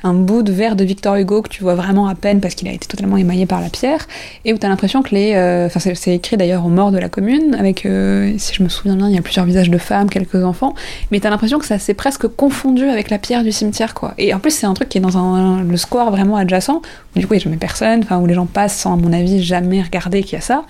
un, 0.04 0.14
bout 0.14 0.44
de 0.44 0.52
verre 0.52 0.76
de 0.76 0.84
Victor 0.84 1.16
Hugo 1.16 1.42
que 1.42 1.50
tu 1.50 1.64
vois 1.64 1.76
vraiment 1.76 2.08
à 2.08 2.16
peine 2.16 2.40
parce 2.40 2.56
qu'il 2.56 2.68
a 2.68 2.72
été 2.72 2.88
totalement 2.88 3.18
émaillé 3.18 3.46
par 3.46 3.62
la 3.62 3.70
pierre 3.70 4.08
et 4.46 4.54
où 4.54 4.58
tu 4.58 4.66
as 4.66 4.70
l'impression 4.70 5.02
que 5.02 5.14
les, 5.14 5.34
euh, 5.36 5.66
enfin 5.66 5.80
c'est 5.80 6.16
écrit 6.16 6.38
d'ailleurs 6.38 6.66
aux 6.66 6.70
morts 6.70 6.92
de 6.92 6.98
la 6.98 7.10
commune 7.10 7.56
avec, 7.58 7.86
euh, 7.86 8.34
si 8.38 8.54
je 8.54 8.64
me 8.64 8.70
souviens 8.70 8.96
bien, 8.96 9.10
il 9.10 9.16
y 9.16 9.18
a 9.18 9.22
plusieurs 9.22 9.46
visages 9.46 9.70
de 9.70 9.78
femmes, 9.78 10.10
quelques 10.10 10.44
enfants, 10.44 10.74
mais 11.12 11.20
tu 11.20 11.28
as 11.28 11.30
l'impression 11.30 11.60
que 11.60 11.66
ça 11.66 11.80
s'est 11.80 11.94
presque 11.94 12.28
confondu 12.28 12.88
avec 12.90 13.10
la 13.10 13.18
pierre 13.18 13.44
du 13.44 13.52
cimetière 13.52 13.94
quoi. 13.94 14.14
Et 14.18 14.34
en 14.34 14.40
plus 14.40 14.52
c'est 14.52 14.66
un 14.66 14.74
truc 14.74 14.90
qui 14.90 14.98
est 14.98 15.02
dans 15.02 15.62
le 15.62 15.78
square 15.78 16.12
vraiment 16.12 16.36
adjacent 16.36 16.82
où 17.16 17.20
du 17.20 17.28
coup 17.28 17.34
il 17.34 17.38
n'y 17.38 17.42
a 17.42 17.46
jamais 17.46 17.58
personne, 17.58 18.02
enfin 18.04 18.20
où 18.20 18.26
les 18.26 18.34
gens 18.34 18.46
passent 18.46 18.78
sans 18.78 18.94
à 18.94 18.98
mon 18.98 19.13
jamais 19.40 19.82
regardé 19.82 20.24
qu'il 20.24 20.34
y 20.34 20.38
a 20.38 20.42
ça. 20.42 20.66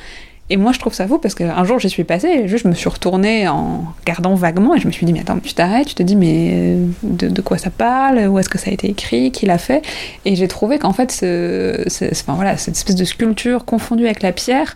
Et 0.49 0.57
moi, 0.57 0.73
je 0.73 0.79
trouve 0.79 0.93
ça 0.93 1.07
fou 1.07 1.19
parce 1.19 1.35
qu'un 1.35 1.63
jour, 1.63 1.79
j'y 1.79 1.89
suis 1.89 2.03
passée, 2.03 2.47
juste, 2.47 2.65
je 2.65 2.69
me 2.69 2.73
suis 2.73 2.89
retournée 2.89 3.47
en 3.47 3.85
regardant 4.01 4.35
vaguement, 4.35 4.75
et 4.75 4.79
je 4.79 4.87
me 4.87 4.91
suis 4.91 5.05
dit, 5.05 5.13
mais 5.13 5.21
attends, 5.21 5.39
tu 5.39 5.53
t'arrêtes, 5.53 5.87
tu 5.87 5.95
te 5.95 6.03
dis, 6.03 6.17
mais 6.17 6.75
de, 7.01 7.41
quoi 7.41 7.57
ça 7.57 7.69
parle? 7.69 8.27
Où 8.27 8.37
est-ce 8.39 8.49
que 8.49 8.57
ça 8.57 8.69
a 8.69 8.73
été 8.73 8.89
écrit? 8.89 9.31
Qui 9.31 9.45
l'a 9.45 9.57
fait? 9.57 9.81
Et 10.25 10.35
j'ai 10.35 10.49
trouvé 10.49 10.79
qu'en 10.79 10.91
fait, 10.91 11.11
ce, 11.11 11.81
enfin, 12.11 12.33
voilà, 12.33 12.57
cette 12.57 12.75
espèce 12.75 12.95
de 12.95 13.05
sculpture 13.05 13.63
confondue 13.63 14.05
avec 14.05 14.21
la 14.21 14.33
pierre, 14.33 14.75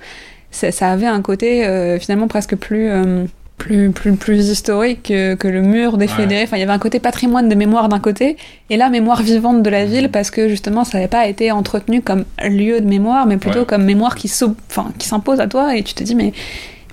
ça, 0.51 0.89
avait 0.89 1.05
un 1.05 1.21
côté 1.21 1.65
euh, 1.65 1.99
finalement 1.99 2.27
presque 2.27 2.55
plus. 2.55 2.89
Euh, 2.89 3.25
plus, 3.57 3.91
plus, 3.91 4.15
plus 4.15 4.49
historique 4.49 5.03
que, 5.03 5.35
que 5.35 5.47
le 5.47 5.61
mur 5.61 5.97
des 5.97 6.07
fédérés. 6.07 6.43
Enfin, 6.43 6.57
il 6.57 6.59
y 6.59 6.63
avait 6.63 6.71
un 6.71 6.79
côté 6.79 6.99
patrimoine 6.99 7.49
de 7.49 7.55
mémoire 7.55 7.89
d'un 7.89 7.99
côté, 7.99 8.37
et 8.69 8.77
là, 8.77 8.89
mémoire 8.89 9.21
vivante 9.21 9.63
de 9.63 9.69
la 9.69 9.85
mmh. 9.85 9.89
ville, 9.89 10.09
parce 10.09 10.31
que 10.31 10.47
justement, 10.47 10.83
ça 10.83 10.97
n'avait 10.97 11.07
pas 11.09 11.27
été 11.27 11.51
entretenu 11.51 12.01
comme 12.01 12.25
lieu 12.41 12.79
de 12.79 12.85
mémoire, 12.85 13.25
mais 13.25 13.37
plutôt 13.37 13.65
comme 13.65 13.83
mémoire 13.83 14.15
qui 14.15 14.27
s'impose 14.27 15.39
à 15.39 15.47
toi, 15.47 15.75
et 15.75 15.83
tu 15.83 15.95
te 15.95 16.03
dis, 16.03 16.15
mais, 16.15 16.33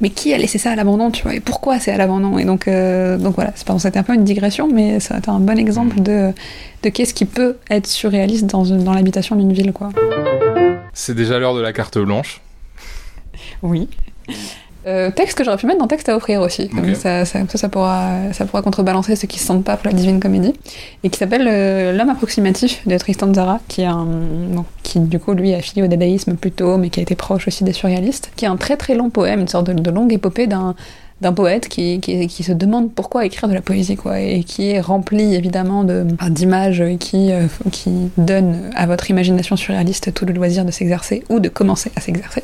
mais 0.01 0.11
qui 0.11 0.33
a 0.33 0.39
laissé 0.39 0.59
ça 0.59 0.71
à 0.71 0.77
l'abandon, 0.77 1.11
tu 1.11 1.23
vois, 1.23 1.35
et 1.35 1.41
pourquoi 1.41 1.79
c'est 1.79 1.93
à 1.93 1.97
l'abandon? 1.97 2.39
Et 2.39 2.45
donc, 2.45 2.67
euh, 2.67 3.19
donc 3.19 3.35
voilà, 3.35 3.53
c'était 3.55 3.99
un 3.99 4.03
peu 4.03 4.15
une 4.15 4.25
digression, 4.25 4.67
mais 4.67 5.01
ça 5.01 5.15
a 5.15 5.19
été 5.19 5.31
un 5.31 5.41
bon 5.41 5.59
exemple 5.59 6.01
mmh. 6.01 6.03
de, 6.03 6.33
de 6.83 6.89
qu'est-ce 6.89 7.15
qui 7.15 7.27
peut 7.27 7.57
être 7.71 7.87
surréaliste 7.87 8.47
dans, 8.47 8.65
dans 8.65 8.95
l'habitation 8.95 9.37
d'une 9.37 9.53
ville, 9.53 9.73
quoi. 9.73 9.91
C'est 10.95 11.15
déjà 11.15 11.39
l'heure 11.39 11.55
de 11.55 11.61
la 11.61 11.73
carte 11.73 11.99
blanche. 11.99 12.41
Oui. 13.63 13.89
Euh, 14.87 15.11
texte 15.11 15.39
que 15.39 15.45
j'aurais 15.45 15.57
pu 15.57 15.67
mettre 15.67 15.79
dans 15.79 15.87
texte 15.87 16.09
à 16.09 16.17
offrir 16.17 16.41
aussi. 16.43 16.69
Comme 16.69 16.95
ça, 16.95 17.25
ça, 17.25 17.41
ça, 17.49 17.59
ça 17.59 17.69
pourra, 17.69 18.11
ça 18.33 18.45
pourra 18.45 18.61
contrebalancer 18.63 19.17
ceux 19.17 19.27
qui 19.27 19.39
se 19.39 19.47
sentent 19.47 19.65
pas 19.65 19.77
pour 19.77 19.87
la 19.91 19.93
divine 19.97 20.21
comédie. 20.21 20.53
Et 21.03 21.09
qui 21.09 21.19
s'appelle 21.19 21.47
euh, 21.51 21.97
L'homme 21.97 22.11
approximatif 22.11 22.87
de 22.87 22.97
Tristan 22.99 23.33
Zara, 23.33 23.61
qui, 23.69 23.81
est 23.83 23.87
un, 23.87 24.05
bon, 24.05 24.65
qui 24.83 24.99
du 25.01 25.19
coup 25.19 25.33
lui 25.33 25.51
est 25.51 25.57
affilié 25.57 25.83
au 25.83 25.87
dadaïsme 25.87 26.35
plutôt, 26.35 26.77
mais 26.77 26.91
qui 26.91 27.01
a 27.01 27.03
été 27.03 27.15
proche 27.15 27.49
aussi 27.49 27.65
des 27.65 27.73
surréalistes. 27.73 28.31
Qui 28.37 28.45
est 28.45 28.49
un 28.49 28.57
très 28.57 28.77
très 28.77 28.95
long 28.95 29.09
poème, 29.11 29.41
une 29.41 29.49
sorte 29.49 29.67
de, 29.69 29.73
de 29.73 29.91
longue 29.91 30.13
épopée 30.13 30.47
d'un 30.47 30.75
d'un 31.21 31.33
poète 31.33 31.69
qui, 31.69 32.01
qui, 32.01 32.27
qui 32.27 32.43
se 32.43 32.51
demande 32.53 32.93
pourquoi 32.93 33.25
écrire 33.25 33.49
de 33.49 33.55
la 33.55 33.63
poésie, 33.63 33.95
quoi, 33.97 34.21
et 34.21 34.43
qui 34.43 34.71
est 34.71 34.81
rempli 34.81 35.35
évidemment 35.37 35.85
de- 35.85 36.05
d'images 36.29 36.83
qui, 36.99 37.31
euh, 37.33 37.47
qui 37.71 38.11
donnent 38.19 38.71
à 38.75 38.85
votre 38.87 39.09
imagination 39.11 39.57
surréaliste 39.57 40.13
tout 40.13 40.27
le 40.27 40.35
loisir 40.35 40.65
de 40.65 40.73
s'exercer 40.73 41.23
ou 41.31 41.39
de 41.39 41.49
commencer 41.49 41.93
à 41.97 42.01
s'exercer 42.01 42.43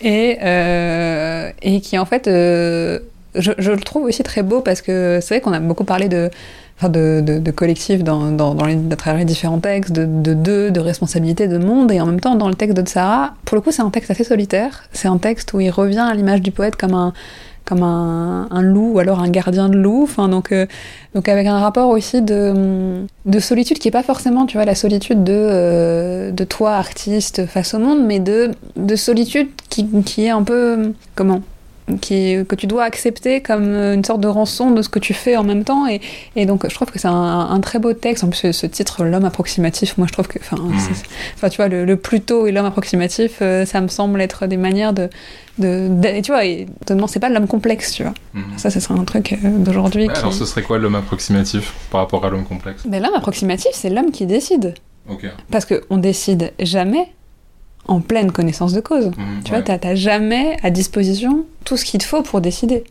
et, 0.00 0.38
euh, 0.42 1.50
et 1.62 1.80
qui 1.80 1.98
en 1.98 2.04
fait, 2.04 2.28
euh, 2.28 2.98
je, 3.34 3.52
je 3.58 3.70
le 3.70 3.78
trouve 3.78 4.04
aussi 4.04 4.22
très 4.22 4.42
beau 4.42 4.60
parce 4.60 4.82
que 4.82 5.18
c'est 5.20 5.34
vrai 5.34 5.40
qu'on 5.40 5.52
a 5.52 5.60
beaucoup 5.60 5.84
parlé 5.84 6.08
de, 6.08 6.30
enfin 6.78 6.88
de, 6.88 7.22
de, 7.24 7.38
de 7.38 7.50
collectif 7.50 8.02
dans, 8.04 8.30
dans, 8.30 8.54
dans 8.54 8.66
les, 8.66 8.78
à 8.90 8.96
travers 8.96 9.18
les 9.20 9.24
différents 9.24 9.58
textes, 9.58 9.92
de 9.92 10.04
de, 10.04 10.34
deux, 10.34 10.70
de 10.70 10.80
responsabilité, 10.80 11.48
de 11.48 11.58
monde, 11.58 11.90
et 11.92 12.00
en 12.00 12.06
même 12.06 12.20
temps 12.20 12.34
dans 12.34 12.48
le 12.48 12.54
texte 12.54 12.76
de 12.76 12.82
Tsara, 12.82 13.34
pour 13.44 13.56
le 13.56 13.60
coup 13.60 13.72
c'est 13.72 13.82
un 13.82 13.90
texte 13.90 14.10
assez 14.10 14.24
solitaire, 14.24 14.84
c'est 14.92 15.08
un 15.08 15.18
texte 15.18 15.52
où 15.54 15.60
il 15.60 15.70
revient 15.70 16.06
à 16.10 16.14
l'image 16.14 16.42
du 16.42 16.50
poète 16.50 16.76
comme 16.76 16.94
un 16.94 17.12
comme 17.66 17.82
un, 17.82 18.62
loup 18.62 18.92
ou 18.94 18.98
alors 18.98 19.20
un 19.20 19.28
gardien 19.28 19.68
de 19.68 19.76
loup, 19.76 20.04
enfin 20.04 20.28
donc 20.28 20.52
euh, 20.52 20.66
donc 21.14 21.28
avec 21.28 21.46
un 21.46 21.58
rapport 21.58 21.90
aussi 21.90 22.22
de, 22.22 23.04
de 23.24 23.38
solitude 23.40 23.78
qui 23.78 23.88
est 23.88 23.92
pas 23.92 24.02
forcément, 24.02 24.46
tu 24.46 24.56
vois, 24.56 24.64
la 24.64 24.74
solitude 24.74 25.24
de, 25.24 25.32
euh, 25.34 26.30
de 26.30 26.44
toi, 26.44 26.74
artiste, 26.74 27.46
face 27.46 27.74
au 27.74 27.78
monde, 27.78 28.04
mais 28.06 28.20
de, 28.20 28.52
de 28.76 28.96
solitude 28.96 29.48
qui, 29.68 29.86
qui 30.02 30.26
est 30.26 30.30
un 30.30 30.42
peu, 30.42 30.92
comment 31.14 31.42
qui 32.00 32.36
que 32.48 32.54
tu 32.56 32.66
dois 32.66 32.82
accepter 32.84 33.40
comme 33.40 33.72
une 33.74 34.04
sorte 34.04 34.20
de 34.20 34.26
rançon 34.28 34.72
de 34.72 34.82
ce 34.82 34.88
que 34.88 34.98
tu 34.98 35.14
fais 35.14 35.36
en 35.36 35.44
même 35.44 35.62
temps 35.62 35.86
et, 35.86 36.00
et 36.34 36.44
donc 36.44 36.68
je 36.68 36.74
trouve 36.74 36.90
que 36.90 36.98
c'est 36.98 37.06
un, 37.08 37.12
un 37.50 37.60
très 37.60 37.78
beau 37.78 37.92
texte 37.92 38.24
en 38.24 38.28
plus 38.28 38.38
ce, 38.38 38.52
ce 38.52 38.66
titre 38.66 39.04
l'homme 39.04 39.24
approximatif 39.24 39.96
moi 39.96 40.06
je 40.08 40.12
trouve 40.12 40.26
que 40.26 40.38
enfin 40.40 40.56
enfin 41.34 41.48
tu 41.48 41.56
vois 41.58 41.68
le, 41.68 41.84
le 41.84 41.96
Pluto 41.96 42.46
et 42.46 42.52
l'homme 42.52 42.66
approximatif 42.66 43.38
euh, 43.40 43.64
ça 43.64 43.80
me 43.80 43.88
semble 43.88 44.20
être 44.20 44.46
des 44.46 44.56
manières 44.56 44.92
de 44.92 45.08
de, 45.58 45.88
de- 45.88 46.08
et 46.08 46.22
tu 46.22 46.32
vois 46.32 46.44
et 46.44 46.66
non 46.90 47.06
c'est 47.06 47.20
pas 47.20 47.28
l'homme 47.28 47.46
complexe 47.46 47.92
tu 47.92 48.02
vois 48.02 48.14
Mhm. 48.34 48.58
ça 48.58 48.68
ce 48.70 48.80
serait 48.80 48.98
un 48.98 49.04
truc 49.04 49.32
euh, 49.32 49.36
d'aujourd'hui 49.58 50.06
Ouais, 50.08 50.12
qui 50.12 50.18
Alors 50.20 50.32
ce 50.34 50.44
serait 50.44 50.62
quoi 50.62 50.78
l'homme 50.78 50.96
approximatif 50.96 51.72
par 51.90 52.00
rapport 52.00 52.24
à 52.26 52.30
l'homme 52.30 52.44
complexe? 52.44 52.82
Mais 52.86 53.00
l'homme 53.00 53.14
approximatif, 53.14 53.70
c'est 53.72 53.88
l'homme 53.90 54.10
qui 54.10 54.26
décide. 54.26 54.74
Ok. 55.08 55.24
Parce 55.50 55.64
qu'on 55.64 55.96
décide 55.96 56.52
jamais 56.60 57.08
en 57.88 58.00
pleine 58.00 58.32
connaissance 58.32 58.72
de 58.72 58.80
cause. 58.80 59.06
Mhm, 59.06 59.12
Tu 59.44 59.52
ouais. 59.52 59.58
vois, 59.58 59.62
t'as 59.62 59.78
t'as 59.78 59.94
jamais 59.94 60.56
à 60.62 60.70
disposition 60.70 61.44
tout 61.64 61.76
ce 61.76 61.84
qu'il 61.84 62.00
te 62.00 62.04
faut 62.06 62.22
pour 62.22 62.40
décider. 62.40 62.84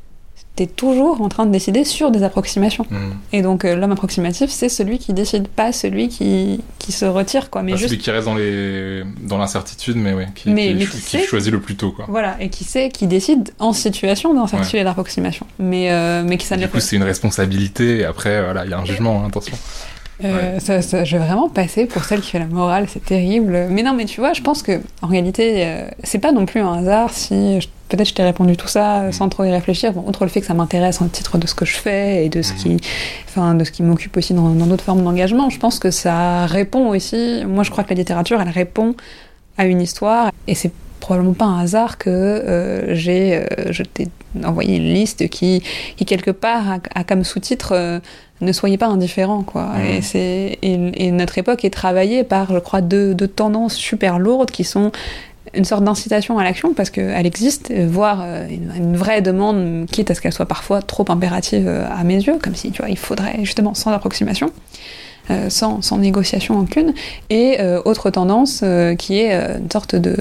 T'es 0.57 0.67
toujours 0.67 1.19
en 1.21 1.27
train 1.27 1.45
de 1.45 1.51
décider 1.51 1.83
sur 1.83 2.11
des 2.11 2.23
approximations. 2.23 2.85
Mhm. 2.89 3.13
Et 3.33 3.41
donc 3.41 3.65
euh, 3.65 3.75
l'homme 3.75 3.91
approximatif, 3.91 4.49
c'est 4.49 4.69
celui 4.69 4.99
qui 4.99 5.11
décide, 5.11 5.49
pas 5.49 5.73
celui 5.73 6.07
qui, 6.07 6.61
qui 6.79 6.93
se 6.93 7.03
retire, 7.03 7.49
quoi. 7.49 7.61
Mais 7.61 7.73
Pas 7.73 7.77
juste 7.77 7.89
celui 7.89 8.01
qui 8.01 8.09
reste 8.09 8.23
dans 8.25 8.35
les 8.35 9.03
dans 9.21 9.37
l'incertitude, 9.37 9.97
mais 9.97 10.13
ouais, 10.13 10.29
qui, 10.33 10.49
Mais- 10.51 10.69
qui, 10.69 10.75
mais 10.75 10.85
qui 10.85 11.17
choisit 11.25 11.51
le 11.51 11.59
plus 11.59 11.75
tôt 11.75 11.91
quoi. 11.91 12.05
voilà, 12.07 12.37
et 12.39 12.47
qui 12.47 12.63
sait, 12.63 12.87
qui 12.87 13.05
décide 13.05 13.51
en 13.59 13.73
situation 13.73 14.33
d'incertitude 14.33 14.79
et 14.79 14.83
d'approximation. 14.85 15.45
Mais 15.59 15.89
mais, 15.89 16.23
mais 16.23 16.37
qui 16.37 16.45
ça 16.45 16.55
Du 16.55 16.69
coup, 16.69 16.79
c'est 16.79 16.95
une 16.95 17.03
responsabilité. 17.03 17.97
Et 17.99 18.05
après, 18.05 18.41
voilà, 18.41 18.63
il 18.63 18.71
y 18.71 18.73
a 18.73 18.79
un 18.79 18.85
jugement. 18.85 19.23
hein, 19.23 19.27
attention. 19.27 19.57
Euh, 20.23 20.59
ça, 20.59 20.81
ça- 20.81 21.03
je 21.03 21.17
vais 21.17 21.25
vraiment 21.25 21.49
passer 21.49 21.85
pour 21.85 22.03
celle 22.05 22.21
qui 22.21 22.31
fait 22.31 22.39
la 22.39 22.45
morale, 22.45 22.85
c'est 22.87 23.03
terrible. 23.03 23.67
Mais 23.69 23.83
non, 23.83 23.93
mais 23.93 24.05
tu 24.05 24.21
vois, 24.21 24.31
je 24.33 24.41
pense 24.41 24.63
que 24.63 24.79
en 25.01 25.07
réalité, 25.07 25.65
euh, 25.65 25.87
c'est 26.03 26.19
pas 26.19 26.31
non 26.31 26.45
plus 26.45 26.61
un 26.61 26.73
hasard 26.75 27.09
si 27.11 27.59
peut-être 27.89 28.07
je 28.07 28.13
t'ai 28.13 28.23
répondu 28.23 28.55
tout 28.55 28.67
ça 28.67 29.01
euh, 29.01 29.11
sans 29.11 29.27
trop 29.29 29.43
y 29.43 29.51
réfléchir. 29.51 29.91
Bon, 29.93 30.05
outre 30.07 30.23
le 30.23 30.29
fait 30.29 30.39
que 30.39 30.47
ça 30.47 30.53
m'intéresse 30.53 31.01
en 31.01 31.07
titre 31.09 31.37
de 31.37 31.45
ce 31.47 31.53
que 31.53 31.65
je 31.65 31.75
fais 31.75 32.25
et 32.25 32.29
de 32.29 32.41
ce 32.41 32.53
qui, 32.53 32.77
enfin, 33.27 33.55
de 33.55 33.63
ce 33.65 33.71
qui 33.71 33.83
m'occupe 33.83 34.15
aussi 34.15 34.33
dans 34.33 34.49
dans 34.49 34.65
d'autres 34.67 34.85
formes 34.85 35.03
d'engagement, 35.03 35.49
je 35.49 35.59
pense 35.59 35.79
que 35.79 35.91
ça 35.91 36.45
répond 36.45 36.87
aussi. 36.89 37.43
Moi, 37.45 37.63
je 37.63 37.71
crois 37.71 37.83
que 37.83 37.89
la 37.89 37.95
littérature, 37.97 38.39
elle 38.41 38.49
répond 38.49 38.95
à 39.57 39.65
une 39.65 39.81
histoire 39.81 40.31
et 40.47 40.55
c'est 40.55 40.71
probablement 41.05 41.33
pas 41.33 41.45
un 41.45 41.59
hasard 41.59 41.99
que 41.99 42.09
euh, 42.09 42.95
j'ai 42.95 43.35
euh, 43.37 43.45
je 43.69 43.83
t'ai 43.83 44.07
envoyé 44.43 44.77
une 44.77 44.91
liste 44.91 45.29
qui, 45.29 45.61
qui 45.97 46.05
quelque 46.05 46.31
part 46.31 46.63
a, 46.71 46.77
a 46.99 47.03
comme 47.03 47.23
sous-titre 47.23 47.73
euh, 47.73 47.99
ne 48.41 48.51
soyez 48.51 48.77
pas 48.79 48.87
indifférents 48.87 49.43
quoi 49.43 49.65
Mhm. 49.75 49.85
et 49.97 50.01
c'est 50.01 50.57
et, 50.63 51.05
et 51.05 51.11
notre 51.11 51.37
époque 51.37 51.63
est 51.63 51.69
travaillée 51.83 52.23
par 52.23 52.51
je 52.51 52.57
crois 52.59 52.81
deux, 52.81 53.13
deux 53.13 53.27
tendances 53.27 53.75
super 53.75 54.17
lourdes 54.17 54.49
qui 54.49 54.63
sont 54.63 54.91
une 55.53 55.63
sorte 55.63 55.83
d'incitation 55.83 56.39
à 56.39 56.43
l'action 56.43 56.73
parce 56.73 56.89
qu'elle 56.89 57.27
existe, 57.27 57.71
voire 57.71 58.19
euh, 58.23 58.47
une, 58.49 58.71
une 58.75 58.97
vraie 58.97 59.21
demande, 59.21 59.85
quitte 59.89 60.09
à 60.09 60.15
ce 60.15 60.21
qu'elle 60.21 60.33
soit 60.33 60.47
parfois 60.47 60.81
trop 60.81 61.05
impérative 61.07 61.67
à 61.69 62.03
mes 62.03 62.15
yeux, 62.15 62.39
comme 62.41 62.55
si 62.55 62.71
tu 62.71 62.81
vois, 62.81 62.89
il 62.89 62.97
faudrait 62.97 63.37
justement 63.43 63.73
sans 63.75 63.91
approximation, 63.91 64.51
sans, 65.49 65.81
sans 65.81 65.97
négociation 65.97 66.59
aucune, 66.59 66.93
et 67.29 67.57
euh, 67.59 67.81
autre 67.85 68.09
tendance 68.09 68.61
euh, 68.63 68.95
qui 68.95 69.19
est 69.19 69.33
euh, 69.33 69.57
une 69.59 69.71
sorte 69.71 69.95
de, 69.95 70.15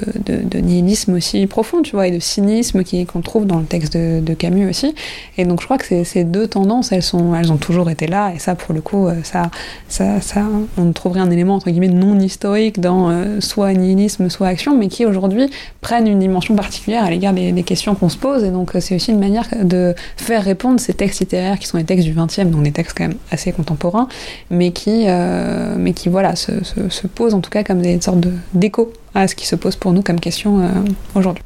nihilisme 0.59 1.13
aussi 1.13 1.45
profond, 1.47 1.81
tu 1.81 1.91
vois, 1.91 2.07
et 2.07 2.11
de 2.11 2.19
cynisme 2.19 2.83
qu'on 3.05 3.21
trouve 3.21 3.45
dans 3.45 3.59
le 3.59 3.65
texte 3.65 3.95
de, 3.95 4.33
Camus 4.33 4.69
aussi. 4.69 4.93
Et 5.37 5.45
donc 5.45 5.61
je 5.61 5.65
crois 5.65 5.77
que 5.77 6.03
ces, 6.03 6.23
deux 6.23 6.47
tendances, 6.47 6.91
elles, 6.91 7.03
sont, 7.03 7.35
elles 7.35 7.51
ont 7.51 7.57
toujours 7.57 7.89
été 7.89 8.07
là, 8.07 8.33
et 8.33 8.39
ça 8.39 8.55
pour 8.55 8.73
le 8.73 8.81
coup, 8.81 9.07
euh, 9.07 9.15
ça, 9.23 9.49
ça, 9.87 10.21
ça, 10.21 10.41
on 10.77 10.91
trouverait 10.91 11.19
un 11.19 11.31
élément 11.31 11.55
entre 11.55 11.69
guillemets 11.69 11.87
non 11.87 12.19
historique 12.19 12.79
dans 12.79 13.09
euh, 13.09 13.39
soit 13.39 13.73
nihilisme, 13.73 14.29
soit 14.29 14.47
action, 14.47 14.77
mais 14.77 14.87
qui 14.87 15.05
aujourd'hui 15.05 15.49
prennent 15.81 16.07
une 16.07 16.19
dimension 16.19 16.55
particulière 16.55 17.03
à 17.03 17.09
l'égard 17.09 17.33
des, 17.33 17.63
questions 17.63 17.95
qu'on 17.95 18.09
se 18.09 18.17
pose. 18.17 18.43
Et 18.43 18.51
donc 18.51 18.75
euh, 18.75 18.79
c'est 18.79 18.95
aussi 18.95 19.11
une 19.11 19.19
manière 19.19 19.47
de 19.63 19.93
faire 20.17 20.43
répondre 20.43 20.79
ces 20.79 20.93
textes 20.93 21.19
littéraires 21.19 21.59
qui 21.59 21.67
sont 21.67 21.77
des 21.77 21.83
textes 21.83 22.07
du 22.07 22.13
XXe, 22.13 22.45
donc 22.45 22.63
des 22.63 22.71
textes 22.71 22.97
quand 22.97 23.07
même 23.07 23.17
assez 23.31 23.51
contemporains, 23.51 24.07
mais 24.49 24.71
qui, 24.71 24.94
euh, 25.07 25.75
mais 25.77 25.93
qui 25.93 26.09
voilà, 26.09 26.35
se, 26.35 26.63
se, 26.63 26.89
se 26.89 27.07
posent 27.07 27.33
en 27.33 27.41
tout 27.41 27.49
cas 27.49 27.63
comme 27.63 27.81
des 27.81 27.99
sortes 28.01 28.19
de- 28.21 28.33
d'écho 28.53 28.91
à 29.13 29.27
ce 29.27 29.35
qui 29.35 29.45
se 29.47 29.55
pose 29.55 29.75
pour 29.75 29.91
nous 29.93 30.01
comme 30.01 30.19
question 30.19 30.59
euh, 30.59 30.67
aujourd'hui. 31.15 31.43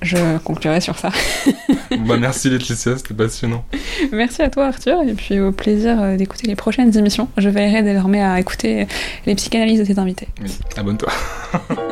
Je 0.00 0.38
conclurai 0.44 0.80
sur 0.80 0.96
ça. 0.96 1.10
bah, 2.06 2.16
merci 2.20 2.48
Laetitia, 2.50 2.96
c'était 2.96 3.14
passionnant. 3.14 3.64
Merci 4.12 4.42
à 4.42 4.48
toi 4.50 4.66
Arthur, 4.66 5.02
et 5.02 5.12
puis 5.14 5.40
au 5.40 5.50
plaisir 5.50 6.00
euh, 6.00 6.16
d'écouter 6.16 6.46
les 6.46 6.54
prochaines 6.54 6.96
émissions. 6.96 7.28
Je 7.36 7.48
veillerai 7.48 7.82
désormais 7.82 8.22
à 8.22 8.38
écouter 8.38 8.86
les 9.26 9.34
psychanalyses 9.34 9.80
de 9.80 9.84
tes 9.92 9.98
invités. 9.98 10.28
Oui, 10.40 10.50
abonne-toi. 10.76 11.10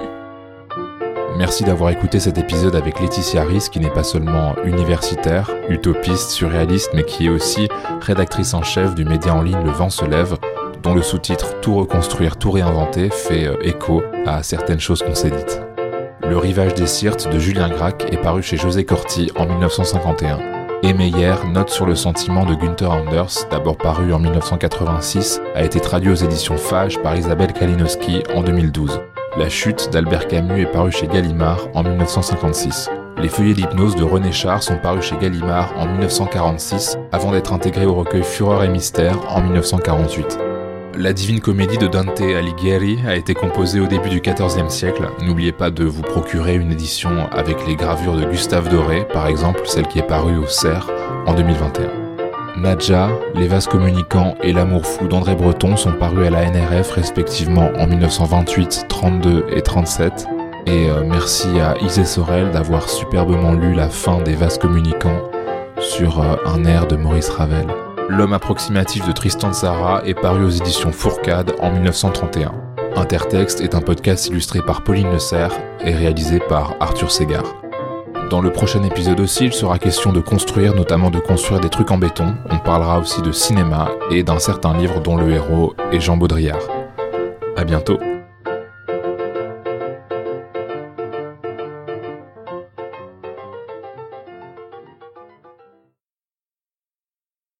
Merci 1.37 1.65
d'avoir 1.65 1.91
écouté 1.91 2.19
cet 2.19 2.39
épisode 2.39 2.75
avec 2.77 2.99
Laetitia 2.99 3.45
Rhys, 3.45 3.69
qui 3.71 3.79
n'est 3.79 3.91
pas 3.91 4.05
seulement 4.05 4.55
universitaire, 4.65 5.51
utopiste, 5.69 6.31
surréaliste, 6.31 6.93
mais 6.95 7.05
qui 7.05 7.27
est 7.27 7.31
aussi 7.31 7.69
rédactrice 8.01 8.55
en 8.55 8.63
chef 8.63 8.95
du 8.95 9.05
média 9.05 9.35
en 9.35 9.43
ligne 9.43 9.63
Le 9.63 9.71
Vent 9.71 9.91
se 9.91 10.07
lève, 10.07 10.39
dont 10.83 10.95
le 10.95 11.03
sous-titre 11.03 11.61
Tout 11.61 11.75
reconstruire, 11.75 12.39
tout 12.39 12.51
réinventer 12.51 13.11
fait 13.11 13.47
euh, 13.47 13.57
écho 13.63 14.03
à 14.25 14.43
certaines 14.43 14.81
choses 14.81 15.03
qu'on 15.03 15.15
s'est 15.15 15.31
dites. 15.31 15.61
Le 16.27 16.39
rivage 16.39 16.73
des 16.73 16.87
Sirtes 16.87 17.31
de 17.31 17.39
Julien 17.39 17.69
Gracq 17.69 18.07
est 18.11 18.23
paru 18.23 18.43
chez 18.43 18.57
José 18.57 18.87
Corti 18.87 19.31
en 19.37 19.45
1951. 19.45 20.39
Et 20.83 20.95
Meyer, 20.95 21.35
Note 21.53 21.71
sur 21.71 21.85
le 21.85 21.97
sentiment 21.97 22.47
de 22.47 22.55
Günther 22.55 22.91
Anders, 22.91 23.47
d'abord 23.51 23.77
paru 23.77 24.15
en 24.15 24.19
1986, 24.19 25.43
a 25.55 25.63
été 25.63 25.81
traduit 25.81 26.11
aux 26.11 26.15
éditions 26.15 26.57
Fage 26.57 26.99
par 27.03 27.15
Isabelle 27.15 27.53
Kalinowski 27.53 28.23
en 28.35 28.43
2012. 28.43 29.01
La 29.39 29.51
chute 29.51 29.91
d'Albert 29.93 30.29
Camus 30.29 30.63
est 30.63 30.73
paru 30.73 30.91
chez 30.91 31.07
Gallimard 31.07 31.69
en 31.75 31.83
1956. 31.83 32.89
Les 33.19 33.29
feuillets 33.29 33.53
d'hypnose 33.53 33.95
de 33.95 34.03
René 34.03 34.33
Char 34.33 34.63
sont 34.63 34.79
parus 34.79 35.05
chez 35.05 35.17
Gallimard 35.19 35.75
en 35.77 35.87
1946 35.87 36.97
avant 37.13 37.33
d'être 37.33 37.53
intégrés 37.53 37.85
au 37.85 37.95
recueil 37.95 38.23
Fureur 38.23 38.65
et 38.65 38.69
Mystère 38.69 39.19
en 39.29 39.43
1948. 39.43 40.39
La 40.97 41.13
Divine 41.13 41.41
Comédie 41.41 41.77
de 41.77 41.87
Dante 41.87 42.23
Alighieri 42.23 42.99
a 43.07 43.15
été 43.15 43.35
composée 43.35 43.81
au 43.81 43.87
début 43.87 44.09
du 44.09 44.23
XIVe 44.23 44.71
siècle. 44.71 45.07
N'oubliez 45.21 45.53
pas 45.53 45.71
de 45.71 45.85
vous 45.85 46.03
procurer 46.03 46.55
une 46.55 46.73
édition 46.73 47.29
avec 47.31 47.67
les 47.67 47.77
gravures 47.77 48.17
de 48.17 48.25
Gustave 48.25 48.71
Doré, 48.71 49.07
par 49.07 49.27
exemple 49.27 49.61
celle 49.67 49.87
qui 49.87 49.99
est 49.99 50.07
parue 50.07 50.39
au 50.39 50.47
Cerf 50.47 50.89
en 51.27 51.35
2021. 51.35 52.06
Nadja, 52.57 53.11
Les 53.35 53.49
vases 53.49 53.67
communicants 53.67 54.35
et 54.43 54.53
L'amour 54.53 54.87
fou 54.87 55.09
d'André 55.09 55.35
Breton 55.35 55.77
sont 55.77 55.93
parus 55.93 56.27
à 56.27 56.31
la 56.31 56.51
NRF 56.51 56.91
respectivement 56.93 57.71
en 57.79 57.87
1928, 57.87 58.87
32 58.89 59.45
et 59.51 59.61
37. 59.61 60.27
Et 60.67 60.89
euh, 60.89 61.05
merci 61.05 61.61
à 61.61 61.77
Isée 61.83 62.07
Sorel 62.07 62.51
d'avoir 62.51 62.89
superbement 62.89 63.53
lu 63.53 63.75
la 63.75 63.91
fin 63.91 64.23
des 64.23 64.35
vases 64.35 64.59
communicants 64.59 65.23
sur 65.79 66.21
euh, 66.21 66.37
un 66.47 66.65
air 66.65 66.87
de 66.87 66.97
Maurice 66.97 67.29
Ravel. 67.29 67.67
L'homme 68.09 68.33
approximatif 68.33 69.07
de 69.07 69.13
Tristan 69.13 69.53
Tzara 69.53 70.03
est 70.07 70.15
paru 70.15 70.45
aux 70.45 70.51
éditions 70.51 70.93
Fourcade 70.93 71.53
en 71.61 71.71
1931. 71.71 72.53
Intertexte 72.97 73.61
est 73.61 73.75
un 73.75 73.83
podcast 73.83 74.29
illustré 74.29 74.63
par 74.63 74.83
Pauline 74.83 75.11
Le 75.11 75.19
Serre 75.19 75.53
et 75.85 75.93
réalisé 75.93 76.41
par 76.49 76.75
Arthur 76.81 77.11
Segar. 77.11 77.66
Dans 78.31 78.41
le 78.41 78.51
prochain 78.51 78.83
épisode 78.83 79.21
aussi, 79.21 79.45
il 79.45 79.53
sera 79.53 79.79
question 79.79 80.13
de 80.13 80.21
construire, 80.21 80.75
notamment 80.75 81.11
de 81.11 81.21
construire 81.21 81.61
des 81.61 81.69
trucs 81.69 81.93
en 81.93 81.99
béton. 81.99 82.35
On 82.51 82.59
parlera 82.59 82.99
aussi 82.99 83.23
de 83.23 83.31
cinéma 83.31 83.91
et 84.11 84.25
d'un 84.25 84.41
certain 84.41 84.77
livre 84.77 85.01
dont 85.01 85.17
le 85.17 85.31
héros 85.31 85.75
est 85.93 86.01
Jean 86.01 86.17
Baudrillard. 86.17 86.59
À 87.57 87.63
bientôt. 87.63 87.99